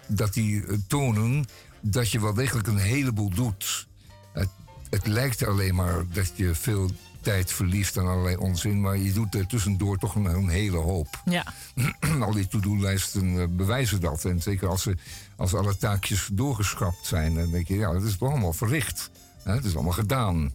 dat 0.08 0.34
die 0.34 0.64
tonen 0.88 1.46
dat 1.82 2.12
je 2.12 2.22
wel 2.22 2.34
degelijk 2.34 2.68
een 2.68 2.78
heleboel 2.78 3.30
doet. 3.30 3.88
Het, 4.34 4.50
het 4.90 5.08
lijkt 5.08 5.46
alleen 5.46 5.76
maar 5.76 6.06
dat 6.14 6.32
je 6.36 6.56
veel 6.56 6.92
tijd 7.22 7.52
verliest 7.52 7.98
aan 7.98 8.08
allerlei 8.08 8.36
onzin, 8.36 8.82
maar 8.82 8.98
je 8.98 9.14
doet 9.14 9.36
er 9.36 9.48
tussendoor 9.48 9.98
toch 9.98 10.16
een, 10.16 10.26
een 10.26 10.50
hele 10.50 10.78
hoop. 10.78 11.22
Ja. 11.26 11.54
Al 12.26 12.32
die 12.32 12.48
to-do-lijsten 12.48 13.40
eh, 13.40 13.48
bewijzen 13.50 14.02
dat. 14.02 14.26
En 14.26 14.42
zeker 14.42 14.68
als, 14.68 14.82
ze, 14.82 14.96
als 15.36 15.54
alle 15.54 15.78
taakjes 15.78 16.30
doorgeschrapt 16.32 17.06
zijn, 17.06 17.36
dan 17.36 17.52
denk 17.52 17.68
je, 17.68 17.76
ja, 17.76 17.92
dat 17.92 18.04
is 18.04 18.18
toch 18.18 18.30
allemaal 18.30 18.54
verricht. 18.54 19.12
Het 19.44 19.66
is 19.66 19.74
allemaal 19.74 19.94
gedaan. 19.94 20.54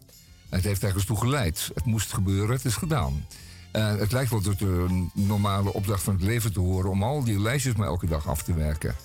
Het 0.49 0.63
heeft 0.63 0.83
ergens 0.83 1.05
toe 1.05 1.17
geleid. 1.17 1.71
Het 1.73 1.85
moest 1.85 2.13
gebeuren, 2.13 2.55
het 2.55 2.65
is 2.65 2.75
gedaan. 2.75 3.25
Eh, 3.71 3.95
het 3.95 4.11
lijkt 4.11 4.29
wel 4.29 4.41
tot 4.41 4.59
de 4.59 5.05
normale 5.13 5.73
opdracht 5.73 6.03
van 6.03 6.13
het 6.13 6.23
leven 6.23 6.53
te 6.53 6.59
horen 6.59 6.89
om 6.89 7.03
al 7.03 7.23
die 7.23 7.39
lijstjes 7.39 7.75
maar 7.75 7.87
elke 7.87 8.07
dag 8.07 8.27
af 8.27 8.43
te 8.43 8.53
werken. 8.53 8.95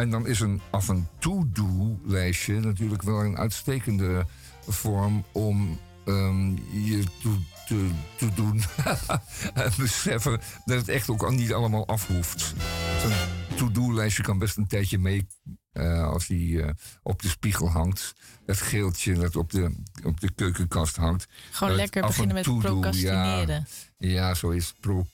En 0.00 0.10
dan 0.10 0.26
is 0.26 0.40
een 0.40 0.60
af 0.70 0.88
en 0.88 1.08
toe-do-lijstje 1.18 2.60
natuurlijk 2.60 3.02
wel 3.02 3.20
een 3.20 3.36
uitstekende 3.36 4.26
vorm 4.68 5.24
om 5.32 5.78
ehm, 6.04 6.50
je 6.72 7.04
toe 7.22 7.36
te, 7.66 7.90
te 8.16 8.34
doen. 8.34 8.62
en 9.64 9.72
beseffen 9.76 10.40
dat 10.64 10.78
het 10.78 10.88
echt 10.88 11.08
ook 11.08 11.30
niet 11.30 11.52
allemaal 11.52 11.86
af 11.86 12.06
hoeft. 12.06 12.54
Zo'n 13.00 13.56
to-do-lijstje 13.56 14.22
kan 14.22 14.38
best 14.38 14.56
een 14.56 14.66
tijdje 14.66 14.98
mee 14.98 15.26
eh, 15.72 16.08
als 16.08 16.26
die 16.26 16.62
eh, 16.62 16.70
op 17.02 17.22
de 17.22 17.28
spiegel 17.28 17.68
hangt. 17.68 18.14
Dat 18.46 18.56
geeltje 18.56 19.14
dat 19.14 19.36
op 19.36 19.50
de, 19.50 19.74
op 20.04 20.20
de 20.20 20.30
keukenkast 20.30 20.96
hangt. 20.96 21.26
Gewoon 21.50 21.74
lekker 21.74 22.02
beginnen 22.02 22.34
met 22.34 22.44
procrastineren. 22.44 23.66
Ja, 23.98 24.08
ja 24.08 24.34
zo 24.34 24.50
is 24.50 24.74
pro 24.80 25.06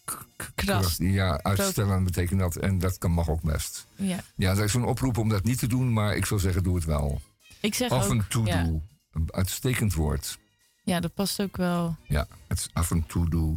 Kras. 0.55 0.97
Ja, 0.99 1.41
uitstellen 1.43 2.05
betekent 2.05 2.41
dat. 2.41 2.57
En 2.57 2.79
dat 2.79 2.99
kan, 2.99 3.11
mag 3.11 3.29
ook 3.29 3.43
best. 3.43 3.87
Ja. 3.97 4.19
Ja, 4.37 4.55
dat 4.55 4.65
is 4.65 4.75
een 4.75 4.85
oproep 4.85 5.19
om 5.19 5.29
dat 5.29 5.45
niet 5.45 5.59
te 5.59 5.67
doen, 5.67 5.93
maar 5.93 6.17
ik 6.17 6.27
zou 6.27 6.41
zeggen, 6.41 6.63
doe 6.63 6.75
het 6.75 6.85
wel. 6.85 7.21
Ik 7.61 7.75
zeg 7.75 7.91
af 7.91 8.11
en 8.11 8.27
toe 8.29 8.47
ja. 8.47 8.71
Een 9.13 9.29
uitstekend 9.31 9.95
woord. 9.95 10.39
Ja, 10.85 11.01
dat 11.01 11.15
past 11.15 11.41
ook 11.41 11.57
wel. 11.57 11.97
Ja, 12.05 12.27
het 12.47 12.59
is 12.59 12.69
af 12.73 12.91
en 12.91 13.07
toe 13.07 13.29
doe. 13.31 13.57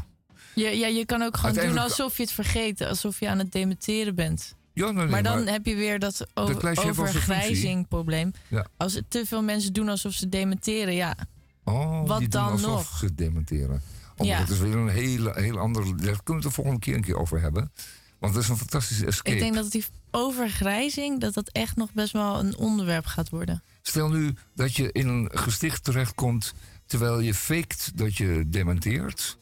Je, 0.56 0.78
ja, 0.78 0.88
je 0.88 1.06
kan 1.06 1.22
ook 1.22 1.38
gewoon 1.38 1.68
doen 1.68 1.78
alsof 1.78 2.18
je 2.18 2.24
het 2.24 2.32
vergeten. 2.32 2.88
Alsof 2.88 3.20
je 3.20 3.30
aan 3.30 3.38
het 3.38 3.52
dementeren 3.52 4.16
bent. 4.16 4.56
Ja, 4.80 4.85
nee, 4.85 4.93
nee, 4.93 5.07
maar 5.07 5.23
dan 5.23 5.43
maar- 5.43 5.53
heb 5.53 5.65
je 5.65 5.76
weer 5.76 5.99
dat 5.99 6.27
over, 6.34 6.88
overgrijzing 6.89 7.88
probleem. 7.88 8.31
Ja. 8.47 8.68
Als 8.77 9.01
te 9.07 9.26
veel 9.26 9.43
mensen 9.43 9.73
doen 9.73 9.89
alsof 9.89 10.14
ze 10.14 10.30
dementeren, 10.30 10.93
ja. 10.93 11.15
Oh, 11.64 12.07
Wat 12.07 12.19
die 12.19 12.27
doen 12.27 12.41
dan 12.41 12.51
alsof 12.51 12.69
nog? 12.69 12.97
ze 12.97 13.15
dementeren. 13.15 13.81
Oh, 14.18 14.27
Ja. 14.27 14.39
Dat 14.39 14.49
is 14.49 14.60
weer 14.60 14.76
een 14.76 14.89
hele, 14.89 15.31
hele 15.35 15.60
andere... 15.60 15.85
Daar 15.85 15.97
kunnen 15.97 16.23
we 16.26 16.34
het 16.34 16.41
de 16.43 16.49
volgende 16.51 16.80
keer 16.80 16.95
een 16.95 17.01
keer 17.01 17.18
over 17.18 17.41
hebben. 17.41 17.72
Want 18.19 18.34
dat 18.34 18.43
is 18.43 18.49
een 18.49 18.57
fantastische 18.57 19.06
escape. 19.06 19.31
Ik 19.35 19.39
denk 19.39 19.56
dat 19.56 19.72
die 19.72 19.85
overgrijzing, 20.11 21.19
dat 21.19 21.34
dat 21.34 21.49
echt 21.51 21.76
nog 21.76 21.93
best 21.93 22.14
wel 22.14 22.39
een 22.39 22.57
onderwerp 22.57 23.06
gaat 23.06 23.30
worden. 23.30 23.64
Stel 23.81 24.10
nu 24.10 24.34
dat 24.56 24.76
je 24.76 24.91
in 24.91 25.07
een 25.07 25.30
gesticht 25.34 25.84
terechtkomt... 25.84 26.53
terwijl 26.85 27.19
je 27.19 27.34
faked 27.34 27.91
dat 27.95 28.18
je 28.18 28.43
dementeert... 28.47 29.38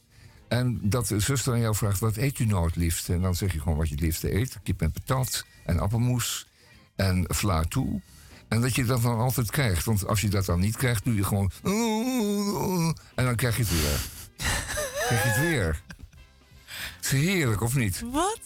en 0.47 0.79
dat 0.83 1.07
de 1.07 1.19
zuster 1.19 1.53
aan 1.53 1.59
jou 1.59 1.75
vraagt... 1.75 1.99
wat 1.99 2.17
eet 2.17 2.39
u 2.39 2.45
nou 2.45 2.65
het 2.65 2.75
liefst? 2.75 3.09
En 3.09 3.21
dan 3.21 3.35
zeg 3.35 3.53
je 3.53 3.59
gewoon 3.59 3.77
wat 3.77 3.87
je 3.87 3.93
het 3.93 4.03
liefste 4.03 4.35
eet. 4.35 4.59
Kip 4.63 4.81
en 4.81 4.91
patat 4.91 5.45
en 5.65 5.79
appelmoes 5.79 6.47
en 6.95 7.25
vla 7.27 7.63
toe. 7.63 8.01
En 8.47 8.61
dat 8.61 8.75
je 8.75 8.85
dat 8.85 9.01
dan 9.01 9.17
altijd 9.17 9.51
krijgt. 9.51 9.85
Want 9.85 10.07
als 10.07 10.21
je 10.21 10.29
dat 10.29 10.45
dan 10.45 10.59
niet 10.59 10.77
krijgt, 10.77 11.03
doe 11.03 11.15
je 11.15 11.23
gewoon... 11.23 11.51
En 13.15 13.25
dan 13.25 13.35
krijg 13.35 13.57
je 13.57 13.63
het 13.63 13.71
weer. 13.71 13.99
krijg 15.07 15.23
je 15.23 15.29
het 15.29 15.39
weer. 15.39 15.81
Het 16.95 17.05
is 17.05 17.11
heerlijk, 17.11 17.61
of 17.61 17.75
niet? 17.75 18.03
Wat? 18.11 18.39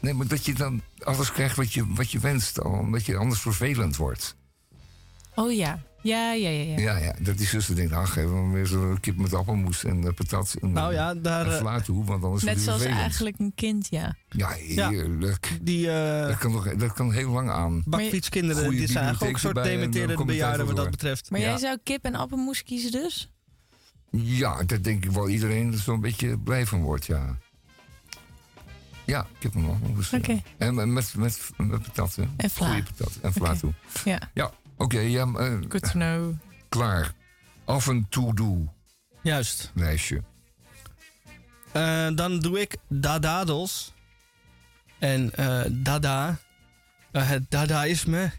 Nee, 0.00 0.14
maar 0.14 0.26
dat 0.26 0.44
je 0.44 0.54
dan 0.54 0.82
alles 0.98 1.32
krijgt 1.32 1.56
wat 1.56 1.72
je, 1.72 1.94
wat 1.94 2.10
je 2.10 2.18
wenst. 2.18 2.62
Omdat 2.62 3.06
je 3.06 3.16
anders 3.16 3.40
vervelend 3.40 3.96
wordt. 3.96 4.36
Oh 5.38 5.52
ja. 5.52 5.78
Ja, 6.02 6.32
ja, 6.32 6.48
ja. 6.48 6.62
ja. 6.62 6.78
Ja, 6.78 6.96
ja, 6.96 7.14
dat 7.20 7.38
die 7.38 7.46
zuster 7.46 7.76
denkt, 7.76 7.92
ach, 7.92 8.12
geef 8.12 8.26
me 8.26 8.52
weer 8.52 8.66
zo'n 8.66 9.00
kip 9.00 9.16
met 9.16 9.34
appelmoes 9.34 9.84
en 9.84 10.04
eh, 10.06 10.12
patat 10.14 10.56
en, 10.60 10.72
Nou 10.72 10.92
ja, 10.92 11.14
daar, 11.14 11.46
en 11.46 11.66
eh, 11.66 11.86
want 11.86 12.24
anders 12.24 12.44
Net 12.44 12.60
zoals 12.60 12.78
vervelend. 12.78 13.00
eigenlijk 13.00 13.38
een 13.38 13.52
kind, 13.54 13.86
ja. 13.90 14.16
Ja, 14.28 14.48
heerlijk. 14.48 15.58
Die, 15.62 15.90
eh, 15.90 16.26
dat, 16.26 16.38
kan 16.38 16.52
toch, 16.52 16.74
dat 16.74 16.92
kan 16.92 17.12
heel 17.12 17.30
lang 17.30 17.50
aan. 17.50 17.82
bakfietskinderen, 17.86 18.70
die 18.70 18.86
zijn 18.86 19.04
eigenlijk 19.04 19.22
ook 19.22 19.42
een 19.42 19.54
soort 19.54 19.64
dementerende 19.64 20.24
bejaarden 20.24 20.58
wat 20.58 20.74
even 20.74 20.82
dat 20.82 20.90
betreft. 20.90 21.30
Maar 21.30 21.40
jij 21.40 21.58
zou 21.58 21.78
kip 21.82 22.04
en 22.04 22.14
appelmoes 22.14 22.62
kiezen 22.62 22.90
dus? 22.90 23.30
Ja, 24.10 24.62
dat 24.62 24.84
denk 24.84 25.04
ik 25.04 25.10
wel 25.10 25.28
iedereen 25.28 25.72
er 25.72 25.78
zo'n 25.78 26.00
beetje 26.00 26.38
blij 26.38 26.66
van 26.66 26.82
wordt, 26.82 27.06
ja. 27.06 27.38
Ja, 29.04 29.26
kip 29.38 29.54
en 29.54 29.68
appelmoes. 29.68 30.12
Oké. 30.12 30.42
En 30.58 30.74
met, 30.74 31.14
met, 31.14 31.14
met, 31.56 31.82
patat, 31.82 32.16
hè. 32.16 32.24
En 32.36 32.50
vla. 32.50 32.66
Goeie 32.66 32.82
patat 32.82 33.18
en 33.22 33.32
vla 33.32 33.48
Oké. 33.50 33.58
toe. 33.58 33.72
Ja. 34.04 34.30
Ja, 34.34 34.52
oké, 34.78 34.98
ja, 35.00 35.22
eh, 35.26 35.52
Good 35.68 35.82
to 35.82 35.90
know. 35.90 36.34
klaar. 36.68 37.12
Af 37.64 37.88
en 37.88 38.06
toe 38.08 38.34
doe. 38.34 38.68
Juist. 39.22 39.70
Lijstje. 39.74 40.22
Eh, 41.72 42.08
dan 42.14 42.38
doe 42.40 42.60
ik 42.60 42.76
dadadels. 42.88 43.92
En 44.98 45.34
eh, 45.34 45.60
dada, 45.70 46.38
het 47.12 47.50
dadaïsme, 47.50 48.30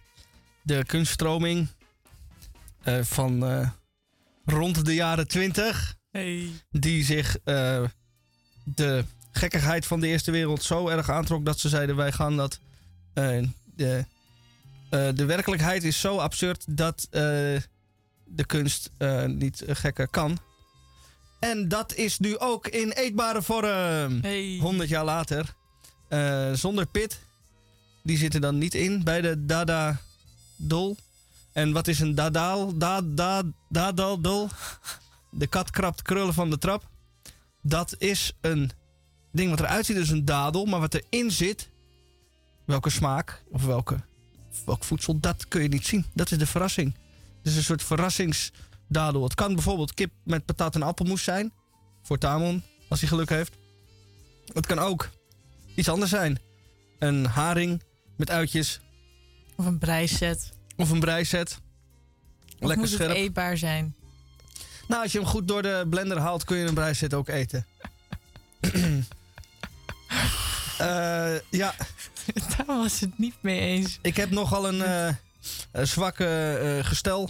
de 0.62 0.84
kunststroming 0.86 1.68
eh, 2.84 3.02
van 3.02 3.46
eh, 3.46 3.70
rond 4.46 4.86
de 4.86 4.94
jaren 4.94 5.28
20. 5.28 5.96
Hey. 6.12 6.50
Die 6.72 7.04
zich 7.04 7.38
eh, 7.44 7.84
de 8.64 9.06
gekkigheid 9.32 9.86
van 9.86 10.00
de 10.00 10.08
Eerste 10.08 10.32
Wereld 10.32 10.64
zo 10.64 10.88
erg 10.88 11.10
aantrok 11.10 11.46
dat 11.46 11.60
ze 11.60 11.70
zeiden: 11.70 11.96
wij 11.96 12.12
gaan 12.12 12.38
dat. 12.38 12.60
eh, 13.14 13.44
de, 13.76 14.06
de 14.90 15.26
werkelijkheid 15.26 15.84
is 15.84 16.00
zo 16.00 16.18
absurd 16.18 16.66
dat 16.78 17.08
eh, 17.12 17.22
de 18.30 18.46
kunst 18.46 18.92
eh, 18.98 19.26
niet 19.26 19.62
eh, 19.62 19.76
gekker 19.76 20.08
kan. 20.08 20.38
En 21.40 21.68
dat 21.68 21.94
is 21.96 22.20
nu 22.20 22.38
ook 22.38 22.68
in 22.68 22.92
eetbare 22.92 23.42
vorm. 23.42 24.22
100 24.60 24.90
jaar 24.90 25.06
later. 25.06 25.54
Eh, 26.08 26.54
zonder 26.54 26.86
pit. 26.86 27.20
Die 28.04 28.18
zitten 28.18 28.42
dan 28.42 28.58
niet 28.58 28.74
in 28.74 29.04
bij 29.04 29.22
de 29.22 29.46
Dada 29.46 30.00
Dol. 30.58 30.98
En 31.54 31.72
wat 31.72 31.88
is 31.88 32.00
een 32.00 32.16
Dadaal? 32.16 32.78
Da, 32.78 33.02
da, 33.02 33.42
dadal 33.70 34.22
Dol? 34.22 34.48
De 35.32 35.48
kat 35.48 35.70
krabt 35.72 36.02
krullen 36.02 36.34
van 36.34 36.50
de 36.50 36.58
trap. 36.58 36.90
Dat 37.62 37.96
is 37.98 38.34
een 38.42 38.72
ding 39.32 39.50
wat 39.50 39.60
eruit 39.60 39.86
ziet 39.86 39.98
als 39.98 40.10
een 40.10 40.26
dadel. 40.26 40.66
Maar 40.66 40.80
wat 40.80 40.94
erin 40.94 41.32
zit, 41.32 41.70
welke 42.66 42.90
smaak 42.90 43.44
of 43.52 43.66
welke, 43.66 44.00
welk 44.66 44.84
voedsel, 44.84 45.20
dat 45.20 45.48
kun 45.48 45.62
je 45.62 45.68
niet 45.68 45.88
zien. 45.88 46.06
Dat 46.14 46.32
is 46.32 46.38
de 46.38 46.46
verrassing. 46.46 46.94
Het 47.38 47.52
is 47.52 47.56
een 47.56 47.64
soort 47.64 47.84
verrassingsdadel. 47.84 49.24
Het 49.24 49.36
kan 49.36 49.54
bijvoorbeeld 49.54 49.94
kip 49.94 50.12
met 50.24 50.46
patat 50.46 50.76
en 50.76 50.84
appelmoes 50.84 51.24
zijn. 51.24 51.52
Voor 52.04 52.18
Tamon, 52.18 52.64
als 52.90 53.00
hij 53.00 53.10
geluk 53.10 53.30
heeft. 53.30 53.58
Het 54.54 54.66
kan 54.66 54.80
ook 54.80 55.10
iets 55.76 55.90
anders 55.90 56.12
zijn. 56.12 56.40
Een 57.00 57.26
haring 57.26 57.82
met 58.16 58.30
uitjes. 58.30 58.80
Of 59.56 59.66
een 59.66 59.78
breiset. 59.78 60.52
Of 60.76 60.90
een 60.90 61.00
breiset. 61.00 61.60
Lekker 62.60 62.78
moet 62.78 62.90
scherp. 62.90 63.10
het 63.10 63.18
eetbaar 63.18 63.58
zijn? 63.58 63.96
Nou, 64.88 65.04
als 65.04 65.12
je 65.12 65.18
hem 65.18 65.28
goed 65.28 65.48
door 65.48 65.62
de 65.62 65.86
blender 65.90 66.18
haalt, 66.18 66.44
kun 66.44 66.58
je 66.58 66.68
een 66.68 66.74
brijzit 66.74 67.14
ook 67.14 67.28
eten. 67.28 67.66
Eh, 70.80 71.40
ja. 71.50 71.74
Daar 72.58 72.66
was 72.66 73.00
het 73.00 73.18
niet 73.18 73.36
mee 73.42 73.60
eens. 73.60 74.00
Ik 74.02 74.16
heb 74.16 74.30
nogal 74.30 74.68
een, 74.68 74.82
eh, 74.82 75.84
zwakke 75.84 76.26
eh, 76.58 76.86
gestel 76.86 77.30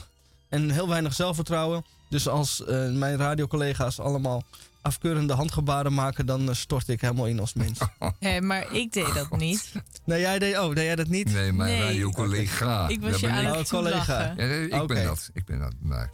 en 0.50 0.70
heel 0.70 0.88
weinig 0.88 1.14
zelfvertrouwen. 1.14 1.86
Dus 2.10 2.28
als 2.28 2.66
eh, 2.66 2.90
mijn 2.92 3.18
radiocollega's 3.18 4.00
allemaal 4.00 4.44
afkeurende 4.82 5.34
handgebaren 5.34 5.94
maken, 5.94 6.26
dan 6.26 6.56
stort 6.56 6.88
ik 6.88 7.02
helemaal 7.02 7.26
in 7.28 7.40
als 7.40 7.54
mens. 7.54 7.80
Hé, 8.20 8.42
maar 8.42 8.74
ik 8.74 8.94
deed 8.94 9.14
dat 9.14 9.38
niet. 9.38 9.72
Nee, 10.06 10.20
jij 10.20 10.40
deed, 10.40 10.58
oh, 10.60 10.76
deed 10.76 10.84
jij 10.84 10.96
dat 10.96 11.08
niet? 11.08 11.34
Nee, 11.34 11.54
mijn 11.54 11.70
Nee. 11.72 11.82
radiocollega. 11.82 12.88
Ik 12.88 13.02
was 13.02 13.20
je 13.20 13.30
aan 13.30 13.46
Oh, 13.46 13.58
het 13.58 13.70
collega. 13.70 14.34
Ja, 14.38 14.44
ik 14.82 14.88
ben 14.88 15.04
dat. 15.04 15.30
Ik 15.34 15.46
ben 15.46 15.60
dat. 15.60 15.74
Maar, 15.82 16.10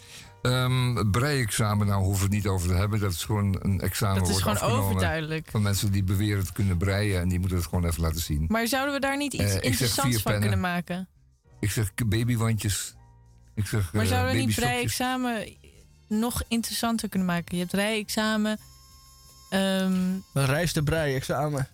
ehm 0.46 1.10
brei-examen, 1.12 1.88
nou 1.88 2.04
hoeven 2.04 2.30
we 2.30 2.36
het 2.36 2.44
niet 2.44 2.52
over 2.54 2.68
te 2.68 2.74
hebben. 2.74 3.00
Dat 3.00 3.12
is 3.12 3.24
gewoon 3.24 3.56
een 3.62 3.80
examen 3.82 4.24
Dat 4.24 4.30
is 4.30 4.44
wordt 4.44 4.60
gewoon 4.60 4.80
overduidelijk. 4.80 5.48
Van 5.52 5.62
mensen 5.62 5.92
die 5.92 6.04
beweren 6.04 6.46
te 6.46 6.54
kunnen 6.54 6.78
breien 6.78 7.22
en 7.22 7.28
die 7.28 7.40
moeten 7.40 7.58
het 7.58 7.68
gewoon 7.68 7.86
even 7.86 8.02
laten 8.02 8.22
zien. 8.22 8.46
Maar 8.48 8.68
zouden 8.68 8.94
we 8.94 9.00
daar 9.00 9.18
niet 9.18 9.34
iets 9.34 9.44
Eh, 9.56 9.62
interessants 9.62 10.14
van 10.22 10.22
pennen. 10.32 10.42
kunnen 10.42 10.60
maken? 10.60 11.08
Ik 11.60 11.72
zeg 11.72 11.92
babywandjes. 12.06 12.94
Ik 13.56 13.68
zeg 13.68 13.94
Maar 13.94 14.04
eh, 14.04 14.08
zouden 14.10 14.34
we 14.36 14.40
niet 14.42 14.56
brei-examen 14.56 15.48
nog 16.08 16.44
interessanter 16.48 17.10
kunnen 17.10 17.28
maken? 17.28 17.56
Je 17.58 17.62
hebt 17.62 17.74
rij-examen. 17.76 18.60
ehm, 19.50 19.94
Een 20.34 20.46
reis 20.46 20.74
de 20.74 20.84
brei-examen. 20.84 21.68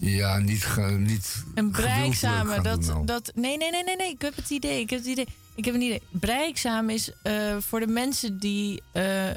Ja, 0.00 0.38
niet, 0.38 0.64
ge- 0.64 0.80
niet 0.80 1.44
een 1.54 1.70
brei-examen. 1.70 2.38
gewildelijk 2.46 2.66
gaan 2.66 2.76
Dat, 2.78 2.82
doen 2.84 2.94
nou. 2.94 3.06
dat, 3.06 3.32
nee, 3.34 3.56
nee, 3.56 3.70
nee, 3.70 3.84
nee, 3.84 3.96
nee. 3.96 4.10
Ik 4.10 4.22
heb 4.22 4.36
het 4.36 4.50
idee. 4.50 4.80
Ik 4.80 4.90
heb 4.90 4.98
het 4.98 5.08
idee. 5.08 5.26
Ik 5.58 5.64
heb 5.64 5.74
een 5.74 5.82
idee. 5.82 6.02
Brei-examen 6.10 6.94
is 6.94 7.12
eh, 7.22 7.56
voor 7.58 7.80
de 7.80 7.86
mensen 7.86 8.38
die 8.38 8.82
eh, 8.92 9.30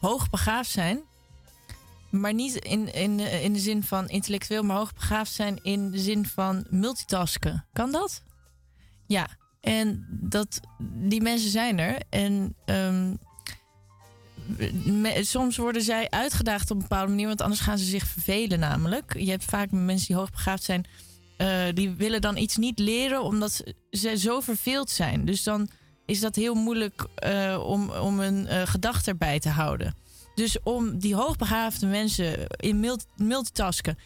hoogbegaafd 0.00 0.70
zijn. 0.70 1.00
Maar 2.10 2.34
niet 2.34 2.54
in, 2.54 2.94
in, 2.94 3.20
in 3.20 3.52
de 3.52 3.58
zin 3.58 3.82
van 3.82 4.08
intellectueel, 4.08 4.62
maar 4.62 4.76
hoogbegaafd 4.76 5.32
zijn 5.32 5.58
in 5.62 5.90
de 5.90 5.98
zin 5.98 6.26
van 6.26 6.66
multitasken. 6.70 7.66
Kan 7.72 7.92
dat? 7.92 8.22
Ja. 9.06 9.28
En 9.60 10.06
dat, 10.10 10.60
die 10.92 11.20
mensen 11.20 11.50
zijn 11.50 11.78
er. 11.78 12.02
En 12.08 12.54
ehm, 12.64 13.14
soms 15.24 15.56
worden 15.56 15.82
zij 15.82 16.10
uitgedaagd 16.10 16.70
op 16.70 16.76
een 16.76 16.82
bepaalde 16.88 17.10
manier, 17.10 17.26
want 17.26 17.40
anders 17.40 17.60
gaan 17.60 17.78
ze 17.78 17.84
zich 17.84 18.06
vervelen 18.06 18.58
namelijk. 18.58 19.18
Je 19.18 19.30
hebt 19.30 19.44
vaak 19.44 19.70
mensen 19.70 20.06
die 20.06 20.16
hoogbegaafd 20.16 20.62
zijn, 20.62 20.86
eh, 21.36 21.64
die 21.74 21.90
willen 21.90 22.20
dan 22.20 22.36
iets 22.36 22.56
niet 22.56 22.78
leren 22.78 23.22
omdat 23.22 23.62
ze- 23.90 24.18
zo 24.18 24.40
verveeld 24.40 24.90
zijn. 24.90 25.24
Dus 25.24 25.42
dan 25.42 25.68
is 26.06 26.20
dat 26.20 26.34
heel 26.36 26.54
moeilijk 26.54 27.06
eh, 27.14 27.62
om, 27.66 27.90
om 27.90 28.20
een 28.20 28.46
eh, 28.46 28.62
gedachte 28.66 29.10
erbij 29.10 29.38
te 29.38 29.48
houden. 29.48 29.94
Dus 30.34 30.62
om 30.62 30.98
die 30.98 31.14
hoogbegaafde 31.14 31.86
mensen 31.86 32.46
in 32.56 32.80
multi- 32.80 33.06
multitasken 33.16 33.98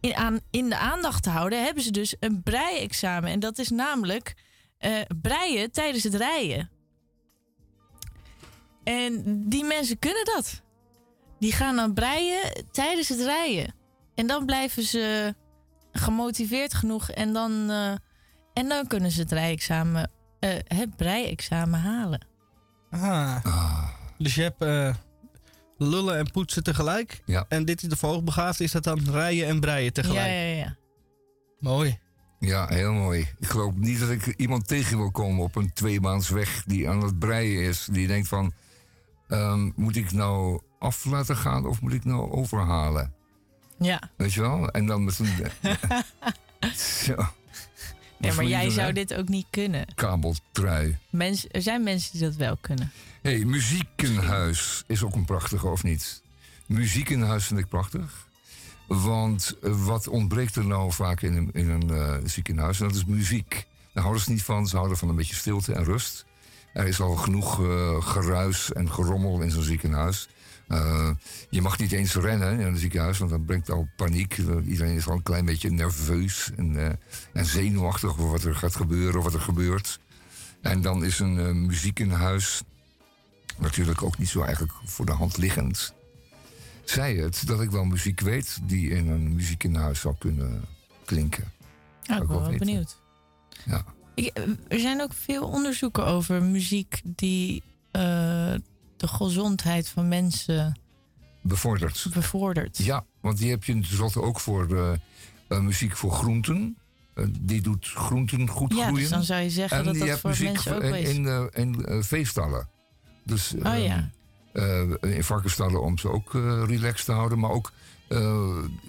in, 0.00 0.14
aan, 0.14 0.40
in 0.50 0.68
de 0.68 0.76
aandacht 0.76 1.22
te 1.22 1.30
houden, 1.30 1.64
hebben 1.64 1.82
ze 1.82 1.90
dus 1.90 2.14
een 2.20 2.42
brei-examen. 2.42 3.30
En 3.30 3.40
dat 3.40 3.58
is 3.58 3.68
namelijk 3.70 4.34
breien 5.20 5.70
tijdens 5.70 6.02
het 6.04 6.14
rijden. 6.14 6.70
En 8.84 9.22
die 9.48 9.64
mensen 9.64 9.98
kunnen 9.98 10.24
dat. 10.24 10.62
Die 11.38 11.52
gaan 11.52 11.76
dan 11.76 11.94
breien 11.94 12.66
tijdens 12.72 13.08
het 13.08 13.20
rijden. 13.20 13.74
En 14.14 14.26
dan 14.26 14.46
blijven 14.46 14.82
ze 14.82 15.34
gemotiveerd 15.92 16.74
genoeg. 16.74 17.10
En 17.10 17.32
dan, 17.32 17.70
eh, 17.70 17.92
en 18.54 18.68
dan 18.68 18.86
kunnen 18.86 19.10
ze 19.10 19.20
het 19.20 19.32
rijexamen, 19.32 20.10
eh, 20.38 20.50
het 20.64 20.96
brei-examen 20.96 21.80
halen. 21.80 22.26
Ah. 22.90 23.88
Dus 24.18 24.34
je 24.34 24.42
hebt 24.42 24.62
eh, 24.62 24.94
lullen 25.78 26.16
en 26.16 26.30
poetsen 26.30 26.62
tegelijk. 26.62 27.22
Ja. 27.24 27.44
En 27.48 27.64
dit 27.64 27.82
is 27.82 27.88
de 27.88 28.06
hoogbegaafd, 28.06 28.60
is 28.60 28.72
dat 28.72 28.84
dan 28.84 29.10
rijden 29.10 29.46
en 29.46 29.60
breien 29.60 29.92
tegelijk? 29.92 30.26
Ja, 30.26 30.32
ja, 30.32 30.56
ja. 30.56 30.76
Mooi. 31.58 31.98
Ja, 32.38 32.66
heel 32.68 32.92
mooi. 32.92 33.28
Ik 33.38 33.46
geloof 33.46 33.74
niet 33.74 34.00
dat 34.00 34.08
ik 34.08 34.26
iemand 34.26 34.68
tegen 34.68 34.96
wil 34.96 35.10
komen 35.10 35.44
op 35.44 35.56
een 35.56 35.72
tweemaansweg 35.72 36.62
die 36.66 36.88
aan 36.88 37.02
het 37.02 37.18
breien 37.18 37.62
is. 37.62 37.88
Die 37.92 38.06
denkt 38.06 38.28
van, 38.28 38.52
ehm, 39.28 39.70
moet 39.76 39.96
ik 39.96 40.12
nou 40.12 40.60
af 40.78 41.04
laten 41.04 41.36
gaan 41.36 41.66
of 41.66 41.80
moet 41.80 41.92
ik 41.92 42.04
nou 42.04 42.30
overhalen? 42.30 43.14
Ja. 43.80 44.00
Weet 44.16 44.32
je 44.32 44.40
wel? 44.40 44.68
En 44.68 44.86
dan 44.86 45.04
met 45.04 45.18
een... 45.18 45.28
Zo. 47.04 47.14
Nee, 48.18 48.32
maar 48.32 48.44
jij 48.44 48.70
zou 48.70 48.92
dit 48.92 49.14
ook 49.14 49.28
niet 49.28 49.46
kunnen. 49.50 49.86
Kabeltrui. 49.94 50.98
Mens, 51.10 51.46
er 51.50 51.62
zijn 51.62 51.82
mensen 51.82 52.12
die 52.12 52.20
dat 52.20 52.34
wel 52.34 52.56
kunnen. 52.60 52.92
hey, 53.22 53.44
Muziekenhuis 53.44 54.84
is 54.86 55.02
ook 55.02 55.14
een 55.14 55.24
prachtige, 55.24 55.66
of 55.66 55.82
niet? 55.82 56.22
Muziekenhuis 56.66 57.46
vind 57.46 57.60
ik 57.60 57.68
prachtig. 57.68 58.28
Want 58.86 59.56
wat 59.60 60.08
ontbreekt 60.08 60.56
er 60.56 60.66
nou 60.66 60.92
vaak 60.92 61.20
in 61.22 61.36
een, 61.36 61.50
in 61.52 61.70
een 61.70 61.90
eh, 61.90 62.16
ziekenhuis? 62.24 62.80
En 62.80 62.86
dat 62.86 62.96
is 62.96 63.04
muziek. 63.04 63.66
Daar 63.92 64.02
houden 64.02 64.24
ze 64.24 64.30
niet 64.30 64.42
van. 64.42 64.66
Ze 64.66 64.76
houden 64.76 64.96
van 64.98 65.08
een 65.08 65.16
beetje 65.16 65.34
stilte 65.34 65.72
en 65.72 65.84
rust. 65.84 66.24
Er 66.72 66.86
is 66.86 67.00
al 67.00 67.14
genoeg 67.14 67.62
eh, 67.62 68.02
geruis 68.02 68.72
en 68.72 68.90
gerommel 68.90 69.40
in 69.40 69.50
zo'n 69.50 69.62
ziekenhuis. 69.62 70.28
Eh, 70.70 71.10
je 71.48 71.62
mag 71.62 71.78
niet 71.78 71.92
eens 71.92 72.14
rennen 72.14 72.58
in 72.58 72.66
een 72.66 72.76
ziekenhuis, 72.76 73.18
want 73.18 73.30
dat 73.30 73.46
brengt 73.46 73.70
al 73.70 73.88
paniek. 73.96 74.36
Iedereen 74.66 74.96
is 74.96 75.08
al 75.08 75.14
een 75.14 75.22
klein 75.22 75.44
beetje 75.44 75.70
nerveus 75.70 76.50
en, 76.56 76.76
eh, 76.76 76.92
en 77.32 77.46
zenuwachtig 77.46 78.10
over 78.10 78.30
wat 78.30 78.44
er 78.44 78.54
gaat 78.54 78.76
gebeuren 78.76 79.18
of 79.18 79.24
wat 79.24 79.34
er 79.34 79.40
gebeurt. 79.40 80.00
En 80.60 80.80
dan 80.80 81.04
is 81.04 81.18
een 81.18 81.38
eh, 81.38 81.52
muziekenhuis 81.52 82.62
natuurlijk 83.58 84.02
ook 84.02 84.18
niet 84.18 84.28
zo 84.28 84.42
eigenlijk 84.42 84.72
voor 84.84 85.06
de 85.06 85.12
hand 85.12 85.36
liggend. 85.36 85.94
Zij 86.84 87.14
het 87.14 87.46
dat 87.46 87.60
ik 87.60 87.70
wel 87.70 87.84
muziek 87.84 88.20
weet 88.20 88.58
die 88.62 88.90
in 88.90 89.08
een 89.08 89.34
muziekenhuis 89.34 90.00
zou 90.00 90.14
kunnen 90.18 90.64
klinken. 91.04 91.52
Ja, 92.02 92.20
ik 92.20 92.28
ben 92.28 92.40
wel 92.40 92.58
benieuwd. 92.58 92.96
Ja. 93.64 93.84
Ik, 94.14 94.38
er 94.68 94.80
zijn 94.80 95.00
ook 95.00 95.12
veel 95.12 95.48
onderzoeken 95.48 96.06
over 96.06 96.42
muziek 96.42 97.00
die 97.04 97.62
de 99.00 99.08
gezondheid 99.08 99.88
van 99.88 100.08
mensen 100.08 100.78
Bevorderd. 101.40 102.06
bevordert. 102.14 102.76
Ja, 102.78 103.04
want 103.20 103.38
die 103.38 103.50
heb 103.50 103.64
je 103.64 103.72
tenslotte 103.72 104.22
ook 104.22 104.40
voor 104.40 104.76
eh, 104.76 104.92
eh, 105.48 105.60
muziek 105.60 105.96
voor 105.96 106.12
groenten. 106.12 106.76
Eh, 107.14 107.24
die 107.40 107.60
doet 107.60 107.86
groenten 107.86 108.48
goed 108.48 108.74
Ja, 108.74 108.82
groeien. 108.84 109.00
dus 109.00 109.10
dan 109.10 109.22
zou 109.22 109.42
je 109.42 109.50
zeggen 109.50 109.78
en 109.78 109.84
dat 109.84 109.94
die 109.94 110.04
dat 110.06 110.18
voor 110.18 110.30
muziek 110.30 110.46
mensen 110.52 110.74
ook 110.76 110.82
is. 110.82 111.08
in, 111.14 111.50
in 111.52 112.02
veestallen. 112.04 112.68
Dus 113.24 113.54
Oh 113.54 113.66
ehm, 113.66 113.80
ja. 113.82 114.10
in 115.00 115.24
varkensstallen 115.24 115.82
om 115.82 115.98
ze 115.98 116.08
ook 116.10 116.32
relaxed 116.66 117.04
te 117.04 117.12
houden. 117.12 117.38
Maar 117.38 117.50
ook 117.50 117.72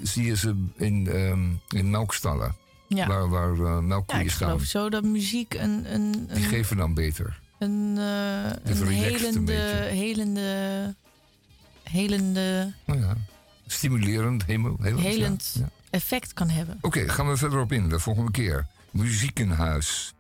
zie 0.04 0.26
je 0.26 0.36
ze 0.36 0.66
in, 0.76 1.08
ehm, 1.08 1.50
in 1.78 1.90
melkstallen. 1.90 2.56
Ja. 2.88 3.08
Waar, 3.08 3.30
waar 3.30 3.52
eh, 3.54 3.58
Ja, 3.58 3.82
melkkoeien 3.82 4.26
ik 4.26 4.32
staan. 4.32 4.48
geloof 4.50 4.64
zo 4.64 4.90
dat 4.90 5.04
muziek 5.04 5.54
een, 5.54 5.94
een, 5.94 6.12
Die 6.12 6.36
een, 6.36 6.42
geven 6.42 6.78
dan 6.78 6.94
beter. 6.94 7.40
Een, 7.62 7.98
eh, 7.98 8.72
een 8.78 8.88
helende, 8.88 9.54
helende, 9.90 10.96
helende, 11.84 12.74
Nou 12.86 13.00
ja, 13.00 13.16
stimulerend, 13.68 14.46
helemaal 14.46 14.76
helend 14.80 15.52
ja, 15.54 15.62
ja. 15.62 15.70
effect 15.90 16.34
kan 16.34 16.50
hebben. 16.50 16.78
Oké, 16.82 17.10
gaan 17.10 17.28
we 17.28 17.38
verder 17.38 17.60
op 17.60 17.72
in 17.72 17.90
de 17.90 18.00
volgende 18.00 18.32
keer. 18.32 18.68
Muziekenhuis. 18.92 20.14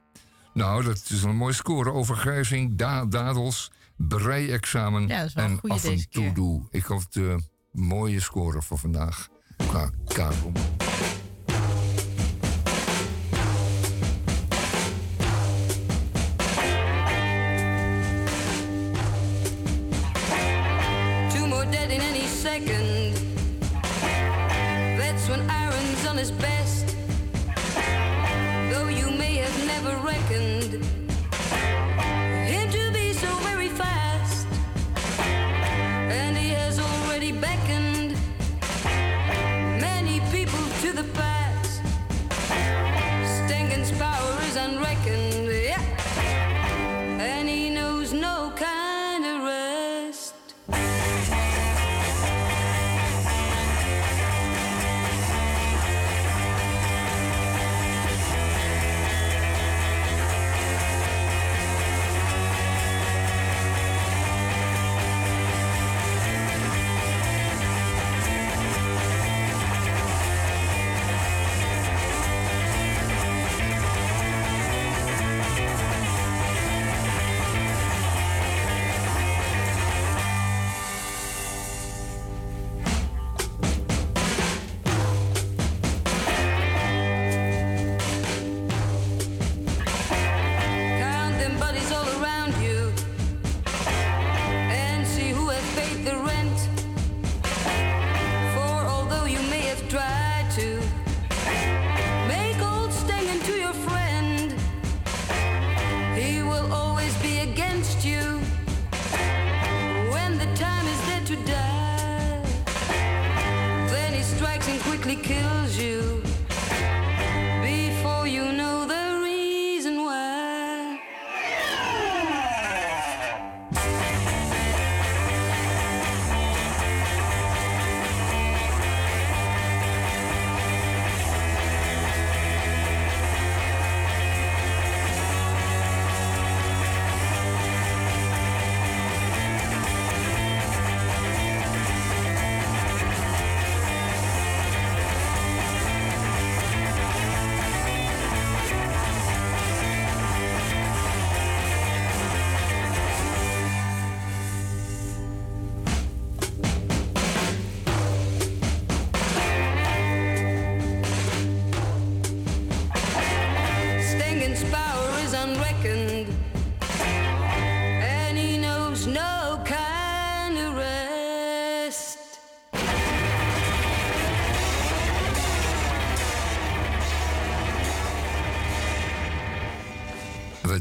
Nou, 0.53 0.83
dat 0.83 1.09
is 1.09 1.23
een 1.23 1.35
mooie 1.35 1.53
score. 1.53 1.91
Overgrijzing, 1.91 2.77
da 2.77 3.05
dadels, 3.05 3.71
brei-examen 3.95 5.07
Ja, 5.07 5.27
en 5.33 5.59
af 5.61 5.83
en 5.83 6.09
toe 6.09 6.33
doe. 6.33 6.67
Ik 6.69 6.83
hoop 6.83 7.11
de 7.11 7.43
mooie 7.71 8.19
score 8.19 8.61
voor 8.61 8.77
vandaag. 8.77 9.27
Qua. 9.67 9.89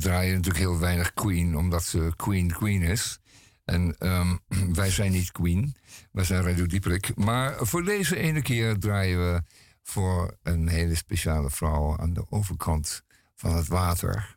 Draaien 0.00 0.34
natuurlijk 0.34 0.64
heel 0.64 0.78
weinig 0.78 1.14
Queen, 1.14 1.56
omdat 1.56 1.84
ze 1.84 2.12
Queen 2.16 2.52
Queen 2.52 2.82
is. 2.82 3.18
En 3.64 3.96
ehm, 3.98 4.36
wij 4.80 4.90
zijn 4.90 5.12
niet 5.12 5.32
Queen, 5.32 5.76
wij 6.12 6.24
zijn 6.24 6.42
Radio. 6.42 6.96
Maar 7.14 7.66
voor 7.66 7.84
deze 7.84 8.16
ene 8.16 8.42
keer 8.42 8.78
draaien 8.78 9.18
we 9.18 9.42
voor 9.82 10.36
een 10.42 10.68
hele 10.68 10.94
speciale 10.94 11.50
vrouw 11.50 11.98
aan 11.98 12.12
de 12.12 12.30
overkant 12.30 13.02
van 13.34 13.56
het 13.56 13.68
water. 13.68 14.36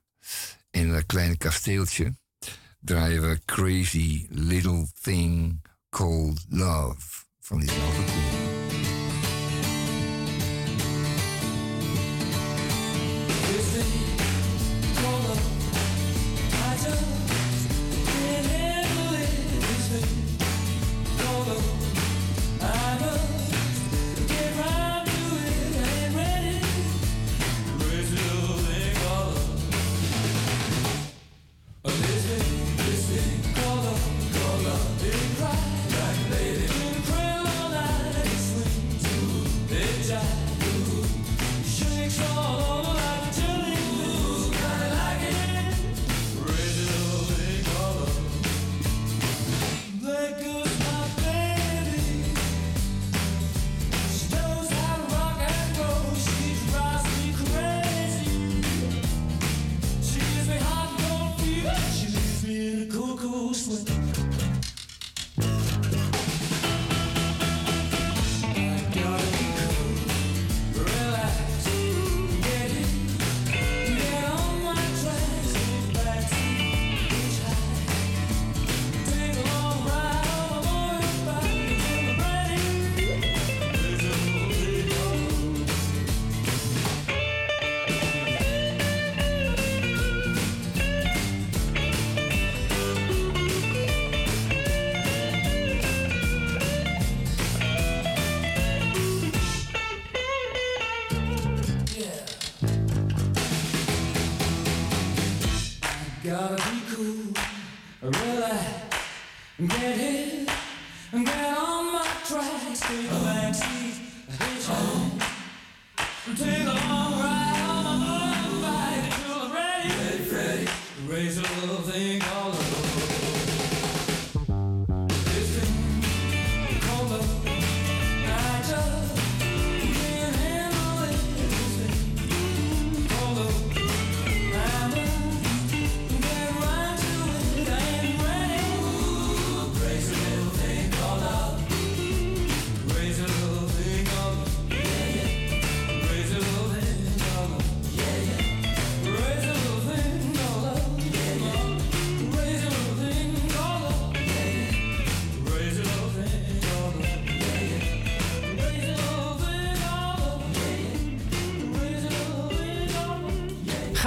In 0.72 0.90
een 0.90 1.06
klein 1.06 1.38
kasteeltje 1.38 2.16
draaien 2.80 3.22
we 3.22 3.42
Crazy 3.46 4.26
Little 4.30 4.88
Thing 5.02 5.62
Called 5.90 6.46
Love 6.50 7.26
van 7.40 7.60
diezelfde 7.60 8.04
Queen. 8.04 8.33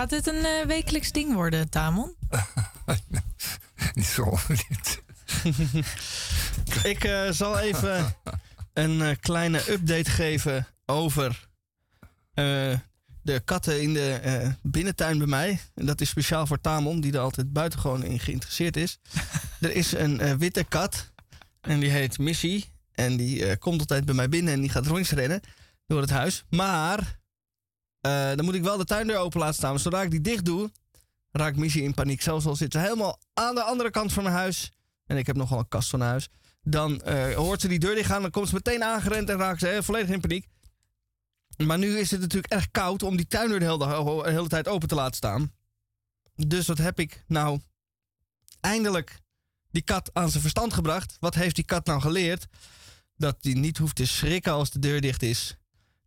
Gaat 0.06 0.24
dit 0.24 0.34
een 0.34 0.44
eh, 0.44 0.66
wekelijks 0.66 1.12
ding 1.12 1.32
worden, 1.34 1.68
Tamon? 1.68 2.14
Niet 3.94 4.04
zo, 4.06 4.38
niet. 4.48 5.02
Ik 6.92 7.04
eh, 7.04 7.30
zal 7.30 7.58
even 7.58 8.16
een 8.72 9.02
eh, 9.02 9.16
kleine 9.20 9.70
update 9.70 10.10
geven 10.10 10.66
over 10.84 11.48
eh, 12.34 12.74
de 13.22 13.40
katten 13.44 13.82
in 13.82 13.94
de 13.94 14.12
eh, 14.12 14.48
binnentuin 14.62 15.18
bij 15.18 15.26
mij. 15.26 15.60
En 15.74 15.86
dat 15.86 16.00
is 16.00 16.08
speciaal 16.08 16.46
voor 16.46 16.60
Tamon, 16.60 17.00
die 17.00 17.12
er 17.12 17.18
altijd 17.18 17.52
buitengewoon 17.52 18.04
in 18.04 18.18
geïnteresseerd 18.20 18.76
is. 18.76 18.98
er 19.60 19.72
is 19.74 19.92
een 19.92 20.20
eh, 20.20 20.34
witte 20.34 20.64
kat 20.64 21.12
en 21.60 21.80
die 21.80 21.90
heet 21.90 22.18
Missy. 22.18 22.64
En 22.92 23.16
die 23.16 23.46
eh, 23.46 23.58
komt 23.58 23.80
altijd 23.80 24.04
bij 24.04 24.14
mij 24.14 24.28
binnen 24.28 24.52
en 24.52 24.60
die 24.60 24.70
gaat 24.70 24.86
rondjes 24.86 25.10
rennen 25.10 25.40
door 25.86 26.00
het 26.00 26.10
huis. 26.10 26.44
Maar 26.50 27.18
eh, 28.06 28.36
dan 28.36 28.44
moet 28.44 28.54
ik 28.54 28.62
wel 28.62 28.76
de 28.76 28.84
tuindeur 28.84 29.16
open 29.16 29.40
laten 29.40 29.54
staan. 29.54 29.78
Zodra 29.78 30.02
ik 30.02 30.10
die 30.10 30.20
dicht 30.20 30.44
doe, 30.44 30.70
raakt 31.30 31.56
Missy 31.56 31.78
in 31.78 31.94
paniek. 31.94 32.22
Zelfs 32.22 32.46
al 32.46 32.56
zit 32.56 32.72
ze 32.72 32.78
helemaal 32.78 33.18
aan 33.34 33.54
de 33.54 33.62
andere 33.62 33.90
kant 33.90 34.12
van 34.12 34.22
mijn 34.22 34.34
huis. 34.34 34.72
en 35.06 35.16
ik 35.16 35.26
heb 35.26 35.36
nogal 35.36 35.58
een 35.58 35.68
kast 35.68 35.90
van 35.90 36.00
huis, 36.00 36.28
dan 36.62 37.00
eh, 37.00 37.34
hoort 37.34 37.60
ze 37.60 37.68
die 37.68 37.78
deur 37.78 37.94
dicht 37.94 38.06
gaan, 38.06 38.22
dan 38.22 38.30
komt 38.30 38.48
ze 38.48 38.54
meteen 38.54 38.84
aangerend 38.84 39.30
en 39.30 39.36
raakt 39.36 39.60
ze 39.60 39.68
eh, 39.68 39.82
volledig 39.82 40.08
in 40.08 40.20
paniek. 40.20 40.48
Maar 41.56 41.78
nu 41.78 41.98
is 41.98 42.10
het 42.10 42.20
natuurlijk 42.20 42.52
erg 42.52 42.70
koud 42.70 43.02
om 43.02 43.16
die 43.16 43.26
tuindeur 43.26 43.58
de 43.58 43.64
hele, 43.64 43.78
de 44.22 44.30
hele 44.30 44.48
tijd 44.48 44.68
open 44.68 44.88
te 44.88 44.94
laten 44.94 45.16
staan. 45.16 45.52
Dus 46.34 46.66
wat 46.66 46.78
heb 46.78 46.98
ik 46.98 47.24
nou 47.26 47.60
eindelijk 48.60 49.20
die 49.70 49.82
kat 49.82 50.10
aan 50.12 50.30
zijn 50.30 50.42
verstand 50.42 50.74
gebracht? 50.74 51.16
Wat 51.20 51.34
heeft 51.34 51.54
die 51.54 51.64
kat 51.64 51.86
nou 51.86 52.00
geleerd? 52.00 52.46
Dat 53.16 53.36
hij 53.40 53.52
niet 53.52 53.78
hoeft 53.78 53.96
te 53.96 54.06
schrikken 54.06 54.52
als 54.52 54.70
de 54.70 54.78
deur 54.78 55.00
dicht 55.00 55.22
is. 55.22 55.56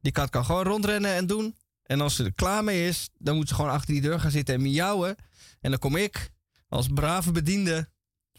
Die 0.01 0.11
kat 0.11 0.29
kan 0.29 0.45
gewoon 0.45 0.63
rondrennen 0.63 1.13
en 1.13 1.27
doen. 1.27 1.55
En 1.89 2.01
als 2.01 2.15
ze 2.15 2.23
er 2.23 2.33
klaar 2.33 2.63
mee 2.63 2.87
is, 2.87 3.09
dan 3.17 3.35
moet 3.35 3.47
ze 3.47 3.55
gewoon 3.55 3.71
achter 3.71 3.93
die 3.93 4.01
deur 4.01 4.19
gaan 4.19 4.31
zitten 4.31 4.55
en 4.55 4.61
miauwen. 4.61 5.15
En 5.61 5.69
dan 5.69 5.79
kom 5.79 5.95
ik 5.95 6.29
als 6.67 6.87
brave 6.93 7.31
bediende 7.31 7.89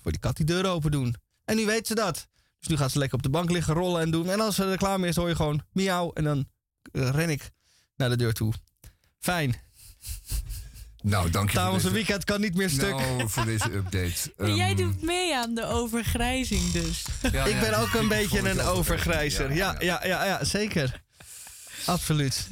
voor 0.02 0.10
die 0.10 0.20
kat 0.20 0.36
die 0.36 0.46
deur 0.46 0.66
open 0.66 0.90
doen. 0.90 1.14
En 1.44 1.56
nu 1.56 1.66
weet 1.66 1.86
ze 1.86 1.94
dat. 1.94 2.28
Dus 2.58 2.68
nu 2.68 2.76
gaat 2.76 2.90
ze 2.90 2.98
lekker 2.98 3.16
op 3.16 3.22
de 3.22 3.30
bank 3.30 3.50
liggen, 3.50 3.74
rollen 3.74 4.00
en 4.00 4.10
doen. 4.10 4.30
En 4.30 4.40
als 4.40 4.54
ze 4.54 4.64
er 4.64 4.76
klaar 4.76 5.00
mee 5.00 5.10
is, 5.10 5.16
hoor 5.16 5.28
je 5.28 5.34
gewoon 5.36 5.62
miauw. 5.72 6.12
En 6.12 6.24
dan 6.24 6.48
eh, 6.92 7.10
ren 7.10 7.30
ik 7.30 7.50
naar 7.96 8.08
de 8.08 8.16
deur 8.16 8.32
toe. 8.32 8.52
Fijn. 9.18 9.54
Nou, 11.02 11.30
dank 11.30 11.50
je 11.50 11.56
Dames, 11.56 11.84
een 11.84 11.92
weekend 11.92 12.24
kan 12.24 12.40
niet 12.40 12.54
meer 12.54 12.70
stuk. 12.70 12.90
Nou, 12.96 13.28
voor 13.28 13.44
deze 13.44 13.72
update. 13.78 14.32
Jij 14.36 14.68
Ehm, 14.68 14.76
doet 14.76 15.02
mee 15.02 15.36
aan 15.36 15.54
de 15.54 15.64
overgrijzing 15.66 16.70
dus. 16.70 17.06
Ja, 17.32 17.44
ik 17.44 17.52
ja, 17.54 17.60
ben 17.60 17.78
ook 17.78 17.94
een 17.94 18.08
beetje 18.08 18.48
een 18.50 18.60
overgrijzer. 18.60 19.54
Ja, 19.54 19.76
ja, 19.78 20.06
ja, 20.06 20.24
ja, 20.24 20.44
zeker. 20.44 21.02
Absoluut. 21.86 22.48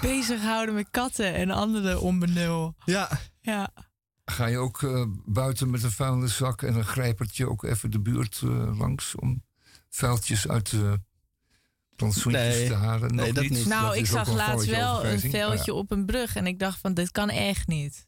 Bezighouden 0.00 0.74
met 0.74 0.86
katten 0.90 1.34
en 1.34 1.50
andere 1.50 2.00
onbenul. 2.00 2.74
Ja. 2.84 3.08
Ja. 3.40 3.70
Ga 4.24 4.46
je 4.46 4.58
ook 4.58 4.82
eh, 4.82 5.04
buiten 5.24 5.70
met 5.70 5.82
een 5.82 5.90
vuilniszak 5.90 6.62
en 6.62 6.74
een 6.74 6.84
grijpertje 6.84 7.48
ook 7.48 7.64
even 7.64 7.90
de 7.90 8.00
buurt 8.00 8.40
eh, 8.44 8.78
langs 8.78 9.14
om 9.14 9.44
vuiltjes 9.88 10.48
uit 10.48 10.70
de 10.70 11.00
plantsoentjes 11.96 12.54
Nee. 12.54 12.66
te 12.66 12.74
halen? 12.74 13.14
Nee, 13.14 13.32
dat 13.32 13.48
niet. 13.48 13.66
Nou, 13.66 13.84
Dat 13.86 13.96
ik 13.96 14.06
zag 14.06 14.28
laatst 14.34 14.66
wel 14.66 15.04
een 15.04 15.34
Ah, 15.34 15.64
ja. 15.64 15.72
op 15.72 15.90
een 15.90 16.06
brug 16.06 16.36
en 16.36 16.46
ik 16.46 16.58
dacht 16.58 16.78
van, 16.80 16.94
dit 16.94 17.10
kan 17.10 17.30
echt 17.30 17.66
niet. 17.66 18.06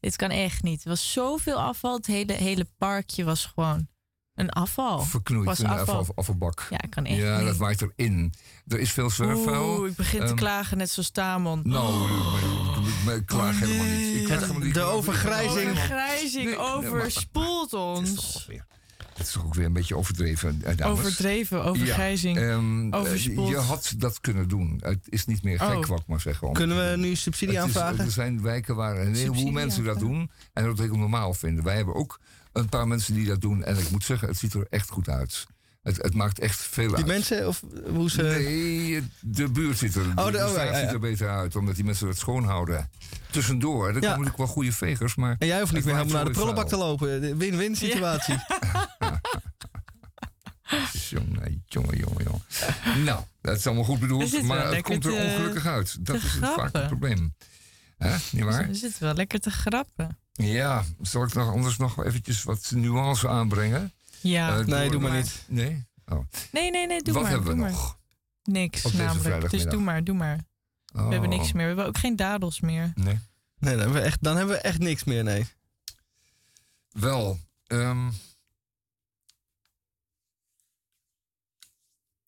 Dit 0.00 0.16
kan 0.16 0.30
echt 0.30 0.62
niet. 0.62 0.82
Er 0.82 0.88
was 0.88 1.12
zoveel 1.12 1.60
afval. 1.60 1.96
Het 1.96 2.06
hele, 2.06 2.32
hele 2.32 2.66
parkje 2.78 3.24
was 3.24 3.46
gewoon 3.46 3.88
een 4.40 4.50
afval. 4.50 5.00
Verknoeid 5.02 5.46
was 5.46 5.58
in 5.60 5.64
de 5.66 5.70
afval. 5.70 5.98
afval, 5.98 6.14
afvalbak. 6.16 6.66
Ja, 6.70 6.78
kan 6.90 7.04
echt 7.04 7.16
Ja, 7.18 7.36
niet. 7.36 7.46
dat 7.46 7.56
waait 7.56 7.82
erin. 7.96 8.32
Er 8.68 8.78
is 8.80 8.92
veel 8.92 9.10
zwerfvuil. 9.10 9.78
Oeh, 9.78 9.90
ik 9.90 9.96
begin 9.96 10.20
te 10.20 10.26
Ehm, 10.26 10.34
klagen 10.36 10.78
net 10.78 10.90
zoals 10.90 11.10
Tamon. 11.10 11.60
Nou, 11.64 12.08
ik 13.16 13.26
klaag 13.26 13.58
helemaal 13.60 13.84
niet. 13.86 14.16
Ik 14.16 14.24
klaag 14.24 14.40
helemaal 14.40 14.62
niet. 14.62 14.74
De 14.74 14.82
overgrijzing. 14.82 15.70
Overgrijzing 15.70 16.44
Nee, 16.44 16.54
nee, 16.56 16.56
maar- 16.64 16.74
overspoelt 16.76 17.72
ons. 17.72 18.48
Het 19.14 19.28
is 19.28 19.34
toch 19.34 19.44
ook 19.44 19.54
weer 19.54 19.64
een 19.66 19.72
beetje 19.72 19.96
overdreven. 19.96 20.60
eh, 20.64 20.76
dames. 20.76 20.98
Overdreven, 20.98 21.64
overgrijzing, 21.64 22.38
Ja, 22.38 22.48
ehm, 22.50 22.92
eh, 22.92 23.00
overspoeld. 23.00 23.48
Je 23.48 23.56
had 23.56 23.94
dat 23.96 24.20
kunnen 24.20 24.48
doen. 24.48 24.76
Het 24.82 24.98
is 25.08 25.26
niet 25.26 25.42
meer 25.42 25.58
gek, 25.58 25.76
Oh. 25.76 25.86
wat 25.86 26.00
ik 26.00 26.06
maar 26.06 26.20
zeggen. 26.20 26.48
om- 26.48 26.54
Kunnen 26.54 26.90
we 26.90 26.96
nu 26.96 27.14
subsidie 27.16 27.54
is- 27.54 27.60
aanvragen? 27.60 28.04
er 28.04 28.10
zijn 28.10 28.42
wijken 28.42 28.76
waar 28.76 28.98
een 29.00 29.14
heleboel 29.14 29.50
mensen 29.50 29.84
dat 29.84 29.98
doen. 29.98 30.30
En 30.52 30.64
dat 30.64 30.78
heel 30.78 30.96
normaal 30.96 31.34
vinden. 31.34 31.64
Wij 31.64 31.76
hebben 31.76 31.94
ook 31.94 32.20
een 32.52 32.68
paar 32.68 32.88
mensen 32.88 33.14
die 33.14 33.26
dat 33.26 33.40
doen. 33.40 33.64
En 33.64 33.78
ik 33.78 33.90
moet 33.90 34.04
zeggen, 34.04 34.28
het 34.28 34.36
ziet 34.38 34.54
er 34.54 34.66
echt 34.70 34.90
goed 34.90 35.08
uit. 35.08 35.46
Het, 35.82 35.96
het 35.96 36.14
maakt 36.14 36.38
echt 36.38 36.58
veel 36.60 36.86
Die 36.88 36.96
uit. 36.96 37.06
mensen 37.06 37.48
of 37.48 37.62
hoe 37.88 38.10
ze. 38.10 38.22
Nee, 38.22 39.02
de 39.20 39.48
buurt 39.50 39.78
ziet 39.78 39.94
er, 39.94 40.02
de, 40.02 40.20
Oh, 40.20 40.24
de- 40.26 40.32
de 40.32 40.38
oh, 40.38 40.48
straat 40.48 40.64
ja, 40.66 40.70
ja, 40.72 40.78
ziet 40.78 40.86
ja. 40.86 40.92
er 40.92 41.00
beter 41.00 41.28
uit. 41.28 41.56
Omdat 41.56 41.74
die 41.74 41.84
mensen 41.84 42.08
het 42.08 42.18
schoonhouden. 42.18 42.90
Tussendoor, 43.30 43.86
er 43.88 43.92
Ja. 43.94 43.98
komen 44.00 44.08
natuurlijk 44.10 44.36
wel 44.36 44.46
goede 44.46 44.72
vegers. 44.72 45.14
Maar 45.14 45.36
En 45.38 45.46
jij 45.46 45.60
hoeft 45.60 45.72
niet 45.72 45.84
meer 45.84 45.94
helemaal 45.94 46.14
naar 46.16 46.24
de 46.24 46.30
prullenbak 46.30 46.68
te 46.68 46.76
lopen. 46.76 47.20
De 47.20 47.36
Win-win 47.36 47.76
situatie. 47.76 48.34
Jongen, 51.10 51.62
jongen, 51.66 51.96
jongen, 51.96 52.24
jongen. 52.24 53.04
Nou, 53.04 53.20
dat 53.40 53.56
is 53.56 53.66
allemaal 53.66 53.84
goed 53.84 54.00
bedoeld, 54.00 54.42
maar 54.42 54.72
het 54.74 54.82
komt 54.82 55.04
er 55.04 55.10
te- 55.12 55.16
ongelukkig 55.16 55.66
uit. 55.66 56.06
Dat 56.06 56.16
is 56.16 56.22
het 56.22 56.32
vaak 56.32 56.52
grappen. 56.52 56.80
het 56.80 56.88
probleem. 56.88 57.34
Hè, 57.98 58.16
niet 58.32 58.44
waar? 58.44 58.66
We 58.66 58.74
zitten 58.74 59.02
wel 59.02 59.14
lekker 59.14 59.40
te 59.40 59.50
grappen. 59.50 60.18
Ja, 60.42 60.84
zal 61.00 61.22
ik 61.24 61.34
nog 61.34 61.48
anders 61.50 61.76
nog 61.76 62.04
eventjes 62.04 62.42
wat 62.42 62.70
nuance 62.74 63.28
aanbrengen? 63.28 63.92
Ja. 64.20 64.58
Eh, 64.58 64.66
Nee, 64.66 64.90
doe 64.90 65.00
maar 65.00 65.16
niet. 65.16 65.44
Nee? 65.48 65.84
Oh. 66.06 66.18
Nee, 66.52 66.70
nee, 66.70 66.86
nee, 66.86 67.02
doe 67.02 67.14
Wat 67.14 67.22
maar. 67.22 67.30
hebben 67.32 67.48
we 67.48 67.54
doe 67.54 67.62
maar. 67.64 67.70
nog? 67.72 67.98
Niks 68.42 68.84
Op 68.84 68.90
deze 68.92 69.04
namelijk. 69.04 69.50
Dus 69.50 69.64
doe 69.64 69.80
maar, 69.80 70.04
doe 70.04 70.14
maar. 70.14 70.38
Oh. 70.94 71.06
We 71.06 71.12
hebben 71.12 71.28
niks 71.30 71.52
meer. 71.52 71.62
We 71.62 71.66
hebben 71.68 71.86
ook 71.86 71.98
geen 71.98 72.16
dadels 72.16 72.60
meer. 72.60 72.92
Nee. 72.94 73.18
Nee, 73.58 73.70
dan 73.76 73.78
hebben, 73.80 73.92
we 73.92 74.00
echt, 74.00 74.22
dan 74.22 74.36
hebben 74.36 74.54
we 74.54 74.60
echt 74.60 74.78
niks 74.78 75.04
meer, 75.04 75.24
nee. 75.24 75.46
Wel, 76.90 77.38
ehm 77.66 78.08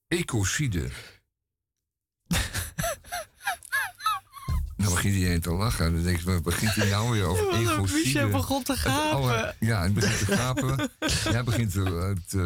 ecocide. 0.08 0.90
Nou 4.82 4.94
begint 4.94 5.14
iedereen 5.14 5.40
te 5.40 5.52
lachen. 5.52 5.92
Dan 5.92 6.02
denk 6.02 6.18
ik, 6.18 6.24
wat 6.24 6.42
begint 6.42 6.74
hij 6.74 6.88
nou 6.88 7.10
weer 7.10 7.24
over 7.24 7.60
Ja? 7.60 7.80
Michel 7.80 8.28
begon 8.28 8.62
te 8.62 8.76
gapen. 8.76 9.54
ja, 9.60 9.78
hij 9.78 9.92
begint 9.92 10.18
te 10.26 10.36
gapen. 10.36 10.90
Hij 11.28 11.44
begint 11.44 11.72
te... 11.72 12.14
te 12.28 12.38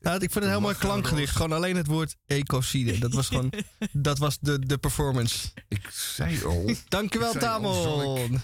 Ja, 0.00 0.12
ik 0.12 0.20
vind 0.20 0.34
het 0.34 0.44
een 0.44 0.50
heel 0.50 0.60
mooi 0.60 0.74
klankgedicht. 0.74 1.36
Gewoon 1.36 1.52
alleen 1.52 1.76
het 1.76 1.86
woord 1.86 2.16
ecocide. 2.26 2.98
Dat 2.98 3.12
was 3.12 3.26
gewoon. 3.28 3.52
dat 3.92 4.18
was 4.18 4.38
de, 4.40 4.66
de 4.66 4.78
performance. 4.78 5.48
Ik 5.68 5.88
zei 5.90 6.44
al. 6.44 6.74
Dankjewel, 6.88 7.32
Tamon. 7.32 8.40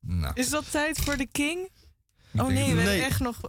Nou, 0.00 0.32
Is 0.34 0.50
dat 0.50 0.70
tijd 0.70 0.98
voor 0.98 1.16
de 1.16 1.26
King? 1.26 1.70
Oh 2.32 2.46
nee, 2.46 2.74
we 2.74 2.80
hebben 2.80 3.04
echt 3.04 3.20
nog 3.20 3.40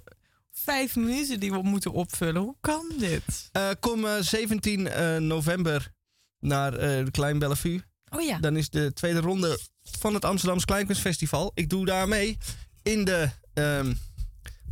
vijf 0.52 0.96
minuten 0.96 1.40
die 1.40 1.52
we 1.52 1.62
moeten 1.62 1.92
opvullen. 1.92 2.42
Hoe 2.42 2.56
kan 2.62 2.92
dit? 2.98 3.50
Eh, 3.52 3.70
kom 3.80 4.06
eh, 4.06 4.16
17 4.20 4.88
eh, 4.88 5.18
november 5.18 5.92
naar 6.40 6.74
eh 6.74 7.06
de 7.06 7.12
Klein 7.12 7.40
Bellevue. 7.40 7.82
Oh 8.16 8.22
ja. 8.22 8.40
Dan 8.40 8.58
is 8.58 8.70
de 8.70 8.94
tweede 8.94 9.20
ronde 9.20 9.60
van 9.84 10.14
het 10.14 10.26
Amsterdamse 10.26 10.66
Kleinkunstfestival. 10.66 11.52
Ik 11.54 11.70
doe 11.70 11.86
daar 11.86 12.08
mee 12.08 12.38
in 12.84 13.06
de 13.06 13.30
ehm 13.54 13.94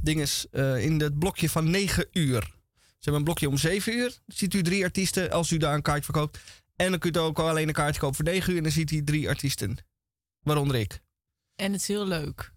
dinges, 0.01 0.47
eh, 0.51 0.83
in 0.85 0.99
het 1.01 1.19
blokje 1.19 1.49
van 1.49 1.69
9 1.69 2.07
uur. 2.11 2.41
Ze 2.79 3.09
hebben 3.09 3.15
een 3.15 3.23
blokje 3.23 3.49
om 3.49 3.57
7 3.57 3.93
uur. 3.97 4.07
Dan 4.09 4.35
ziet 4.37 4.53
u 4.53 4.61
drie 4.61 4.83
artiesten 4.83 5.31
als 5.31 5.51
u 5.51 5.57
daar 5.57 5.73
een 5.73 5.81
kaartje 5.81 6.03
verkoopt. 6.03 6.39
En 6.75 6.89
dan 6.89 6.99
kunt 6.99 7.15
u 7.15 7.19
ook 7.19 7.39
alleen 7.39 7.67
een 7.67 7.73
kaartje 7.73 7.99
kopen 7.99 8.15
voor 8.15 8.25
9 8.25 8.51
uur. 8.51 8.57
En 8.57 8.63
dan 8.63 8.71
ziet 8.71 8.91
u 8.91 9.03
drie 9.03 9.29
artiesten. 9.29 9.77
Waaronder 10.41 10.75
ik. 10.75 10.99
En 11.55 11.71
het 11.71 11.81
is 11.81 11.87
heel 11.87 12.07
leuk. 12.07 12.51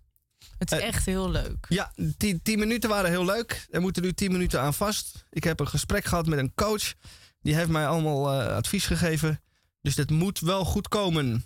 Het 0.59 0.73
is 0.73 0.79
Eh, 0.79 0.87
echt 0.87 1.07
heel 1.07 1.31
leuk. 1.31 1.67
Ja, 1.69 1.93
die 2.17 2.43
10 2.43 2.59
minuten 2.59 2.89
waren 2.91 3.11
heel 3.11 3.25
leuk. 3.25 3.67
Er 3.71 3.81
moeten 3.81 4.03
nu 4.03 4.13
10 4.13 4.33
minuten 4.33 4.61
aan 4.61 4.75
vast. 4.75 5.25
Ik 5.31 5.45
heb 5.45 5.61
een 5.61 5.69
gesprek 5.69 6.05
gehad 6.05 6.27
met 6.27 6.39
een 6.39 6.55
coach. 6.55 6.95
Die 7.41 7.55
heeft 7.55 7.69
mij 7.69 7.87
allemaal 7.87 8.33
eh, 8.41 8.55
advies 8.57 8.87
gegeven. 8.87 9.43
Dus 9.85 9.95
dit 9.95 10.11
moet 10.11 10.41
wel 10.41 10.65
goed 10.65 10.89
komen. 10.89 11.43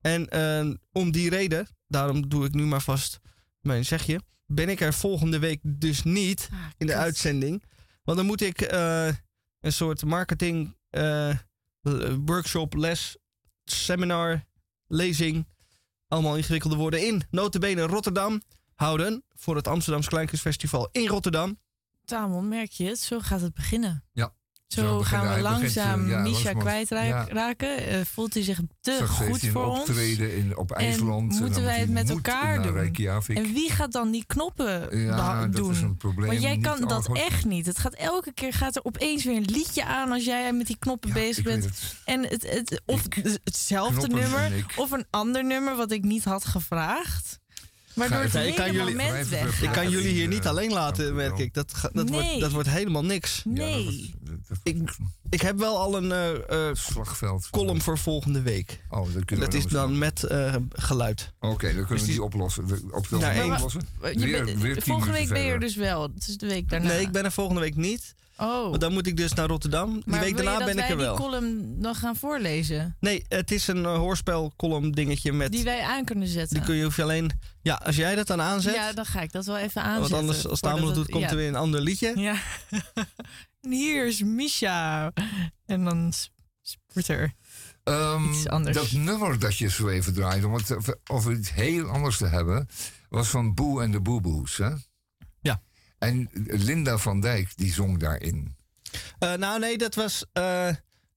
En 0.00 0.28
eh, 0.28 0.74
om 0.92 1.10
die 1.12 1.30
reden, 1.30 1.68
daarom 1.86 2.28
doe 2.28 2.44
ik 2.44 2.54
nu 2.54 2.64
maar 2.64 2.82
vast 2.82 3.20
mijn 3.60 3.84
zegje. 3.84 4.20
Ben 4.46 4.68
ik 4.68 4.80
er 4.80 4.94
volgende 4.94 5.38
week 5.38 5.60
dus 5.62 6.02
niet 6.02 6.48
in 6.76 6.86
de 6.86 6.92
kut. 6.92 7.02
uitzending. 7.02 7.64
Want 8.02 8.18
dan 8.18 8.26
moet 8.26 8.40
ik 8.40 8.60
eh, 8.60 9.06
een 9.60 9.72
soort 9.72 10.04
marketing 10.04 10.76
eh, 10.90 11.38
workshop, 12.24 12.74
les, 12.74 13.16
seminar, 13.64 14.44
lezing 14.86 15.46
allemaal 16.08 16.36
ingewikkelde 16.36 16.76
woorden 16.76 17.06
in 17.06 17.22
notabene 17.30 17.82
Rotterdam 17.82 18.42
houden 18.74 19.24
voor 19.32 19.56
het 19.56 19.68
Amsterdamse 19.68 20.08
Kleinkunstfestival 20.08 20.88
in 20.92 21.06
Rotterdam. 21.06 21.58
Tamon, 22.04 22.48
merk 22.48 22.70
je 22.70 22.84
het? 22.84 22.98
Zo 22.98 23.20
gaat 23.20 23.40
het 23.40 23.54
beginnen. 23.54 24.04
Ja. 24.12 24.34
Zo, 24.74 25.00
gaan 25.02 25.20
we 25.20 25.26
begint, 25.26 25.42
langzaam 25.42 26.02
eh, 26.04 26.10
ja, 26.10 26.18
Misha 26.20 26.52
kwijtraken. 26.52 27.34
ja. 27.34 27.54
Eh, 27.54 28.00
voelt 28.12 28.34
hij 28.34 28.42
zich 28.42 28.60
te 28.80 29.06
goed 29.06 29.40
voor 29.52 29.64
ons? 29.64 29.78
optreden 29.78 30.36
in, 30.36 30.56
op 30.56 30.70
IJsland. 30.72 31.32
En 31.32 31.38
moeten 31.40 31.62
moet 31.62 31.70
wij 31.70 31.78
het 31.78 31.90
met 31.90 32.10
elkaar 32.10 32.62
doen? 32.62 32.72
Reykjavik. 32.72 33.36
En 33.36 33.52
wie 33.52 33.70
gaat 33.70 33.92
dan 33.92 34.10
die 34.10 34.24
knoppen 34.26 34.98
Ja, 34.98 35.14
beha- 35.16 35.40
dat 35.40 35.52
doen? 35.52 35.70
is 35.70 35.80
een 35.80 35.96
probleem. 35.96 36.28
Want 36.28 36.42
jij 36.42 36.58
kan 36.58 36.80
dat 36.88 37.08
echt 37.12 37.44
niet. 37.44 37.66
Het 37.66 37.78
gaat 37.78 37.94
elke 37.94 38.32
keer 38.32 38.52
gaat 38.52 38.76
er 38.76 38.84
opeens 38.84 39.24
weer 39.24 39.36
een 39.36 39.50
liedje 39.50 39.84
aan 39.84 40.12
als 40.12 40.24
jij 40.24 40.52
met 40.52 40.66
die 40.66 40.78
knoppen 40.78 41.12
bezig 41.12 41.44
bent. 41.44 41.64
het. 41.64 41.94
En 42.04 42.22
het, 42.22 42.50
het, 42.50 42.82
of 42.86 43.02
hetzelfde 43.44 44.08
nummer 44.08 44.64
of 44.76 44.90
een 44.90 45.06
ander 45.10 45.44
nummer 45.44 45.76
wat 45.76 45.90
ik 45.90 46.02
niet 46.02 46.24
had 46.24 46.44
gevraagd. 46.44 47.42
Waardoor 47.94 48.18
het 48.18 48.34
ik 48.34 48.54
kan 48.54 48.72
jullie, 48.72 48.94
moment 48.96 49.28
weg 49.28 49.62
ik 49.62 49.70
kan 49.70 49.90
jullie 49.90 50.12
hier 50.12 50.28
niet 50.28 50.46
alleen 50.46 50.72
laten, 50.72 51.14
merk 51.14 51.38
ik. 51.38 51.54
Dat, 51.54 51.74
ga- 51.74 51.90
dat, 51.92 52.08
wordt, 52.10 52.40
dat 52.40 52.52
wordt 52.52 52.68
helemaal 52.68 53.04
niks. 53.04 53.42
Nee. 53.44 54.14
Ik, 54.62 54.96
ik 55.30 55.40
heb 55.40 55.58
wel 55.58 55.78
al 55.78 55.96
een 55.96 56.12
eh, 56.12 56.68
eh, 56.68 56.74
Slagveld. 56.74 57.48
column 57.50 57.80
voor 57.82 57.98
volgende 57.98 58.42
week. 58.42 58.80
Oh, 58.90 59.14
dat 59.14 59.24
kunnen 59.24 59.44
Dat 59.44 59.54
we 59.54 59.58
is 59.60 59.66
dan 59.72 59.88
dan 59.88 59.98
met 59.98 60.22
eh, 60.22 60.54
geluid. 60.72 61.32
Oké, 61.40 61.74
dan 61.74 61.86
kunnen 61.86 62.04
we 62.04 62.10
die- 62.10 62.22
oplossen. 62.22 62.64
Op 62.90 63.08
de 63.08 63.16
Nou, 63.16 63.34
één- 63.34 63.52
oplossen. 63.52 63.80
Je 64.12 64.18
Weer- 64.18 64.44
bent- 64.44 64.60
weer 64.60 64.74
tien 64.74 64.82
volgende 64.82 65.12
week 65.12 65.28
ben 65.28 65.38
je 65.38 65.44
er 65.44 65.50
verder. 65.50 65.68
dus 65.68 65.76
wel. 65.76 66.02
Het 66.02 66.28
is 66.28 66.36
de 66.36 66.46
week 66.46 66.68
daarna. 66.68 66.86
Nee, 66.88 67.00
ik 67.00 67.12
ben 67.12 67.24
er 67.24 67.32
volgende 67.32 67.60
week 67.60 67.76
niet. 67.76 68.14
Oh. 68.36 68.68
Want 68.68 68.80
dan 68.80 68.92
moet 68.92 69.06
ik 69.06 69.16
dus 69.16 69.32
naar 69.32 69.46
Rotterdam. 69.46 69.92
Die 69.92 70.02
Maar 70.06 70.20
week 70.20 70.34
wil 70.34 70.44
je 70.44 70.50
daarna 70.50 70.64
ben 70.64 70.78
ik 70.78 70.88
er 70.90 70.96
wel. 70.96 71.16
die 71.16 71.24
column 71.24 71.82
dan 71.82 71.94
gaan 71.94 72.16
voorlezen? 72.16 72.96
Nee, 73.00 73.24
het 73.28 73.50
is 73.50 73.66
een 73.66 73.78
uh, 73.82 73.96
hoorspel 73.96 74.52
column 74.56 74.90
dingetje 74.92 75.32
met... 75.32 75.52
Die 75.52 75.64
wij 75.64 75.82
aan 75.82 76.04
kunnen 76.04 76.28
zetten? 76.28 76.56
Die 76.56 76.64
kun 76.66 76.74
je, 76.74 76.84
hoef 76.84 76.96
je 76.96 77.02
alleen... 77.02 77.30
Ja, 77.62 77.74
als 77.84 77.96
jij 77.96 78.14
dat 78.14 78.26
dan 78.26 78.40
aanzet... 78.40 78.74
Ja, 78.74 78.92
dan 78.92 79.04
ga 79.06 79.20
ik 79.20 79.32
dat 79.32 79.44
wel 79.44 79.56
even 79.56 79.82
aanzetten. 79.82 80.10
want 80.10 80.22
anders, 80.22 80.46
als 80.46 80.60
Tamon 80.60 80.86
het 80.86 80.94
doet, 80.94 81.10
komt 81.10 81.22
ja. 81.24 81.30
er 81.30 81.36
weer 81.36 81.48
een 81.48 81.54
ander 81.56 81.80
liedje. 81.80 82.12
Ja. 82.20 82.36
en 83.60 83.70
hier 83.82 84.06
is 84.06 84.22
Misha. 84.22 85.12
En 85.66 85.84
dan 85.84 86.12
wordt 86.92 87.08
er 87.08 87.32
Ehm, 87.84 88.30
iets 88.30 88.48
anders. 88.48 88.76
Dat 88.76 88.92
nummer 88.92 89.38
dat 89.38 89.56
je 89.56 89.70
zo 89.70 89.88
even 89.88 90.14
draaide, 90.14 90.46
om 90.46 90.54
het 90.54 90.72
over- 90.76 90.98
over 91.10 91.32
iets 91.32 91.52
heel 91.52 91.86
anders 91.86 92.16
te 92.16 92.26
hebben, 92.26 92.68
was 93.08 93.28
van 93.28 93.54
Boe 93.54 93.82
en 93.82 93.90
de 93.90 94.00
Boeboes. 94.00 94.56
Hè? 94.56 94.70
En 96.04 96.28
Linda 96.46 96.98
van 96.98 97.20
Dijk, 97.20 97.56
die 97.56 97.72
zong 97.72 97.98
daarin. 97.98 98.56
Eh, 99.18 99.32
nou, 99.34 99.58
nee, 99.60 99.78
dat 99.78 99.94
was, 99.94 100.24
eh, 100.32 100.68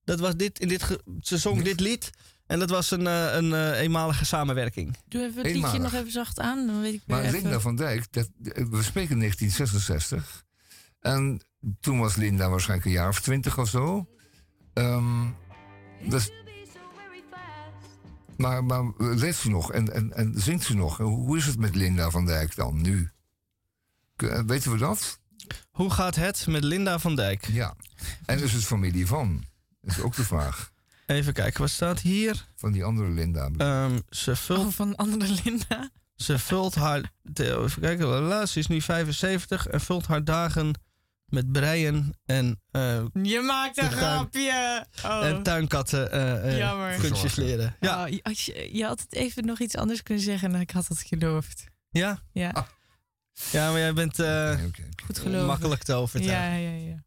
dat 0.03 0.19
was 0.19 0.35
dit, 0.35 0.59
in 0.59 0.67
dit 0.67 0.83
ge- 0.83 1.01
ze 1.21 1.37
zong 1.37 1.61
dit 1.63 1.79
lied. 1.79 2.09
En 2.47 2.59
dat 2.59 2.69
was 2.69 2.91
een, 2.91 3.07
eh, 3.07 3.33
een 3.35 3.53
eh, 3.53 3.79
eenmalige 3.79 4.25
samenwerking. 4.25 4.95
Doe 5.07 5.21
even 5.21 5.35
het 5.35 5.45
liedje 5.45 5.59
Eenmalig. 5.59 5.81
nog 5.81 5.93
even 5.93 6.11
zacht 6.11 6.39
aan. 6.39 6.67
Dan 6.67 6.81
weet 6.81 6.93
ik 6.93 7.01
weer 7.05 7.15
Maar 7.17 7.25
even. 7.25 7.41
Linda 7.41 7.59
van 7.59 7.75
Dijk, 7.75 8.11
dat, 8.13 8.29
we 8.43 8.83
spreken 8.83 9.17
1966. 9.19 10.43
En 10.99 11.41
toen 11.79 11.99
was 11.99 12.15
Linda 12.15 12.49
waarschijnlijk 12.49 12.87
een 12.87 12.93
jaar 12.95 13.09
of 13.09 13.21
twintig 13.21 13.57
of 13.59 13.69
zo. 13.69 14.07
Ehm, 14.73 15.25
dus, 16.09 16.29
maar, 18.37 18.63
maar 18.63 18.83
leeft 18.97 19.39
ze 19.39 19.49
nog 19.49 19.71
en, 19.71 19.93
en, 19.93 20.13
en 20.13 20.33
zingt 20.35 20.65
ze 20.65 20.75
nog? 20.75 20.97
Hoe 20.97 21.37
is 21.37 21.45
het 21.45 21.57
met 21.59 21.75
Linda 21.75 22.09
van 22.09 22.25
Dijk 22.25 22.55
dan 22.55 22.81
nu? 22.81 23.09
Eh, 24.17 24.39
Weten 24.45 24.71
we 24.71 24.77
dat? 24.77 25.19
Hoe 25.71 25.89
gaat 25.91 26.15
het 26.15 26.47
met 26.47 26.63
Linda 26.63 26.99
van 26.99 27.15
Dijk? 27.15 27.45
Ja. 27.51 27.75
En 28.25 28.39
is 28.39 28.53
het 28.53 28.63
familie 28.65 29.07
van? 29.07 29.43
Dat 29.81 29.97
is 29.97 30.01
ook 30.03 30.15
de 30.15 30.23
vraag. 30.23 30.71
Even 31.05 31.33
kijken, 31.33 31.61
wat 31.61 31.69
staat 31.69 31.99
hier? 31.99 32.45
Van 32.55 32.71
die 32.71 32.83
andere 32.83 33.09
Linda. 33.09 33.49
Ehm, 33.57 33.99
ze 34.09 34.35
vult... 34.35 34.59
Oh, 34.65 34.71
van 34.71 34.95
andere 34.95 35.35
Linda. 35.43 35.89
Ze 36.15 36.39
vult 36.39 36.75
haar. 36.75 37.11
Even 37.33 37.81
kijken, 37.81 38.47
ze 38.47 38.59
is 38.59 38.67
nu 38.67 38.81
75 38.81 39.67
en 39.67 39.81
vult 39.81 40.07
haar 40.07 40.23
dagen 40.23 40.73
met 41.25 41.51
breien 41.51 42.13
en. 42.25 42.61
eh, 42.71 43.03
Je 43.13 43.41
maakt 43.41 43.77
een 43.77 43.91
grapje. 43.91 44.85
Oh. 45.05 45.25
En 45.25 45.43
tuinkatten 45.43 46.11
eh, 46.11 46.51
eh, 46.51 46.57
Jammer. 46.57 46.95
kunstjes 46.99 47.35
leren. 47.35 47.75
Ja. 47.79 48.03
Oh, 48.03 48.09
je- 48.09 48.23
als 48.23 48.45
je, 48.45 48.69
je 48.73 48.85
had 48.85 48.99
het 49.01 49.13
even 49.13 49.45
nog 49.45 49.59
iets 49.59 49.75
anders 49.75 50.03
kunnen 50.03 50.23
zeggen 50.23 50.53
en 50.55 50.61
ik 50.61 50.71
had 50.71 50.87
het 50.87 51.01
geloofd. 51.01 51.63
Ja? 51.89 52.19
Ja. 52.31 52.67
Ja, 53.51 53.71
maar 53.71 53.79
jij 53.79 53.93
bent 53.93 54.19
eh, 54.19 54.59
Goed 55.05 55.45
makkelijk 55.45 55.83
te 55.83 55.93
overtuigen. 55.93 56.59
Ja, 56.61 56.69
ja, 56.71 56.85
ja. 56.87 57.05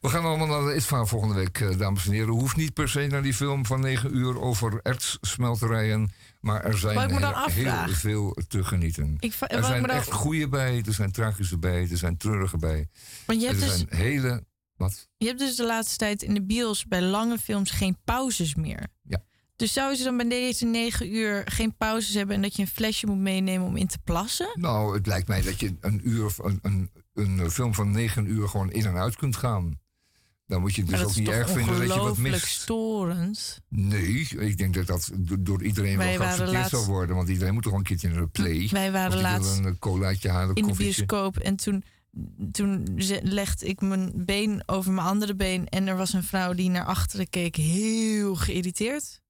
We 0.00 0.08
gaan 0.08 0.24
allemaal 0.24 0.46
naar 0.46 0.64
de 0.72 0.74
ITVA 0.74 1.04
volgende 1.04 1.34
week, 1.34 1.60
eh, 1.60 1.78
dames 1.78 2.06
en 2.06 2.12
heren. 2.12 2.34
Hoeft 2.34 2.56
niet 2.56 2.72
per 2.74 2.88
se 2.88 3.06
naar 3.06 3.22
die 3.22 3.34
film 3.34 3.66
van 3.66 3.80
9 3.80 4.16
uur 4.16 4.40
over 4.40 4.80
ertssmelterijen. 4.82 6.10
Maar 6.40 6.64
er 6.64 6.78
zijn 6.78 6.94
Wat 6.94 7.04
ik 7.04 7.10
me 7.10 7.20
dan 7.20 7.50
heel, 7.50 7.88
veel 7.88 8.36
te 8.48 8.64
genieten. 8.64 9.16
Ik 9.20 9.34
er 9.40 9.64
zijn 9.64 9.82
me 9.82 9.88
dan- 9.88 9.96
echt 9.96 10.12
goede 10.12 10.48
bij, 10.48 10.82
er 10.86 10.92
zijn 10.94 11.12
tragische 11.12 11.58
bij, 11.58 11.88
er 11.90 11.96
zijn 11.96 12.16
treurige 12.16 12.56
bij. 12.56 12.88
Want 13.26 13.40
je 13.40 13.46
hebt 13.46 13.60
er 13.60 13.66
dus- 13.66 13.76
zijn 13.76 13.88
hele... 14.02 14.44
Wat? 14.76 15.08
Je 15.16 15.26
hebt 15.26 15.38
dus 15.38 15.56
de 15.56 15.66
laatste 15.66 15.96
tijd 15.96 16.22
in 16.22 16.34
de 16.34 16.42
bios 16.42 16.84
bij 16.86 17.02
lange 17.02 17.38
films 17.38 17.70
geen 17.70 17.98
pauzes 18.04 18.54
meer. 18.54 18.86
Ja. 19.02 19.22
Dus 19.56 19.72
zouden 19.72 19.96
ze 19.98 20.04
dan 20.04 20.16
bij 20.16 20.28
deze 20.28 20.64
negen 20.66 21.14
uur 21.14 21.42
geen 21.44 21.74
pauzes 21.76 22.14
hebben 22.14 22.36
en 22.36 22.42
dat 22.42 22.56
je 22.56 22.62
een 22.62 22.68
flesje 22.68 23.06
moet 23.06 23.18
meenemen 23.18 23.66
om 23.66 23.76
in 23.76 23.86
te 23.86 23.98
plassen? 24.04 24.48
Nou, 24.54 24.94
het 24.96 25.06
lijkt 25.06 25.28
mij 25.28 25.42
dat 25.42 25.60
je 25.60 25.74
een, 25.80 26.00
uur, 26.08 26.24
of 26.24 26.38
een, 26.38 26.58
een, 26.62 26.90
een 27.14 27.50
film 27.50 27.74
van 27.74 27.90
9 27.90 28.26
uur 28.26 28.48
gewoon 28.48 28.70
in 28.72 28.86
en 28.86 28.96
uit 28.96 29.16
kunt 29.16 29.36
gaan. 29.36 29.78
Dan 30.46 30.60
moet 30.60 30.74
je 30.74 30.80
het 30.82 30.90
dus 30.90 31.02
ook 31.04 31.16
niet 31.16 31.28
erg 31.28 31.50
vinden 31.50 31.78
dat 31.78 31.94
je 31.94 32.00
wat 32.00 32.18
mist. 32.18 32.46
storend. 32.46 33.60
Nee, 33.68 34.28
ik 34.38 34.58
denk 34.58 34.74
dat 34.74 34.86
dat 34.86 35.10
do- 35.14 35.36
door 35.42 35.62
iedereen 35.62 35.96
Wij 35.96 36.06
wel 36.06 36.16
geaccepteerd 36.26 36.52
laatst- 36.56 36.70
zal 36.70 36.84
worden. 36.84 37.16
Want 37.16 37.28
iedereen 37.28 37.54
moet 37.54 37.62
toch 37.62 37.72
wel 37.72 37.80
een 37.80 37.86
keertje 37.86 38.08
naar 38.08 38.20
de 38.20 38.26
play. 38.26 38.68
Wij 38.72 38.92
waren 38.92 39.20
laatst 39.20 39.58
een 39.58 39.64
eh, 39.66 39.72
colaatje 39.78 40.28
halen, 40.30 40.54
in 40.54 40.66
de 40.66 40.74
bioscoop 40.74 41.36
en 41.38 41.56
toen, 41.56 41.84
toen 42.52 42.82
legde 43.22 43.66
ik 43.66 43.80
mijn 43.80 44.12
been 44.14 44.62
over 44.66 44.92
mijn 44.92 45.06
andere 45.06 45.34
been 45.34 45.68
en 45.68 45.86
er 45.86 45.96
was 45.96 46.12
een 46.12 46.22
vrouw 46.24 46.52
die 46.54 46.70
naar 46.70 46.84
achteren 46.84 47.28
keek, 47.30 47.56
heel 47.56 48.34
geïrriteerd. 48.34 49.20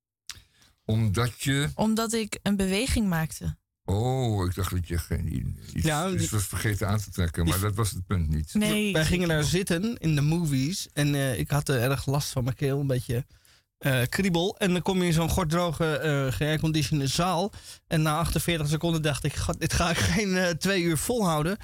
Omdat 0.86 1.40
je... 1.42 1.68
Omdat 1.74 2.12
ik 2.12 2.38
een 2.42 2.56
beweging 2.56 3.08
maakte. 3.08 3.56
Oh, 3.84 4.46
ik 4.46 4.54
dacht 4.54 4.70
dat 4.70 4.88
je 4.88 4.98
geen, 4.98 5.36
iets, 5.74 5.84
Ja, 5.84 6.08
iets 6.08 6.18
die- 6.20 6.28
was 6.30 6.46
vergeten 6.46 6.88
aan 6.88 6.98
te 6.98 7.10
trekken. 7.10 7.46
Maar 7.46 7.60
dat 7.60 7.74
was 7.74 7.90
het 7.90 8.06
punt 8.06 8.28
niet. 8.28 8.52
Wij 8.92 9.04
gingen 9.04 9.28
daar 9.28 9.44
zitten 9.44 9.96
in 9.96 10.14
de 10.14 10.20
movies. 10.20 10.88
En 10.92 11.14
eh, 11.14 11.38
ik 11.38 11.50
had 11.50 11.68
er 11.68 11.80
erg 11.90 12.06
last 12.06 12.28
van 12.28 12.44
mijn 12.44 12.56
keel. 12.56 12.80
Een 12.80 12.86
beetje 12.86 13.26
eh, 13.78 14.02
kriebel. 14.08 14.56
En 14.58 14.72
dan 14.72 14.82
kom 14.82 14.98
je 15.00 15.06
in 15.06 15.12
zo'n 15.12 15.28
gorddroge, 15.28 15.96
eh 15.98 16.32
geairconditionede 16.32 17.06
zaal. 17.08 17.52
En 17.86 18.02
na 18.02 18.18
48 18.18 18.68
seconden 18.68 19.02
dacht 19.02 19.24
ik... 19.24 19.34
God, 19.36 19.60
dit 19.60 19.72
ga 19.72 19.90
ik 19.90 19.96
geen 20.14 20.58
twee 20.58 20.82
uur 20.82 20.98
volhouden. 20.98 21.56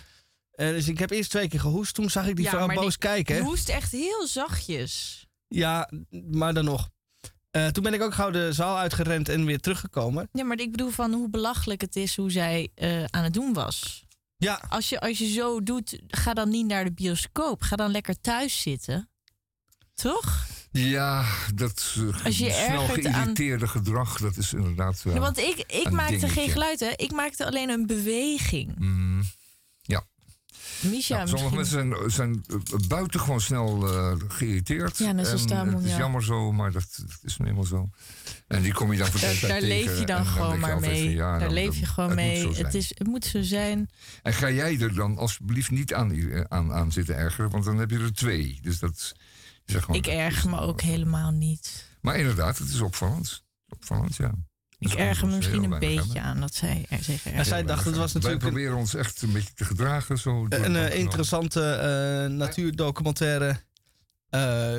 Dus 0.56 0.88
ik 0.88 0.98
heb 0.98 1.10
eerst 1.10 1.30
twee 1.30 1.48
keer 1.48 1.60
gehoest. 1.60 1.94
Toen 1.94 2.10
zag 2.10 2.26
ik 2.26 2.36
die 2.36 2.44
Ja, 2.44 2.50
vrouw 2.50 2.66
maar 2.66 2.76
boos 2.76 2.98
die- 2.98 3.08
kijken. 3.08 3.34
Je 3.36 3.42
hoest 3.42 3.68
echt 3.68 3.92
heel 3.92 4.26
zachtjes. 4.26 5.26
Ja, 5.48 5.90
maar 6.30 6.54
dan 6.54 6.64
nog. 6.64 6.88
Eh, 7.52 7.66
toen 7.66 7.82
ben 7.82 7.94
ik 7.94 8.02
ook 8.02 8.14
gauw 8.14 8.30
de 8.30 8.52
zaal 8.52 8.78
uitgerend 8.78 9.28
en 9.28 9.44
weer 9.44 9.60
teruggekomen. 9.60 10.28
Ja, 10.32 10.44
maar 10.44 10.58
ik 10.60 10.70
bedoel 10.70 10.90
van 10.90 11.12
hoe 11.12 11.30
belachelijk 11.30 11.80
het 11.80 11.96
is 11.96 12.16
hoe 12.16 12.30
zij 12.30 12.68
eh, 12.74 13.04
aan 13.04 13.24
het 13.24 13.32
doen 13.32 13.52
was. 13.52 14.04
Ja. 14.36 14.62
Als 14.68 14.88
je, 14.88 15.00
als 15.00 15.18
je 15.18 15.30
zo 15.32 15.62
doet, 15.62 15.98
ga 16.08 16.34
dan 16.34 16.48
niet 16.48 16.66
naar 16.66 16.84
de 16.84 16.92
bioscoop. 16.92 17.62
Ga 17.62 17.76
dan 17.76 17.90
lekker 17.90 18.20
thuis 18.20 18.60
zitten. 18.62 19.08
Toch? 19.94 20.46
Ja, 20.70 21.24
dat 21.54 21.94
eh, 21.96 22.24
Als 22.24 22.38
je 22.38 22.50
snel 22.50 22.82
ergert 22.82 23.06
aan- 23.06 23.12
geïrriteerde 23.12 23.68
gedrag, 23.68 24.18
dat 24.18 24.36
is 24.36 24.52
inderdaad 24.52 25.02
wel 25.02 25.14
Ja, 25.14 25.20
want 25.20 25.38
ik, 25.38 25.58
ik 25.66 25.90
maakte 25.90 26.12
dingetje. 26.12 26.40
geen 26.40 26.50
geluid, 26.50 26.80
hè? 26.80 26.90
Ik 26.96 27.12
maakte 27.12 27.46
alleen 27.46 27.68
een 27.70 27.86
beweging. 27.86 28.74
Mm, 28.78 29.22
ja. 29.22 29.26
Misha, 30.82 31.16
Nou, 31.16 31.28
sommige 31.28 31.56
misschien. 31.56 31.88
mensen 31.88 32.10
zijn, 32.10 32.42
zijn 32.44 32.62
eh, 32.80 32.88
buitengewoon 32.88 33.40
snel 33.40 33.88
eh, 33.88 34.14
geïrriteerd. 34.28 34.98
Ja, 34.98 35.14
En, 35.16 35.46
Tamon, 35.46 35.74
Het 35.74 35.84
is 35.84 35.90
ja. 35.90 35.98
jammer 35.98 36.24
zo, 36.24 36.52
maar 36.52 36.72
dat, 36.72 36.86
dat 37.06 37.18
is 37.22 37.36
nu 37.36 37.46
eenmaal 37.46 37.64
zo. 37.64 37.90
En 38.48 38.62
die 38.62 38.72
kom 38.72 38.92
je 38.92 38.98
dan 38.98 39.06
voor 39.06 39.20
Daar, 39.20 39.48
daar 39.48 39.60
leef 39.60 39.98
je 39.98 40.06
dan 40.06 40.26
gewoon 40.26 40.58
maar 40.58 40.80
mee. 40.80 41.02
van, 41.02 41.10
ja, 41.10 41.30
daar 41.30 41.40
nou, 41.40 41.52
leef 41.52 41.76
je 41.76 41.86
gewoon 41.86 42.08
het 42.10 42.18
mee. 42.18 42.54
Het, 42.54 42.74
is, 42.74 42.88
het 42.88 43.06
moet 43.06 43.24
zo 43.24 43.42
zijn. 43.42 43.90
En 44.22 44.32
ga 44.32 44.50
jij 44.50 44.80
er 44.80 44.94
dan 44.94 45.18
alsjeblieft 45.18 45.70
niet 45.70 45.94
aan, 45.94 46.12
eh, 46.12 46.40
aan, 46.48 46.72
aan 46.72 46.92
zitten 46.92 47.16
ergeren, 47.16 47.50
want 47.50 47.64
dan 47.64 47.78
heb 47.78 47.90
je 47.90 47.98
er 47.98 48.12
twee. 48.12 48.58
Dus 48.62 48.78
dat 48.78 49.14
is 49.64 49.74
gewoon, 49.74 49.96
Ik 49.96 50.06
erger 50.06 50.50
me 50.50 50.60
ook 50.60 50.80
helemaal 50.80 51.30
niet. 51.30 51.90
Maar 52.00 52.16
inderdaad, 52.16 52.58
het 52.58 52.68
is 52.68 52.80
opvallend. 52.80 53.44
Opvallend, 53.68 54.16
ja. 54.16 54.34
Ik 54.82 54.92
erger 54.92 55.28
me 55.28 55.36
misschien 55.36 55.62
een 55.62 55.78
beetje 55.78 56.00
hebben. 56.00 56.22
aan 56.22 56.40
dat 56.40 56.54
zij 56.54 56.86
er 56.88 57.02
zich 57.02 57.26
En 57.26 57.44
zij 57.44 57.62
dacht, 57.64 57.84
het 57.84 57.96
was 57.96 58.12
natuurlijk 58.12 58.42
Wij 58.42 58.50
proberen 58.50 58.76
ons 58.78 58.94
echt 58.94 59.22
een 59.22 59.32
beetje 59.32 59.54
te 59.54 59.64
gedragen. 59.64 60.18
Zo 60.18 60.46
Een 60.48 60.76
eh, 60.76 60.98
interessante 60.98 61.72
eh, 61.72 62.30
natuurdocumentaire. 62.36 63.60
Eh, 64.28 64.72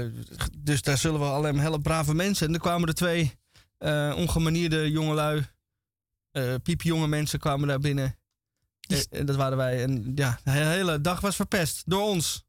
dus 0.58 0.82
daar 0.82 0.98
zullen 0.98 1.20
we 1.20 1.26
alleen 1.26 1.56
maar 1.56 1.64
hele 1.64 1.82
brave 1.82 2.14
mensen. 2.14 2.48
En 2.48 2.54
er 2.54 2.60
kwamen 2.60 2.88
er 2.88 2.94
twee 2.94 3.40
eh, 3.78 4.14
ongemanierde 4.18 4.92
jongelui. 4.92 5.46
eh 6.32 6.54
piepjonge 6.64 7.08
mensen 7.08 7.40
kwamen 7.40 7.68
daar 7.68 7.80
binnen. 7.80 8.18
En 9.10 9.26
dat 9.26 9.36
waren 9.36 9.58
wij. 9.58 9.84
En 9.84 10.12
ja, 10.16 10.40
de 10.44 10.52
hele 10.52 11.02
dag 11.02 11.20
was 11.22 11.36
verpest. 11.36 11.82
Door 11.86 12.02
ons. 12.02 12.46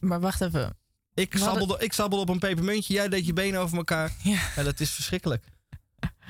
Maar 0.00 0.20
wacht 0.20 0.40
even. 0.40 0.76
Ik 1.14 1.32
hadden- 1.32 1.48
sabbelde, 1.50 1.84
ik 1.84 1.92
sabbelde 1.92 2.22
op 2.24 2.28
een 2.30 2.38
pepermuntje. 2.38 2.94
Jij 2.94 3.08
deed 3.08 3.26
je 3.26 3.32
benen 3.32 3.60
over 3.60 3.76
elkaar. 3.76 4.12
Ja. 4.22 4.62
dat 4.62 4.80
is 4.80 4.90
verschrikkelijk. 4.90 5.44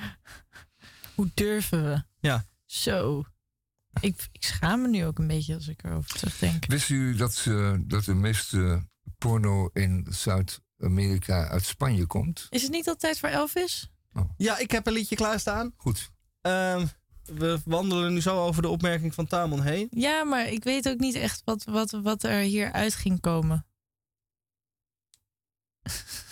Hoe 1.15 1.31
durven 1.35 1.85
we? 1.85 2.03
Ja. 2.21 2.47
Zo. 2.65 3.25
Ik, 4.01 4.29
ik 4.33 4.43
schaam 4.43 4.83
me 4.83 4.89
nu 4.89 5.05
ook 5.05 5.19
een 5.19 5.27
beetje 5.27 5.55
als 5.55 5.69
ik 5.69 5.83
erover 5.85 6.11
terugdenk. 6.11 6.67
Wist 6.67 6.89
u 6.89 7.15
dat, 7.15 7.45
eh, 7.49 7.75
dat 7.81 8.05
de 8.05 8.15
meeste 8.15 8.87
porno 9.19 9.71
in 9.73 10.07
Zuid-Amerika 10.11 11.47
uit 11.47 11.65
Spanje 11.65 12.07
komt? 12.07 12.47
Is 12.51 12.63
het 12.63 12.71
niet 12.71 12.89
altijd 12.89 13.19
voor 13.19 13.29
Elvis? 13.29 13.93
Ja, 14.37 14.59
ik 14.59 14.71
heb 14.71 14.87
een 14.87 14.93
liedje 14.93 15.17
klaarstaan. 15.17 15.73
Goed. 15.77 16.11
Ehm, 16.41 16.87
we 17.25 17.61
wandelen 17.65 18.13
nu 18.13 18.21
zo 18.21 18.45
over 18.45 18.63
de 18.63 18.69
opmerking 18.69 19.15
van 19.15 19.27
Tamon 19.27 19.63
heen. 19.63 19.87
Ja, 19.91 20.25
maar 20.25 20.49
ik 20.49 20.65
weet 20.65 20.89
ook 20.89 20.99
niet 20.99 21.15
echt 21.15 21.43
wat, 21.45 21.65
wat, 21.65 21.91
wat 21.91 22.23
er 22.23 22.41
hier 22.41 22.73
uit 22.73 22.95
ging 22.95 23.21
komen. 23.21 23.67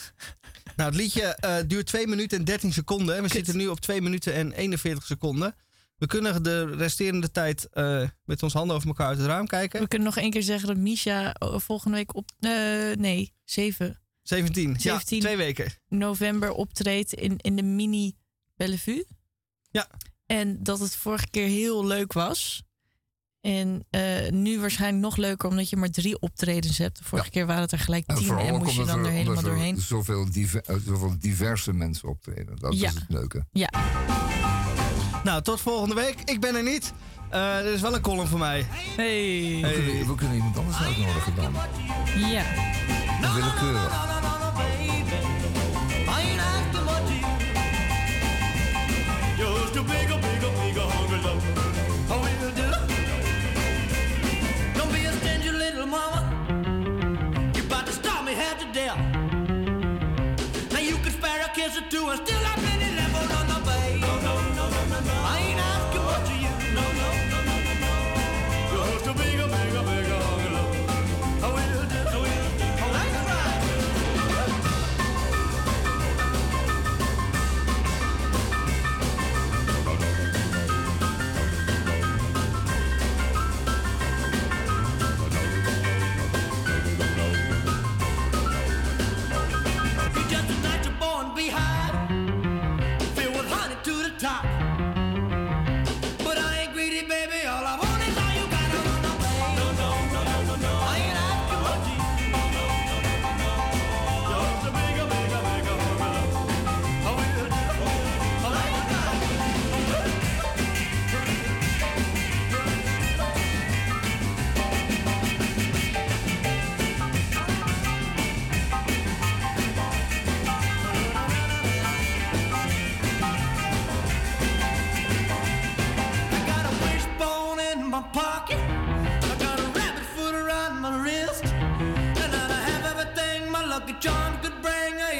Nou, 0.77 0.90
het 0.90 1.01
liedje 1.01 1.23
eh, 1.23 1.57
duurt 1.66 1.86
2 1.86 2.07
minuten 2.07 2.39
en 2.39 2.44
13 2.44 2.73
seconden. 2.73 3.16
En 3.16 3.23
we 3.23 3.28
zitten 3.28 3.57
nu 3.57 3.69
op 3.69 3.81
2 3.81 4.01
minuten 4.03 4.35
en 4.35 4.53
41 4.53 5.05
seconden. 5.07 5.55
We 5.97 6.07
kunnen 6.07 6.43
de 6.43 6.77
resterende 6.77 7.31
tijd 7.31 7.69
eh, 7.70 8.09
met 8.24 8.43
ons 8.43 8.53
handen 8.53 8.77
over 8.77 8.89
elkaar 8.89 9.07
uit 9.07 9.19
het 9.19 9.27
raam 9.27 9.47
kijken. 9.47 9.81
We 9.81 9.89
kunnen 9.89 10.09
nog 10.09 10.16
één 10.16 10.31
keer 10.31 10.43
zeggen 10.43 10.69
dat 10.69 10.77
Misha 10.77 11.35
oh, 11.39 11.59
volgende 11.59 11.97
week 11.97 12.15
op... 12.16 12.31
eh, 12.40 12.51
nee, 12.99 13.32
7 13.44 14.01
17. 14.23 14.81
17 14.81 15.16
Ja, 15.16 15.20
twee 15.20 15.36
weken. 15.36 15.73
november 15.89 16.51
optreedt 16.53 17.12
in, 17.12 17.36
in 17.36 17.57
de 17.57 17.62
mini 17.62 18.16
Bellevue. 18.57 19.07
Ja. 19.70 19.86
En 20.27 20.62
dat 20.62 20.78
het 20.78 20.97
vorige 20.97 21.31
keer 21.31 21.47
heel 21.47 21.86
leuk 21.86 22.12
was. 22.12 22.62
En 23.43 23.86
eh, 23.90 24.31
nu 24.31 24.60
waarschijnlijk 24.60 25.02
nog 25.02 25.16
leuker 25.16 25.48
omdat 25.48 25.70
je 25.70 25.77
maar 25.77 25.90
drie 25.90 26.20
optredens 26.20 26.78
hebt. 26.78 26.98
De 26.98 27.05
vorige 27.05 27.31
keer 27.31 27.47
waren 27.47 27.62
het 27.62 27.73
er 27.73 27.78
gelijk 27.78 28.06
tien 28.06 28.39
en, 28.39 28.59
moest 28.59 28.77
je 28.77 28.85
dan 28.85 29.05
er, 29.05 29.10
helemaal 29.10 29.43
doorheen. 29.43 29.81
Zoveel, 29.81 30.31
diver, 30.31 30.62
eh, 30.66 31.05
diverse 31.19 31.73
mensen 31.73 32.09
optreden. 32.09 32.56
Dat 32.59 32.73
is 32.74 32.81
het 32.81 33.05
leuke. 33.09 33.47
Ja. 33.52 33.70
Nou, 35.24 35.43
tot 35.43 35.60
volgende 35.60 35.94
week. 35.94 36.16
Ik 36.24 36.40
ben 36.40 36.55
er 36.55 36.62
niet. 36.62 36.93
Uh, 37.32 37.59
er 37.59 37.73
is 37.73 37.81
wel 37.81 37.94
een 37.94 38.01
column 38.01 38.27
voor 38.27 38.39
mij. 38.39 38.66
Hey. 38.97 39.59
hey. 39.60 40.05
We, 40.06 40.14
kunnen, 40.16 40.36
iemand 40.36 40.59
anders 40.59 40.77
uitnodigen 40.77 41.35
dan. 41.35 41.55
Ja. 42.31 42.44
Willekeurig. 43.35 44.41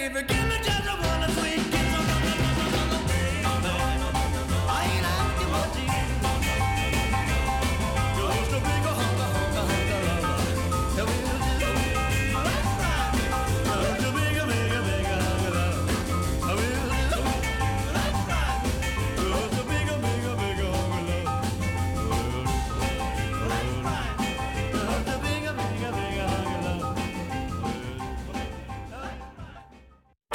never 0.03 0.21
get 0.23 0.42